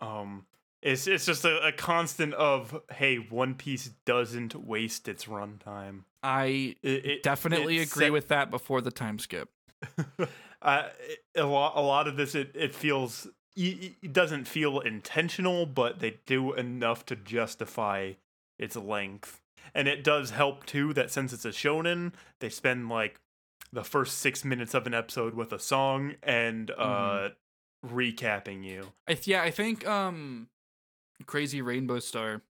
Um 0.00 0.46
it's 0.82 1.06
it's 1.06 1.26
just 1.26 1.44
a, 1.44 1.66
a 1.66 1.72
constant 1.72 2.34
of 2.34 2.80
hey, 2.92 3.16
One 3.16 3.54
Piece 3.54 3.90
doesn't 4.04 4.54
waste 4.54 5.08
its 5.08 5.24
runtime. 5.24 6.02
I 6.22 6.76
It, 6.82 7.06
it 7.06 7.22
definitely 7.22 7.78
it 7.78 7.88
agree 7.92 8.06
set- 8.06 8.12
with 8.12 8.28
that 8.28 8.50
before 8.50 8.80
the 8.80 8.90
time 8.90 9.18
skip. 9.18 9.48
uh, 10.62 10.88
a 11.34 11.44
lot 11.44 11.72
a 11.76 11.80
lot 11.80 12.08
of 12.08 12.16
this 12.16 12.34
it, 12.34 12.52
it 12.54 12.74
feels 12.74 13.26
it 13.56 14.12
doesn't 14.12 14.46
feel 14.46 14.80
intentional 14.80 15.66
but 15.66 16.00
they 16.00 16.18
do 16.26 16.52
enough 16.52 17.04
to 17.06 17.16
justify 17.16 18.12
its 18.58 18.76
length 18.76 19.40
and 19.74 19.88
it 19.88 20.04
does 20.04 20.30
help 20.30 20.64
too 20.66 20.92
that 20.92 21.10
since 21.10 21.32
it's 21.32 21.44
a 21.44 21.50
shonen 21.50 22.12
they 22.40 22.48
spend 22.48 22.88
like 22.88 23.20
the 23.72 23.82
first 23.84 24.18
six 24.18 24.44
minutes 24.44 24.74
of 24.74 24.86
an 24.86 24.94
episode 24.94 25.34
with 25.34 25.52
a 25.52 25.58
song 25.58 26.14
and 26.22 26.70
uh 26.78 27.30
recapping 27.84 28.64
you 28.64 28.92
I 29.06 29.14
th- 29.14 29.28
yeah, 29.28 29.42
I 29.42 29.50
think 29.50 29.86
um 29.86 30.48
Crazy 31.24 31.62
Rainbow 31.62 31.98
Star 31.98 32.42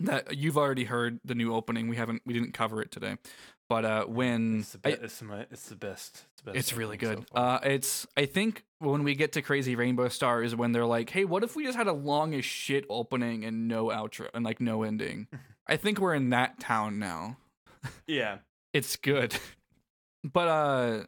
that 0.00 0.36
you've 0.36 0.56
already 0.56 0.84
heard 0.84 1.20
the 1.24 1.34
new 1.34 1.54
opening. 1.54 1.88
We 1.88 1.96
haven't 1.96 2.22
we 2.24 2.32
didn't 2.32 2.52
cover 2.52 2.80
it 2.80 2.90
today. 2.90 3.16
But 3.68 3.84
uh 3.84 4.04
when 4.06 4.60
it's 4.60 4.72
the, 4.72 4.78
be- 4.78 4.90
I- 4.90 4.98
it's, 5.02 5.22
my, 5.22 5.40
it's 5.50 5.68
the 5.68 5.76
best 5.76 6.24
it's, 6.32 6.42
the 6.42 6.44
best 6.52 6.56
it's 6.58 6.72
really 6.72 6.96
opening 6.96 7.16
so 7.26 7.34
good. 7.34 7.38
uh 7.38 7.58
it's 7.64 8.06
I 8.16 8.24
think 8.26 8.64
when 8.78 9.04
we 9.04 9.14
get 9.14 9.32
to 9.32 9.42
Crazy 9.42 9.76
Rainbow 9.76 10.08
Star 10.08 10.42
is 10.42 10.54
when 10.56 10.72
they're 10.72 10.86
like, 10.86 11.10
"Hey, 11.10 11.24
what 11.24 11.42
if 11.44 11.54
we 11.56 11.64
just 11.64 11.76
had 11.76 11.86
a 11.88 11.92
long 11.92 12.32
as 12.34 12.44
shit 12.44 12.84
opening 12.88 13.44
and 13.44 13.68
no 13.68 13.86
outro 13.88 14.28
and 14.32 14.44
like 14.44 14.60
no 14.60 14.82
ending?" 14.84 15.26
I 15.66 15.76
think 15.76 15.98
we're 15.98 16.14
in 16.14 16.30
that 16.30 16.58
town 16.60 16.98
now. 16.98 17.36
yeah 18.06 18.38
It's 18.72 18.96
good. 18.96 19.36
but 20.24 20.48
uh 20.48 21.04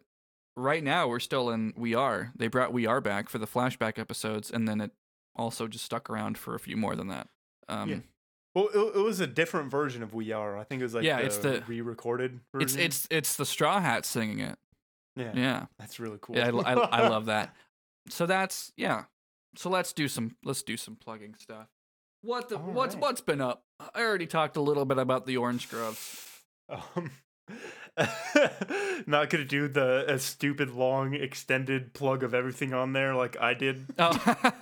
right 0.57 0.83
now 0.85 1.09
we're 1.09 1.21
still 1.21 1.51
in 1.51 1.73
We 1.77 1.95
Are. 1.95 2.33
They 2.37 2.49
brought 2.49 2.73
We 2.73 2.87
Are 2.87 3.01
back 3.01 3.29
for 3.29 3.39
the 3.39 3.47
flashback 3.47 3.99
episodes 3.99 4.51
and 4.51 4.69
then 4.69 4.81
it 4.81 4.91
also 5.37 5.67
just 5.69 5.85
stuck 5.85 6.11
around 6.11 6.37
for 6.37 6.55
a 6.55 6.59
few 6.61 6.77
more 6.77 6.95
than 6.97 7.09
that. 7.09 7.29
Um 7.69 7.89
Yeah. 7.91 7.97
Well, 8.55 8.69
it, 8.75 8.97
it 8.97 9.03
was 9.03 9.21
a 9.21 9.27
different 9.27 9.71
version 9.71 10.03
of 10.03 10.13
We 10.15 10.33
Are. 10.33 10.57
I 10.59 10.65
think 10.65 10.81
it 10.81 10.85
was 10.85 10.95
like 10.95 11.05
Yeah, 11.05 11.19
the 11.19 11.25
it's 11.27 11.39
the- 11.39 11.63
re-recorded 11.67 12.41
version. 12.53 12.81
It's 12.81 13.07
it's 13.07 13.09
it's 13.11 13.37
the 13.37 13.47
Straw 13.47 13.81
Hats 13.81 14.09
singing 14.09 14.41
it. 14.41 14.59
yeah, 15.17 15.33
Yeah. 15.35 15.67
that's 15.79 16.01
really 16.01 16.19
cool. 16.21 16.37
Yeah, 16.37 16.51
I, 16.65 16.73
I, 16.75 17.03
I 17.03 17.09
love 17.09 17.27
that. 17.27 17.55
So 18.09 18.27
that's 18.27 18.73
yeah. 18.77 19.05
So 19.57 19.69
let's 19.71 19.93
do 19.93 20.09
some 20.09 20.35
let's 20.43 20.63
do 20.63 20.77
some 20.77 20.97
plugging 20.97 21.35
stuff. 21.39 21.67
What 22.23 22.49
the 22.49 22.57
All 22.57 22.63
what's 22.63 22.95
right. 22.95 23.03
what's 23.03 23.21
been 23.21 23.41
up? 23.41 23.63
I 23.95 24.01
already 24.03 24.27
talked 24.27 24.57
a 24.57 24.61
little 24.61 24.85
bit 24.87 24.99
about 24.99 25.27
the 25.27 25.37
Orange 25.37 25.69
Groves. 25.71 26.27
Um, 26.97 27.11
not 29.07 29.31
gonna 29.31 29.45
do 29.45 29.69
the 29.69 30.05
a 30.13 30.19
stupid 30.19 30.71
long 30.71 31.15
extended 31.15 31.93
plug 31.93 32.23
of 32.23 32.35
everything 32.35 32.73
on 32.73 32.93
there 32.93 33.15
like 33.15 33.41
I 33.41 33.55
did. 33.55 33.87
Oh, 33.99 34.11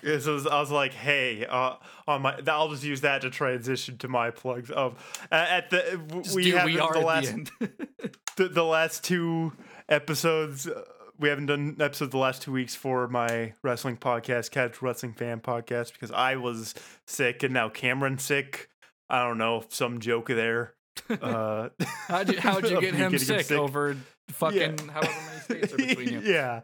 Because 0.00 0.26
I 0.26 0.32
was, 0.32 0.46
I 0.46 0.60
was 0.60 0.70
like, 0.70 0.94
hey, 0.94 1.44
uh, 1.44 1.74
on 2.06 2.22
my, 2.22 2.40
I'll 2.46 2.70
just 2.70 2.84
use 2.84 3.02
that 3.02 3.22
to 3.22 3.30
transition 3.30 3.98
to 3.98 4.08
my 4.08 4.30
plugs. 4.30 4.70
Of 4.70 4.94
uh, 5.30 5.34
at 5.34 5.70
the 5.70 6.00
Just 6.22 6.34
we 6.34 6.50
have 6.52 6.64
we 6.64 6.76
the 6.76 6.84
at 6.84 7.04
last 7.04 7.34
the 7.58 7.70
the, 8.36 8.48
the 8.48 8.64
last 8.64 9.04
two 9.04 9.52
episodes. 9.88 10.66
Uh, 10.66 10.82
we 11.18 11.28
haven't 11.28 11.46
done 11.46 11.76
episodes 11.78 12.12
the 12.12 12.18
last 12.18 12.42
two 12.42 12.52
weeks 12.52 12.74
for 12.74 13.06
my 13.06 13.52
wrestling 13.62 13.98
podcast, 13.98 14.50
Catch 14.50 14.80
Wrestling 14.80 15.12
Fan 15.12 15.40
Podcast, 15.40 15.92
because 15.92 16.10
I 16.10 16.36
was 16.36 16.74
sick 17.06 17.42
and 17.42 17.52
now 17.52 17.68
Cameron's 17.68 18.22
sick. 18.22 18.70
I 19.10 19.24
don't 19.24 19.36
know, 19.38 19.64
some 19.68 20.00
joke 20.00 20.28
there. 20.28 20.74
Uh, 21.08 21.68
how'd 22.08 22.32
you 22.32 22.40
how'd 22.40 22.68
you 22.68 22.80
get 22.80 22.92
me 22.94 22.98
him 23.00 23.18
sick, 23.18 23.50
over 23.52 23.96
fucking 24.28 24.58
Yeah. 24.78 24.92
however 24.92 25.12
many 25.26 25.40
states 25.40 25.72
are 25.72 25.76
between 25.96 26.08
you? 26.12 26.20
yeah. 26.20 26.60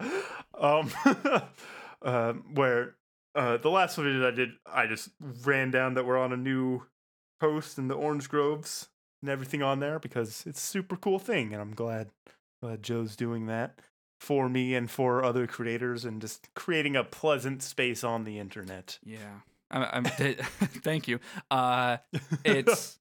Um, 0.59 0.91
um, 2.03 2.45
where 2.55 2.95
uh, 3.35 3.57
the 3.59 3.71
last 3.71 3.99
one 3.99 4.23
I 4.25 4.31
did, 4.31 4.51
I 4.67 4.87
just 4.87 5.11
ran 5.45 5.71
down 5.71 5.95
that 5.95 6.07
we're 6.07 6.19
on 6.19 6.33
a 6.33 6.37
new 6.37 6.83
post 7.41 7.79
in 7.79 7.89
the 7.89 7.95
Orange 7.95 8.29
Groves 8.29 8.89
and 9.23 9.31
everything 9.31 9.63
on 9.63 9.81
there 9.81 9.99
because 9.99 10.45
it's 10.47 10.59
a 10.63 10.67
super 10.67 10.97
cool 10.97 11.19
thing, 11.19 11.53
and 11.53 11.61
I'm 11.61 11.75
glad 11.75 12.09
glad 12.63 12.83
Joe's 12.83 13.17
doing 13.17 13.47
that 13.47 13.79
for 14.19 14.49
me 14.49 14.75
and 14.75 14.91
for 14.91 15.23
other 15.23 15.47
creators 15.47 16.07
and 16.07 16.23
just 16.23 16.49
creating 16.55 16.97
a 16.97 17.05
pleasant 17.05 17.63
space 17.63 18.03
on 18.03 18.25
the 18.25 18.39
internet. 18.39 18.99
Yeah. 19.05 19.41
I'm, 19.71 19.83
I'm 19.93 20.05
thank 20.05 21.07
you. 21.09 21.19
Uh 21.51 21.99
it's 22.45 22.99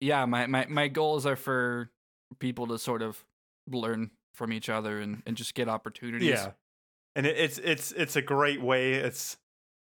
yeah, 0.00 0.24
my, 0.26 0.46
my 0.46 0.66
my 0.68 0.88
goals 0.88 1.26
are 1.26 1.36
for 1.36 1.90
people 2.38 2.66
to 2.68 2.78
sort 2.78 3.02
of 3.02 3.24
learn 3.70 4.10
from 4.34 4.52
each 4.52 4.68
other 4.68 5.00
and, 5.00 5.22
and 5.26 5.36
just 5.36 5.54
get 5.54 5.68
opportunities. 5.68 6.28
Yeah, 6.30 6.50
and 7.16 7.26
it, 7.26 7.36
it's 7.36 7.58
it's 7.58 7.92
it's 7.92 8.16
a 8.16 8.22
great 8.22 8.62
way. 8.62 8.94
It's 8.94 9.36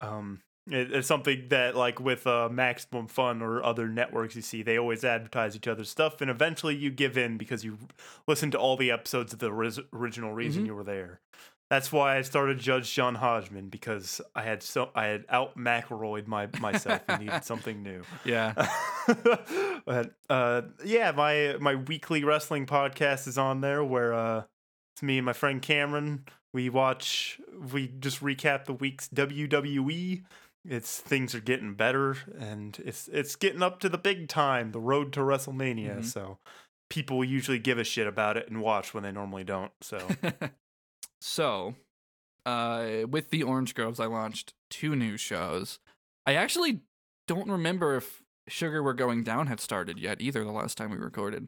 um 0.02 0.42
it, 0.70 0.92
it's 0.94 1.08
something 1.08 1.48
that 1.50 1.76
like 1.76 2.00
with 2.00 2.26
uh, 2.28 2.50
Maximum 2.50 3.08
Fun 3.08 3.42
or 3.42 3.64
other 3.64 3.88
networks 3.88 4.36
you 4.36 4.42
see, 4.42 4.62
they 4.62 4.78
always 4.78 5.04
advertise 5.04 5.56
each 5.56 5.68
other's 5.68 5.90
stuff, 5.90 6.22
and 6.22 6.30
eventually 6.30 6.76
you 6.76 6.90
give 6.92 7.18
in 7.18 7.38
because 7.38 7.64
you 7.66 7.78
listen 8.28 8.52
to 8.52 8.58
all 8.60 8.78
the 8.78 8.92
episodes 8.92 9.34
of 9.34 9.40
the 9.40 9.52
original 9.52 10.34
reason 10.34 10.64
Mhm. 10.64 10.68
you 10.68 10.76
were 10.76 10.84
there. 10.84 11.20
That's 11.74 11.92
why 11.92 12.18
I 12.18 12.22
started 12.22 12.60
Judge 12.60 12.94
John 12.94 13.16
Hodgman 13.16 13.70
because 13.70 14.22
I 14.36 14.44
had 14.44 14.62
so 14.62 14.92
I 14.94 15.06
had 15.08 15.26
out 15.28 15.58
McElroyed 15.58 16.28
my 16.28 16.48
myself 16.60 17.02
and 17.08 17.24
needed 17.24 17.44
something 17.44 17.82
new. 17.82 18.04
Yeah. 18.26 18.54
but 19.86 20.14
uh, 20.30 20.62
yeah, 20.86 21.12
my 21.14 21.56
my 21.60 21.74
weekly 21.74 22.24
wrestling 22.24 22.68
podcast 22.68 23.28
is 23.28 23.40
on 23.40 23.62
there 23.62 23.84
where 23.84 24.14
uh, 24.14 24.44
it's 24.96 25.02
me 25.02 25.18
and 25.18 25.26
my 25.26 25.34
friend 25.34 25.64
Cameron. 25.64 26.26
We 26.54 26.70
watch, 26.70 27.42
we 27.72 27.88
just 27.88 28.22
recap 28.22 28.66
the 28.66 28.74
week's 28.74 29.08
WWE. 29.10 30.22
It's 30.66 31.00
things 31.00 31.34
are 31.34 31.40
getting 31.42 31.74
better, 31.74 32.18
and 32.40 32.80
it's 32.86 33.08
it's 33.08 33.36
getting 33.36 33.64
up 33.64 33.80
to 33.80 33.90
the 33.90 33.98
big 33.98 34.28
time, 34.28 34.74
the 34.74 34.80
road 34.80 35.12
to 35.14 35.22
WrestleMania. 35.22 36.02
Mhm. 36.02 36.06
So 36.06 36.38
people 36.92 37.26
usually 37.26 37.58
give 37.58 37.80
a 37.80 37.84
shit 37.84 38.06
about 38.06 38.38
it 38.38 38.48
and 38.48 38.62
watch 38.62 38.94
when 38.94 39.02
they 39.02 39.12
normally 39.12 39.44
don't. 39.44 39.72
So 39.82 39.98
so, 41.24 41.76
uh, 42.46 43.06
with 43.10 43.30
the 43.30 43.44
Orange 43.44 43.74
Groves, 43.74 43.98
I 43.98 44.08
launched 44.08 44.54
two 44.70 44.94
new 44.94 45.16
shows. 45.16 45.80
I 46.26 46.36
actually 46.36 46.82
don't 47.30 47.50
remember 47.50 47.96
if 47.96 48.22
Sugar 48.50 48.84
We're 48.84 48.92
Going 48.92 49.24
Down 49.24 49.48
had 49.48 49.62
started 49.62 49.98
yet 49.98 50.20
either. 50.20 50.44
The 50.44 50.52
last 50.52 50.78
time 50.78 50.92
we 50.92 50.98
recorded, 50.98 51.48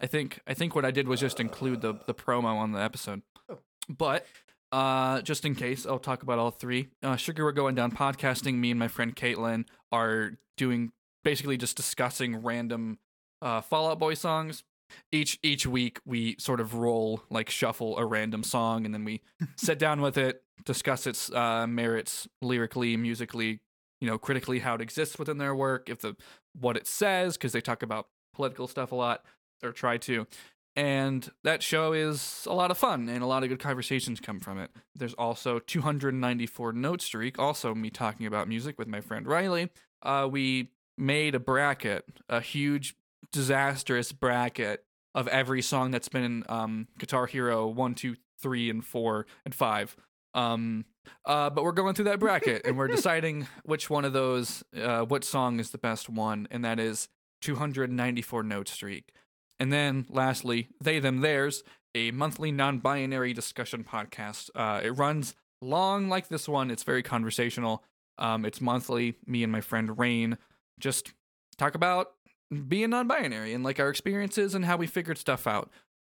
I 0.00 0.06
think 0.06 0.40
I 0.46 0.54
think 0.54 0.74
what 0.74 0.86
I 0.86 0.90
did 0.90 1.08
was 1.08 1.20
just 1.20 1.40
include 1.40 1.82
the 1.82 1.92
the 2.06 2.14
promo 2.14 2.56
on 2.56 2.72
the 2.72 2.80
episode. 2.80 3.20
Oh. 3.50 3.58
But 3.86 4.26
uh, 4.72 5.20
just 5.20 5.44
in 5.44 5.54
case, 5.54 5.84
I'll 5.84 5.98
talk 5.98 6.22
about 6.22 6.38
all 6.38 6.50
three. 6.50 6.88
Uh, 7.02 7.16
Sugar 7.16 7.44
We're 7.44 7.52
Going 7.52 7.74
Down 7.74 7.92
podcasting. 7.92 8.54
Me 8.54 8.70
and 8.70 8.80
my 8.80 8.88
friend 8.88 9.14
Caitlin 9.14 9.66
are 9.92 10.38
doing 10.56 10.90
basically 11.22 11.58
just 11.58 11.76
discussing 11.76 12.36
random 12.36 12.98
uh, 13.42 13.60
Fall 13.60 13.90
Out 13.90 13.98
Boy 13.98 14.14
songs 14.14 14.64
each 15.10 15.38
each 15.42 15.66
week 15.66 16.00
we 16.04 16.36
sort 16.38 16.60
of 16.60 16.74
roll 16.74 17.22
like 17.30 17.50
shuffle 17.50 17.96
a 17.98 18.04
random 18.04 18.42
song 18.42 18.84
and 18.84 18.94
then 18.94 19.04
we 19.04 19.20
sit 19.56 19.78
down 19.78 20.00
with 20.00 20.16
it 20.16 20.42
discuss 20.64 21.06
its 21.06 21.32
uh, 21.32 21.66
merits 21.66 22.28
lyrically 22.40 22.96
musically 22.96 23.60
you 24.00 24.08
know 24.08 24.18
critically 24.18 24.58
how 24.58 24.74
it 24.74 24.80
exists 24.80 25.18
within 25.18 25.38
their 25.38 25.54
work 25.54 25.88
if 25.88 26.00
the 26.00 26.14
what 26.58 26.76
it 26.76 26.86
says 26.86 27.36
because 27.36 27.52
they 27.52 27.60
talk 27.60 27.82
about 27.82 28.08
political 28.34 28.66
stuff 28.66 28.92
a 28.92 28.94
lot 28.94 29.24
or 29.62 29.72
try 29.72 29.96
to. 29.98 30.26
And 30.74 31.30
that 31.44 31.62
show 31.62 31.92
is 31.92 32.46
a 32.48 32.54
lot 32.54 32.70
of 32.70 32.78
fun 32.78 33.08
and 33.08 33.22
a 33.22 33.26
lot 33.26 33.42
of 33.42 33.50
good 33.50 33.58
conversations 33.58 34.20
come 34.20 34.40
from 34.40 34.58
it. 34.58 34.70
There's 34.94 35.12
also 35.14 35.58
294 35.58 36.72
note 36.72 37.02
streak 37.02 37.38
also 37.38 37.74
me 37.74 37.90
talking 37.90 38.26
about 38.26 38.48
music 38.48 38.78
with 38.78 38.88
my 38.88 39.02
friend 39.02 39.26
riley. 39.26 39.70
Uh, 40.02 40.26
we 40.30 40.70
made 40.96 41.34
a 41.34 41.40
bracket 41.40 42.04
a 42.28 42.40
huge 42.40 42.94
disastrous 43.32 44.12
bracket 44.12 44.84
of 45.14 45.28
every 45.28 45.62
song 45.62 45.90
that's 45.90 46.08
been 46.08 46.24
in 46.24 46.44
um, 46.48 46.88
Guitar 46.98 47.26
Hero 47.26 47.66
1, 47.66 47.94
2, 47.94 48.16
3, 48.40 48.70
and 48.70 48.84
4, 48.84 49.26
and 49.44 49.54
5. 49.54 49.96
Um, 50.34 50.84
uh, 51.26 51.50
but 51.50 51.64
we're 51.64 51.72
going 51.72 51.94
through 51.94 52.06
that 52.06 52.18
bracket 52.18 52.62
and 52.64 52.78
we're 52.78 52.88
deciding 52.98 53.46
which 53.64 53.90
one 53.90 54.04
of 54.04 54.12
those, 54.12 54.64
uh, 54.80 55.02
what 55.02 55.24
song 55.24 55.60
is 55.60 55.70
the 55.70 55.78
best 55.78 56.08
one, 56.08 56.48
and 56.50 56.64
that 56.64 56.78
is 56.78 57.08
294 57.42 58.42
Note 58.42 58.68
Streak. 58.68 59.12
And 59.58 59.72
then 59.72 60.06
lastly, 60.08 60.68
They 60.80 60.98
Them 60.98 61.20
Theirs, 61.20 61.62
a 61.94 62.10
monthly 62.10 62.50
non 62.50 62.78
binary 62.78 63.32
discussion 63.32 63.84
podcast. 63.84 64.50
Uh, 64.54 64.80
it 64.82 64.90
runs 64.90 65.34
long 65.60 66.08
like 66.08 66.28
this 66.28 66.48
one, 66.48 66.70
it's 66.70 66.82
very 66.82 67.02
conversational. 67.02 67.84
Um, 68.18 68.44
it's 68.44 68.60
monthly. 68.60 69.16
Me 69.26 69.42
and 69.42 69.52
my 69.52 69.60
friend 69.60 69.98
Rain 69.98 70.38
just 70.78 71.12
talk 71.56 71.74
about 71.74 72.12
being 72.68 72.90
non-binary 72.90 73.54
and 73.54 73.64
like 73.64 73.80
our 73.80 73.88
experiences 73.88 74.54
and 74.54 74.64
how 74.64 74.76
we 74.76 74.86
figured 74.86 75.18
stuff 75.18 75.46
out 75.46 75.70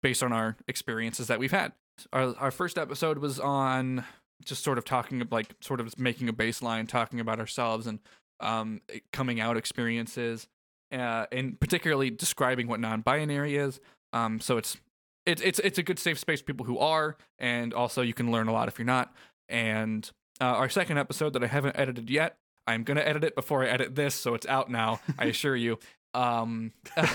based 0.02 0.22
on 0.22 0.32
our 0.32 0.56
experiences 0.68 1.28
that 1.28 1.38
we've 1.38 1.52
had. 1.52 1.72
Our 2.12 2.34
our 2.36 2.50
first 2.50 2.76
episode 2.76 3.18
was 3.18 3.38
on 3.38 4.04
just 4.44 4.64
sort 4.64 4.78
of 4.78 4.84
talking 4.84 5.20
of 5.20 5.30
like 5.30 5.54
sort 5.60 5.80
of 5.80 5.98
making 5.98 6.28
a 6.28 6.32
baseline 6.32 6.88
talking 6.88 7.20
about 7.20 7.38
ourselves 7.38 7.86
and 7.86 8.00
um 8.40 8.80
coming 9.12 9.40
out 9.40 9.56
experiences 9.56 10.48
uh 10.92 11.26
and 11.30 11.58
particularly 11.60 12.10
describing 12.10 12.66
what 12.66 12.80
non-binary 12.80 13.56
is. 13.56 13.80
Um 14.12 14.40
so 14.40 14.56
it's 14.56 14.76
it's 15.24 15.40
it's 15.40 15.60
it's 15.60 15.78
a 15.78 15.82
good 15.82 15.98
safe 15.98 16.18
space 16.18 16.40
for 16.40 16.46
people 16.46 16.66
who 16.66 16.78
are 16.78 17.16
and 17.38 17.72
also 17.72 18.02
you 18.02 18.14
can 18.14 18.32
learn 18.32 18.48
a 18.48 18.52
lot 18.52 18.68
if 18.68 18.78
you're 18.78 18.86
not. 18.86 19.14
And 19.48 20.10
uh, 20.40 20.46
our 20.46 20.68
second 20.68 20.98
episode 20.98 21.32
that 21.34 21.44
I 21.44 21.46
haven't 21.46 21.78
edited 21.78 22.10
yet 22.10 22.38
I'm 22.66 22.82
gonna 22.82 23.02
edit 23.02 23.24
it 23.24 23.34
before 23.34 23.64
I 23.64 23.68
edit 23.68 23.94
this, 23.94 24.14
so 24.14 24.34
it's 24.34 24.46
out 24.46 24.70
now. 24.70 25.00
I 25.18 25.24
assure 25.26 25.56
you. 25.56 25.78
Um, 26.14 26.72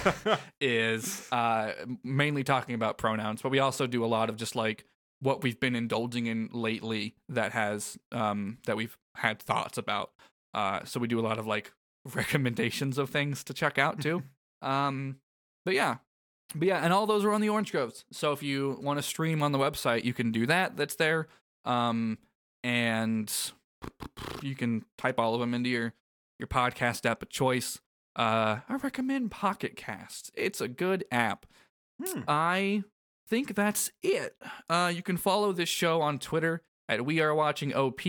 is 0.61 1.27
uh 1.31 1.71
mainly 2.03 2.43
talking 2.43 2.75
about 2.75 2.97
pronouns, 2.97 3.41
but 3.41 3.49
we 3.49 3.59
also 3.59 3.87
do 3.87 4.03
a 4.03 4.07
lot 4.07 4.29
of 4.29 4.35
just 4.35 4.55
like 4.55 4.85
what 5.21 5.41
we've 5.43 5.59
been 5.59 5.75
indulging 5.75 6.27
in 6.27 6.49
lately 6.51 7.15
that 7.29 7.53
has 7.53 7.97
um 8.11 8.57
that 8.65 8.75
we've 8.75 8.97
had 9.15 9.41
thoughts 9.41 9.77
about. 9.77 10.11
Uh, 10.53 10.83
so 10.83 10.99
we 10.99 11.07
do 11.07 11.19
a 11.19 11.21
lot 11.21 11.37
of 11.37 11.47
like 11.47 11.71
recommendations 12.13 12.97
of 12.97 13.09
things 13.09 13.43
to 13.45 13.53
check 13.53 13.77
out 13.77 14.01
too. 14.01 14.23
um, 14.61 15.17
but 15.65 15.73
yeah, 15.73 15.97
but 16.55 16.67
yeah, 16.67 16.79
and 16.83 16.91
all 16.93 17.05
those 17.05 17.23
are 17.23 17.31
on 17.31 17.41
the 17.41 17.49
Orange 17.49 17.71
Groves. 17.71 18.05
So 18.11 18.31
if 18.31 18.41
you 18.41 18.79
want 18.81 18.97
to 18.97 19.03
stream 19.03 19.43
on 19.43 19.51
the 19.51 19.59
website, 19.59 20.03
you 20.03 20.13
can 20.13 20.31
do 20.31 20.45
that. 20.47 20.77
That's 20.77 20.95
there. 20.95 21.27
Um, 21.65 22.17
and 22.63 23.31
you 24.41 24.55
can 24.55 24.85
type 24.97 25.19
all 25.19 25.33
of 25.33 25.39
them 25.39 25.53
into 25.53 25.69
your 25.69 25.93
your 26.39 26.47
podcast 26.47 27.05
app 27.05 27.21
of 27.21 27.29
choice. 27.29 27.79
Uh, 28.19 28.59
I 28.67 28.75
recommend 28.75 29.31
Pocket 29.31 29.77
Cast. 29.77 30.29
It's 30.35 30.59
a 30.59 30.67
good 30.67 31.05
app. 31.09 31.45
Hmm. 32.03 32.21
I 32.27 32.83
think 33.29 33.55
that's 33.55 33.91
it. 34.03 34.35
Uh, 34.69 34.91
you 34.93 35.01
can 35.01 35.15
follow 35.15 35.53
this 35.53 35.69
show 35.69 36.01
on 36.01 36.19
Twitter 36.19 36.61
at 36.89 37.05
We 37.05 37.21
Are 37.21 37.33
Watching 37.33 37.73
OP. 37.73 38.01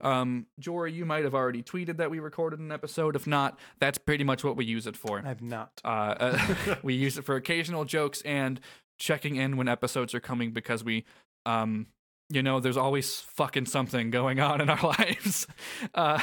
Um, 0.00 0.46
Jory, 0.58 0.92
you 0.92 1.04
might 1.04 1.22
have 1.22 1.34
already 1.34 1.62
tweeted 1.62 1.98
that 1.98 2.10
we 2.10 2.18
recorded 2.18 2.58
an 2.58 2.72
episode. 2.72 3.14
If 3.14 3.26
not, 3.26 3.56
that's 3.78 3.98
pretty 3.98 4.24
much 4.24 4.42
what 4.42 4.56
we 4.56 4.64
use 4.64 4.88
it 4.88 4.96
for. 4.96 5.22
I've 5.24 5.42
not. 5.42 5.80
Uh, 5.84 6.14
uh, 6.18 6.74
we 6.82 6.94
use 6.94 7.16
it 7.16 7.22
for 7.22 7.36
occasional 7.36 7.84
jokes 7.84 8.20
and 8.22 8.60
checking 8.98 9.36
in 9.36 9.56
when 9.56 9.68
episodes 9.68 10.12
are 10.12 10.20
coming 10.20 10.50
because 10.50 10.82
we 10.82 11.04
um 11.44 11.86
you 12.32 12.42
know, 12.42 12.60
there's 12.60 12.76
always 12.76 13.20
fucking 13.20 13.66
something 13.66 14.10
going 14.10 14.40
on 14.40 14.60
in 14.60 14.68
our 14.70 14.80
lives. 14.98 15.46
Uh, 15.94 16.22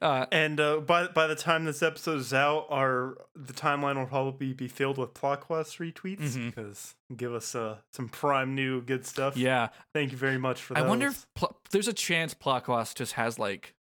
uh, 0.00 0.26
And 0.32 0.60
uh, 0.60 0.78
by 0.80 1.08
by 1.08 1.26
the 1.26 1.34
time 1.36 1.64
this 1.64 1.82
episode 1.82 2.18
is 2.20 2.32
out, 2.32 2.66
our 2.70 3.18
the 3.34 3.52
timeline 3.52 3.96
will 3.96 4.06
probably 4.06 4.52
be 4.52 4.68
filled 4.68 4.98
with 4.98 5.14
plot 5.14 5.40
quest 5.40 5.78
retweets 5.78 6.34
because 6.46 6.94
give 7.16 7.32
us 7.34 7.54
uh, 7.54 7.76
some 7.92 8.08
prime 8.08 8.54
new 8.54 8.80
good 8.82 9.06
stuff. 9.06 9.36
yeah, 9.36 9.68
Thank 9.92 10.12
you 10.12 10.18
very 10.18 10.38
much 10.38 10.60
for 10.62 10.74
that. 10.74 10.84
I 10.84 10.88
wonder 10.88 11.08
if 11.08 11.26
pl- 11.34 11.58
there's 11.70 11.88
a 11.88 11.92
chance 11.92 12.34
Plotquast 12.34 12.94
just 12.96 13.12
has 13.14 13.38
like 13.38 13.74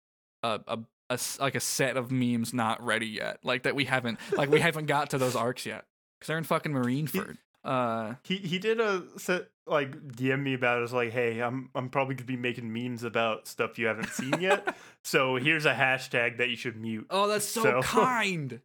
a, 0.43 0.61
a, 0.67 0.79
a 1.11 1.12
s- 1.15 1.39
like 1.41 1.55
a 1.55 1.61
set 1.61 1.97
of 1.97 2.11
memes 2.11 2.53
not 2.53 2.83
ready 2.85 3.07
yet, 3.07 3.39
like 3.45 3.62
that 3.65 3.75
we 3.75 3.85
haven't 3.85 4.19
like 4.33 4.51
we 4.51 4.61
haven't 4.69 4.87
got 4.87 5.11
to 5.11 5.19
those 5.19 5.37
arcs 5.37 5.67
yet 5.67 5.85
because 6.19 6.29
they're 6.29 6.39
in 6.39 6.45
fucking 6.45 6.73
Marineford. 6.73 7.37
Uh, 7.65 8.15
he 8.25 8.39
he 8.39 8.59
did 8.59 8.81
a 8.81 9.05
set 9.19 9.49
like 9.66 9.92
DM 10.08 10.42
me 10.42 10.55
about 10.55 10.81
it. 10.81 10.84
It's 10.84 10.92
like, 10.92 11.12
hey, 11.12 11.41
I'm 11.41 11.70
I'm 11.74 11.89
probably 11.89 12.15
gonna 12.15 12.26
be 12.26 12.36
making 12.36 12.73
memes 12.73 13.02
about 13.05 13.47
stuff 13.49 13.78
you 13.78 13.86
haven't 13.86 14.08
seen 14.10 14.41
yet. 14.41 14.76
so 15.05 15.36
here's 15.36 15.66
a 15.66 15.74
hashtag 15.74 16.39
that 16.39 16.49
you 16.49 16.57
should 16.57 16.76
mute. 16.76 17.07
oh, 17.10 17.28
that's 17.28 17.44
so, 17.44 17.62
So- 17.62 17.82
kind. 17.82 18.60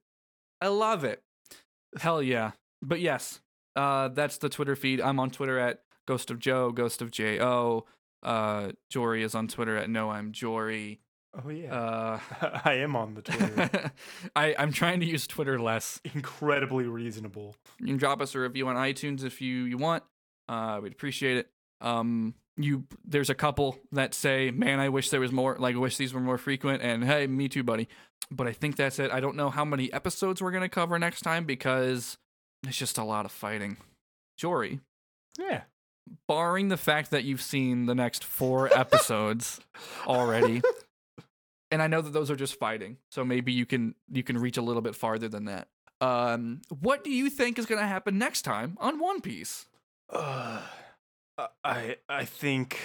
I 0.61 0.67
love 0.69 1.03
it. 1.03 1.21
Hell 1.99 2.21
yeah. 2.21 2.51
But 2.81 2.99
yes, 2.99 3.41
uh, 3.75 4.07
that's 4.09 4.37
the 4.39 4.49
Twitter 4.49 4.75
feed. 4.75 4.99
I'm 5.01 5.19
on 5.19 5.29
Twitter 5.29 5.59
at 5.59 5.81
Ghost 6.07 6.31
of 6.31 6.39
Joe, 6.39 6.71
Ghost 6.71 7.01
of 7.01 7.11
J 7.11 7.39
O. 7.41 7.85
Uh, 8.23 8.71
Jory 8.89 9.21
is 9.23 9.35
on 9.35 9.47
Twitter 9.47 9.77
at 9.77 9.89
No 9.89 10.09
I'm 10.09 10.31
Jory. 10.31 10.99
Oh 11.45 11.49
yeah, 11.49 11.71
Uh, 11.73 12.19
I 12.65 12.75
am 12.75 12.95
on 12.95 13.13
the 13.13 13.21
Twitter. 13.21 13.91
I 14.35 14.55
I'm 14.57 14.71
trying 14.71 14.99
to 15.01 15.05
use 15.05 15.27
Twitter 15.27 15.59
less. 15.59 16.01
Incredibly 16.15 16.85
reasonable. 16.85 17.55
You 17.79 17.85
can 17.87 17.97
drop 17.97 18.21
us 18.21 18.33
a 18.33 18.39
review 18.39 18.67
on 18.67 18.75
iTunes 18.75 19.23
if 19.23 19.39
you 19.41 19.63
you 19.65 19.77
want. 19.77 20.03
Uh, 20.47 20.79
we'd 20.81 20.91
appreciate 20.93 21.37
it. 21.37 21.49
Um, 21.81 22.33
you 22.57 22.85
there's 23.05 23.29
a 23.29 23.35
couple 23.35 23.77
that 23.91 24.13
say, 24.13 24.49
"Man, 24.51 24.79
I 24.79 24.89
wish 24.89 25.09
there 25.09 25.19
was 25.19 25.31
more. 25.31 25.55
Like, 25.59 25.75
I 25.75 25.79
wish 25.79 25.97
these 25.97 26.13
were 26.13 26.19
more 26.21 26.37
frequent." 26.37 26.81
And 26.81 27.03
hey, 27.03 27.27
me 27.27 27.47
too, 27.49 27.63
buddy. 27.63 27.87
But 28.31 28.47
I 28.47 28.51
think 28.53 28.75
that's 28.75 28.99
it. 28.99 29.11
I 29.11 29.19
don't 29.19 29.35
know 29.35 29.49
how 29.49 29.63
many 29.63 29.91
episodes 29.93 30.41
we're 30.41 30.51
gonna 30.51 30.69
cover 30.69 30.97
next 30.97 31.21
time 31.21 31.45
because 31.45 32.17
it's 32.65 32.77
just 32.77 32.97
a 32.97 33.03
lot 33.03 33.25
of 33.25 33.31
fighting. 33.31 33.77
Jory, 34.37 34.79
Yeah. 35.37 35.63
barring 36.27 36.69
the 36.69 36.77
fact 36.77 37.11
that 37.11 37.23
you've 37.25 37.41
seen 37.41 37.85
the 37.85 37.95
next 37.95 38.23
four 38.23 38.71
episodes 38.77 39.59
already, 40.07 40.61
and 41.71 41.81
I 41.81 41.87
know 41.87 42.01
that 42.01 42.11
those 42.13 42.31
are 42.31 42.35
just 42.35 42.57
fighting, 42.59 42.97
so 43.11 43.23
maybe 43.23 43.51
you 43.51 43.65
can 43.65 43.93
you 44.11 44.23
can 44.23 44.37
reach 44.37 44.57
a 44.57 44.61
little 44.61 44.81
bit 44.81 44.95
farther 44.95 45.27
than 45.27 45.45
that. 45.45 45.67
Um, 46.01 46.61
what 46.81 47.03
do 47.03 47.09
you 47.11 47.29
think 47.29 47.57
is 47.59 47.65
going 47.65 47.81
to 47.81 47.87
happen 47.87 48.17
next 48.19 48.43
time 48.43 48.77
on 48.79 48.99
One 48.99 49.19
Piece? 49.21 49.65
Uh, 50.09 50.61
I 51.63 51.97
I 52.07 52.25
think 52.25 52.79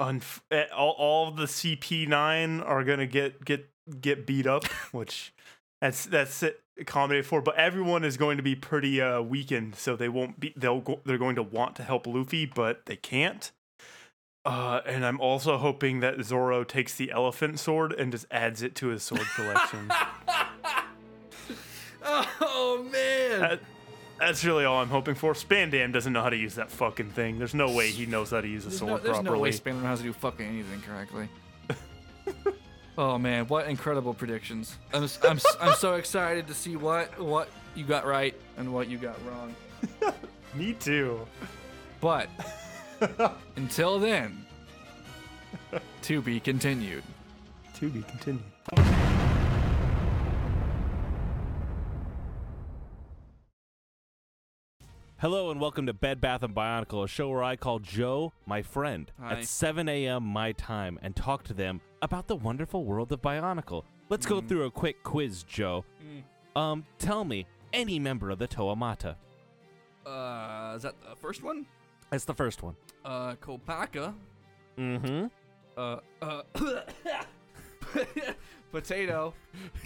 unf- 0.00 0.40
eh, 0.50 0.66
all, 0.74 0.94
all 0.98 1.30
the 1.30 1.46
CP9 1.46 2.66
are 2.66 2.84
gonna 2.84 3.06
get 3.06 3.44
get 3.44 3.68
get 4.00 4.26
beat 4.26 4.46
up, 4.46 4.66
which 4.92 5.32
that's 5.80 6.04
that's 6.06 6.42
it 6.42 6.60
accommodated 6.78 7.26
for. 7.26 7.40
But 7.40 7.56
everyone 7.56 8.04
is 8.04 8.16
going 8.16 8.36
to 8.36 8.42
be 8.42 8.54
pretty 8.54 9.00
uh, 9.00 9.22
weakened, 9.22 9.76
so 9.76 9.96
they 9.96 10.08
won't 10.08 10.38
be. 10.38 10.52
They'll 10.56 10.80
go, 10.80 11.00
they're 11.04 11.18
going 11.18 11.36
to 11.36 11.42
want 11.42 11.76
to 11.76 11.82
help 11.82 12.06
Luffy, 12.06 12.46
but 12.46 12.86
they 12.86 12.96
can't. 12.96 13.50
Uh, 14.44 14.80
and 14.86 15.04
I'm 15.04 15.20
also 15.20 15.56
hoping 15.56 16.00
that 16.00 16.22
Zoro 16.22 16.62
takes 16.62 16.94
the 16.94 17.10
elephant 17.10 17.58
sword 17.58 17.92
and 17.92 18.12
just 18.12 18.26
adds 18.30 18.62
it 18.62 18.76
to 18.76 18.88
his 18.88 19.02
sword 19.02 19.26
collection. 19.34 19.90
oh 22.04 22.86
man! 22.92 23.40
That- 23.40 23.60
that's 24.18 24.44
really 24.44 24.64
all 24.64 24.80
I'm 24.80 24.88
hoping 24.88 25.14
for. 25.14 25.34
Spandam 25.34 25.92
doesn't 25.92 26.12
know 26.12 26.22
how 26.22 26.30
to 26.30 26.36
use 26.36 26.54
that 26.54 26.70
fucking 26.70 27.10
thing. 27.10 27.38
There's 27.38 27.54
no 27.54 27.70
way 27.70 27.90
he 27.90 28.06
knows 28.06 28.30
how 28.30 28.40
to 28.40 28.48
use 28.48 28.64
a 28.64 28.68
there's 28.68 28.78
sword 28.78 28.90
no, 28.90 28.98
there's 28.98 29.16
properly. 29.16 29.36
no 29.36 29.42
way 29.42 29.52
Spanner 29.52 29.76
knows 29.76 29.84
how 29.84 29.96
to 29.96 30.02
do 30.02 30.12
fucking 30.12 30.46
anything 30.46 30.80
correctly. 30.82 31.28
oh 32.98 33.18
man, 33.18 33.46
what 33.46 33.68
incredible 33.68 34.14
predictions! 34.14 34.76
I'm 34.92 35.08
I'm 35.22 35.38
I'm 35.60 35.74
so 35.74 35.94
excited 35.94 36.46
to 36.46 36.54
see 36.54 36.76
what 36.76 37.18
what 37.20 37.48
you 37.74 37.84
got 37.84 38.06
right 38.06 38.34
and 38.56 38.72
what 38.72 38.88
you 38.88 38.98
got 38.98 39.16
wrong. 39.26 39.54
Me 40.54 40.72
too. 40.74 41.20
But 42.00 42.28
until 43.56 43.98
then, 43.98 44.46
to 46.02 46.22
be 46.22 46.40
continued. 46.40 47.02
To 47.74 47.90
be 47.90 48.02
continued. 48.02 48.95
Hello 55.18 55.50
and 55.50 55.58
welcome 55.60 55.86
to 55.86 55.94
Bed 55.94 56.20
Bath 56.20 56.42
and 56.42 56.54
Bionicle, 56.54 57.02
a 57.02 57.08
show 57.08 57.30
where 57.30 57.42
I 57.42 57.56
call 57.56 57.78
Joe 57.78 58.32
my 58.44 58.60
friend 58.62 59.10
Hi. 59.20 59.38
at 59.38 59.44
7 59.46 59.88
a.m. 59.88 60.22
my 60.24 60.52
time 60.52 60.98
and 61.02 61.16
talk 61.16 61.42
to 61.44 61.54
them 61.54 61.80
about 62.02 62.26
the 62.26 62.36
wonderful 62.36 62.84
world 62.84 63.10
of 63.12 63.22
Bionicle. 63.22 63.84
Let's 64.10 64.26
go 64.26 64.40
Mm. 64.42 64.48
through 64.48 64.64
a 64.64 64.70
quick 64.70 65.02
quiz, 65.02 65.42
Joe. 65.42 65.84
Um, 66.54 66.84
tell 66.98 67.24
me 67.24 67.46
any 67.72 67.98
member 67.98 68.30
of 68.30 68.38
the 68.38 68.46
Toa 68.46 68.76
Mata. 68.76 69.16
Uh, 70.04 70.74
is 70.76 70.82
that 70.82 70.94
the 71.02 71.16
first 71.16 71.42
one? 71.42 71.66
That's 72.10 72.24
the 72.26 72.34
first 72.34 72.62
one. 72.62 72.76
Uh, 73.04 73.34
Kopaka. 73.36 74.14
Mm-hmm. 74.78 75.26
Uh, 75.76 75.96
uh, 76.22 76.42
potato. 78.72 79.34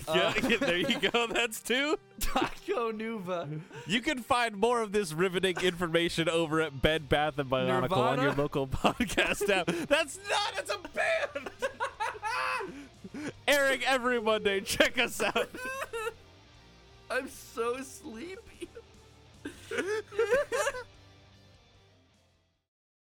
Yeah, 0.09 0.35
Uh, 0.37 0.57
there 0.59 0.79
you 0.79 0.99
go. 0.99 1.29
That's 1.29 1.61
two. 1.63 1.97
Taco 2.21 2.91
Nuva. 2.91 3.61
You 3.87 4.01
can 4.01 4.19
find 4.21 4.57
more 4.57 4.83
of 4.83 4.91
this 4.91 5.13
riveting 5.13 5.59
information 5.61 6.29
over 6.29 6.61
at 6.61 6.83
Bed 6.83 7.09
Bath 7.09 7.39
and 7.39 7.49
Bionicle 7.49 7.97
on 7.97 8.21
your 8.21 8.33
local 8.33 8.67
podcast 8.67 9.49
app. 9.49 9.67
That's 9.89 10.19
not. 10.29 10.55
It's 10.59 10.73
a 10.73 10.79
band. 10.89 11.51
Airing 13.47 13.85
every 13.85 14.21
Monday. 14.21 14.61
Check 14.61 14.99
us 14.99 15.23
out. 15.23 15.49
I'm 17.11 17.29
so 17.29 17.81
sleepy. 17.83 18.69